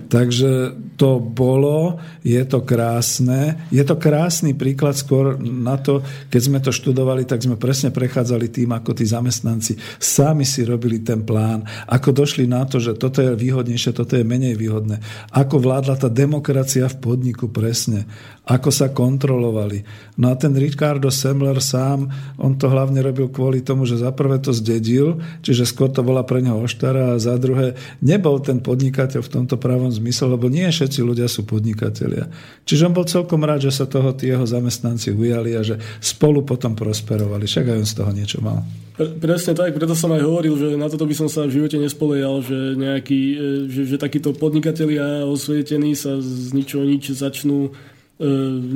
takže 0.10 0.74
to 0.98 1.22
bolo, 1.22 2.02
je 2.26 2.42
to 2.42 2.66
krásne. 2.66 3.62
Je 3.70 3.86
to 3.86 3.94
krásny 3.94 4.58
príklad 4.58 4.98
skôr 4.98 5.38
na 5.38 5.78
to, 5.78 6.02
keď 6.34 6.42
sme 6.42 6.60
to 6.66 6.74
študovali, 6.74 7.30
tak 7.30 7.46
sme 7.46 7.62
presne 7.62 7.94
prechádzali 7.94 8.50
tým, 8.50 8.74
ako 8.74 8.98
tí 8.98 9.06
zamestnanci 9.06 9.78
sami 10.02 10.50
si 10.50 10.66
robili 10.66 11.06
ten 11.06 11.22
plán, 11.22 11.62
ako 11.86 12.26
došli 12.26 12.50
na 12.50 12.66
to, 12.66 12.82
že 12.82 12.98
toto 12.98 13.22
je 13.22 13.38
výhodnejšie, 13.38 13.94
toto 13.94 14.18
je 14.18 14.26
menej 14.26 14.58
výhodné. 14.58 14.98
Ako 15.30 15.62
vládla 15.62 16.02
tá 16.02 16.10
demokracia 16.10 16.90
v 16.90 16.98
podniku 16.98 17.54
presne 17.54 18.10
ako 18.50 18.70
sa 18.74 18.90
kontrolovali. 18.90 19.86
No 20.18 20.34
a 20.34 20.36
ten 20.36 20.58
Ricardo 20.58 21.14
Semler 21.14 21.62
sám, 21.62 22.10
on 22.42 22.58
to 22.58 22.66
hlavne 22.66 22.98
robil 23.06 23.30
kvôli 23.30 23.62
tomu, 23.62 23.86
že 23.86 24.02
za 24.02 24.10
prvé 24.10 24.42
to 24.42 24.50
zdedil, 24.50 25.22
čiže 25.46 25.70
skôr 25.70 25.94
to 25.94 26.02
bola 26.02 26.26
pre 26.26 26.42
neho 26.42 26.58
oštara 26.58 27.14
a 27.14 27.22
za 27.22 27.38
druhé 27.38 27.59
nebol 28.04 28.40
ten 28.44 28.60
podnikateľ 28.60 29.22
v 29.24 29.34
tomto 29.34 29.56
pravom 29.56 29.90
zmysle, 29.90 30.36
lebo 30.36 30.48
nie 30.48 30.68
všetci 30.68 31.00
ľudia 31.02 31.28
sú 31.30 31.46
podnikatelia. 31.48 32.28
Čiže 32.66 32.90
on 32.90 32.94
bol 32.94 33.06
celkom 33.08 33.42
rád, 33.46 33.70
že 33.70 33.76
sa 33.76 33.86
toho 33.86 34.12
tí 34.16 34.30
jeho 34.30 34.44
zamestnanci 34.44 35.16
ujali 35.16 35.56
a 35.56 35.62
že 35.62 35.80
spolu 36.00 36.44
potom 36.44 36.74
prosperovali. 36.74 37.46
Však 37.46 37.66
aj 37.72 37.78
on 37.80 37.88
z 37.88 37.96
toho 37.96 38.12
niečo 38.12 38.40
mal. 38.42 38.64
Presne 39.00 39.56
tak, 39.56 39.72
preto 39.80 39.96
som 39.96 40.12
aj 40.12 40.28
hovoril, 40.28 40.60
že 40.60 40.76
na 40.76 40.92
toto 40.92 41.08
by 41.08 41.16
som 41.16 41.32
sa 41.32 41.48
v 41.48 41.56
živote 41.56 41.80
nespoliehal, 41.80 42.44
že, 42.44 42.76
nejaký, 42.76 43.22
e, 43.32 43.38
že, 43.72 43.82
že 43.96 43.96
takíto 43.96 44.36
podnikatelia 44.36 45.24
osvietení 45.24 45.96
sa 45.96 46.20
z 46.20 46.52
ničoho 46.52 46.84
nič 46.84 47.16
začnú 47.16 47.72
E, 48.20 48.28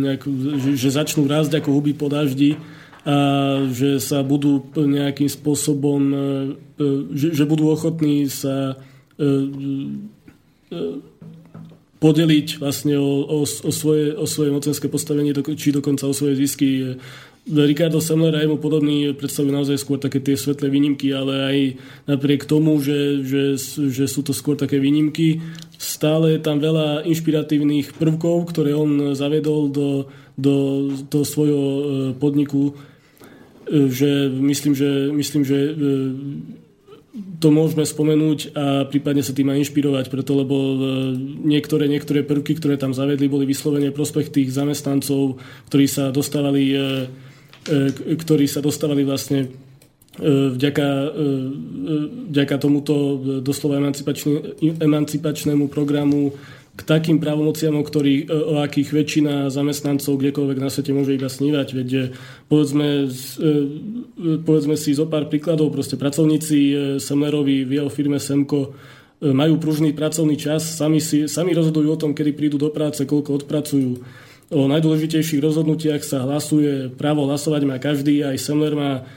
nejak, 0.08 0.24
že, 0.56 0.72
že 0.80 0.90
začnú 0.96 1.28
rásť 1.28 1.60
ako 1.60 1.76
huby 1.76 1.92
po 1.92 2.08
daždi 2.08 2.56
a 3.04 3.18
že 3.68 4.00
sa 4.00 4.24
budú 4.24 4.64
nejakým 4.76 5.28
spôsobom, 5.28 6.02
e, 6.08 6.18
e, 6.80 6.86
že, 7.12 7.44
budú 7.44 7.68
ochotní 7.76 8.32
sa 8.32 8.80
podeliť 12.04 12.60
vlastne 12.60 13.00
o, 13.00 13.24
o, 13.24 13.48
o, 13.48 13.72
svoje, 13.72 14.12
o 14.12 14.28
svoje 14.28 14.52
mocenské 14.52 14.92
postavenie, 14.92 15.32
či 15.32 15.72
dokonca 15.72 16.04
o 16.04 16.12
svoje 16.12 16.36
zisky. 16.36 17.00
Ricardo 17.48 18.04
Semler 18.04 18.40
aj 18.40 18.48
mu 18.48 18.60
podobný 18.60 19.16
predstavujú 19.16 19.52
naozaj 19.52 19.80
skôr 19.80 20.00
také 20.00 20.20
tie 20.20 20.36
svetlé 20.36 20.68
výnimky, 20.68 21.12
ale 21.16 21.34
aj 21.44 21.58
napriek 22.08 22.44
tomu, 22.44 22.80
že, 22.84 23.24
že, 23.24 23.56
že 23.88 24.06
sú 24.08 24.24
to 24.24 24.36
skôr 24.36 24.60
také 24.60 24.80
výnimky, 24.84 25.44
stále 25.80 26.36
je 26.36 26.40
tam 26.44 26.60
veľa 26.60 27.08
inšpiratívnych 27.08 27.96
prvkov, 27.96 28.52
ktoré 28.52 28.76
on 28.76 29.16
zavedol 29.16 29.72
do, 29.72 30.08
do, 30.40 30.56
do 31.08 31.20
svojho 31.28 31.64
e, 31.64 31.84
podniku, 32.16 32.72
e, 32.72 32.93
že 33.70 34.28
myslím, 34.30 34.74
že, 34.76 35.10
myslím, 35.14 35.44
že 35.48 35.58
e, 35.58 35.72
to 37.38 37.48
môžeme 37.54 37.86
spomenúť 37.86 38.58
a 38.58 38.66
prípadne 38.90 39.22
sa 39.22 39.38
tým 39.38 39.54
aj 39.54 39.70
inšpirovať, 39.70 40.10
preto 40.10 40.34
lebo 40.34 40.56
niektoré, 41.46 41.86
niektoré 41.86 42.26
prvky, 42.26 42.58
ktoré 42.58 42.76
tam 42.76 42.90
zavedli, 42.90 43.30
boli 43.30 43.46
vyslovene 43.46 43.94
prospech 43.94 44.34
tých 44.34 44.50
zamestnancov, 44.50 45.38
ktorí 45.70 45.86
sa 45.86 46.10
dostávali 46.10 46.74
E, 47.64 47.96
ktorí 48.20 48.44
sa 48.44 48.60
dostávali 48.60 49.08
vlastne 49.08 49.48
vďaka, 50.20 51.10
vďaka 52.30 52.56
tomuto 52.62 53.18
doslova 53.42 53.82
emancipačnému 54.78 55.66
programu 55.74 56.38
k 56.74 56.82
takým 56.82 57.22
právomociam, 57.22 57.78
o, 57.78 57.86
ktorých, 57.86 58.26
e, 58.26 58.34
o 58.34 58.56
akých 58.66 58.90
väčšina 58.90 59.54
zamestnancov 59.54 60.18
kdekoľvek 60.18 60.58
na 60.58 60.74
svete 60.74 60.90
môže 60.90 61.14
iba 61.14 61.30
snívať. 61.30 61.68
Veď 61.70 61.90
e, 61.94 62.04
povedzme, 62.50 63.06
e, 63.06 63.48
povedzme 64.42 64.74
si 64.74 64.98
zo 64.98 65.06
pár 65.06 65.30
príkladov, 65.30 65.70
proste 65.70 66.02
pracovníci 66.02 66.98
Semlerovi 66.98 67.62
v 67.62 67.72
jeho 67.78 67.90
firme 67.94 68.18
Semko 68.18 68.74
majú 69.24 69.56
pružný 69.56 69.96
pracovný 69.96 70.36
čas, 70.36 70.68
sami, 70.68 71.00
si, 71.00 71.32
sami 71.32 71.56
rozhodujú 71.56 71.96
o 71.96 72.02
tom, 72.02 72.12
kedy 72.12 72.36
prídu 72.36 72.58
do 72.60 72.68
práce, 72.68 73.08
koľko 73.08 73.40
odpracujú. 73.40 74.04
O 74.52 74.68
najdôležitejších 74.68 75.40
rozhodnutiach 75.40 76.04
sa 76.04 76.28
hlasuje, 76.28 76.92
právo 76.92 77.24
hlasovať 77.24 77.62
má 77.64 77.80
každý, 77.80 78.20
aj 78.20 78.36
Semler 78.36 78.76
má 78.76 79.08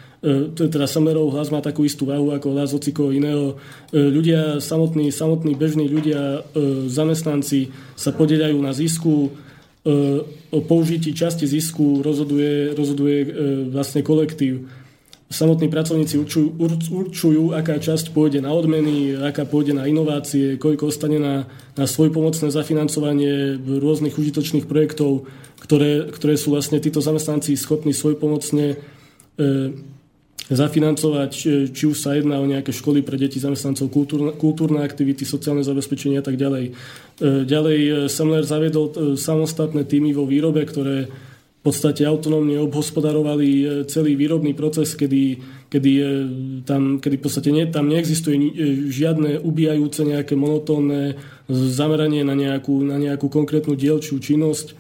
teda 0.56 0.88
Samerov 0.88 1.32
hlas 1.32 1.52
má 1.52 1.60
takú 1.60 1.84
istú 1.84 2.08
váhu 2.08 2.32
ako 2.32 2.56
hlas 2.56 2.72
hocikoho 2.72 3.12
iného. 3.12 3.60
E, 3.92 4.00
ľudia, 4.00 4.58
samotní, 4.58 5.12
samotní 5.12 5.52
bežní 5.54 5.86
ľudia, 5.86 6.40
e, 6.40 6.88
zamestnanci 6.88 7.70
sa 7.94 8.10
podieľajú 8.12 8.58
na 8.60 8.72
zisku, 8.72 9.32
o 10.50 10.58
použití 10.66 11.14
časti 11.14 11.46
zisku 11.46 12.02
rozhoduje, 12.02 12.74
rozhoduje 12.74 13.18
vlastne 13.70 14.02
kolektív. 14.02 14.66
Samotní 15.26 15.66
pracovníci 15.66 16.22
určujú, 16.22 16.48
určujú, 16.90 17.42
aká 17.50 17.82
časť 17.82 18.14
pôjde 18.14 18.38
na 18.38 18.54
odmeny, 18.54 19.18
aká 19.18 19.42
pôjde 19.42 19.74
na 19.74 19.90
inovácie, 19.90 20.54
koľko 20.54 20.90
ostane 20.90 21.18
na, 21.18 21.50
na 21.74 21.86
svojpomocné 21.86 22.46
zafinancovanie 22.54 23.58
rôznych 23.58 24.14
užitočných 24.14 24.70
projektov, 24.70 25.26
ktoré, 25.58 26.14
ktoré 26.14 26.38
sú 26.38 26.54
vlastne 26.54 26.78
títo 26.78 27.02
zamestnanci 27.02 27.58
schopní 27.58 27.90
svojpomocne 27.90 28.66
e, 28.70 28.76
zafinancovať, 30.46 31.30
či 31.74 31.84
už 31.90 31.98
sa 31.98 32.14
jedná 32.14 32.38
o 32.38 32.46
nejaké 32.46 32.70
školy 32.70 33.02
pre 33.02 33.18
deti 33.18 33.42
zamestnancov, 33.42 33.90
kultúrne, 33.90 34.30
kultúrne 34.38 34.86
aktivity, 34.86 35.26
sociálne 35.26 35.66
zabezpečenie 35.66 36.22
a 36.22 36.24
tak 36.24 36.38
ďalej. 36.38 36.70
E, 36.70 36.72
ďalej 37.42 37.80
e, 37.82 37.90
Semler 38.06 38.46
zaviedol 38.46 38.86
e, 38.86 38.94
samostatné 39.18 39.82
týmy 39.90 40.14
vo 40.14 40.22
výrobe, 40.22 40.62
ktoré 40.62 41.10
v 41.10 41.74
podstate 41.74 42.06
autonómne 42.06 42.62
obhospodarovali 42.62 43.82
celý 43.90 44.14
výrobný 44.14 44.54
proces, 44.54 44.94
kedy, 44.94 45.42
kedy, 45.66 45.92
tam, 46.62 47.02
kedy 47.02 47.18
v 47.18 47.24
podstate 47.26 47.50
nie, 47.50 47.66
tam 47.66 47.90
neexistuje 47.90 48.38
žiadne 48.86 49.42
ubijajúce 49.42 50.06
nejaké 50.06 50.38
monotónne 50.38 51.18
zameranie 51.50 52.22
na 52.22 52.38
nejakú, 52.38 52.86
na 52.86 53.02
nejakú 53.02 53.26
konkrétnu 53.26 53.74
dielčiu 53.74 54.22
činnosť. 54.22 54.78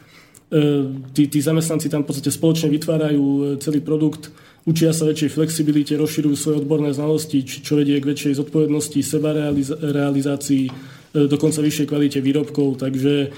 Tí, 1.10 1.22
tí 1.26 1.38
zamestnanci 1.42 1.90
tam 1.90 2.06
v 2.06 2.14
podstate 2.14 2.30
spoločne 2.30 2.70
vytvárajú 2.70 3.58
celý 3.58 3.82
produkt, 3.82 4.30
učia 4.66 4.90
sa 4.90 5.06
väčšej 5.06 5.30
flexibilite, 5.30 5.94
rozširujú 5.94 6.36
svoje 6.36 6.56
odborné 6.66 6.90
znalosti, 6.90 7.46
čo 7.46 7.78
vedie 7.78 8.02
k 8.02 8.10
väčšej 8.12 8.42
zodpovednosti, 8.42 8.98
seba 9.00 9.30
realizácii, 9.78 10.64
e, 10.66 10.72
dokonca 11.30 11.62
vyššej 11.62 11.86
kvalite 11.86 12.18
výrobkov. 12.18 12.82
Takže 12.82 13.14
e, 13.22 13.28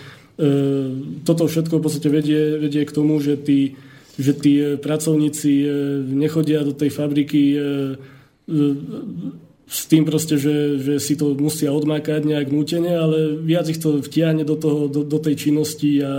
toto 1.23 1.45
všetko 1.45 1.79
v 1.79 1.85
podstate 1.85 2.09
vedie, 2.09 2.57
vedie 2.57 2.83
k 2.89 2.95
tomu, 2.97 3.21
že 3.21 3.37
tí, 3.37 3.77
že 4.17 4.33
tí 4.33 4.81
pracovníci 4.81 5.53
e, 5.63 5.67
nechodia 6.09 6.65
do 6.65 6.73
tej 6.73 6.91
fabriky 6.91 7.43
s 9.69 9.85
tým 9.85 10.09
proste, 10.09 10.41
že, 10.41 10.81
že 10.81 10.97
si 10.97 11.13
to 11.13 11.37
musia 11.37 11.69
odmákať 11.69 12.25
nejak 12.25 12.49
nútene, 12.49 12.89
ale 12.97 13.37
viac 13.37 13.69
ich 13.69 13.77
to 13.77 14.01
vtiahne 14.01 14.41
do, 14.41 14.57
toho, 14.57 14.89
do, 14.89 15.05
do 15.05 15.19
tej 15.21 15.37
činnosti 15.37 16.01
a, 16.01 16.09
a 16.09 16.13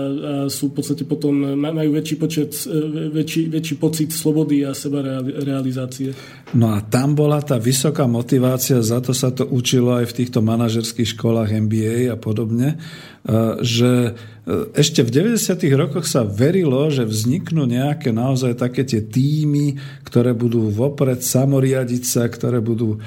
sú 0.54 0.70
v 0.70 0.78
podstate 0.78 1.02
potom, 1.02 1.58
majú 1.58 1.98
väčší 1.98 2.16
počet, 2.22 2.54
e, 2.70 3.10
väčší, 3.10 3.50
väčší 3.50 3.76
pocit 3.82 4.14
slobody 4.14 4.62
a 4.62 4.78
seba 4.78 5.02
realizácie. 5.26 6.14
No 6.54 6.78
a 6.78 6.86
tam 6.86 7.18
bola 7.18 7.42
tá 7.42 7.58
vysoká 7.58 8.06
motivácia, 8.06 8.86
za 8.86 9.02
to 9.02 9.18
sa 9.18 9.34
to 9.34 9.50
učilo 9.50 9.98
aj 9.98 10.14
v 10.14 10.18
týchto 10.22 10.46
manažerských 10.46 11.18
školách 11.18 11.50
MBA 11.50 12.14
a 12.14 12.18
podobne, 12.22 12.78
že 13.62 13.92
e, 13.92 14.12
ešte 14.74 15.06
v 15.06 15.38
90. 15.38 15.62
rokoch 15.78 16.10
sa 16.10 16.26
verilo, 16.26 16.90
že 16.90 17.06
vzniknú 17.06 17.70
nejaké 17.70 18.10
naozaj 18.10 18.58
také 18.58 18.82
tie 18.82 19.06
týmy, 19.06 19.78
ktoré 20.02 20.34
budú 20.34 20.74
vopred 20.74 21.22
samoriadiť 21.22 22.04
sa, 22.04 22.26
ktoré 22.26 22.58
budú 22.58 22.98
e, 22.98 23.00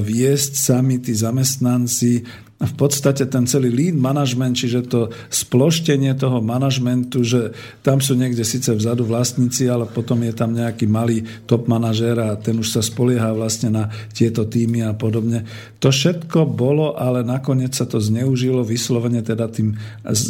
viesť 0.00 0.52
sami 0.56 0.96
tí 1.02 1.12
zamestnanci 1.12 2.24
v 2.60 2.74
podstate 2.76 3.24
ten 3.24 3.48
celý 3.48 3.72
lead 3.72 3.96
management, 3.96 4.52
čiže 4.52 4.84
to 4.84 5.08
sploštenie 5.32 6.12
toho 6.12 6.44
manažmentu, 6.44 7.24
že 7.24 7.56
tam 7.80 8.04
sú 8.04 8.12
niekde 8.12 8.44
síce 8.44 8.68
vzadu 8.76 9.08
vlastníci, 9.08 9.64
ale 9.64 9.88
potom 9.88 10.20
je 10.20 10.36
tam 10.36 10.52
nejaký 10.52 10.84
malý 10.84 11.24
top 11.48 11.72
manažér 11.72 12.20
a 12.20 12.36
ten 12.36 12.60
už 12.60 12.68
sa 12.68 12.84
spolieha 12.84 13.32
vlastne 13.32 13.72
na 13.72 13.88
tieto 14.12 14.44
týmy 14.44 14.84
a 14.84 14.92
podobne. 14.92 15.48
To 15.80 15.88
všetko 15.88 16.44
bolo, 16.44 17.00
ale 17.00 17.24
nakoniec 17.24 17.72
sa 17.72 17.88
to 17.88 17.96
zneužilo 17.96 18.60
vyslovene 18.60 19.24
teda 19.24 19.48
tým 19.48 19.80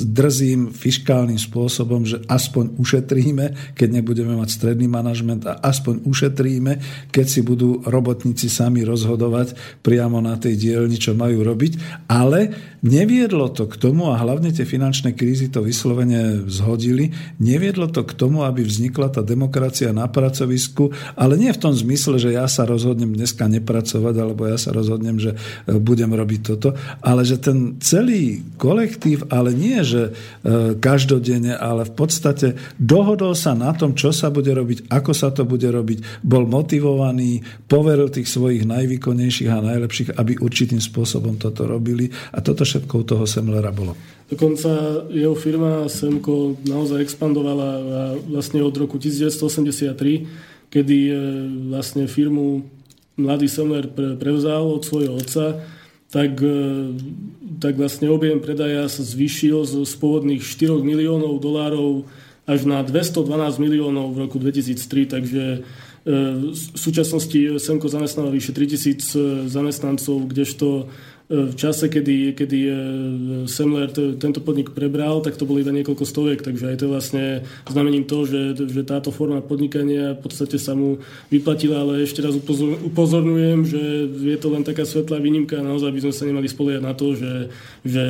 drzým 0.06 0.70
fiskálnym 0.70 1.34
spôsobom, 1.34 2.06
že 2.06 2.22
aspoň 2.30 2.78
ušetríme, 2.78 3.74
keď 3.74 3.88
nebudeme 3.90 4.38
mať 4.38 4.54
stredný 4.54 4.86
manažment 4.86 5.42
a 5.50 5.58
aspoň 5.66 6.06
ušetríme, 6.06 6.78
keď 7.10 7.26
si 7.26 7.42
budú 7.42 7.82
robotníci 7.82 8.46
sami 8.46 8.86
rozhodovať 8.86 9.58
priamo 9.82 10.22
na 10.22 10.38
tej 10.38 10.54
dielni, 10.54 10.94
čo 10.94 11.18
majú 11.18 11.42
robiť. 11.42 12.06
A 12.06 12.19
ale 12.20 12.52
neviedlo 12.84 13.48
to 13.52 13.64
k 13.68 13.76
tomu, 13.76 14.12
a 14.12 14.20
hlavne 14.20 14.52
tie 14.52 14.68
finančné 14.68 15.16
krízy 15.16 15.48
to 15.48 15.64
vyslovene 15.64 16.48
zhodili, 16.48 17.12
neviedlo 17.40 17.88
to 17.88 18.04
k 18.04 18.12
tomu, 18.12 18.44
aby 18.44 18.60
vznikla 18.64 19.08
tá 19.12 19.20
demokracia 19.24 19.92
na 19.92 20.08
pracovisku, 20.08 20.92
ale 21.16 21.40
nie 21.40 21.52
v 21.52 21.60
tom 21.60 21.72
zmysle, 21.72 22.20
že 22.20 22.36
ja 22.36 22.44
sa 22.48 22.68
rozhodnem 22.68 23.16
dneska 23.16 23.48
nepracovať, 23.48 24.14
alebo 24.16 24.48
ja 24.48 24.56
sa 24.60 24.72
rozhodnem, 24.72 25.16
že 25.16 25.36
e, 25.36 25.76
budem 25.76 26.12
robiť 26.12 26.40
toto, 26.44 26.76
ale 27.04 27.24
že 27.24 27.40
ten 27.40 27.80
celý 27.80 28.44
kolektív, 28.56 29.28
ale 29.32 29.52
nie, 29.56 29.80
že 29.84 30.12
e, 30.44 30.76
každodenne, 30.76 31.56
ale 31.56 31.88
v 31.88 31.92
podstate 31.96 32.56
dohodol 32.80 33.36
sa 33.36 33.52
na 33.56 33.72
tom, 33.76 33.96
čo 33.96 34.12
sa 34.12 34.32
bude 34.32 34.52
robiť, 34.52 34.88
ako 34.92 35.12
sa 35.12 35.32
to 35.32 35.44
bude 35.44 35.68
robiť, 35.68 36.24
bol 36.24 36.48
motivovaný, 36.48 37.44
poveril 37.68 38.08
tých 38.08 38.28
svojich 38.28 38.64
najvýkonnejších 38.64 39.50
a 39.52 39.64
najlepších, 39.64 40.10
aby 40.16 40.40
určitým 40.40 40.80
spôsobom 40.80 41.36
toto 41.36 41.68
robili 41.68 42.09
a 42.10 42.38
toto 42.44 42.66
všetko 42.66 42.94
u 43.00 43.04
toho 43.04 43.24
Semlera 43.26 43.70
bolo. 43.72 43.94
Dokonca 44.30 45.02
jeho 45.10 45.34
firma 45.34 45.90
Semko 45.90 46.54
naozaj 46.62 47.02
expandovala 47.02 47.70
vlastne 48.30 48.62
od 48.62 48.74
roku 48.78 48.98
1983, 48.98 50.70
kedy 50.70 50.98
e, 51.10 51.14
vlastne 51.74 52.06
firmu 52.06 52.62
mladý 53.18 53.50
Semler 53.50 53.90
prevzal 53.90 54.70
od 54.70 54.86
svojho 54.86 55.18
otca, 55.18 55.58
tak, 56.14 56.38
e, 56.38 56.94
tak 57.58 57.74
vlastne 57.74 58.06
objem 58.10 58.38
predaja 58.38 58.86
sa 58.86 59.02
zvýšil 59.02 59.66
z, 59.66 59.72
z 59.82 59.94
pôvodných 59.98 60.42
4 60.42 60.78
miliónov 60.82 61.42
dolárov 61.42 62.06
až 62.46 62.66
na 62.66 62.82
212 62.82 63.26
miliónov 63.62 64.14
v 64.14 64.26
roku 64.26 64.38
2003, 64.38 65.10
takže 65.10 65.44
e, 65.54 65.58
v 66.50 66.78
súčasnosti 66.78 67.58
Semko 67.58 67.86
zamestnáva 67.90 68.30
vyše 68.30 68.54
3000 68.54 69.50
zamestnancov, 69.50 70.30
kdežto 70.30 70.90
v 71.30 71.54
čase, 71.54 71.86
kedy, 71.86 72.34
kedy 72.34 72.58
e, 72.66 72.72
Semler 73.46 73.94
tento 73.94 74.42
podnik 74.42 74.74
prebral, 74.74 75.22
tak 75.22 75.38
to 75.38 75.46
bolo 75.46 75.62
iba 75.62 75.70
niekoľko 75.70 76.02
stoviek, 76.02 76.42
takže 76.42 76.74
aj 76.74 76.76
to 76.82 76.90
vlastne 76.90 77.46
znamením 77.70 78.02
to, 78.02 78.26
že, 78.26 78.58
že 78.58 78.82
táto 78.82 79.14
forma 79.14 79.38
podnikania 79.38 80.18
v 80.18 80.20
podstate 80.26 80.58
sa 80.58 80.74
mu 80.74 80.98
vyplatila, 81.30 81.86
ale 81.86 82.02
ešte 82.02 82.18
raz 82.18 82.34
upozorňujem, 82.34 83.60
že 83.62 83.82
je 84.10 84.38
to 84.42 84.50
len 84.50 84.66
taká 84.66 84.82
svetlá 84.82 85.22
výnimka 85.22 85.62
a 85.62 85.66
naozaj 85.70 85.94
by 85.94 86.00
sme 86.02 86.14
sa 86.18 86.26
nemali 86.26 86.50
spoliehať 86.50 86.82
na 86.82 86.94
to, 86.98 87.14
že, 87.14 87.54
že 87.86 88.02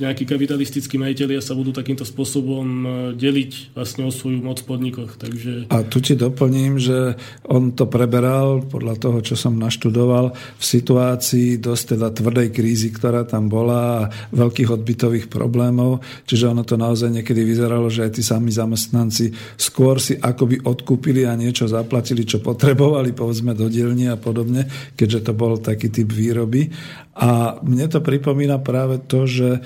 nejakí 0.00 0.24
kapitalistickí 0.24 0.96
majiteľia 0.96 1.44
sa 1.44 1.52
budú 1.52 1.76
takýmto 1.76 2.08
spôsobom 2.08 2.64
e, 2.64 2.86
deliť 3.12 3.76
vlastne 3.76 4.08
o 4.08 4.12
svoju 4.14 4.40
moc 4.40 4.64
v 4.64 4.72
podnikoch. 4.72 5.20
Takže... 5.20 5.68
A 5.68 5.84
tu 5.84 6.00
ti 6.00 6.16
doplním, 6.16 6.80
že 6.80 7.20
on 7.44 7.76
to 7.76 7.84
preberal 7.84 8.64
podľa 8.64 8.96
toho, 8.96 9.20
čo 9.20 9.36
som 9.36 9.60
naštudoval 9.60 10.32
v 10.32 10.64
situácii 10.64 11.60
dosť 11.60 11.84
teda 11.92 12.21
tvrdej 12.22 12.54
krízy, 12.54 12.94
ktorá 12.94 13.26
tam 13.26 13.50
bola 13.50 14.06
a 14.06 14.08
veľkých 14.30 14.78
odbytových 14.78 15.26
problémov. 15.26 15.98
Čiže 16.30 16.54
ono 16.54 16.62
to 16.62 16.78
naozaj 16.78 17.10
niekedy 17.10 17.42
vyzeralo, 17.42 17.90
že 17.90 18.06
aj 18.06 18.12
tí 18.14 18.22
sami 18.22 18.54
zamestnanci 18.54 19.58
skôr 19.58 19.98
si 19.98 20.14
akoby 20.14 20.62
odkúpili 20.62 21.26
a 21.26 21.34
niečo 21.34 21.66
zaplatili, 21.66 22.22
čo 22.22 22.38
potrebovali, 22.38 23.10
povedzme 23.10 23.58
do 23.58 23.66
dielne 23.66 24.14
a 24.14 24.16
podobne, 24.16 24.70
keďže 24.94 25.26
to 25.26 25.32
bol 25.34 25.58
taký 25.58 25.90
typ 25.90 26.06
výroby. 26.06 26.70
A 27.12 27.60
mne 27.60 27.90
to 27.90 28.00
pripomína 28.00 28.62
práve 28.64 29.02
to, 29.04 29.28
že 29.28 29.58
e, 29.58 29.60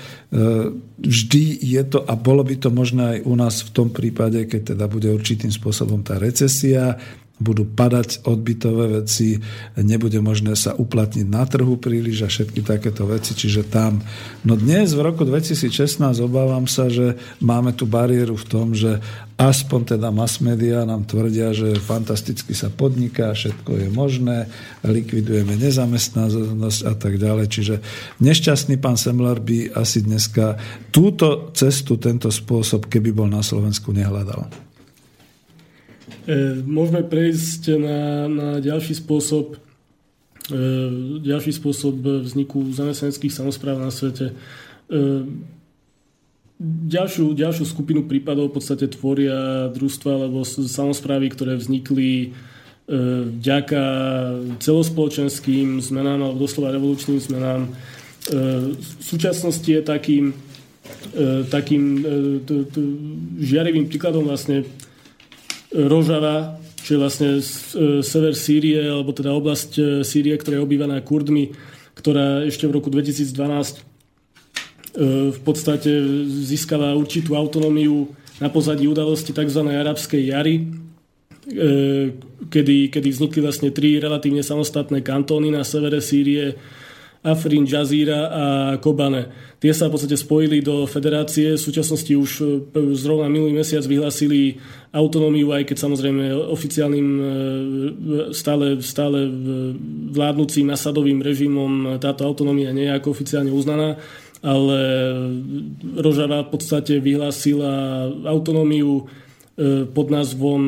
vždy 0.99 1.43
je 1.63 1.81
to, 1.87 2.03
a 2.03 2.17
bolo 2.19 2.43
by 2.43 2.59
to 2.59 2.73
možné 2.73 3.03
aj 3.07 3.19
u 3.23 3.33
nás 3.39 3.55
v 3.63 3.71
tom 3.71 3.87
prípade, 3.93 4.43
keď 4.49 4.75
teda 4.75 4.85
bude 4.89 5.07
určitým 5.13 5.53
spôsobom 5.53 6.03
tá 6.03 6.19
recesia, 6.19 6.99
budú 7.37 7.69
padať 7.69 8.25
odbytové 8.25 9.01
veci, 9.01 9.37
nebude 9.77 10.17
možné 10.17 10.57
sa 10.57 10.73
uplatniť 10.73 11.27
na 11.29 11.45
trhu 11.45 11.77
príliš 11.77 12.25
a 12.25 12.29
všetky 12.29 12.65
takéto 12.65 13.05
veci, 13.05 13.37
čiže 13.37 13.69
tam. 13.69 14.01
No 14.41 14.57
dnes 14.57 14.97
v 14.97 15.05
roku 15.05 15.21
2016 15.21 16.01
obávam 16.17 16.65
sa, 16.65 16.89
že 16.89 17.13
máme 17.37 17.77
tu 17.77 17.85
bariéru 17.85 18.33
v 18.33 18.45
tom, 18.49 18.73
že 18.73 18.97
aspoň 19.37 19.97
teda 19.97 20.09
mass 20.09 20.41
media 20.41 20.81
nám 20.81 21.05
tvrdia, 21.05 21.53
že 21.53 21.77
fantasticky 21.77 22.57
sa 22.57 22.73
podniká, 22.73 23.37
všetko 23.37 23.85
je 23.85 23.87
možné, 23.93 24.49
likvidujeme 24.81 25.53
nezamestnanosť 25.61 26.81
a 26.89 26.93
tak 26.97 27.21
ďalej. 27.21 27.45
Čiže 27.53 27.75
nešťastný 28.17 28.81
pán 28.81 28.97
Semler 28.97 29.37
by 29.37 29.77
asi 29.77 30.01
dneska 30.01 30.57
túto 30.89 31.53
cestu, 31.53 32.01
tento 32.01 32.33
spôsob, 32.33 32.89
keby 32.89 33.13
bol 33.13 33.29
na 33.29 33.45
Slovensku, 33.45 33.93
nehľadal. 33.93 34.66
E, 36.27 36.59
môžeme 36.59 37.07
prejsť 37.07 37.79
na, 37.79 38.27
na 38.27 38.47
ďalší 38.59 38.99
spôsob 38.99 39.55
e, 40.51 40.59
ďalší 41.23 41.55
spôsob 41.55 42.03
vzniku 42.03 42.67
zamestnaneckých 42.75 43.31
samozpráv 43.31 43.79
na 43.79 43.87
svete. 43.87 44.35
E, 44.91 45.03
ďalšiu, 46.91 47.31
ďalšiu 47.31 47.63
skupinu 47.71 48.11
prípadov 48.11 48.51
v 48.51 48.59
podstate 48.59 48.91
tvoria 48.91 49.71
družstva 49.71 50.11
alebo 50.19 50.43
samozprávy, 50.43 51.31
ktoré 51.31 51.55
vznikli 51.55 52.35
vďaka 52.87 53.83
celospoločenským 54.63 55.83
zmenám 55.83 56.23
alebo 56.23 56.47
doslova 56.47 56.71
revolučným 56.71 57.19
zmenám. 57.19 57.67
V 58.79 59.03
súčasnosti 59.03 59.67
je 59.67 59.83
takým, 59.83 60.31
takým 61.51 61.83
žiarivým 63.43 63.91
príkladom 63.91 64.23
vlastne 64.31 64.63
Rožava, 65.77 66.57
čo 66.81 66.97
je 66.97 66.99
vlastne 66.99 67.29
e, 67.37 67.41
sever 68.01 68.33
Sýrie, 68.33 68.81
alebo 68.81 69.13
teda 69.13 69.29
oblasť 69.37 69.71
e, 69.77 69.81
Sýrie, 70.01 70.33
ktorá 70.33 70.57
je 70.57 70.65
obývaná 70.65 70.97
Kurdmi, 71.05 71.53
ktorá 71.93 72.41
ešte 72.49 72.65
v 72.65 72.81
roku 72.81 72.89
2012 72.89 73.29
e, 73.29 73.81
v 75.29 75.39
podstate 75.45 75.91
získala 76.25 76.97
určitú 76.97 77.37
autonómiu 77.37 78.09
na 78.41 78.49
pozadí 78.49 78.89
udalosti 78.89 79.33
tzv. 79.33 79.61
arabskej 79.65 80.21
jary, 80.29 80.69
kedy, 82.53 82.77
kedy 82.93 83.07
vznikli 83.09 83.41
vlastne 83.41 83.73
tri 83.73 83.97
relatívne 83.97 84.45
samostatné 84.45 85.01
kantóny 85.01 85.49
na 85.49 85.65
severe 85.65 86.03
Sýrie, 86.03 86.53
Afrin, 87.27 87.67
Jazíra 87.67 88.31
a 88.31 88.43
Kobane. 88.79 89.27
Tie 89.59 89.75
sa 89.75 89.91
v 89.91 89.99
podstate 89.99 90.15
spojili 90.15 90.63
do 90.63 90.87
federácie. 90.87 91.59
V 91.59 91.65
súčasnosti 91.67 92.13
už 92.13 92.31
e, 92.39 92.45
zrovna 92.95 93.27
minulý 93.27 93.51
mesiac 93.51 93.83
vyhlásili 93.83 94.55
autonómiu, 94.95 95.51
aj 95.51 95.67
keď 95.67 95.77
samozrejme 95.83 96.31
oficiálnym 96.31 97.07
e, 97.09 97.23
stále, 98.31 98.79
stále 98.79 99.27
vládnúcim 100.15 100.63
nasadovým 100.63 101.19
režimom 101.19 101.99
táto 101.99 102.23
autonómia 102.23 102.71
nie 102.71 102.87
je 102.87 102.95
ako 102.95 103.11
oficiálne 103.11 103.51
uznaná 103.51 103.99
ale 104.45 104.79
Rožava 105.97 106.45
v 106.45 106.49
podstate 106.53 107.01
vyhlásila 107.01 108.05
autonómiu 108.29 109.01
e, 109.01 109.89
pod 109.89 110.13
názvom, 110.13 110.61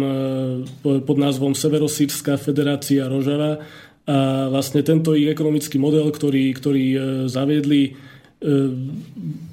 pod 0.81 1.17
názvom 1.21 1.53
Severosírska 1.53 2.41
federácia 2.41 3.05
Rožava 3.05 3.61
a 4.09 4.49
vlastne 4.49 4.81
tento 4.81 5.13
ich 5.13 5.29
ekonomický 5.29 5.77
model, 5.77 6.09
ktorý, 6.09 6.49
ktorý 6.57 6.85
zaviedli, 7.29 7.93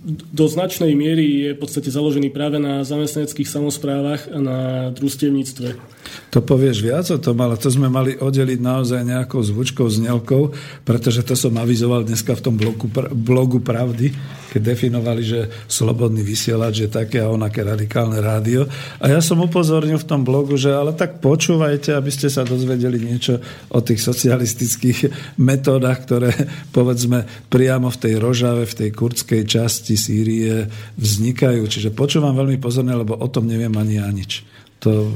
do 0.07 0.47
značnej 0.47 0.95
miery 0.95 1.27
je 1.43 1.51
v 1.53 1.59
podstate 1.59 1.91
založený 1.91 2.31
práve 2.31 2.63
na 2.63 2.87
zamestnaneckých 2.87 3.51
samozprávach 3.51 4.31
a 4.31 4.39
na 4.39 4.59
družstevníctve. 4.95 5.97
To 6.31 6.39
povieš 6.39 6.79
viac 6.79 7.07
o 7.11 7.19
tom, 7.19 7.35
ale 7.43 7.59
to 7.59 7.67
sme 7.67 7.91
mali 7.91 8.15
oddeliť 8.15 8.63
naozaj 8.63 9.03
nejakou 9.03 9.43
zvučkou, 9.43 9.91
znelkou, 9.91 10.55
pretože 10.87 11.27
to 11.27 11.35
som 11.35 11.59
avizoval 11.59 12.07
dneska 12.07 12.39
v 12.39 12.45
tom 12.45 12.55
blogu, 12.55 12.87
blogu 13.11 13.59
Pravdy, 13.59 14.15
keď 14.55 14.61
definovali, 14.63 15.23
že 15.27 15.41
slobodný 15.67 16.23
vysielač 16.23 16.87
je 16.87 16.89
také 16.89 17.19
a 17.19 17.33
onaké 17.33 17.67
radikálne 17.67 18.23
rádio. 18.23 18.71
A 19.03 19.11
ja 19.11 19.19
som 19.19 19.43
upozornil 19.43 19.99
v 19.99 20.07
tom 20.07 20.23
blogu, 20.23 20.55
že 20.55 20.71
ale 20.71 20.95
tak 20.95 21.19
počúvajte, 21.19 21.93
aby 21.99 22.11
ste 22.15 22.31
sa 22.31 22.47
dozvedeli 22.47 23.03
niečo 23.03 23.43
o 23.75 23.83
tých 23.83 23.99
socialistických 24.01 24.99
metódach, 25.43 26.07
ktoré 26.07 26.31
povedzme 26.77 27.27
priamo 27.51 27.91
v 27.91 28.01
tej 28.01 28.15
Rožave, 28.23 28.71
v 28.71 28.87
tej 28.87 28.91
kurdskej 28.95 29.43
časti 29.43 29.96
Sýrie 29.97 30.71
vznikajú. 31.01 31.67
Čiže 31.67 31.91
počúvam 31.93 32.37
veľmi 32.37 32.61
pozorne, 32.61 32.95
lebo 32.95 33.17
o 33.17 33.29
tom 33.29 33.49
neviem 33.49 33.73
ani 33.75 33.99
ja 33.99 34.09
nič. 34.09 34.45
To, 34.85 35.11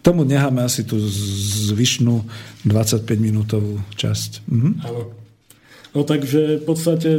tomu 0.00 0.24
necháme 0.24 0.64
asi 0.64 0.88
tú 0.88 0.96
zvyšnú 1.68 2.24
25-minútovú 2.64 3.80
časť. 3.94 4.48
Mhm. 4.48 4.70
Áno. 4.88 5.02
No 5.90 6.06
takže 6.06 6.62
v 6.62 6.64
podstate 6.64 7.10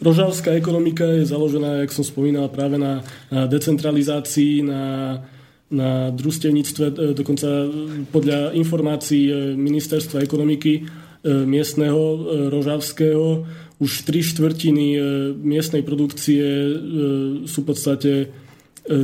rožavská 0.00 0.52
ekonomika 0.54 1.04
je 1.04 1.24
založená, 1.24 1.84
jak 1.84 1.92
som 1.92 2.04
spomínal, 2.04 2.52
práve 2.52 2.76
na, 2.76 3.00
decentralizácii, 3.32 4.60
na, 4.60 4.84
na 5.72 6.12
družstevníctve, 6.12 6.84
e, 6.84 6.94
dokonca 7.16 7.48
podľa 8.12 8.52
informácií 8.54 9.24
e, 9.26 9.34
Ministerstva 9.56 10.20
ekonomiky 10.22 10.72
e, 10.78 10.82
miestneho 11.48 12.28
rožavského 12.52 13.48
už 13.76 14.08
tri 14.08 14.24
štvrtiny 14.24 14.86
e, 14.96 15.00
miestnej 15.36 15.84
produkcie 15.84 16.40
e, 16.40 16.74
sú 17.44 17.60
v 17.60 17.68
podstate 17.68 18.12
e, 18.24 18.26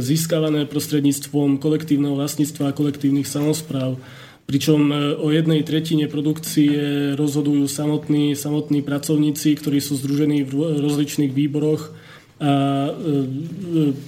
získavané 0.00 0.64
prostredníctvom 0.64 1.60
kolektívneho 1.60 2.16
vlastníctva 2.16 2.72
a 2.72 2.76
kolektívnych 2.76 3.28
samozpráv. 3.28 4.00
Pričom 4.42 4.90
o 5.22 5.30
jednej 5.30 5.62
tretine 5.62 6.10
produkcie 6.10 6.74
rozhodujú 7.14 7.70
samotní, 7.70 8.34
samotní 8.34 8.82
pracovníci, 8.82 9.54
ktorí 9.54 9.78
sú 9.78 9.94
združení 9.94 10.42
v 10.42 10.82
rozličných 10.82 11.30
výboroch. 11.30 11.94
A 12.42 12.90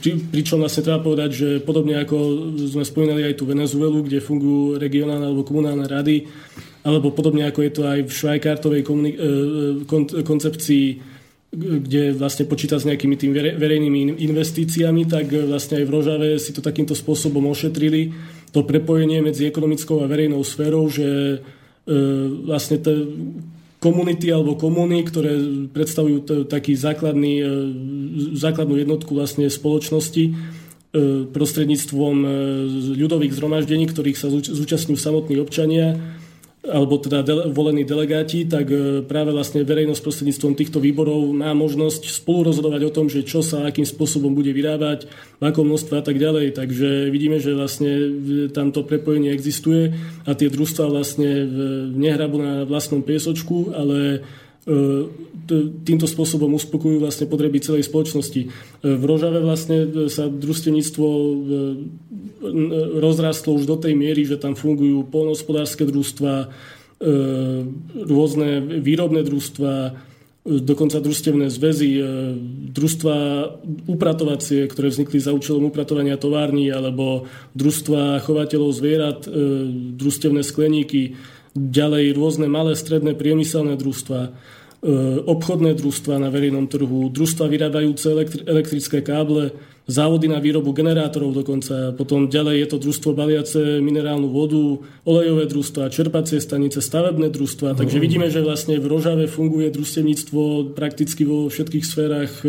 pri, 0.03 0.11
pričom 0.27 0.59
vlastne 0.59 0.83
treba 0.83 0.99
povedať, 0.99 1.31
že 1.31 1.49
podobne 1.63 2.03
ako 2.03 2.51
sme 2.67 2.83
spomínali 2.83 3.31
aj 3.31 3.39
tú 3.39 3.47
Venezuelu, 3.47 4.03
kde 4.03 4.19
fungujú 4.19 4.75
regionálne 4.75 5.31
alebo 5.31 5.47
komunálne 5.47 5.87
rady, 5.87 6.27
alebo 6.83 7.15
podobne 7.15 7.47
ako 7.47 7.61
je 7.63 7.73
to 7.73 7.83
aj 7.87 7.99
v 8.03 8.11
Švajkártovej 8.11 8.83
komuni- 8.83 9.15
e, 9.15 9.31
kon- 9.87 10.11
koncepcii, 10.11 10.87
kde 11.55 12.19
vlastne 12.19 12.51
počíta 12.51 12.75
s 12.83 12.85
nejakými 12.91 13.15
tým 13.15 13.31
verejnými 13.33 14.19
investíciami, 14.19 15.07
tak 15.07 15.31
vlastne 15.31 15.79
aj 15.79 15.85
v 15.87 15.93
Rožave 15.95 16.29
si 16.43 16.51
to 16.51 16.59
takýmto 16.59 16.99
spôsobom 16.99 17.47
ošetrili. 17.47 18.11
To 18.51 18.67
prepojenie 18.67 19.23
medzi 19.23 19.47
ekonomickou 19.47 20.03
a 20.03 20.11
verejnou 20.11 20.43
sférou, 20.43 20.91
že 20.91 21.39
e, 21.39 21.39
vlastne 22.51 22.83
to 22.83 22.91
komunity 23.85 24.33
alebo 24.33 24.57
komúny, 24.57 25.05
ktoré 25.05 25.37
predstavujú 25.69 26.19
t- 26.25 26.45
taký 26.49 26.73
základný, 26.73 27.35
e, 27.45 27.47
základnú 28.33 28.81
jednotku 28.81 29.13
vlastne 29.13 29.53
spoločnosti, 29.53 30.33
prostredníctvom 31.35 32.17
ľudových 32.95 33.35
zhromaždení, 33.35 33.91
ktorých 33.91 34.15
sa 34.15 34.31
zúčastňujú 34.31 34.95
samotní 34.95 35.43
občania, 35.43 35.99
alebo 36.65 36.97
teda 36.97 37.21
dele, 37.21 37.53
volení 37.53 37.85
delegáti, 37.85 38.49
tak 38.49 38.73
e, 38.73 39.05
práve 39.05 39.37
vlastne 39.37 39.69
verejnosť 39.69 40.01
prostredníctvom 40.01 40.53
týchto 40.57 40.79
výborov 40.81 41.37
má 41.37 41.53
možnosť 41.53 42.09
spolu 42.09 42.49
rozhodovať 42.49 42.89
o 42.89 42.95
tom, 42.95 43.07
že 43.13 43.21
čo 43.21 43.45
sa 43.45 43.69
akým 43.69 43.85
spôsobom 43.85 44.33
bude 44.33 44.49
vyrábať, 44.57 45.05
v 45.39 45.43
akom 45.45 45.69
množstve 45.69 46.01
a 46.01 46.05
tak 46.05 46.17
ďalej. 46.17 46.57
Takže 46.57 47.13
vidíme, 47.13 47.37
že 47.37 47.53
vlastne 47.53 47.93
tamto 48.57 48.81
prepojenie 48.81 49.29
existuje 49.29 49.93
a 50.25 50.33
tie 50.33 50.49
družstva 50.49 50.89
vlastne 50.89 51.31
nehrabu 51.93 52.41
na 52.41 52.55
vlastnom 52.65 53.05
piesočku, 53.05 53.77
ale 53.77 54.25
týmto 55.85 56.09
spôsobom 56.09 56.57
uspokojujú 56.57 56.99
vlastne 57.05 57.29
potreby 57.29 57.61
celej 57.61 57.85
spoločnosti. 57.85 58.41
E, 58.41 58.49
v 58.81 59.03
Rožave 59.05 59.45
vlastne 59.45 60.09
sa 60.09 60.25
družstevníctvo 60.33 61.07
rozrastlo 63.01 63.57
už 63.57 63.65
do 63.65 63.77
tej 63.77 63.95
miery, 63.97 64.25
že 64.25 64.41
tam 64.41 64.57
fungujú 64.57 65.07
polnohospodárske 65.09 65.89
družstva, 65.89 66.33
e, 66.45 66.47
rôzne 68.05 68.61
výrobné 68.81 69.25
družstva, 69.25 69.73
e, 69.73 69.93
dokonca 70.61 71.01
družstevné 71.01 71.49
zväzy, 71.49 71.91
e, 71.97 72.03
družstva 72.75 73.17
upratovacie, 73.89 74.69
ktoré 74.69 74.93
vznikli 74.93 75.19
za 75.21 75.33
účelom 75.33 75.73
upratovania 75.73 76.21
tovární, 76.21 76.69
alebo 76.69 77.29
družstva 77.57 78.21
chovateľov 78.25 78.71
zvierat, 78.77 79.21
družstevné 79.97 80.43
skleníky, 80.45 81.17
ďalej 81.55 82.19
rôzne 82.19 82.51
malé, 82.51 82.75
stredné 82.75 83.15
priemyselné 83.15 83.79
družstva, 83.79 84.35
obchodné 85.25 85.73
družstva 85.79 86.21
na 86.21 86.29
verejnom 86.29 86.69
trhu, 86.69 87.09
družstva 87.09 87.49
vyrábajúce 87.49 88.11
elektrické 88.45 89.01
káble, 89.01 89.55
závody 89.85 90.33
na 90.33 90.41
výrobu 90.41 90.73
generátorov 90.73 91.37
dokonca. 91.37 91.93
Potom 91.93 92.33
ďalej 92.33 92.65
je 92.65 92.69
to 92.73 92.77
družstvo 92.81 93.11
baliace 93.13 93.61
minerálnu 93.85 94.33
vodu, 94.33 94.81
olejové 95.05 95.45
družstva, 95.45 95.93
čerpacie 95.93 96.41
stanice, 96.41 96.81
stavebné 96.81 97.29
družstva. 97.29 97.77
Takže 97.77 98.01
vidíme, 98.01 98.33
že 98.33 98.41
vlastne 98.41 98.81
v 98.81 98.87
Rožave 98.89 99.29
funguje 99.29 99.69
družstevníctvo 99.69 100.73
prakticky 100.73 101.29
vo 101.29 101.53
všetkých 101.53 101.85
sférach 101.85 102.33
e, 102.43 102.49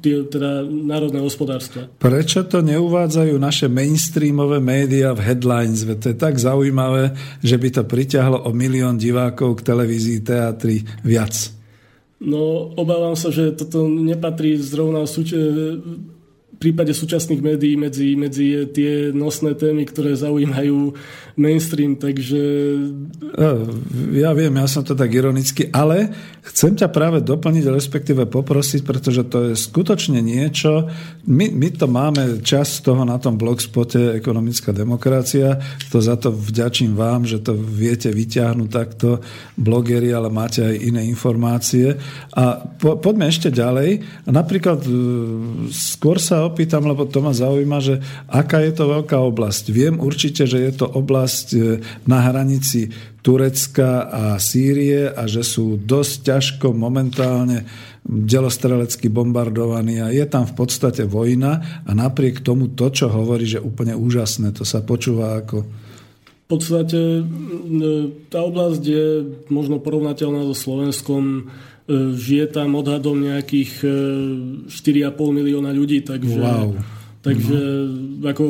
e, 0.00 0.24
teda 0.24 0.64
národného 0.64 1.28
hospodárstva. 1.28 1.92
Prečo 2.00 2.48
to 2.48 2.64
neuvádzajú 2.64 3.36
naše 3.36 3.68
mainstreamové 3.68 4.56
médiá 4.56 5.12
v 5.12 5.20
headlines? 5.20 5.84
To 5.84 6.06
je 6.10 6.16
tak 6.16 6.40
zaujímavé, 6.40 7.12
že 7.44 7.60
by 7.60 7.68
to 7.76 7.82
priťahlo 7.84 8.48
o 8.48 8.50
milión 8.56 8.96
divákov 8.96 9.60
k 9.60 9.66
televízii, 9.68 10.24
teatri 10.24 10.80
viac. 11.04 11.59
No, 12.20 12.68
obávam 12.76 13.16
sa, 13.16 13.32
že 13.32 13.56
toto 13.56 13.88
nepatrí 13.88 14.60
zrovna 14.60 15.08
súč- 15.08 15.32
prípade 16.60 16.92
súčasných 16.92 17.40
médií 17.40 17.74
medzi, 17.80 18.12
medzi 18.20 18.68
tie 18.68 19.16
nosné 19.16 19.56
témy, 19.56 19.88
ktoré 19.88 20.12
zaujímajú 20.12 20.92
mainstream, 21.40 21.96
takže... 21.96 22.36
Ja 24.12 24.36
viem, 24.36 24.52
ja 24.52 24.68
som 24.68 24.84
to 24.84 24.92
tak 24.92 25.08
ironicky, 25.08 25.72
ale 25.72 26.12
chcem 26.44 26.76
ťa 26.76 26.92
práve 26.92 27.24
doplniť, 27.24 27.64
respektíve 27.64 28.28
poprosiť, 28.28 28.84
pretože 28.84 29.24
to 29.24 29.50
je 29.50 29.54
skutočne 29.56 30.20
niečo, 30.20 30.84
my, 31.24 31.48
my 31.48 31.68
to 31.72 31.88
máme 31.88 32.44
čas 32.44 32.84
toho 32.84 33.08
na 33.08 33.16
tom 33.16 33.40
blogspote 33.40 34.20
Ekonomická 34.20 34.76
demokracia, 34.76 35.56
to 35.88 36.04
za 36.04 36.20
to 36.20 36.28
vďačím 36.28 36.92
vám, 36.92 37.24
že 37.24 37.40
to 37.40 37.56
viete 37.56 38.12
vyťahnuť 38.12 38.68
takto 38.68 39.24
blogeri, 39.56 40.12
ale 40.12 40.28
máte 40.28 40.60
aj 40.60 40.76
iné 40.76 41.08
informácie. 41.08 41.96
A 42.36 42.60
po, 42.76 43.00
poďme 43.00 43.32
ešte 43.32 43.48
ďalej. 43.48 44.04
Napríklad 44.28 44.84
e, 44.84 44.90
skôr 45.72 46.20
sa 46.20 46.49
opýtam, 46.50 46.84
lebo 46.90 47.06
to 47.06 47.22
ma 47.22 47.30
zaujíma, 47.30 47.78
že 47.78 48.02
aká 48.26 48.58
je 48.66 48.74
to 48.74 48.90
veľká 48.90 49.14
oblasť. 49.14 49.70
Viem 49.70 50.02
určite, 50.02 50.50
že 50.50 50.58
je 50.58 50.72
to 50.74 50.90
oblasť 50.90 51.46
e, 51.54 51.58
na 52.10 52.18
hranici 52.26 52.90
Turecka 53.22 54.10
a 54.10 54.22
Sýrie 54.42 55.06
a 55.06 55.30
že 55.30 55.46
sú 55.46 55.78
dosť 55.78 56.14
ťažko 56.26 56.74
momentálne 56.74 57.68
delostrelecky 58.04 59.12
bombardovaní 59.12 60.00
a 60.00 60.08
je 60.08 60.24
tam 60.24 60.48
v 60.48 60.56
podstate 60.56 61.04
vojna 61.04 61.84
a 61.84 61.90
napriek 61.92 62.40
tomu 62.40 62.72
to, 62.72 62.88
čo 62.88 63.12
hovorí, 63.12 63.44
že 63.44 63.60
úplne 63.60 63.92
úžasné, 63.92 64.56
to 64.56 64.64
sa 64.64 64.80
počúva 64.80 65.36
ako 65.38 65.68
v 66.50 66.58
podstate 66.58 67.22
tá 68.26 68.42
oblasť 68.42 68.82
je 68.82 69.06
možno 69.54 69.78
porovnateľná 69.78 70.50
so 70.50 70.56
Slovenskom 70.58 71.46
žije 72.14 72.46
tam 72.54 72.78
odhadom 72.78 73.18
nejakých 73.18 73.72
4,5 74.70 74.70
e, 74.70 75.30
milióna 75.34 75.70
ľudí, 75.74 76.06
takže, 76.06 76.38
wow. 76.38 76.70
takže 77.22 77.58
mm-hmm. 77.58 78.30
ako, 78.30 78.44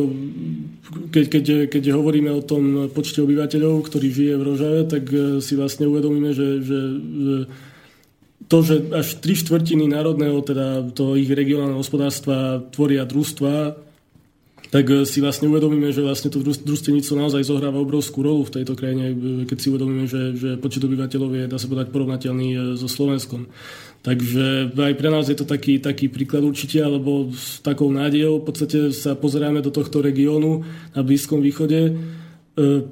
keď, 1.09 1.25
keď, 1.29 1.45
keď 1.73 1.83
hovoríme 1.97 2.31
o 2.31 2.45
tom 2.45 2.93
počte 2.93 3.25
obyvateľov, 3.25 3.87
ktorí 3.87 4.09
žije 4.13 4.35
v 4.37 4.43
Rožave, 4.45 4.81
tak 4.85 5.05
e, 5.09 5.41
si 5.41 5.57
vlastne 5.57 5.89
uvedomíme, 5.89 6.37
že, 6.37 6.61
že, 6.61 6.81
že 7.01 7.37
to, 8.51 8.57
že 8.67 8.91
až 8.91 9.23
tri 9.23 9.39
štvrtiny 9.39 9.87
národného, 9.87 10.43
teda 10.43 10.91
toho 10.91 11.15
ich 11.15 11.31
regionálneho 11.31 11.79
hospodárstva 11.79 12.65
tvoria 12.75 13.07
družstva, 13.07 13.89
tak 14.71 14.87
eh, 14.87 15.03
si 15.05 15.19
vlastne 15.19 15.51
uvedomíme, 15.51 15.91
že 15.91 16.01
vlastne 16.01 16.31
to 16.31 16.41
družstevníctvo 16.41 17.15
naozaj 17.19 17.43
zohráva 17.43 17.83
obrovskú 17.83 18.23
rolu 18.23 18.47
v 18.47 18.63
tejto 18.63 18.79
krajine, 18.79 19.05
eh, 19.13 19.15
keď 19.45 19.59
si 19.59 19.69
uvedomíme, 19.69 20.07
že, 20.07 20.39
že 20.39 20.49
počet 20.57 20.87
obyvateľov 20.87 21.31
je, 21.35 21.45
dá 21.51 21.59
sa 21.59 21.67
povedať, 21.67 21.91
porovnateľný 21.91 22.49
eh, 22.55 22.61
so 22.79 22.87
Slovenskom. 22.87 23.51
Takže 24.01 24.73
aj 24.73 24.95
pre 24.97 25.13
nás 25.13 25.29
je 25.29 25.37
to 25.37 25.45
taký, 25.45 25.77
taký 25.77 26.09
príklad 26.09 26.41
určite, 26.41 26.81
alebo 26.81 27.29
s 27.37 27.61
takou 27.61 27.93
nádejou 27.93 28.41
v 28.41 28.47
podstate 28.49 28.79
sa 28.97 29.13
pozeráme 29.13 29.61
do 29.61 29.69
tohto 29.69 30.01
regiónu 30.01 30.65
na 30.97 31.05
Blízkom 31.05 31.45
východe, 31.45 32.01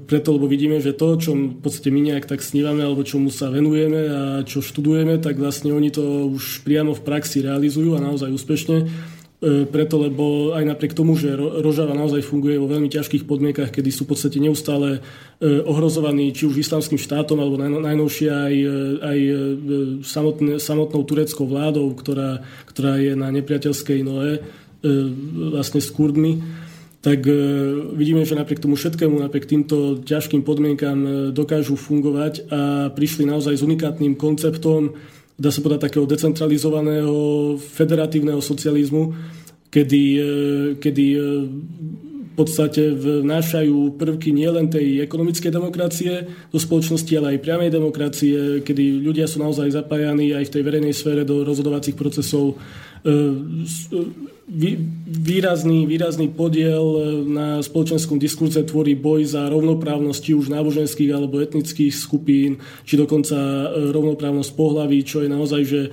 preto, 0.04 0.36
lebo 0.36 0.44
vidíme, 0.44 0.84
že 0.84 0.92
to, 0.92 1.16
čo 1.16 1.32
v 1.32 1.60
podstate 1.64 1.88
my 1.88 2.12
nejak 2.12 2.28
tak 2.28 2.44
snívame, 2.44 2.84
alebo 2.84 3.08
čomu 3.08 3.32
sa 3.32 3.48
venujeme 3.48 4.00
a 4.04 4.20
čo 4.44 4.60
študujeme, 4.60 5.16
tak 5.16 5.40
vlastne 5.40 5.72
oni 5.72 5.88
to 5.88 6.28
už 6.28 6.60
priamo 6.60 6.92
v 6.92 7.04
praxi 7.04 7.40
realizujú 7.40 7.96
a 7.96 8.04
naozaj 8.04 8.28
úspešne. 8.28 8.76
E, 9.38 9.70
preto, 9.70 10.02
lebo 10.02 10.50
aj 10.50 10.66
napriek 10.66 10.98
tomu, 10.98 11.14
že 11.14 11.30
Rožava 11.38 11.94
naozaj 11.94 12.26
funguje 12.26 12.58
vo 12.58 12.66
veľmi 12.66 12.90
ťažkých 12.90 13.22
podmienkach, 13.22 13.70
kedy 13.70 13.94
sú 13.94 14.02
v 14.02 14.10
podstate 14.10 14.42
neustále 14.42 14.98
e, 15.38 15.62
ohrozovaní 15.62 16.34
či 16.34 16.50
už 16.50 16.58
islamským 16.58 16.98
štátom, 16.98 17.38
alebo 17.38 17.54
najnovšie 17.54 18.26
aj, 18.34 18.54
e, 18.58 18.74
aj 18.98 19.18
samotné, 20.02 20.58
samotnou 20.58 21.06
tureckou 21.06 21.46
vládou, 21.46 21.86
ktorá, 21.94 22.42
ktorá 22.66 22.98
je 22.98 23.14
na 23.14 23.30
nepriateľskej 23.30 24.02
nohe 24.02 24.42
vlastne 24.78 25.82
s 25.82 25.90
Kurdmi, 25.90 26.38
tak 27.02 27.26
vidíme, 27.98 28.22
že 28.22 28.38
napriek 28.38 28.62
tomu 28.62 28.78
všetkému, 28.78 29.18
napriek 29.18 29.50
týmto 29.50 29.98
ťažkým 30.06 30.46
podmienkam 30.46 31.30
dokážu 31.34 31.74
fungovať 31.74 32.46
a 32.46 32.86
prišli 32.94 33.26
naozaj 33.26 33.58
s 33.58 33.66
unikátnym 33.66 34.14
konceptom, 34.14 34.94
dá 35.38 35.54
sa 35.54 35.62
povedať, 35.62 35.86
takého 35.86 36.04
decentralizovaného 36.04 37.14
federatívneho 37.62 38.42
socializmu, 38.42 39.14
kedy, 39.70 40.04
e, 40.18 40.26
kedy 40.82 41.06
e, 41.14 41.18
v 42.28 42.32
podstate 42.34 42.94
vnášajú 42.94 43.98
prvky 43.98 44.30
nielen 44.30 44.70
tej 44.70 45.02
ekonomickej 45.02 45.50
demokracie 45.50 46.26
do 46.50 46.58
spoločnosti, 46.58 47.10
ale 47.18 47.34
aj 47.34 47.42
priamej 47.42 47.70
demokracie, 47.70 48.62
kedy 48.62 49.02
ľudia 49.02 49.26
sú 49.26 49.42
naozaj 49.42 49.74
zapájani 49.74 50.34
aj 50.34 50.50
v 50.50 50.52
tej 50.58 50.62
verejnej 50.62 50.94
sfére 50.94 51.22
do 51.22 51.46
rozhodovacích 51.46 51.94
procesov. 51.94 52.58
E, 53.02 53.14
výrazný, 54.48 55.84
výrazný 55.84 56.32
podiel 56.32 56.80
e, 56.80 57.00
na 57.28 57.48
spoločenskom 57.60 58.16
diskurze 58.16 58.64
tvorí 58.64 58.96
boj 58.96 59.28
za 59.28 59.44
rovnoprávnosť 59.44 60.20
či 60.24 60.32
už 60.32 60.48
náboženských 60.48 61.12
alebo 61.12 61.44
etnických 61.44 61.92
skupín, 61.92 62.56
či 62.88 62.96
dokonca 62.96 63.36
e, 63.36 63.92
rovnoprávnosť 63.92 64.50
pohlaví, 64.56 65.04
čo 65.04 65.20
je 65.20 65.28
naozaj 65.28 65.62
že 65.68 65.80
e, 65.84 65.90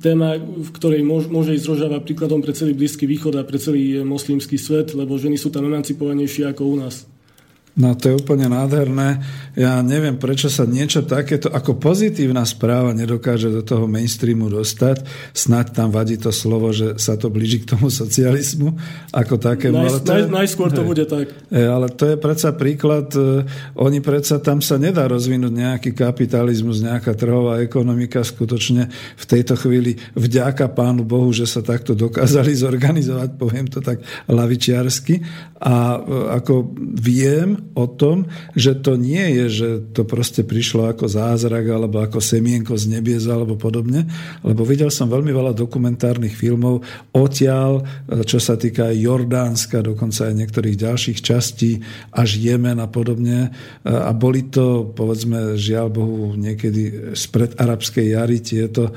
téma, 0.00 0.40
v 0.40 0.70
ktorej 0.72 1.04
môže 1.04 1.52
ísť 1.52 1.68
Rožava 1.68 2.00
príkladom 2.00 2.40
pre 2.40 2.56
celý 2.56 2.72
Blízky 2.72 3.04
východ 3.04 3.36
a 3.36 3.44
pre 3.44 3.60
celý 3.60 4.00
moslimský 4.00 4.56
svet, 4.56 4.96
lebo 4.96 5.20
ženy 5.20 5.36
sú 5.36 5.52
tam 5.52 5.68
emancipovanejšie 5.68 6.48
ako 6.48 6.62
u 6.72 6.76
nás. 6.80 7.04
No 7.78 7.94
to 7.94 8.10
je 8.10 8.18
úplne 8.18 8.50
nádherné. 8.50 9.22
Ja 9.54 9.78
neviem, 9.78 10.18
prečo 10.18 10.50
sa 10.50 10.66
niečo 10.66 11.06
takéto 11.06 11.46
ako 11.54 11.78
pozitívna 11.78 12.42
správa 12.42 12.90
nedokáže 12.90 13.46
do 13.46 13.62
toho 13.62 13.86
mainstreamu 13.86 14.50
dostať. 14.50 15.06
Snaď 15.30 15.78
tam 15.78 15.88
vadí 15.94 16.18
to 16.18 16.34
slovo, 16.34 16.74
že 16.74 16.98
sa 16.98 17.14
to 17.14 17.30
blíži 17.30 17.62
k 17.62 17.70
tomu 17.76 17.86
socializmu 17.86 18.74
ako 19.14 19.38
takému. 19.38 19.78
Naj, 19.78 19.86
ale 19.86 19.98
to 20.02 20.10
naj, 20.10 20.18
je, 20.18 20.26
najskôr 20.34 20.68
to 20.74 20.82
hej, 20.82 20.88
bude 20.90 21.04
tak. 21.06 21.26
Hej, 21.30 21.66
ale 21.70 21.86
to 21.94 22.04
je 22.10 22.16
predsa 22.18 22.50
príklad, 22.58 23.06
e, 23.14 23.46
oni 23.78 23.98
predsa 24.02 24.42
tam 24.42 24.58
sa 24.58 24.74
nedá 24.74 25.06
rozvinúť 25.06 25.52
nejaký 25.54 25.90
kapitalizmus, 25.94 26.82
nejaká 26.82 27.14
trhová 27.14 27.62
ekonomika 27.62 28.26
skutočne 28.26 28.90
v 29.14 29.24
tejto 29.24 29.54
chvíli 29.54 29.94
vďaka 30.18 30.74
pánu 30.74 31.06
Bohu, 31.06 31.30
že 31.30 31.46
sa 31.46 31.62
takto 31.62 31.94
dokázali 31.94 32.50
zorganizovať, 32.66 33.38
poviem 33.38 33.70
to 33.70 33.78
tak 33.78 34.02
lavičiarsky. 34.26 35.22
A 35.62 35.96
e, 35.96 35.98
ako 36.34 36.74
viem, 36.98 37.59
o 37.74 37.86
tom, 37.86 38.28
že 38.56 38.76
to 38.78 38.96
nie 38.98 39.40
je, 39.40 39.46
že 39.48 39.68
to 39.94 40.02
proste 40.04 40.44
prišlo 40.44 40.90
ako 40.90 41.06
zázrak 41.06 41.64
alebo 41.66 42.02
ako 42.02 42.18
semienko 42.18 42.74
z 42.76 42.98
nebies 42.98 43.24
alebo 43.30 43.56
podobne, 43.56 44.06
lebo 44.42 44.66
videl 44.66 44.92
som 44.92 45.08
veľmi 45.08 45.30
veľa 45.30 45.52
dokumentárnych 45.54 46.34
filmov 46.34 46.82
odtiaľ, 47.14 47.82
čo 48.26 48.38
sa 48.38 48.58
týka 48.58 48.90
Jordánska, 48.94 49.82
dokonca 49.82 50.30
aj 50.30 50.34
niektorých 50.34 50.76
ďalších 50.76 51.18
častí, 51.20 51.80
až 52.10 52.36
Jemen 52.36 52.78
a 52.82 52.88
podobne. 52.90 53.54
A 53.86 54.10
boli 54.12 54.50
to, 54.50 54.90
povedzme, 54.92 55.56
žiaľ 55.56 55.88
Bohu, 55.92 56.34
niekedy 56.34 57.14
spred 57.14 57.56
arabskej 57.60 58.16
jary 58.16 58.38
tieto 58.42 58.90
e, 58.90 58.92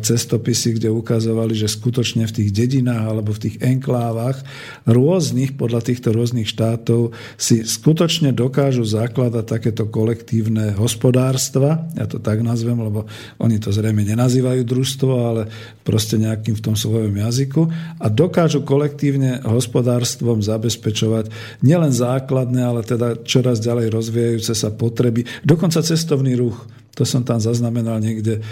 cestopisy, 0.00 0.78
kde 0.78 0.88
ukazovali, 0.90 1.54
že 1.54 1.70
skutočne 1.70 2.26
v 2.26 2.34
tých 2.42 2.50
dedinách 2.50 3.04
alebo 3.06 3.30
v 3.34 3.42
tých 3.48 3.56
enklávach 3.62 4.42
rôznych, 4.86 5.54
podľa 5.54 5.80
týchto 5.84 6.14
rôznych 6.14 6.48
štátov 6.48 7.12
si 7.36 7.62
skutočne 7.62 7.89
skutočne 7.90 8.30
dokážu 8.30 8.86
zakladať 8.86 9.50
takéto 9.50 9.90
kolektívne 9.90 10.78
hospodárstva, 10.78 11.90
ja 11.98 12.06
to 12.06 12.22
tak 12.22 12.38
nazvem, 12.38 12.78
lebo 12.78 13.10
oni 13.42 13.58
to 13.58 13.74
zrejme 13.74 14.06
nenazývajú 14.06 14.62
družstvo, 14.62 15.10
ale 15.10 15.50
proste 15.82 16.14
nejakým 16.14 16.54
v 16.54 16.62
tom 16.62 16.78
svojom 16.78 17.10
jazyku 17.10 17.66
a 17.98 18.06
dokážu 18.06 18.62
kolektívne 18.62 19.42
hospodárstvom 19.42 20.38
zabezpečovať 20.38 21.34
nielen 21.66 21.90
základné, 21.90 22.62
ale 22.62 22.86
teda 22.86 23.26
čoraz 23.26 23.58
ďalej 23.58 23.90
rozvíjajúce 23.90 24.54
sa 24.54 24.70
potreby, 24.70 25.26
dokonca 25.42 25.82
cestovný 25.82 26.38
ruch. 26.38 26.79
To 26.98 27.06
som 27.06 27.22
tam 27.22 27.38
zaznamenal 27.38 28.02
niekde 28.02 28.38
e, 28.38 28.42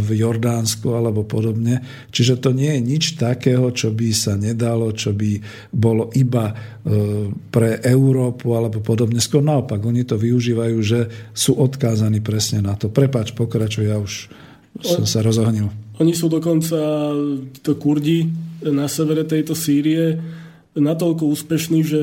v 0.00 0.24
Jordánsku 0.24 0.90
alebo 0.96 1.28
podobne. 1.28 1.84
Čiže 2.08 2.40
to 2.40 2.50
nie 2.56 2.72
je 2.78 2.80
nič 2.80 3.04
takého, 3.20 3.68
čo 3.70 3.92
by 3.92 4.08
sa 4.16 4.34
nedalo, 4.34 4.90
čo 4.96 5.12
by 5.12 5.38
bolo 5.70 6.08
iba 6.16 6.50
e, 6.50 6.54
pre 7.52 7.84
Európu 7.84 8.56
alebo 8.56 8.80
podobne. 8.80 9.20
Skôr 9.20 9.44
naopak, 9.44 9.84
oni 9.84 10.08
to 10.08 10.16
využívajú, 10.16 10.78
že 10.80 11.00
sú 11.36 11.60
odkázaní 11.60 12.24
presne 12.24 12.64
na 12.64 12.74
to. 12.74 12.88
Prepač, 12.88 13.36
pokračuj, 13.36 13.84
ja 13.84 14.00
už 14.00 14.32
som 14.80 15.04
sa 15.04 15.20
rozohnil. 15.20 15.68
Oni 16.00 16.16
sú 16.16 16.32
dokonca, 16.32 17.12
to 17.60 17.76
Kurdi 17.76 18.24
na 18.64 18.88
severe 18.88 19.28
tejto 19.28 19.52
Sýrie, 19.52 20.16
natoľko 20.72 21.28
úspešní, 21.36 21.84
že 21.84 22.00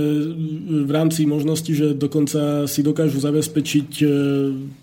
v 0.86 0.92
rámci 0.94 1.26
možnosti, 1.26 1.74
že 1.74 1.98
dokonca 1.98 2.70
si 2.70 2.86
dokážu 2.86 3.18
zabezpečiť 3.18 3.90
e, 3.98 4.06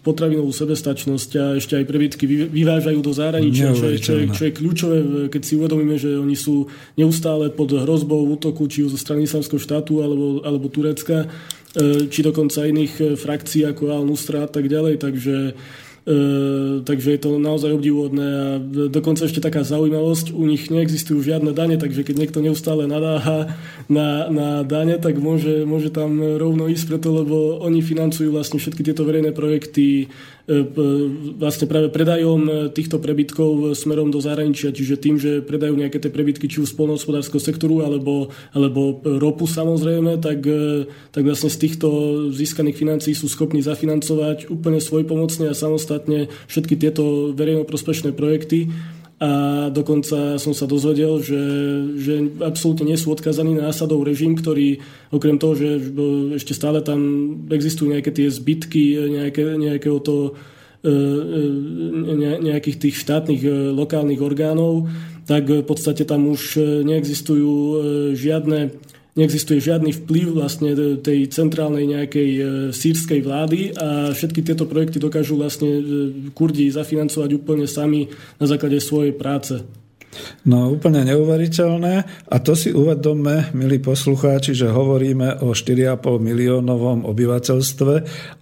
potravinovú 0.02 0.50
sebestačnosť 0.50 1.30
a 1.38 1.44
ešte 1.54 1.78
aj 1.78 1.84
prebytky 1.86 2.26
vyvážajú 2.50 2.98
do 2.98 3.14
zahraničia, 3.14 3.70
čo 3.78 3.86
je, 3.86 3.96
čo, 4.02 4.12
je, 4.18 4.24
čo 4.34 4.42
je 4.50 4.56
kľúčové, 4.58 4.96
keď 5.30 5.42
si 5.46 5.54
uvedomíme, 5.54 5.94
že 6.02 6.18
oni 6.18 6.34
sú 6.34 6.66
neustále 6.98 7.46
pod 7.54 7.70
hrozbou 7.70 8.26
útoku, 8.26 8.66
či 8.66 8.82
už 8.82 8.98
zo 8.98 9.00
strany 9.00 9.22
islamského 9.22 9.62
štátu 9.62 10.02
alebo, 10.02 10.42
alebo 10.42 10.66
Turecka, 10.66 11.30
e, 11.78 12.10
či 12.10 12.26
dokonca 12.26 12.66
iných 12.66 12.94
e, 12.98 13.04
frakcií 13.14 13.70
ako 13.70 14.02
Al-Nusra 14.02 14.44
a 14.44 14.50
tak 14.50 14.66
ďalej. 14.66 14.98
Takže 14.98 15.34
takže 16.86 17.18
je 17.18 17.20
to 17.20 17.42
naozaj 17.42 17.74
obdivuhodné 17.74 18.26
a 18.30 18.46
dokonca 18.86 19.26
ešte 19.26 19.42
taká 19.42 19.66
zaujímavosť, 19.66 20.30
u 20.30 20.46
nich 20.46 20.70
neexistujú 20.70 21.18
žiadne 21.18 21.50
dane, 21.50 21.74
takže 21.82 22.06
keď 22.06 22.14
niekto 22.14 22.38
neustále 22.38 22.86
nadáha 22.86 23.58
na, 23.90 24.30
na 24.30 24.48
dane, 24.62 25.02
tak 25.02 25.18
môže, 25.18 25.66
môže 25.66 25.90
tam 25.90 26.22
rovno 26.38 26.70
ísť 26.70 26.94
preto, 26.94 27.10
lebo 27.10 27.58
oni 27.58 27.82
financujú 27.82 28.30
vlastne 28.30 28.62
všetky 28.62 28.86
tieto 28.86 29.02
verejné 29.02 29.34
projekty 29.34 30.06
E, 30.06 30.35
vlastne 31.42 31.66
práve 31.66 31.90
predajom 31.90 32.70
týchto 32.70 33.02
prebytkov 33.02 33.74
smerom 33.74 34.14
do 34.14 34.22
zahraničia, 34.22 34.70
čiže 34.70 34.94
tým, 34.94 35.18
že 35.18 35.42
predajú 35.42 35.74
nejaké 35.74 35.98
tie 35.98 36.06
prebytky 36.06 36.46
či 36.46 36.62
už 36.62 36.70
z 36.70 36.78
sektoru 37.42 37.82
alebo, 37.82 38.30
alebo 38.54 39.02
ropu 39.02 39.50
samozrejme, 39.50 40.22
tak, 40.22 40.46
e, 40.46 40.86
tak 41.10 41.26
vlastne 41.26 41.50
z 41.50 41.58
týchto 41.58 41.88
získaných 42.30 42.78
financií 42.78 43.12
sú 43.18 43.26
schopní 43.26 43.58
zafinancovať 43.58 44.46
úplne 44.46 44.78
svojpomocne 44.78 45.50
a 45.50 45.58
samostatne 45.58 46.30
všetky 46.46 46.78
tieto 46.78 47.34
verejnoprospešné 47.34 48.14
projekty 48.14 48.70
a 49.16 49.30
dokonca 49.72 50.36
som 50.36 50.52
sa 50.52 50.68
dozvedel, 50.68 51.24
že, 51.24 51.40
že 51.96 52.14
absolútne 52.44 52.92
nie 52.92 53.00
sú 53.00 53.16
odkazaní 53.16 53.56
na 53.56 53.72
Asadov 53.72 54.04
režim, 54.04 54.36
ktorý 54.36 54.84
okrem 55.08 55.40
toho, 55.40 55.56
že 55.56 55.68
ešte 56.36 56.52
stále 56.52 56.84
tam 56.84 57.00
existujú 57.48 57.96
nejaké 57.96 58.12
tie 58.12 58.28
zbytky 58.28 59.08
nejaké, 59.08 59.56
nejakého 59.56 60.04
to, 60.04 60.36
e, 60.84 60.92
e, 60.92 62.12
nejakých 62.44 62.76
tých 62.76 62.96
štátnych 63.00 63.40
e, 63.40 63.72
lokálnych 63.72 64.20
orgánov, 64.20 64.92
tak 65.24 65.48
v 65.48 65.64
podstate 65.64 66.04
tam 66.04 66.28
už 66.28 66.60
neexistujú 66.84 67.82
žiadne 68.14 68.70
neexistuje 69.16 69.64
žiadny 69.64 69.96
vplyv 70.04 70.26
vlastne 70.36 70.76
tej 71.00 71.32
centrálnej 71.32 71.88
nejakej 71.88 72.30
e, 72.36 72.42
sírskej 72.70 73.24
vlády 73.24 73.72
a 73.72 74.12
všetky 74.12 74.44
tieto 74.44 74.68
projekty 74.68 75.00
dokážu 75.00 75.40
vlastne 75.40 75.70
e, 75.72 75.82
Kurdi 76.36 76.68
zafinancovať 76.68 77.30
úplne 77.32 77.64
sami 77.64 78.12
na 78.36 78.44
základe 78.44 78.76
svojej 78.76 79.16
práce. 79.16 79.64
No 80.46 80.70
úplne 80.70 81.02
neuveriteľné. 81.02 81.94
A 82.30 82.36
to 82.38 82.54
si 82.54 82.70
uvedomme, 82.70 83.50
milí 83.56 83.82
poslucháči, 83.82 84.54
že 84.54 84.70
hovoríme 84.70 85.42
o 85.42 85.52
4,5 85.54 86.22
miliónovom 86.22 87.02
obyvateľstve 87.06 87.94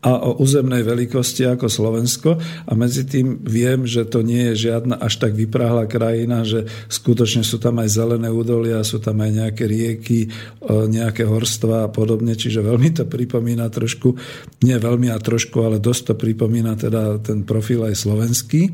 a 0.05 0.11
o 0.21 0.37
územnej 0.41 0.85
veľkosti 0.85 1.49
ako 1.49 1.67
Slovensko. 1.69 2.31
A 2.69 2.73
medzi 2.77 3.09
tým 3.09 3.41
viem, 3.41 3.89
že 3.89 4.05
to 4.05 4.21
nie 4.21 4.53
je 4.53 4.69
žiadna 4.69 5.01
až 5.01 5.21
tak 5.21 5.33
vypráhla 5.33 5.89
krajina, 5.89 6.45
že 6.45 6.69
skutočne 6.93 7.41
sú 7.41 7.57
tam 7.57 7.81
aj 7.81 7.89
zelené 7.89 8.29
údolia, 8.29 8.85
sú 8.85 9.01
tam 9.01 9.21
aj 9.25 9.31
nejaké 9.33 9.65
rieky, 9.65 10.29
nejaké 10.69 11.25
horstva 11.25 11.89
a 11.89 11.93
podobne, 11.93 12.37
čiže 12.37 12.61
veľmi 12.61 12.91
to 12.97 13.05
pripomína 13.09 13.69
trošku, 13.73 14.17
nie 14.65 14.77
veľmi 14.77 15.09
a 15.09 15.19
trošku, 15.21 15.61
ale 15.65 15.81
dosť 15.81 16.13
to 16.13 16.15
pripomína 16.21 16.77
teda 16.77 17.21
ten 17.25 17.43
profil 17.49 17.89
aj 17.89 17.97
slovenský. 17.97 18.71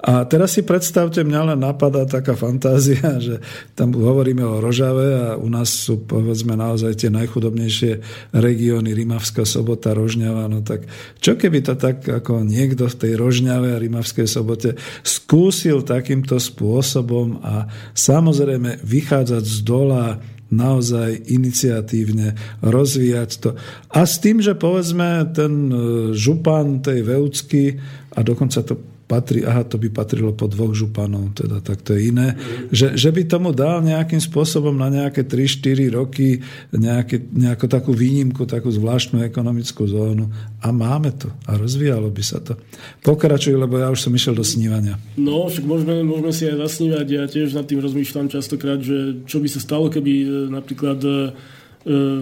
A 0.00 0.24
teraz 0.24 0.56
si 0.56 0.64
predstavte, 0.64 1.20
mňa 1.20 1.52
len 1.52 1.60
napadá 1.60 2.08
taká 2.08 2.32
fantázia, 2.32 3.20
že 3.26 3.44
tam 3.76 3.92
hovoríme 3.92 4.40
o 4.40 4.60
Rožave 4.64 5.08
a 5.12 5.26
u 5.36 5.48
nás 5.52 5.68
sú 5.68 6.08
povedzme 6.08 6.56
naozaj 6.56 7.04
tie 7.04 7.10
najchudobnejšie 7.12 7.92
regióny 8.32 8.96
Rimavská 8.96 9.44
sobota, 9.44 9.92
Rožňava. 9.92 10.48
No 10.48 10.64
tak 10.64 10.88
čo 11.20 11.36
keby 11.36 11.60
to 11.60 11.76
tak 11.76 12.00
ako 12.08 12.40
niekto 12.40 12.88
v 12.88 12.96
tej 12.96 13.12
Rožňave 13.20 13.76
a 13.76 13.82
Rimavskej 13.82 14.24
sobote 14.24 14.80
skúsil 15.04 15.84
takýmto 15.84 16.40
spôsobom 16.40 17.44
a 17.44 17.68
samozrejme 17.92 18.80
vychádzať 18.80 19.44
z 19.44 19.58
dola 19.60 20.16
naozaj 20.50 21.30
iniciatívne 21.30 22.34
rozvíjať 22.58 23.30
to. 23.38 23.50
A 23.94 24.02
s 24.02 24.18
tým, 24.18 24.42
že 24.42 24.58
povedzme 24.58 25.30
ten 25.30 25.70
župan 26.10 26.82
tej 26.82 27.06
Veucky 27.06 27.78
a 28.10 28.20
dokonca 28.26 28.66
to 28.66 28.99
patrí, 29.10 29.42
aha, 29.42 29.66
to 29.66 29.74
by 29.74 29.90
patrilo 29.90 30.30
po 30.30 30.46
dvoch 30.46 30.70
županov, 30.70 31.34
teda 31.34 31.58
tak 31.58 31.82
to 31.82 31.98
je 31.98 32.14
iné, 32.14 32.38
že, 32.70 32.94
že 32.94 33.10
by 33.10 33.26
tomu 33.26 33.50
dal 33.50 33.82
nejakým 33.82 34.22
spôsobom 34.22 34.70
na 34.70 34.86
nejaké 34.86 35.26
3-4 35.26 35.90
roky 35.90 36.38
nejaké, 36.70 37.18
nejakú 37.34 37.66
takú 37.66 37.90
výnimku, 37.90 38.46
takú 38.46 38.70
zvláštnu 38.70 39.26
ekonomickú 39.26 39.90
zónu 39.90 40.30
a 40.62 40.70
máme 40.70 41.10
to 41.18 41.26
a 41.50 41.58
rozvíjalo 41.58 42.06
by 42.14 42.22
sa 42.22 42.38
to. 42.38 42.54
Pokračuj, 43.02 43.58
lebo 43.58 43.82
ja 43.82 43.90
už 43.90 44.06
som 44.06 44.14
išiel 44.14 44.38
do 44.38 44.46
snívania. 44.46 44.94
No, 45.18 45.50
však 45.50 45.66
môžeme, 45.66 46.06
môžeme 46.06 46.30
si 46.30 46.46
aj 46.46 46.70
zasnívať, 46.70 47.06
ja 47.10 47.24
tiež 47.26 47.58
nad 47.58 47.66
tým 47.66 47.82
rozmýšľam 47.82 48.30
častokrát, 48.30 48.78
že 48.78 49.26
čo 49.26 49.42
by 49.42 49.48
sa 49.50 49.58
stalo, 49.58 49.90
keby 49.90 50.12
e, 50.22 50.26
napríklad 50.54 50.98
e, 51.02 51.10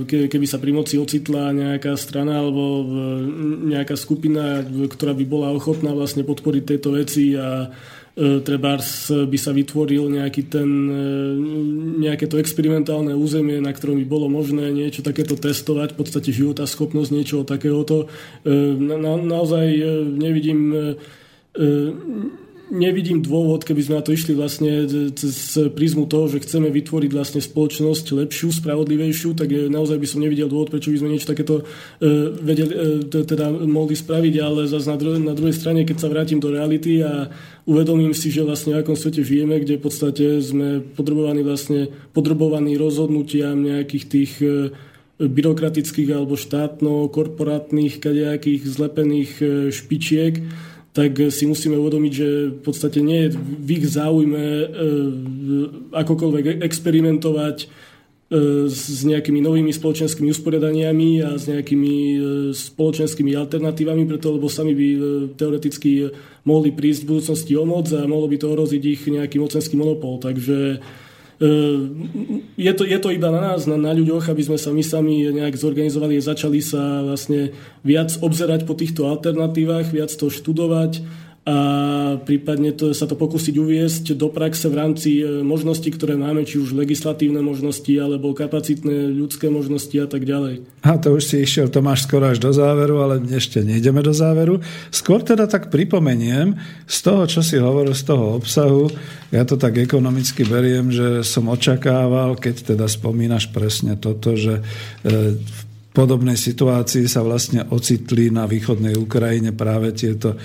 keby 0.07 0.47
sa 0.47 0.63
pri 0.63 0.71
moci 0.71 1.03
ocitla 1.03 1.51
nejaká 1.51 1.99
strana 1.99 2.39
alebo 2.39 2.87
nejaká 3.67 3.99
skupina, 3.99 4.63
ktorá 4.63 5.11
by 5.19 5.25
bola 5.27 5.51
ochotná 5.51 5.91
vlastne 5.91 6.23
podporiť 6.23 6.63
tieto 6.63 6.95
veci 6.95 7.35
a 7.35 7.67
e, 7.67 8.39
trebárs 8.39 9.11
by 9.11 9.35
sa 9.35 9.51
vytvoril 9.51 10.15
nejaký 10.15 10.47
ten, 10.47 10.71
e, 10.87 11.03
nejaké 12.07 12.31
to 12.31 12.39
experimentálne 12.39 13.19
územie, 13.19 13.59
na 13.59 13.75
ktorom 13.75 13.99
by 13.99 14.07
bolo 14.07 14.31
možné 14.31 14.71
niečo 14.71 15.03
takéto 15.03 15.35
testovať, 15.35 15.91
v 15.91 15.99
podstate 16.07 16.31
života 16.31 16.63
schopnosť 16.63 17.11
niečoho 17.11 17.43
takéhoto. 17.43 18.07
Na, 18.47 18.95
na, 18.95 19.13
naozaj 19.19 19.67
nevidím 20.07 20.95
nevidím 22.71 23.25
dôvod, 23.25 23.65
keby 23.65 23.81
sme 23.81 23.95
na 24.01 24.05
to 24.05 24.13
išli 24.13 24.37
vlastne 24.37 24.85
cez 25.17 25.57
prízmu 25.73 26.05
toho, 26.05 26.29
že 26.29 26.45
chceme 26.45 26.69
vytvoriť 26.69 27.11
vlastne 27.13 27.41
spoločnosť 27.41 28.07
lepšiu, 28.13 28.49
spravodlivejšiu, 28.53 29.33
tak 29.33 29.49
naozaj 29.73 29.97
by 29.97 30.07
som 30.09 30.21
nevidel 30.21 30.49
dôvod, 30.53 30.73
prečo 30.73 30.93
by 30.93 31.01
sme 31.01 31.13
niečo 31.13 31.33
takéto 31.33 31.65
uh, 31.65 31.67
vedeli, 32.39 32.73
uh, 32.73 33.05
teda 33.09 33.53
mohli 33.65 33.97
spraviť, 33.97 34.35
ale 34.41 34.69
zase 34.69 34.89
na, 34.89 34.97
dru- 35.01 35.21
na 35.21 35.35
druhej 35.35 35.57
strane, 35.57 35.89
keď 35.89 35.97
sa 35.97 36.13
vrátim 36.13 36.41
do 36.41 36.53
reality 36.53 37.01
a 37.01 37.33
uvedomím 37.65 38.13
si, 38.13 38.29
že 38.29 38.45
vlastne 38.45 38.77
v 38.77 38.81
akom 38.85 38.97
svete 38.97 39.25
žijeme, 39.25 39.61
kde 39.61 39.81
v 39.81 39.85
podstate 39.89 40.25
sme 40.45 40.81
podrobovaní 40.81 41.41
vlastne 41.41 41.89
podrobovaní 42.13 42.77
rozhodnutiam 42.77 43.57
nejakých 43.57 44.05
tých 44.09 44.33
uh, 44.45 44.73
byrokratických 45.19 46.15
alebo 46.15 46.39
štátno-korporátnych 46.39 47.99
kadejakých 47.99 48.63
zlepených 48.71 49.33
špičiek, 49.75 50.39
tak 50.99 51.31
si 51.31 51.47
musíme 51.47 51.79
uvedomiť, 51.79 52.13
že 52.13 52.29
v 52.59 52.61
podstate 52.67 52.99
nie 52.99 53.31
je 53.31 53.39
v 53.39 53.69
ich 53.79 53.87
záujme 53.87 54.43
e, 54.43 54.67
akokoľvek 55.95 56.59
experimentovať 56.59 57.57
e, 57.63 57.67
s 58.67 59.07
nejakými 59.07 59.39
novými 59.39 59.71
spoločenskými 59.71 60.35
usporiadaniami 60.35 61.23
a 61.23 61.39
s 61.39 61.47
nejakými 61.47 61.95
e, 61.95 62.17
spoločenskými 62.51 63.31
alternatívami, 63.39 64.11
preto 64.11 64.35
lebo 64.35 64.51
sami 64.51 64.75
by 64.75 64.89
teoreticky 65.39 66.11
mohli 66.43 66.75
prísť 66.75 67.07
v 67.07 67.11
budúcnosti 67.15 67.55
o 67.55 67.63
moc 67.63 67.87
a 67.95 68.03
mohlo 68.11 68.27
by 68.27 68.35
to 68.43 68.51
ohroziť 68.51 68.83
ich 68.83 69.03
nejaký 69.07 69.39
mocenský 69.39 69.79
monopol. 69.79 70.19
Takže 70.19 70.83
je 71.39 72.73
to, 72.75 72.83
je 72.83 72.99
to 72.99 73.15
iba 73.15 73.31
na 73.31 73.55
nás, 73.55 73.63
na, 73.71 73.79
na 73.79 73.95
ľuďoch, 73.95 74.27
aby 74.27 74.43
sme 74.43 74.59
sa 74.59 74.75
my 74.75 74.83
sami 74.83 75.31
nejak 75.31 75.55
zorganizovali 75.55 76.19
a 76.19 76.29
začali 76.35 76.59
sa 76.59 77.07
vlastne 77.07 77.55
viac 77.87 78.11
obzerať 78.19 78.67
po 78.67 78.75
týchto 78.75 79.07
alternatívach, 79.07 79.87
viac 79.87 80.11
to 80.11 80.35
študovať 80.35 80.99
a 81.49 81.57
prípadne 82.29 82.77
to, 82.77 82.93
sa 82.93 83.09
to 83.09 83.17
pokúsiť 83.17 83.57
uviesť 83.57 84.05
do 84.13 84.29
praxe 84.29 84.69
v 84.69 84.75
rámci 84.77 85.11
e, 85.25 85.41
možností, 85.41 85.89
ktoré 85.89 86.13
máme, 86.13 86.45
či 86.45 86.61
už 86.61 86.77
legislatívne 86.77 87.41
možnosti, 87.41 87.89
alebo 87.97 88.37
kapacitné 88.37 89.09
ľudské 89.09 89.49
možnosti 89.49 89.97
a 89.97 90.05
tak 90.05 90.29
ďalej. 90.29 90.61
A 90.85 91.01
to 91.01 91.17
už 91.17 91.25
si 91.25 91.49
išiel 91.49 91.73
Tomáš 91.73 92.05
skoro 92.05 92.29
až 92.29 92.37
do 92.37 92.53
záveru, 92.53 93.01
ale 93.01 93.25
ešte 93.33 93.65
nejdeme 93.65 94.05
do 94.05 94.13
záveru. 94.13 94.61
Skôr 94.93 95.25
teda 95.25 95.49
tak 95.49 95.73
pripomeniem, 95.73 96.53
z 96.85 96.99
toho, 97.01 97.25
čo 97.25 97.41
si 97.41 97.57
hovoril, 97.57 97.97
z 97.97 98.05
toho 98.05 98.37
obsahu, 98.37 98.93
ja 99.33 99.49
to 99.49 99.57
tak 99.57 99.81
ekonomicky 99.81 100.45
beriem, 100.45 100.93
že 100.93 101.25
som 101.25 101.49
očakával, 101.49 102.37
keď 102.37 102.77
teda 102.77 102.85
spomínaš 102.89 103.49
presne 103.49 103.97
toto, 103.97 104.37
že 104.37 104.61
v 105.01 105.65
e, 105.65 105.68
podobnej 105.99 106.39
situácii 106.39 107.11
sa 107.11 107.27
vlastne 107.27 107.67
ocitli 107.75 108.31
na 108.31 108.47
východnej 108.47 108.95
Ukrajine 108.95 109.51
práve 109.51 109.91
tieto 109.99 110.31
e, 110.31 110.39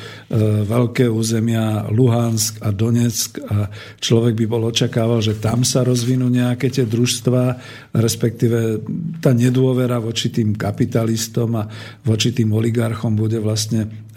veľké 0.66 1.06
územia 1.06 1.94
Luhansk 1.94 2.66
a 2.66 2.74
Donetsk. 2.74 3.38
A 3.54 3.70
človek 4.02 4.34
by 4.34 4.46
bol 4.50 4.66
očakával, 4.74 5.22
že 5.22 5.38
tam 5.38 5.62
sa 5.62 5.86
rozvinú 5.86 6.26
nejaké 6.26 6.74
tie 6.74 6.90
družstva, 6.90 7.62
respektíve 7.94 8.82
tá 9.22 9.30
nedôvera 9.38 10.02
voči 10.02 10.34
tým 10.34 10.58
kapitalistom 10.58 11.54
a 11.62 11.70
voči 12.02 12.34
tým 12.34 12.50
oligarchom 12.50 13.14
bude 13.14 13.38
vlastne 13.38 14.10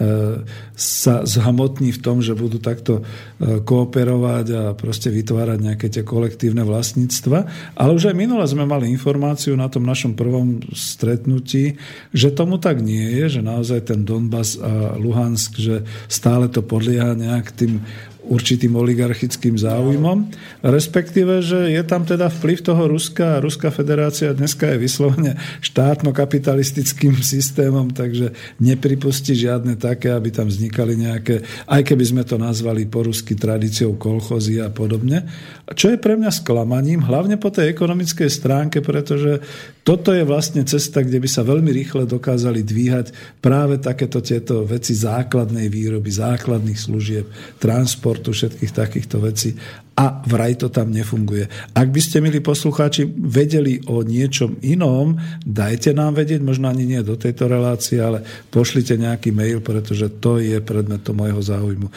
sa 0.76 1.24
zhamotní 1.24 1.88
v 1.96 2.02
tom, 2.04 2.20
že 2.20 2.36
budú 2.36 2.60
takto 2.60 3.00
e, 3.00 3.64
kooperovať 3.64 4.46
a 4.52 4.62
proste 4.76 5.08
vytvárať 5.08 5.58
nejaké 5.60 5.88
tie 5.88 6.04
kolektívne 6.04 6.68
vlastníctva. 6.68 7.38
Ale 7.80 7.90
už 7.96 8.12
aj 8.12 8.16
minule 8.16 8.44
sme 8.44 8.68
mali 8.68 8.92
informáciu 8.92 9.56
na 9.56 9.72
tom 9.72 9.88
našom 9.88 10.12
prvom 10.12 10.60
stretnutí, 10.76 11.80
že 12.12 12.28
tomu 12.28 12.60
tak 12.60 12.84
nie 12.84 13.08
je, 13.24 13.40
že 13.40 13.40
naozaj 13.40 13.88
ten 13.88 14.04
Donbass 14.04 14.60
a 14.60 15.00
Luhansk, 15.00 15.56
že 15.56 15.88
stále 16.12 16.52
to 16.52 16.60
podlieha 16.60 17.16
nejak 17.16 17.56
tým 17.56 17.80
určitým 18.26 18.74
oligarchickým 18.74 19.54
záujmom, 19.54 20.28
respektíve, 20.66 21.40
že 21.40 21.70
je 21.70 21.82
tam 21.86 22.02
teda 22.02 22.26
vplyv 22.26 22.58
toho 22.62 22.82
Ruska 22.90 23.38
a 23.38 23.42
Ruská 23.42 23.70
federácia 23.70 24.34
dneska 24.34 24.66
je 24.74 24.82
vyslovene 24.82 25.32
štátno-kapitalistickým 25.62 27.16
systémom, 27.34 27.94
takže 27.94 28.34
nepripustí 28.58 29.38
žiadne 29.38 29.78
také, 29.78 30.10
aby 30.10 30.34
tam 30.34 30.50
vznikali 30.50 30.98
nejaké, 30.98 31.46
aj 31.70 31.82
keby 31.86 32.04
sme 32.04 32.22
to 32.26 32.36
nazvali 32.36 32.84
po 32.90 33.06
rusky 33.06 33.38
tradíciou 33.38 33.94
kolchozy 33.94 34.58
a 34.60 34.68
podobne. 34.68 35.24
Čo 35.72 35.94
je 35.94 35.98
pre 35.98 36.18
mňa 36.18 36.30
sklamaním, 36.30 37.06
hlavne 37.06 37.38
po 37.38 37.50
tej 37.50 37.70
ekonomickej 37.74 38.30
stránke, 38.30 38.78
pretože 38.82 39.42
toto 39.86 40.10
je 40.10 40.26
vlastne 40.26 40.66
cesta, 40.66 40.98
kde 40.98 41.22
by 41.22 41.28
sa 41.30 41.46
veľmi 41.46 41.70
rýchle 41.70 42.10
dokázali 42.10 42.66
dvíhať 42.66 43.38
práve 43.38 43.78
takéto 43.78 44.18
tieto 44.18 44.66
veci 44.66 44.98
základnej 44.98 45.70
výroby, 45.70 46.10
základných 46.10 46.74
služieb, 46.74 47.30
transportu, 47.62 48.34
všetkých 48.34 48.72
takýchto 48.74 49.22
vecí. 49.22 49.54
A 49.96 50.20
vraj 50.28 50.60
to 50.60 50.68
tam 50.68 50.92
nefunguje. 50.92 51.48
Ak 51.72 51.88
by 51.88 52.00
ste, 52.02 52.20
milí 52.20 52.44
poslucháči, 52.44 53.08
vedeli 53.08 53.80
o 53.88 54.04
niečom 54.04 54.60
inom, 54.60 55.16
dajte 55.40 55.96
nám 55.96 56.20
vedieť, 56.20 56.44
možno 56.44 56.68
ani 56.68 56.84
nie 56.84 57.00
do 57.00 57.16
tejto 57.16 57.48
relácie, 57.48 57.96
ale 58.02 58.20
pošlite 58.52 58.98
nejaký 59.00 59.32
mail, 59.32 59.64
pretože 59.64 60.12
to 60.20 60.36
je 60.36 60.60
predmetom 60.60 61.16
môjho 61.16 61.40
záujmu. 61.40 61.88
E, 61.88 61.92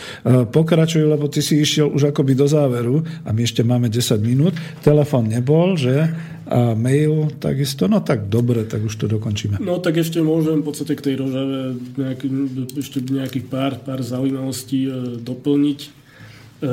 pokračuj, 0.47 1.03
lebo 1.03 1.27
ty 1.27 1.43
si 1.43 1.59
išiel 1.59 1.91
už 1.91 2.15
akoby 2.15 2.39
do 2.39 2.47
záveru 2.47 3.03
a 3.25 3.35
my 3.35 3.41
ešte 3.43 3.67
máme 3.67 3.91
10 3.91 4.15
minút. 4.23 4.55
Telefón 4.79 5.27
nebol, 5.27 5.75
že? 5.75 6.07
A 6.49 6.73
mail 6.73 7.29
takisto, 7.37 7.85
no 7.85 8.01
tak 8.01 8.25
dobre, 8.25 8.65
tak 8.65 8.81
už 8.81 8.97
to 8.97 9.05
dokončíme. 9.05 9.61
No 9.61 9.77
tak 9.77 10.01
ešte 10.01 10.17
môžem 10.25 10.65
v 10.65 10.73
podstate 10.73 10.97
k 10.97 11.05
tej 11.05 11.15
rožave 11.21 11.77
nejaký, 11.93 12.27
ešte 12.73 13.05
nejakých 13.05 13.45
pár, 13.45 13.77
pár 13.77 14.01
zaujímavostí 14.01 14.89
e, 14.89 14.91
doplniť. 15.21 15.79
E, 15.85 15.89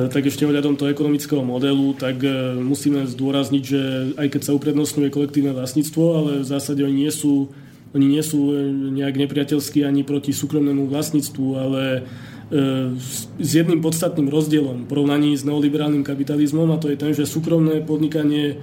tak 0.08 0.32
ešte 0.32 0.48
ohľadom 0.48 0.80
toho 0.80 0.88
ekonomického 0.88 1.44
modelu, 1.44 1.92
tak 1.92 2.24
e, 2.24 2.56
musíme 2.56 3.04
zdôrazniť, 3.04 3.62
že 3.68 3.80
aj 4.16 4.28
keď 4.32 4.40
sa 4.48 4.56
uprednostňuje 4.56 5.12
kolektívne 5.12 5.52
vlastníctvo, 5.52 6.04
ale 6.08 6.30
v 6.40 6.48
zásade 6.48 6.80
oni 6.80 6.96
nie 7.04 7.12
sú, 7.12 7.52
oni 7.92 8.06
nie 8.08 8.24
sú 8.24 8.56
nejak 8.96 9.28
nepriateľskí 9.28 9.84
ani 9.84 10.08
proti 10.08 10.32
súkromnému 10.32 10.88
vlastníctvu, 10.88 11.46
ale 11.52 11.82
s 13.36 13.50
jedným 13.58 13.82
podstatným 13.82 14.30
rozdielom 14.30 14.86
v 14.86 14.88
porovnaní 14.88 15.34
s 15.34 15.42
neoliberálnym 15.42 16.06
kapitalizmom 16.06 16.70
a 16.70 16.78
to 16.78 16.86
je 16.86 16.94
ten, 16.94 17.10
že 17.10 17.26
súkromné 17.26 17.82
podnikanie 17.82 18.62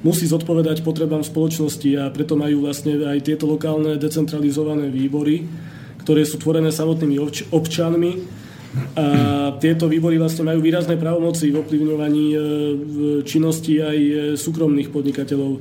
musí 0.00 0.24
zodpovedať 0.24 0.80
potrebám 0.80 1.20
spoločnosti 1.20 1.90
a 2.00 2.08
preto 2.08 2.36
majú 2.36 2.64
vlastne 2.64 2.96
aj 3.04 3.24
tieto 3.24 3.44
lokálne 3.44 4.00
decentralizované 4.00 4.88
výbory, 4.88 5.44
ktoré 6.00 6.24
sú 6.24 6.40
tvorené 6.40 6.72
samotnými 6.72 7.20
občanmi 7.52 8.40
a 8.94 9.06
tieto 9.58 9.90
výbory 9.90 10.14
vlastne 10.14 10.46
majú 10.46 10.62
výrazné 10.62 10.94
právomoci 10.94 11.50
v 11.50 11.58
ovplyvňovaní 11.58 12.26
e, 12.30 12.38
činnosti 13.26 13.82
aj 13.82 13.98
e, 13.98 14.14
súkromných 14.38 14.94
podnikateľov. 14.94 15.58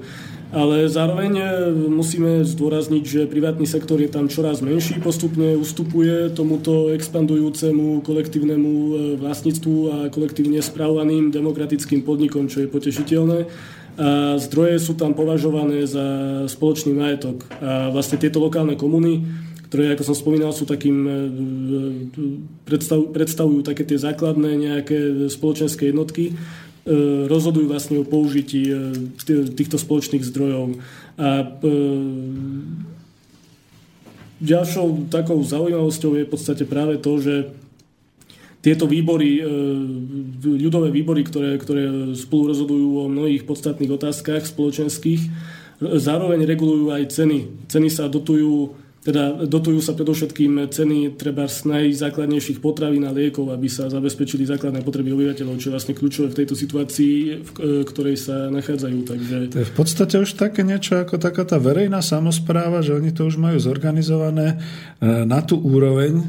Ale 0.53 0.86
zároveň 0.86 1.32
e, 1.34 1.45
musíme 1.90 2.45
zdôrazniť, 2.45 3.03
že 3.06 3.22
privátny 3.26 3.66
sektor 3.66 3.98
je 3.98 4.14
tam 4.14 4.30
čoraz 4.30 4.61
menší, 4.61 5.02
postupne 5.02 5.57
ustupuje 5.57 6.30
tomuto 6.38 6.94
expandujúcemu 6.94 8.06
kolektívnemu 8.06 8.74
vlastníctvu 9.18 9.76
a 9.90 9.98
kolektívne 10.14 10.61
správovaným 10.61 11.34
demokratickým 11.34 12.06
podnikom, 12.06 12.45
čo 12.45 12.61
je 12.61 12.70
potešiteľné 12.70 13.49
a 14.00 14.40
zdroje 14.40 14.80
sú 14.80 14.96
tam 14.96 15.12
považované 15.12 15.84
za 15.84 16.08
spoločný 16.48 16.96
majetok. 16.96 17.44
A 17.60 17.92
vlastne 17.92 18.16
tieto 18.16 18.40
lokálne 18.40 18.80
komuny, 18.80 19.28
ktoré, 19.68 19.92
ako 19.92 20.08
som 20.08 20.16
spomínal, 20.16 20.56
sú 20.56 20.64
takým, 20.64 20.98
e, 21.04 21.14
predstav, 22.64 23.12
predstavujú 23.12 23.60
také 23.60 23.84
tie 23.84 24.00
základné 24.00 24.56
nejaké 24.56 25.28
spoločenské 25.28 25.92
jednotky, 25.92 26.32
e, 26.32 26.34
rozhodujú 27.28 27.68
vlastne 27.68 28.00
o 28.00 28.08
použití 28.08 28.72
e, 28.72 28.76
týchto 29.52 29.76
spoločných 29.76 30.24
zdrojov. 30.24 30.80
A 31.20 31.60
ďalšou 34.40 35.12
takou 35.12 35.44
zaujímavosťou 35.44 36.16
je 36.16 36.24
v 36.24 36.32
podstate 36.32 36.64
práve 36.64 36.96
to, 37.04 37.20
že 37.20 37.52
tieto 38.60 38.88
výbory, 38.88 39.40
e, 39.40 39.44
ľudové 40.44 40.91
výbory, 40.91 41.23
ktoré, 41.23 41.56
ktoré 41.56 42.15
spolu 42.15 42.52
rozhodujú 42.52 42.90
o 42.99 43.06
mnohých 43.07 43.48
podstatných 43.48 43.91
otázkach 43.95 44.44
spoločenských, 44.44 45.22
zároveň 45.80 46.44
regulujú 46.44 46.91
aj 46.91 47.07
ceny. 47.07 47.68
Ceny 47.72 47.88
sa 47.88 48.11
dotujú 48.11 48.76
teda 49.00 49.48
dotujú 49.48 49.80
sa 49.80 49.96
predovšetkým 49.96 50.68
ceny 50.68 51.16
treba 51.16 51.48
z 51.48 51.72
najzákladnejších 51.72 52.60
potravín 52.60 53.08
a 53.08 53.16
liekov, 53.16 53.48
aby 53.48 53.72
sa 53.72 53.88
zabezpečili 53.88 54.44
základné 54.44 54.84
potreby 54.84 55.16
obyvateľov, 55.16 55.56
čo 55.56 55.72
je 55.72 55.76
vlastne 55.80 55.96
kľúčové 55.96 56.28
v 56.36 56.38
tejto 56.44 56.56
situácii, 56.60 57.16
v 57.40 57.50
ktorej 57.88 58.20
sa 58.20 58.52
nachádzajú. 58.52 59.00
Takže... 59.08 59.36
To 59.56 59.60
je 59.64 59.70
v 59.72 59.76
podstate 59.76 60.16
už 60.20 60.36
také 60.36 60.68
niečo 60.68 61.00
ako 61.00 61.16
taká 61.16 61.48
tá 61.48 61.56
verejná 61.56 62.04
samozpráva, 62.04 62.84
že 62.84 62.92
oni 62.92 63.16
to 63.16 63.24
už 63.24 63.40
majú 63.40 63.56
zorganizované 63.56 64.60
e, 65.00 65.08
na 65.24 65.40
tú 65.48 65.56
úroveň 65.64 66.20
e, 66.20 66.24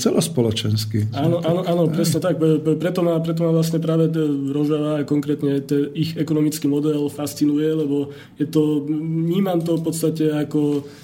celospoločensky. 0.00 1.12
Áno, 1.12 1.44
áno, 1.44 1.60
áno 1.68 1.82
presne 1.92 2.24
tak. 2.24 2.40
Preto 2.80 3.04
ma, 3.04 3.20
preto 3.20 3.44
ma 3.44 3.52
vlastne 3.52 3.84
práve 3.84 4.08
Rožava 4.48 5.04
a 5.04 5.04
konkrétne 5.04 5.60
ich 5.92 6.16
ekonomický 6.16 6.72
model 6.72 7.04
fascinuje, 7.12 7.68
lebo 7.68 8.16
je 8.40 8.48
to, 8.48 8.88
vnímam 8.88 9.60
to 9.60 9.76
v 9.76 9.84
podstate 9.84 10.24
ako 10.32 10.88
E, 10.88 11.03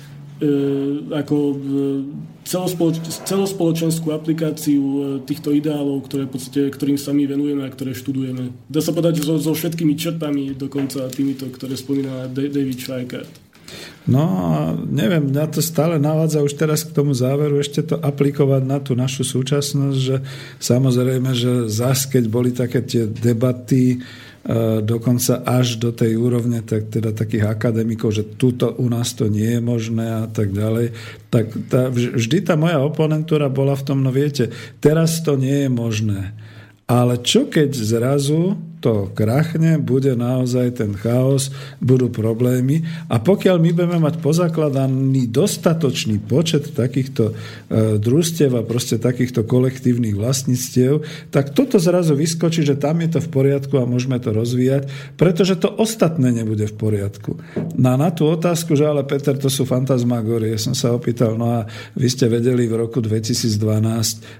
ako 1.12 1.36
e, 1.36 1.54
celospoloč, 2.48 2.96
celospoločenskú 3.28 4.08
aplikáciu 4.16 4.80
e, 4.80 5.00
týchto 5.28 5.52
ideálov, 5.52 6.08
ktoré 6.08 6.24
v 6.24 6.32
podstate, 6.32 6.60
ktorým 6.72 6.96
sa 6.96 7.12
my 7.12 7.28
venujeme 7.28 7.60
a 7.60 7.68
ktoré 7.68 7.92
študujeme. 7.92 8.48
Dá 8.64 8.80
sa 8.80 8.96
povedať 8.96 9.20
so, 9.20 9.36
so 9.36 9.52
všetkými 9.52 9.92
črtami 10.00 10.56
dokonca 10.56 11.12
týmito, 11.12 11.44
ktoré 11.52 11.76
spomína 11.76 12.32
David 12.32 12.80
Schweikart. 12.80 13.32
No 14.08 14.24
a 14.26 14.74
neviem, 14.74 15.30
mňa 15.30 15.46
to 15.54 15.62
stále 15.62 16.00
navádza 16.00 16.42
už 16.42 16.58
teraz 16.58 16.82
k 16.82 16.90
tomu 16.90 17.14
záveru 17.14 17.60
ešte 17.60 17.86
to 17.86 18.00
aplikovať 18.00 18.62
na 18.66 18.82
tú 18.82 18.98
našu 18.98 19.22
súčasnosť, 19.22 19.98
že 20.00 20.16
samozrejme, 20.58 21.30
že 21.36 21.70
zás, 21.70 22.08
keď 22.08 22.24
boli 22.26 22.50
také 22.50 22.82
tie 22.82 23.06
debaty, 23.06 24.00
E, 24.00 24.29
dokonca 24.80 25.44
až 25.44 25.76
do 25.76 25.92
tej 25.92 26.16
úrovne 26.16 26.64
tak, 26.64 26.88
teda 26.88 27.12
takých 27.12 27.44
akademikov, 27.44 28.16
že 28.16 28.24
tuto 28.24 28.72
u 28.80 28.88
nás 28.88 29.12
to 29.12 29.28
nie 29.28 29.58
je 29.58 29.60
možné 29.60 30.24
a 30.24 30.26
tak 30.32 30.56
ďalej, 30.56 30.96
tak 31.28 31.52
tá, 31.68 31.92
vždy 31.92 32.48
tá 32.48 32.56
moja 32.56 32.80
oponentúra 32.80 33.52
bola 33.52 33.76
v 33.76 33.84
tom, 33.84 34.00
no 34.00 34.08
viete, 34.08 34.48
teraz 34.80 35.20
to 35.20 35.36
nie 35.36 35.68
je 35.68 35.70
možné. 35.70 36.32
Ale 36.88 37.20
čo 37.20 37.52
keď 37.52 37.70
zrazu 37.76 38.56
to 38.80 39.12
krachne, 39.12 39.76
bude 39.76 40.16
naozaj 40.16 40.80
ten 40.80 40.96
chaos, 40.96 41.52
budú 41.78 42.08
problémy. 42.08 42.82
A 43.12 43.20
pokiaľ 43.20 43.56
my 43.60 43.70
budeme 43.76 43.98
mať 44.00 44.24
pozakladaný 44.24 45.28
dostatočný 45.28 46.18
počet 46.24 46.72
takýchto 46.72 47.30
e, 47.30 47.32
družstiev 48.00 48.56
a 48.56 48.64
proste 48.64 48.96
takýchto 48.96 49.44
kolektívnych 49.44 50.16
vlastníctiev, 50.16 51.04
tak 51.28 51.52
toto 51.52 51.76
zrazu 51.76 52.16
vyskočí, 52.16 52.64
že 52.64 52.80
tam 52.80 53.04
je 53.04 53.16
to 53.16 53.20
v 53.20 53.28
poriadku 53.28 53.76
a 53.76 53.88
môžeme 53.88 54.16
to 54.16 54.32
rozvíjať, 54.32 54.88
pretože 55.20 55.60
to 55.60 55.68
ostatné 55.76 56.32
nebude 56.32 56.64
v 56.64 56.74
poriadku. 56.74 57.36
No 57.76 57.94
a 57.94 57.96
na 58.00 58.10
tú 58.10 58.26
otázku, 58.32 58.72
že 58.74 58.88
ale 58.88 59.04
Peter, 59.04 59.36
to 59.36 59.52
sú 59.52 59.68
fantasmagorie, 59.68 60.56
som 60.56 60.72
sa 60.72 60.96
opýtal, 60.96 61.36
no 61.36 61.62
a 61.62 61.68
vy 61.94 62.08
ste 62.08 62.32
vedeli 62.32 62.64
v 62.64 62.80
roku 62.80 63.04
2012, 63.04 63.60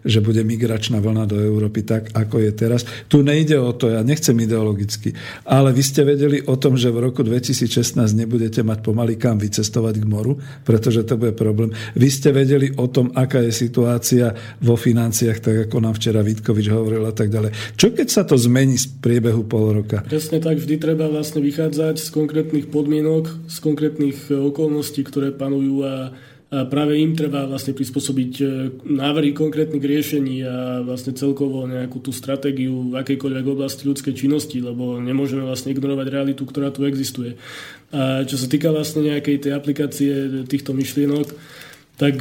že 0.04 0.18
bude 0.24 0.40
migračná 0.40 0.96
vlna 0.98 1.28
do 1.28 1.36
Európy 1.36 1.84
tak, 1.84 2.08
ako 2.16 2.40
je 2.40 2.50
teraz. 2.56 2.88
Tu 3.06 3.20
nejde 3.20 3.60
o 3.60 3.76
to, 3.76 3.92
ja 3.92 4.00
nechcem 4.00 4.29
nechcem 4.30 4.46
ideologicky. 4.46 5.10
Ale 5.42 5.74
vy 5.74 5.82
ste 5.82 6.06
vedeli 6.06 6.38
o 6.46 6.54
tom, 6.54 6.78
že 6.78 6.94
v 6.94 7.10
roku 7.10 7.26
2016 7.26 7.98
nebudete 8.14 8.62
mať 8.62 8.78
pomaly 8.86 9.18
kam 9.18 9.42
vycestovať 9.42 9.94
k 9.98 10.06
moru, 10.06 10.38
pretože 10.62 11.02
to 11.02 11.18
bude 11.18 11.34
problém. 11.34 11.74
Vy 11.98 12.08
ste 12.08 12.30
vedeli 12.30 12.70
o 12.78 12.86
tom, 12.86 13.10
aká 13.10 13.42
je 13.42 13.50
situácia 13.50 14.30
vo 14.62 14.78
financiách, 14.78 15.38
tak 15.42 15.54
ako 15.66 15.76
nám 15.82 15.98
včera 15.98 16.22
Vitkovič 16.22 16.70
hovoril 16.70 17.02
a 17.10 17.14
tak 17.14 17.34
ďalej. 17.34 17.74
Čo 17.74 17.90
keď 17.90 18.08
sa 18.08 18.22
to 18.22 18.38
zmení 18.38 18.78
z 18.78 18.86
priebehu 19.02 19.42
pol 19.50 19.82
roka? 19.82 20.06
Presne 20.06 20.38
tak, 20.38 20.62
vždy 20.62 20.78
treba 20.78 21.10
vlastne 21.10 21.42
vychádzať 21.42 21.98
z 21.98 22.08
konkrétnych 22.14 22.70
podmienok, 22.70 23.50
z 23.50 23.56
konkrétnych 23.58 24.30
okolností, 24.30 25.02
ktoré 25.02 25.34
panujú 25.34 25.82
a 25.82 26.14
a 26.50 26.66
práve 26.66 26.98
im 26.98 27.14
treba 27.14 27.46
vlastne 27.46 27.78
prispôsobiť 27.78 28.32
e, 28.42 28.44
návrhy 28.82 29.30
konkrétnych 29.30 29.78
riešení 29.78 30.42
a 30.42 30.82
vlastne 30.82 31.14
celkovo 31.14 31.62
nejakú 31.62 32.02
tú 32.02 32.10
stratégiu 32.10 32.90
v 32.90 32.98
akejkoľvek 32.98 33.46
oblasti 33.46 33.86
ľudskej 33.86 34.18
činnosti, 34.18 34.58
lebo 34.58 34.98
nemôžeme 34.98 35.46
vlastne 35.46 35.70
ignorovať 35.70 36.10
realitu, 36.10 36.42
ktorá 36.42 36.74
tu 36.74 36.82
existuje. 36.90 37.38
A 37.94 38.26
čo 38.26 38.34
sa 38.34 38.50
týka 38.50 38.74
vlastne 38.74 39.06
nejakej 39.06 39.46
tej 39.46 39.52
aplikácie 39.54 40.10
týchto 40.50 40.74
myšlienok, 40.74 41.30
tak 42.00 42.16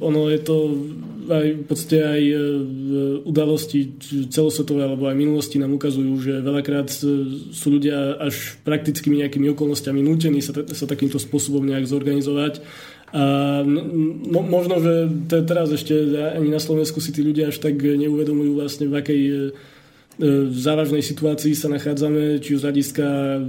ono 0.00 0.32
je 0.32 0.40
to 0.40 0.56
aj 1.28 1.46
v 1.52 1.64
podstate 1.68 2.00
aj 2.00 2.22
udalosti 3.28 3.92
celosvetové 4.32 4.88
alebo 4.88 5.04
aj 5.04 5.20
minulosti 5.20 5.60
nám 5.60 5.76
ukazujú, 5.76 6.16
že 6.16 6.40
veľakrát 6.40 6.88
sú 6.88 7.66
ľudia 7.68 8.16
až 8.16 8.56
praktickými 8.64 9.20
nejakými 9.20 9.52
okolnostiami 9.52 10.00
nútení 10.00 10.40
sa, 10.40 10.56
sa 10.64 10.88
takýmto 10.88 11.20
spôsobom 11.20 11.60
nejak 11.60 11.84
zorganizovať 11.84 12.64
a 13.12 13.60
mo, 13.64 14.40
možno, 14.40 14.80
že 14.80 14.94
teraz 15.44 15.68
ešte 15.68 15.92
ani 16.32 16.48
na 16.48 16.56
Slovensku 16.56 16.96
si 16.96 17.12
tí 17.12 17.20
ľudia 17.20 17.52
až 17.52 17.60
tak 17.60 17.76
neuvedomujú 17.76 18.56
vlastne 18.56 18.88
v 18.88 18.94
akej 18.96 19.22
e, 19.28 19.32
v 20.22 20.58
závažnej 20.60 21.00
situácii 21.00 21.56
sa 21.56 21.72
nachádzame, 21.72 22.40
či 22.44 22.52
už 22.52 22.60
z 22.60 22.66
hľadiska 22.68 23.06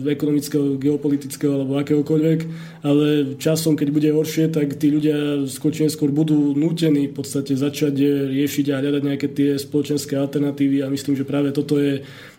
ekonomického, 0.07 0.79
geopolitického 0.79 1.59
alebo 1.59 1.75
akéhokoľvek, 1.75 2.39
ale 2.87 3.35
časom, 3.35 3.75
keď 3.75 3.87
bude 3.91 4.09
horšie, 4.15 4.47
tak 4.47 4.79
tí 4.79 4.87
ľudia 4.87 5.43
skôr 5.51 5.75
či 5.75 5.87
budú 6.11 6.55
nútení 6.55 7.11
v 7.11 7.15
podstate 7.19 7.59
začať 7.59 7.99
riešiť 8.31 8.65
a 8.71 8.79
hľadať 8.79 9.03
nejaké 9.03 9.27
tie 9.35 9.59
spoločenské 9.59 10.15
alternatívy 10.15 10.83
a 10.83 10.91
myslím, 10.91 11.19
že 11.19 11.27
práve 11.27 11.51
toto 11.51 11.79
je 11.79 12.03
E, 12.03 12.05
e, 12.05 12.32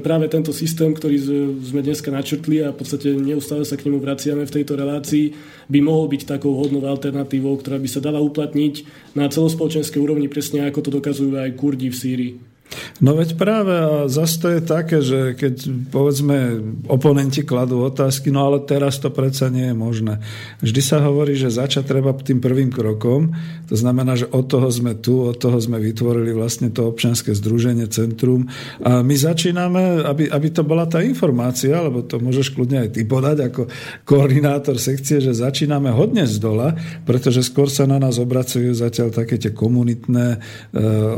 práve 0.00 0.26
tento 0.32 0.48
systém, 0.56 0.96
ktorý 0.96 1.16
sme 1.60 1.84
dneska 1.84 2.08
načrtli 2.08 2.64
a 2.64 2.72
v 2.72 2.78
podstate 2.80 3.12
neustále 3.12 3.68
sa 3.68 3.76
k 3.76 3.92
nemu 3.92 4.00
vraciame 4.00 4.48
v 4.48 4.54
tejto 4.56 4.80
relácii, 4.80 5.36
by 5.68 5.78
mohol 5.84 6.08
byť 6.08 6.24
takou 6.24 6.56
hodnou 6.56 6.80
alternatívou, 6.88 7.60
ktorá 7.60 7.76
by 7.76 7.88
sa 7.90 8.00
dala 8.00 8.24
uplatniť 8.24 8.74
na 9.12 9.28
celospoločenskej 9.28 10.00
úrovni 10.00 10.32
presne 10.32 10.64
ako 10.64 10.88
to 10.88 10.90
dokazujú 10.96 11.36
aj 11.36 11.52
Kurdi 11.52 11.92
v 11.92 11.96
Sýrii. 11.96 12.55
No 12.98 13.12
veď 13.12 13.36
práve 13.36 13.74
a 13.76 13.90
zase 14.08 14.36
to 14.40 14.48
je 14.56 14.60
také, 14.64 14.98
že 15.04 15.36
keď 15.36 15.54
povedzme 15.92 16.60
oponenti 16.88 17.44
kladú 17.44 17.84
otázky, 17.84 18.32
no 18.32 18.48
ale 18.48 18.64
teraz 18.64 18.96
to 18.96 19.12
predsa 19.12 19.52
nie 19.52 19.70
je 19.70 19.76
možné. 19.76 20.14
Vždy 20.64 20.80
sa 20.80 21.04
hovorí, 21.04 21.36
že 21.36 21.52
začať 21.52 21.84
treba 21.84 22.16
tým 22.16 22.40
prvým 22.40 22.72
krokom, 22.72 23.36
to 23.68 23.76
znamená, 23.76 24.16
že 24.16 24.26
od 24.32 24.48
toho 24.48 24.68
sme 24.72 24.96
tu, 24.96 25.28
od 25.28 25.36
toho 25.36 25.60
sme 25.60 25.78
vytvorili 25.78 26.32
vlastne 26.32 26.72
to 26.72 26.88
občianske 26.88 27.36
združenie, 27.36 27.84
centrum 27.92 28.48
a 28.80 29.04
my 29.04 29.14
začíname, 29.14 30.02
aby, 30.02 30.32
aby 30.32 30.48
to 30.50 30.64
bola 30.64 30.88
tá 30.88 31.04
informácia, 31.04 31.76
lebo 31.76 32.00
to 32.02 32.16
môžeš 32.16 32.56
kľudne 32.56 32.88
aj 32.88 32.90
ty 32.96 33.04
podať 33.04 33.36
ako 33.52 33.62
koordinátor 34.08 34.80
sekcie, 34.80 35.20
že 35.20 35.36
začíname 35.36 35.92
hodne 35.92 36.24
z 36.24 36.40
dola, 36.40 36.72
pretože 37.04 37.44
skôr 37.44 37.68
sa 37.68 37.84
na 37.84 38.00
nás 38.00 38.16
obracujú 38.16 38.72
zatiaľ 38.72 39.12
také 39.12 39.36
tie 39.36 39.52
komunitné 39.52 40.26
e, 40.32 40.38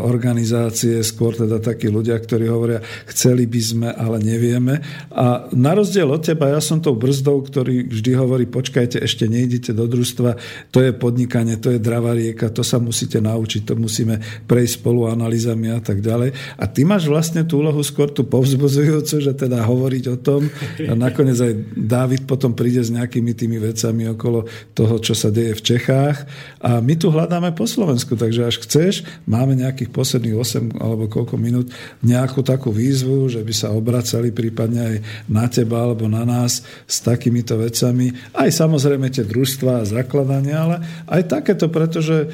organizácie, 0.03 1.01
skôr 1.07 1.38
teda 1.39 1.63
takí 1.63 1.87
ľudia, 1.87 2.19
ktorí 2.19 2.51
hovoria, 2.51 2.83
chceli 3.07 3.47
by 3.47 3.61
sme, 3.63 3.89
ale 3.95 4.19
nevieme. 4.19 4.83
A 5.15 5.47
na 5.55 5.79
rozdiel 5.79 6.11
od 6.11 6.27
teba, 6.27 6.51
ja 6.51 6.59
som 6.59 6.83
tou 6.83 6.99
brzdou, 6.99 7.47
ktorý 7.47 7.87
vždy 7.87 8.11
hovorí, 8.19 8.45
počkajte, 8.51 8.99
ešte 8.99 9.31
nejdete 9.31 9.71
do 9.71 9.87
družstva, 9.87 10.35
to 10.75 10.83
je 10.83 10.91
podnikanie, 10.91 11.55
to 11.61 11.71
je 11.71 11.79
dravá 11.79 12.19
rieka, 12.19 12.51
to 12.51 12.67
sa 12.67 12.83
musíte 12.83 13.23
naučiť, 13.23 13.63
to 13.63 13.75
musíme 13.79 14.19
prejsť 14.51 14.83
spolu 14.83 15.07
analýzami 15.07 15.71
a 15.71 15.79
tak 15.79 16.03
ďalej. 16.03 16.35
A 16.57 16.65
ty 16.67 16.83
máš 16.83 17.07
vlastne 17.07 17.47
tú 17.47 17.63
úlohu 17.63 17.81
skôr 17.85 18.11
tú 18.11 18.25
povzbuzujúcu, 18.25 19.15
že 19.21 19.33
teda 19.37 19.63
hovoriť 19.63 20.05
o 20.09 20.17
tom. 20.17 20.49
A 20.89 20.93
nakoniec 20.97 21.37
aj 21.37 21.53
Dávid 21.77 22.25
potom 22.25 22.57
príde 22.57 22.81
s 22.81 22.89
nejakými 22.89 23.37
tými 23.37 23.61
vecami 23.61 24.09
okolo 24.09 24.49
toho, 24.73 24.97
čo 24.99 25.13
sa 25.13 25.29
deje 25.29 25.53
v 25.53 25.63
Čechách. 25.77 26.17
A 26.65 26.81
my 26.81 26.95
tu 26.97 27.13
hľadáme 27.13 27.53
po 27.53 27.69
Slovensku, 27.69 28.17
takže 28.17 28.49
až 28.49 28.57
chceš, 28.65 29.05
máme 29.29 29.53
nejakých 29.53 29.93
posledných 29.93 30.37
8 30.37 30.81
alebo 30.81 31.05
koľko 31.11 31.28
niekoľko 31.29 31.37
minút 31.37 31.69
nejakú 32.01 32.41
takú 32.41 32.73
výzvu, 32.73 33.29
že 33.29 33.45
by 33.45 33.53
sa 33.53 33.69
obracali 33.77 34.33
prípadne 34.33 34.81
aj 34.81 34.97
na 35.29 35.45
teba 35.45 35.85
alebo 35.85 36.09
na 36.09 36.25
nás 36.25 36.65
s 36.89 36.97
takýmito 37.05 37.61
vecami. 37.61 38.17
Aj 38.33 38.49
samozrejme 38.49 39.13
tie 39.13 39.29
družstva 39.29 39.85
a 39.85 39.89
zakladania, 39.89 40.57
ale 40.65 40.77
aj 41.05 41.23
takéto, 41.29 41.69
pretože 41.69 42.25
e, 42.25 42.29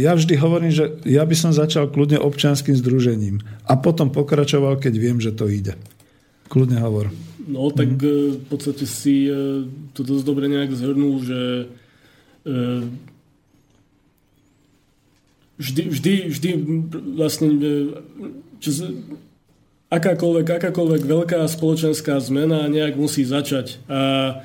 ja 0.00 0.16
vždy 0.16 0.34
hovorím, 0.40 0.72
že 0.72 0.96
ja 1.04 1.20
by 1.28 1.36
som 1.36 1.52
začal 1.52 1.92
kľudne 1.92 2.16
občianským 2.16 2.72
združením 2.80 3.44
a 3.68 3.76
potom 3.76 4.08
pokračoval, 4.08 4.80
keď 4.80 4.94
viem, 4.96 5.20
že 5.20 5.36
to 5.36 5.44
ide. 5.52 5.76
Kľudne 6.48 6.80
hovor. 6.80 7.12
No 7.44 7.68
tak 7.68 8.00
mm. 8.00 8.40
v 8.40 8.44
podstate 8.48 8.88
si 8.88 9.28
e, 9.28 9.68
to 9.92 10.00
dosť 10.00 10.24
dobre 10.24 10.48
nejak 10.48 10.72
zhrnul, 10.72 11.20
že 11.20 11.40
vždy, 15.58 15.82
vždy, 15.90 16.12
vždy 16.30 16.50
vlastne 17.14 17.48
e, 17.58 17.78
čo, 18.58 18.70
akákoľvek, 19.92 20.46
akákoľvek 20.58 21.02
veľká 21.06 21.38
spoločenská 21.46 22.18
zmena 22.18 22.66
nejak 22.66 22.98
musí 22.98 23.22
začať. 23.22 23.78
A 23.86 24.42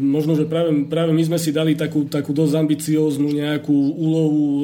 možno, 0.00 0.40
že 0.40 0.48
práve, 0.48 0.72
práve 0.88 1.12
my 1.12 1.20
sme 1.20 1.38
si 1.38 1.52
dali 1.52 1.76
takú, 1.76 2.08
takú 2.08 2.32
dosť 2.32 2.64
ambicióznu 2.64 3.28
nejakú 3.28 3.76
úlohu 3.76 4.42
e, 4.42 4.62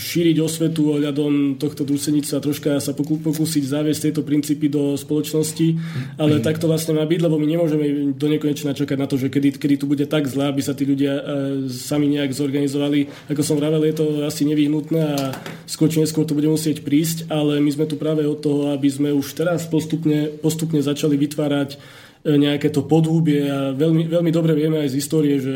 šíriť 0.00 0.36
osvetu 0.40 0.96
ohľadom 0.96 1.60
tohto 1.60 1.84
družstevníctva, 1.84 2.40
troška 2.40 2.70
sa 2.80 2.96
pokú, 2.96 3.20
pokúsiť 3.20 3.60
zaviesť 3.60 4.08
tieto 4.08 4.22
princípy 4.24 4.72
do 4.72 4.96
spoločnosti, 4.96 5.76
ale 6.16 6.40
tak 6.40 6.56
to 6.56 6.64
vlastne 6.64 6.96
má 6.96 7.04
byť, 7.04 7.20
lebo 7.20 7.36
my 7.36 7.46
nemôžeme 7.46 7.86
do 8.16 8.26
nekonečna 8.32 8.72
čakať 8.72 8.96
na 8.96 9.04
to, 9.04 9.20
že 9.20 9.28
kedy, 9.28 9.60
kedy 9.60 9.74
tu 9.76 9.84
bude 9.84 10.08
tak 10.08 10.24
zlé, 10.24 10.48
aby 10.48 10.64
sa 10.64 10.72
tí 10.72 10.88
ľudia 10.88 11.20
e, 11.20 11.22
sami 11.68 12.08
nejak 12.08 12.32
zorganizovali. 12.32 13.28
Ako 13.28 13.44
som 13.44 13.60
vravel, 13.60 13.84
je 13.84 14.00
to 14.00 14.24
asi 14.24 14.48
nevyhnutné 14.48 15.00
a 15.12 15.36
skôr 15.68 15.92
či 15.92 16.00
neskôr 16.00 16.24
to 16.24 16.32
bude 16.32 16.48
musieť 16.48 16.80
prísť, 16.80 17.28
ale 17.28 17.60
my 17.60 17.68
sme 17.68 17.84
tu 17.84 18.00
práve 18.00 18.24
od 18.24 18.40
toho, 18.40 18.72
aby 18.72 18.88
sme 18.88 19.12
už 19.12 19.36
teraz 19.36 19.68
postupne, 19.68 20.32
postupne 20.40 20.80
začali 20.80 21.20
vytvárať 21.20 21.76
E, 21.76 22.09
nejaké 22.20 22.68
to 22.68 22.84
podhubie 22.84 23.48
a 23.48 23.72
veľmi, 23.72 24.04
veľmi 24.12 24.28
dobre 24.28 24.52
vieme 24.52 24.76
aj 24.84 24.92
z 24.92 24.98
histórie, 25.00 25.36
že 25.40 25.54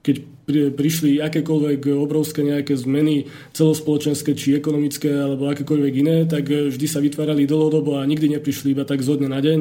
keď 0.00 0.16
prišli 0.72 1.20
akékoľvek 1.20 1.88
obrovské 1.96 2.44
nejaké 2.44 2.76
zmeny 2.76 3.28
celospoločenské 3.52 4.36
či 4.36 4.56
ekonomické 4.56 5.08
alebo 5.08 5.48
akékoľvek 5.48 5.94
iné, 6.00 6.16
tak 6.28 6.48
e, 6.48 6.68
vždy 6.68 6.86
sa 6.88 7.00
vytvárali 7.00 7.48
dlhodobo 7.48 7.96
a 7.96 8.08
nikdy 8.08 8.36
neprišli 8.36 8.76
iba 8.76 8.84
tak 8.84 9.00
zo 9.00 9.16
dňa 9.16 9.28
na 9.28 9.40
deň. 9.40 9.58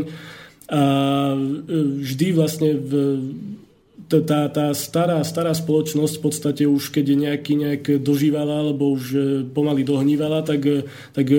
A 0.71 0.83
e, 1.31 1.77
vždy 2.03 2.27
vlastne 2.35 2.75
v, 2.75 2.91
tá, 4.07 4.49
tá 4.51 4.65
stará, 4.75 5.23
stará 5.23 5.51
spoločnosť 5.55 6.13
v 6.19 6.23
podstate 6.23 6.63
už 6.67 6.91
keď 6.91 7.05
je 7.07 7.17
nejaký 7.17 7.53
nejak 7.55 7.83
dožívala 8.03 8.63
alebo 8.63 8.93
už 8.93 9.03
e, 9.13 9.19
pomaly 9.47 9.81
dohnívala, 9.85 10.43
tak, 10.43 10.61
e, 10.65 10.83
tak 11.15 11.27
e, 11.29 11.37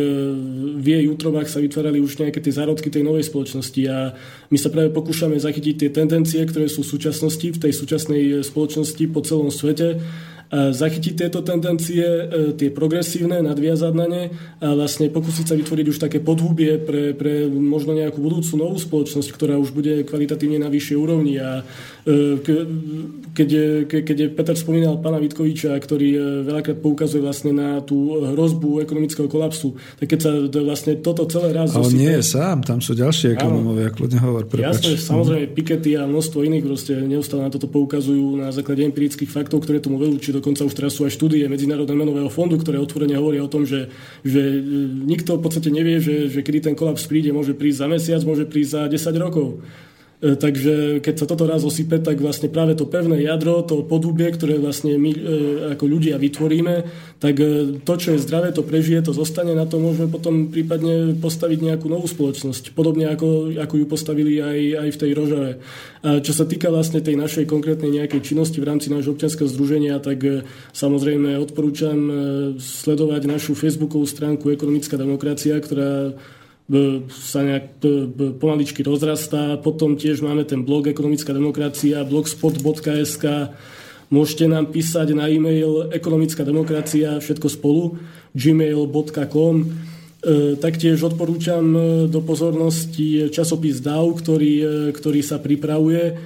v 0.79 0.87
jej 0.87 1.05
útrobách 1.07 1.47
sa 1.47 1.61
vytvárali 1.61 2.01
už 2.01 2.21
nejaké 2.21 2.41
tie 2.41 2.55
zárodky 2.55 2.89
tej 2.89 3.05
novej 3.05 3.29
spoločnosti 3.29 3.83
a 3.87 4.17
my 4.49 4.59
sa 4.59 4.73
práve 4.73 4.91
pokúšame 4.91 5.37
zachytiť 5.37 5.75
tie 5.87 5.91
tendencie, 5.93 6.41
ktoré 6.45 6.67
sú 6.67 6.83
v 6.83 6.93
súčasnosti, 6.97 7.47
v 7.47 7.59
tej 7.59 7.73
súčasnej 7.73 8.23
spoločnosti 8.43 9.05
po 9.13 9.21
celom 9.21 9.49
svete 9.53 10.01
zachytiť 10.55 11.15
tieto 11.27 11.41
tendencie, 11.41 12.05
e, 12.05 12.25
tie 12.55 12.69
progresívne, 12.71 13.41
nadviazať 13.41 13.93
na 13.97 14.07
ne 14.07 14.23
a 14.61 14.77
vlastne 14.77 15.09
pokúsiť 15.09 15.51
sa 15.51 15.55
vytvoriť 15.57 15.87
už 15.89 15.99
také 15.99 16.21
podhubie 16.21 16.79
pre, 16.79 17.17
pre 17.17 17.49
možno 17.49 17.97
nejakú 17.97 18.21
budúcu 18.21 18.53
novú 18.61 18.77
spoločnosť, 18.77 19.29
ktorá 19.33 19.57
už 19.57 19.73
bude 19.73 20.05
kvalitatívne 20.05 20.61
na 20.61 20.69
vyššej 20.69 20.97
úrovni. 21.01 21.41
A 21.41 21.65
e, 22.05 22.39
keď, 23.35 23.49
keď 23.89 24.19
Peter 24.37 24.55
spomínal 24.55 25.01
pána 25.01 25.17
Vitkoviča, 25.19 25.75
ktorý 25.81 26.09
e, 26.13 26.21
veľakrát 26.45 26.79
poukazuje 26.79 27.25
vlastne 27.25 27.57
na 27.57 27.81
tú 27.81 28.21
hrozbu 28.23 28.85
ekonomického 28.85 29.27
kolapsu, 29.27 29.75
tak 29.97 30.13
keď 30.13 30.21
sa 30.21 30.33
vlastne 30.61 31.01
toto 31.01 31.27
celé 31.27 31.51
raz... 31.57 31.73
Ale 31.73 31.91
nie 31.97 32.13
je 32.21 32.23
sám, 32.23 32.63
tam 32.63 32.85
sú 32.85 32.93
ďalšie 32.93 33.35
ekonomovia, 33.35 33.91
kľudne 33.91 34.21
hovor, 34.21 34.45
prepač. 34.45 34.85
Jasne, 34.85 35.01
samozrejme, 35.01 35.57
Piketty 35.57 35.97
a 35.97 36.05
množstvo 36.05 36.45
iných 36.45 36.65
proste 36.69 36.95
neustále 37.01 37.49
na 37.49 37.51
toto 37.51 37.67
poukazujú 37.67 38.39
na 38.39 38.53
základe 38.53 38.85
empirických 38.85 39.33
faktov, 39.33 39.65
ktoré 39.65 39.81
tomu 39.81 39.97
vedú, 39.97 40.21
či 40.21 40.31
dokonca 40.45 40.69
už 40.69 40.77
teraz 40.77 40.93
sú 40.93 41.09
aj 41.09 41.17
štúdie 41.17 41.49
Medzinárodného 41.49 41.97
menového 41.97 42.29
fondu, 42.29 42.61
ktoré 42.61 42.77
otvorene 42.77 43.17
hovoria 43.17 43.41
o 43.41 43.49
tom, 43.49 43.65
že, 43.65 43.89
že 44.21 44.45
e, 44.45 44.61
nikto 45.09 45.41
v 45.41 45.43
podstate 45.49 45.73
nevie, 45.73 46.05
že, 46.05 46.29
že 46.29 46.45
kedy 46.45 46.69
ten 46.69 46.77
kolaps 46.77 47.09
príde, 47.09 47.33
môže 47.33 47.57
prísť 47.57 47.81
za 47.81 47.87
mesiac, 47.89 48.21
môže 48.29 48.45
prísť 48.45 48.93
za 48.93 49.09
10 49.17 49.25
rokov. 49.25 49.65
E, 50.25 50.41
takže 50.41 51.05
keď 51.05 51.15
sa 51.21 51.27
toto 51.29 51.45
raz 51.45 51.61
osype, 51.61 52.01
tak 52.01 52.17
vlastne 52.17 52.49
práve 52.49 52.73
to 52.73 52.89
pevné 52.89 53.21
jadro, 53.29 53.61
to 53.61 53.85
podúbie, 53.85 54.33
ktoré 54.33 54.57
vlastne 54.57 54.97
my 54.97 55.13
e, 55.13 55.21
ako 55.77 55.85
ľudia 55.85 56.17
vytvoríme, 56.17 56.75
tak 57.21 57.37
e, 57.37 57.77
to, 57.85 57.95
čo 58.01 58.17
je 58.17 58.25
zdravé, 58.25 58.57
to 58.57 58.65
prežije, 58.65 59.05
to 59.05 59.13
zostane, 59.13 59.53
na 59.53 59.69
to 59.69 59.77
môžeme 59.77 60.09
potom 60.09 60.49
prípadne 60.49 61.13
postaviť 61.21 61.69
nejakú 61.69 61.93
novú 61.93 62.09
spoločnosť. 62.09 62.73
Podobne 62.73 63.13
ako, 63.13 63.53
ako 63.61 63.75
ju 63.77 63.87
postavili 63.87 64.41
aj, 64.41 64.89
aj 64.89 64.89
v 64.97 65.01
tej 65.05 65.11
Rožave. 65.13 65.53
A 66.01 66.25
čo 66.25 66.33
sa 66.33 66.49
týka 66.49 66.73
vlastne 66.73 67.05
tej 67.05 67.21
našej 67.21 67.45
konkrétnej 67.45 67.93
nejakej 67.93 68.25
činnosti 68.25 68.57
v 68.57 68.69
rámci 68.69 68.89
nášho 68.89 69.13
občianského 69.13 69.49
združenia, 69.49 70.01
tak 70.01 70.25
samozrejme 70.73 71.37
odporúčam 71.41 71.97
sledovať 72.61 73.25
našu 73.25 73.57
facebookovú 73.57 74.05
stránku 74.05 74.53
Ekonomická 74.53 75.01
demokracia, 75.01 75.57
ktorá 75.57 76.13
sa 77.13 77.45
nejak 77.45 77.85
pomaličky 78.41 78.81
rozrastá. 78.81 79.61
Potom 79.61 80.01
tiež 80.01 80.25
máme 80.25 80.49
ten 80.49 80.65
blog 80.65 80.89
Ekonomická 80.89 81.37
demokracia, 81.37 82.01
blogspot.sk. 82.09 83.53
Môžete 84.09 84.49
nám 84.49 84.73
písať 84.73 85.13
na 85.13 85.29
e-mail 85.29 85.93
ekonomická 85.93 86.45
demokracia, 86.45 87.21
všetko 87.21 87.49
spolu, 87.53 87.83
gmail.com. 88.33 89.57
E, 89.61 90.57
taktiež 90.57 91.05
odporúčam 91.05 91.65
e, 91.73 91.81
do 92.09 92.21
pozornosti 92.25 93.29
časopis 93.29 93.85
DAO, 93.85 94.17
ktorý, 94.17 94.55
e, 94.61 94.67
ktorý 94.93 95.21
sa 95.21 95.37
pripravuje 95.37 96.17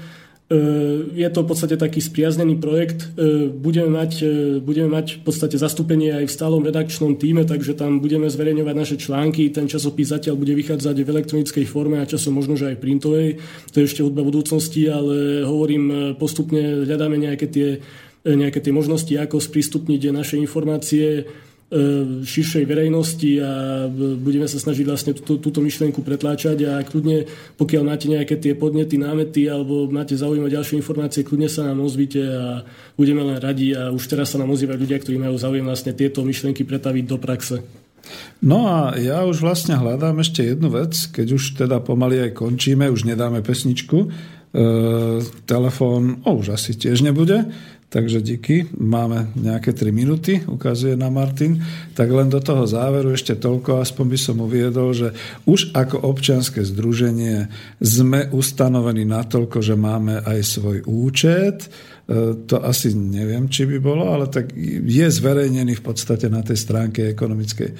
je 0.48 1.28
to 1.28 1.44
v 1.44 1.48
podstate 1.48 1.76
taký 1.76 2.00
spriaznený 2.00 2.56
projekt. 2.56 3.12
Budeme 3.52 3.92
mať, 4.00 4.24
budeme 4.64 4.88
mať 4.88 5.20
v 5.20 5.22
podstate 5.28 5.60
zastúpenie 5.60 6.16
aj 6.16 6.24
v 6.24 6.32
stálom 6.32 6.64
redakčnom 6.64 7.20
týme, 7.20 7.44
takže 7.44 7.76
tam 7.76 8.00
budeme 8.00 8.32
zverejňovať 8.32 8.74
naše 8.74 8.96
články. 8.96 9.52
Ten 9.52 9.68
časopis 9.68 10.08
zatiaľ 10.08 10.40
bude 10.40 10.56
vychádzať 10.56 10.96
v 11.04 11.10
elektronickej 11.12 11.64
forme 11.68 12.00
a 12.00 12.08
časom 12.08 12.32
možno, 12.32 12.56
že 12.56 12.72
aj 12.72 12.80
printovej. 12.80 13.44
To 13.72 13.76
je 13.76 13.88
ešte 13.92 14.00
hudba 14.00 14.24
budúcnosti, 14.24 14.88
ale 14.88 15.44
hovorím, 15.44 16.16
postupne 16.16 16.88
hľadáme 16.88 17.20
nejaké 17.20 17.46
tie, 17.52 17.68
nejaké 18.24 18.64
tie 18.64 18.72
možnosti, 18.72 19.12
ako 19.12 19.44
sprístupniť 19.44 20.16
naše 20.16 20.40
informácie 20.40 21.28
E, 21.47 21.47
širšej 22.24 22.64
verejnosti 22.64 23.44
a 23.44 23.84
budeme 23.92 24.48
sa 24.48 24.56
snažiť 24.56 24.84
vlastne 24.88 25.12
túto, 25.12 25.36
túto 25.36 25.60
myšlienku 25.60 26.00
pretláčať 26.00 26.64
a 26.64 26.80
kľudne, 26.80 27.28
pokiaľ 27.60 27.82
máte 27.84 28.08
nejaké 28.08 28.40
tie 28.40 28.56
podnety, 28.56 28.96
námety 28.96 29.52
alebo 29.52 29.84
máte 29.92 30.16
zaujímať 30.16 30.48
ďalšie 30.48 30.80
informácie, 30.80 31.28
kľudne 31.28 31.52
sa 31.52 31.68
nám 31.68 31.84
ozvite 31.84 32.24
a 32.24 32.64
budeme 32.96 33.20
len 33.20 33.36
radi 33.36 33.76
a 33.76 33.92
už 33.92 34.00
teraz 34.08 34.32
sa 34.32 34.40
nám 34.40 34.48
ozývajú 34.48 34.80
ľudia, 34.80 34.96
ktorí 34.96 35.20
majú 35.20 35.36
záujem 35.36 35.68
vlastne 35.68 35.92
tieto 35.92 36.24
myšlienky 36.24 36.64
pretaviť 36.64 37.04
do 37.04 37.16
praxe. 37.20 37.60
No 38.40 38.64
a 38.64 38.96
ja 38.96 39.28
už 39.28 39.44
vlastne 39.44 39.76
hľadám 39.76 40.24
ešte 40.24 40.40
jednu 40.40 40.72
vec, 40.72 40.96
keď 41.12 41.36
už 41.36 41.60
teda 41.60 41.84
pomaly 41.84 42.32
aj 42.32 42.40
končíme, 42.40 42.88
už 42.88 43.04
nedáme 43.04 43.44
pesničku, 43.44 44.08
e, 44.08 44.08
telefón, 45.44 46.24
o, 46.24 46.40
už 46.40 46.56
asi 46.56 46.72
tiež 46.72 47.04
nebude, 47.04 47.44
Takže 47.88 48.20
díky, 48.20 48.68
máme 48.76 49.32
nejaké 49.32 49.72
3 49.72 49.88
minúty, 49.96 50.44
ukazuje 50.44 50.92
na 50.92 51.08
Martin. 51.08 51.64
Tak 51.96 52.12
len 52.12 52.28
do 52.28 52.36
toho 52.36 52.68
záveru 52.68 53.16
ešte 53.16 53.32
toľko, 53.32 53.80
aspoň 53.80 54.06
by 54.12 54.18
som 54.20 54.44
uviedol, 54.44 54.92
že 54.92 55.16
už 55.48 55.72
ako 55.72 56.04
občianske 56.04 56.60
združenie 56.68 57.48
sme 57.80 58.28
ustanovení 58.28 59.08
natoľko, 59.08 59.64
že 59.64 59.72
máme 59.72 60.20
aj 60.20 60.38
svoj 60.44 60.84
účet, 60.84 61.72
to 62.48 62.56
asi 62.64 62.96
neviem, 62.96 63.52
či 63.52 63.68
by 63.68 63.84
bolo, 63.84 64.08
ale 64.08 64.32
tak 64.32 64.56
je 64.56 65.06
zverejnený 65.12 65.76
v 65.76 65.84
podstate 65.84 66.32
na 66.32 66.40
tej 66.40 66.56
stránke 66.56 67.12
ekonomickej 67.12 67.70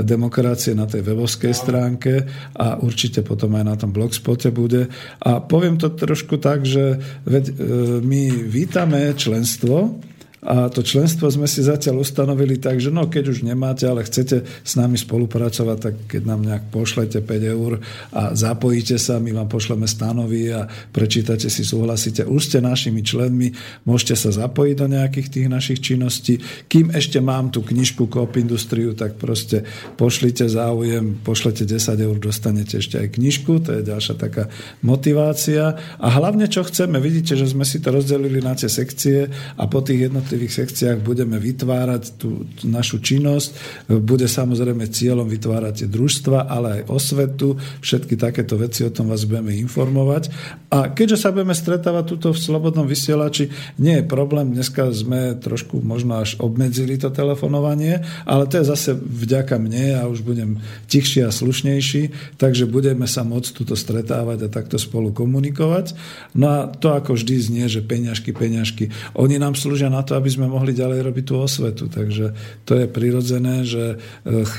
demokracie, 0.00 0.72
na 0.72 0.88
tej 0.88 1.04
webovskej 1.04 1.52
stránke 1.52 2.24
a 2.56 2.80
určite 2.80 3.20
potom 3.20 3.52
aj 3.60 3.64
na 3.68 3.76
tom 3.76 3.92
blogspote 3.92 4.56
bude. 4.56 4.88
A 5.20 5.44
poviem 5.44 5.76
to 5.76 5.92
trošku 5.92 6.40
tak, 6.40 6.64
že 6.64 6.96
veď, 7.28 7.44
e, 7.44 7.52
my 8.00 8.22
vítame 8.48 9.12
členstvo, 9.20 10.00
a 10.44 10.68
to 10.68 10.84
členstvo 10.84 11.32
sme 11.32 11.48
si 11.48 11.64
zatiaľ 11.64 12.04
ustanovili 12.04 12.60
tak, 12.60 12.76
že 12.76 12.92
no, 12.92 13.08
keď 13.08 13.32
už 13.32 13.48
nemáte, 13.48 13.88
ale 13.88 14.04
chcete 14.04 14.44
s 14.44 14.72
nami 14.76 15.00
spolupracovať, 15.00 15.78
tak 15.80 15.94
keď 16.04 16.22
nám 16.28 16.44
nejak 16.44 16.64
pošlete 16.68 17.24
5 17.24 17.54
eur 17.56 17.80
a 18.12 18.36
zapojíte 18.36 19.00
sa, 19.00 19.16
my 19.16 19.32
vám 19.32 19.48
pošleme 19.48 19.88
stanovy 19.88 20.52
a 20.52 20.68
prečítate 20.92 21.48
si, 21.48 21.64
súhlasíte. 21.64 22.28
Už 22.28 22.52
ste 22.52 22.60
našimi 22.60 23.00
členmi, 23.00 23.56
môžete 23.88 24.20
sa 24.20 24.30
zapojiť 24.44 24.74
do 24.76 24.86
nejakých 24.92 25.28
tých 25.32 25.48
našich 25.48 25.80
činností. 25.80 26.36
Kým 26.68 26.92
ešte 26.92 27.24
mám 27.24 27.48
tú 27.48 27.64
knižku 27.64 28.12
Coop 28.12 28.36
Industriu, 28.36 28.92
tak 28.92 29.16
proste 29.16 29.64
pošlite 29.96 30.44
záujem, 30.44 31.24
pošlete 31.24 31.64
10 31.64 32.04
eur, 32.04 32.16
dostanete 32.20 32.84
ešte 32.84 33.00
aj 33.00 33.16
knižku, 33.16 33.64
to 33.64 33.80
je 33.80 33.88
ďalšia 33.88 34.14
taká 34.20 34.52
motivácia. 34.84 35.72
A 35.96 36.06
hlavne, 36.12 36.52
čo 36.52 36.68
chceme, 36.68 37.00
vidíte, 37.00 37.32
že 37.32 37.48
sme 37.48 37.64
si 37.64 37.80
to 37.80 37.96
rozdelili 37.96 38.44
na 38.44 38.52
tie 38.52 38.68
sekcie 38.68 39.32
a 39.56 39.64
po 39.64 39.80
tých 39.80 40.12
jednotlivých 40.12 40.33
jednotlivých 40.34 40.66
sekciách 40.66 40.98
budeme 41.06 41.38
vytvárať 41.38 42.18
tú, 42.18 42.42
tú 42.58 42.66
našu 42.66 42.98
činnosť. 42.98 43.54
Bude 44.02 44.26
samozrejme 44.26 44.90
cieľom 44.90 45.30
vytvárať 45.30 45.86
tie 45.86 45.88
družstva, 45.88 46.50
ale 46.50 46.82
aj 46.82 46.90
osvetu. 46.90 47.54
Všetky 47.78 48.18
takéto 48.18 48.58
veci 48.58 48.82
o 48.82 48.90
tom 48.90 49.14
vás 49.14 49.22
budeme 49.30 49.54
informovať. 49.54 50.34
A 50.74 50.90
keďže 50.90 51.22
sa 51.22 51.30
budeme 51.30 51.54
stretávať 51.54 52.04
tuto 52.18 52.28
v 52.34 52.42
Slobodnom 52.42 52.90
vysielači, 52.90 53.46
nie 53.78 54.02
je 54.02 54.04
problém. 54.10 54.50
Dneska 54.50 54.90
sme 54.90 55.38
trošku 55.38 55.78
možno 55.78 56.18
až 56.18 56.34
obmedzili 56.42 56.98
to 56.98 57.14
telefonovanie, 57.14 58.02
ale 58.26 58.50
to 58.50 58.58
je 58.58 58.66
zase 58.66 58.90
vďaka 58.98 59.54
mne 59.62 60.02
a 60.02 60.10
už 60.10 60.26
budem 60.26 60.58
tichší 60.90 61.22
a 61.22 61.30
slušnejší, 61.30 62.34
takže 62.42 62.66
budeme 62.66 63.06
sa 63.06 63.22
môcť 63.22 63.50
tuto 63.54 63.78
stretávať 63.78 64.50
a 64.50 64.52
takto 64.52 64.82
spolu 64.82 65.14
komunikovať. 65.14 65.94
No 66.34 66.50
a 66.50 66.58
to 66.66 66.90
ako 66.90 67.14
vždy 67.14 67.34
znie, 67.38 67.64
že 67.70 67.86
peňažky, 67.86 68.34
peňažky. 68.34 68.90
Oni 69.14 69.38
nám 69.38 69.54
slúžia 69.54 69.86
na 69.86 70.02
to, 70.02 70.18
aby 70.18 70.23
sme 70.30 70.46
mohli 70.46 70.76
ďalej 70.76 71.00
robiť 71.04 71.24
tú 71.24 71.34
osvetu. 71.40 71.88
Takže 71.88 72.36
to 72.68 72.78
je 72.78 72.86
prirodzené, 72.86 73.64
že 73.64 73.84
e, 73.94 73.96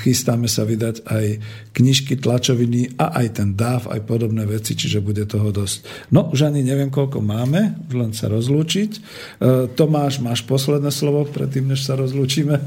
chystáme 0.04 0.50
sa 0.50 0.66
vydať 0.66 1.06
aj 1.06 1.26
knižky, 1.76 2.18
tlačoviny 2.18 2.98
a 3.00 3.22
aj 3.24 3.28
ten 3.42 3.50
dáv, 3.54 3.88
aj 3.90 4.02
podobné 4.04 4.44
veci, 4.50 4.74
čiže 4.74 5.04
bude 5.04 5.24
toho 5.30 5.54
dosť. 5.54 6.10
No, 6.12 6.30
už 6.32 6.50
ani 6.50 6.66
neviem, 6.66 6.90
koľko 6.90 7.22
máme, 7.22 7.78
už 7.92 7.96
len 7.96 8.12
sa 8.12 8.30
rozlúčiť. 8.32 8.92
E, 8.96 9.00
Tomáš, 9.74 10.22
máš 10.22 10.42
posledné 10.46 10.90
slovo 10.90 11.26
predtým, 11.30 11.70
než 11.70 11.86
sa 11.86 11.94
rozlúčime? 11.98 12.62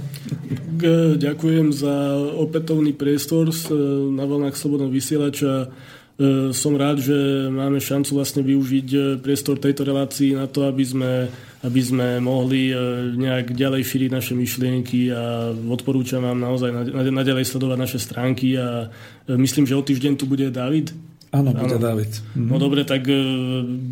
Ďakujem 1.19 1.75
za 1.75 1.95
opätovný 2.39 2.95
priestor 2.95 3.51
na 4.15 4.23
vlnách 4.23 4.55
Slobodného 4.55 4.93
vysielača 4.95 5.71
som 6.51 6.75
rád, 6.75 6.99
že 6.99 7.15
máme 7.47 7.79
šancu 7.79 8.19
vlastne 8.19 8.43
využiť 8.43 9.23
priestor 9.23 9.63
tejto 9.63 9.87
relácii 9.87 10.35
na 10.35 10.51
to, 10.51 10.67
aby 10.67 10.83
sme 10.83 11.31
aby 11.59 11.81
sme 11.83 12.23
mohli 12.23 12.71
e, 12.71 12.75
nejak 13.19 13.51
ďalej 13.51 13.83
šíriť 13.83 14.11
naše 14.15 14.39
myšlienky 14.39 15.11
a 15.11 15.51
odporúčam 15.51 16.23
vám 16.23 16.39
naozaj 16.39 16.71
naďalej 17.11 17.51
sledovať 17.51 17.79
naše 17.79 17.99
stránky 17.99 18.55
a 18.55 18.87
e, 18.87 19.35
myslím, 19.35 19.67
že 19.67 19.75
o 19.75 19.83
týždeň 19.83 20.15
tu 20.15 20.31
bude 20.31 20.47
David. 20.55 20.95
Áno, 21.29 21.53
bude 21.53 21.77
Áno. 21.77 21.85
David. 21.85 22.13
Mhm. 22.33 22.49
No 22.49 22.57
dobre, 22.57 22.89
tak 22.89 23.05
e, 23.05 23.17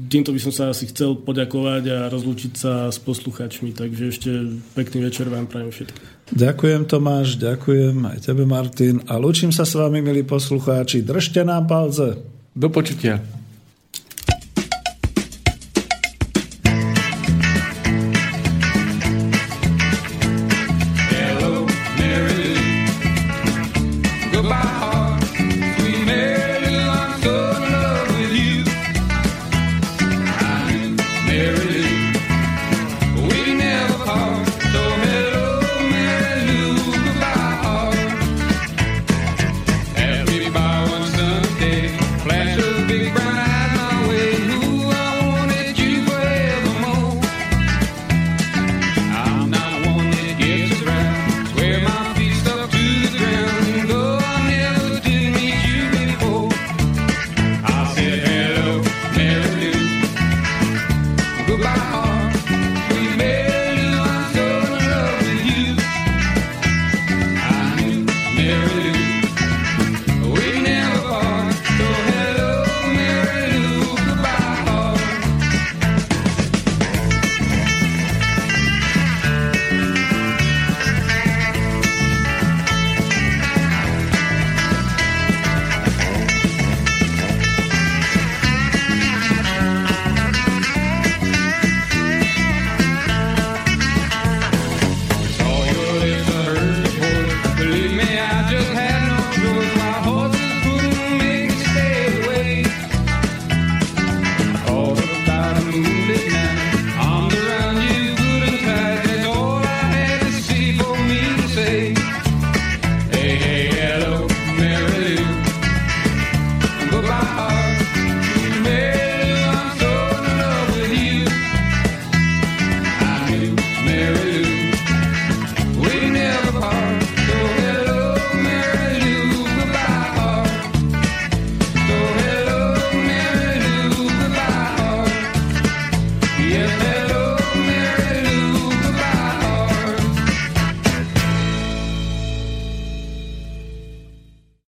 týmto 0.08 0.32
by 0.32 0.40
som 0.40 0.52
sa 0.56 0.64
asi 0.72 0.88
chcel 0.88 1.20
poďakovať 1.20 1.82
a 1.92 1.98
rozlúčiť 2.08 2.52
sa 2.56 2.88
s 2.88 2.96
posluchačmi, 2.96 3.76
takže 3.76 4.02
ešte 4.08 4.30
pekný 4.72 5.04
večer 5.04 5.28
vám 5.28 5.44
prajem 5.44 5.68
všetkým. 5.68 6.04
Ďakujem 6.32 6.82
Tomáš, 6.88 7.36
ďakujem 7.36 7.96
aj 8.02 8.18
tebe 8.24 8.48
Martin 8.48 9.04
a 9.06 9.20
lúčim 9.20 9.52
sa 9.52 9.68
s 9.68 9.76
vami, 9.76 10.00
milí 10.00 10.24
poslucháči. 10.24 11.04
Držte 11.04 11.44
nám 11.44 11.68
palce. 11.68 12.18
Do 12.56 12.72
počutia. 12.72 13.20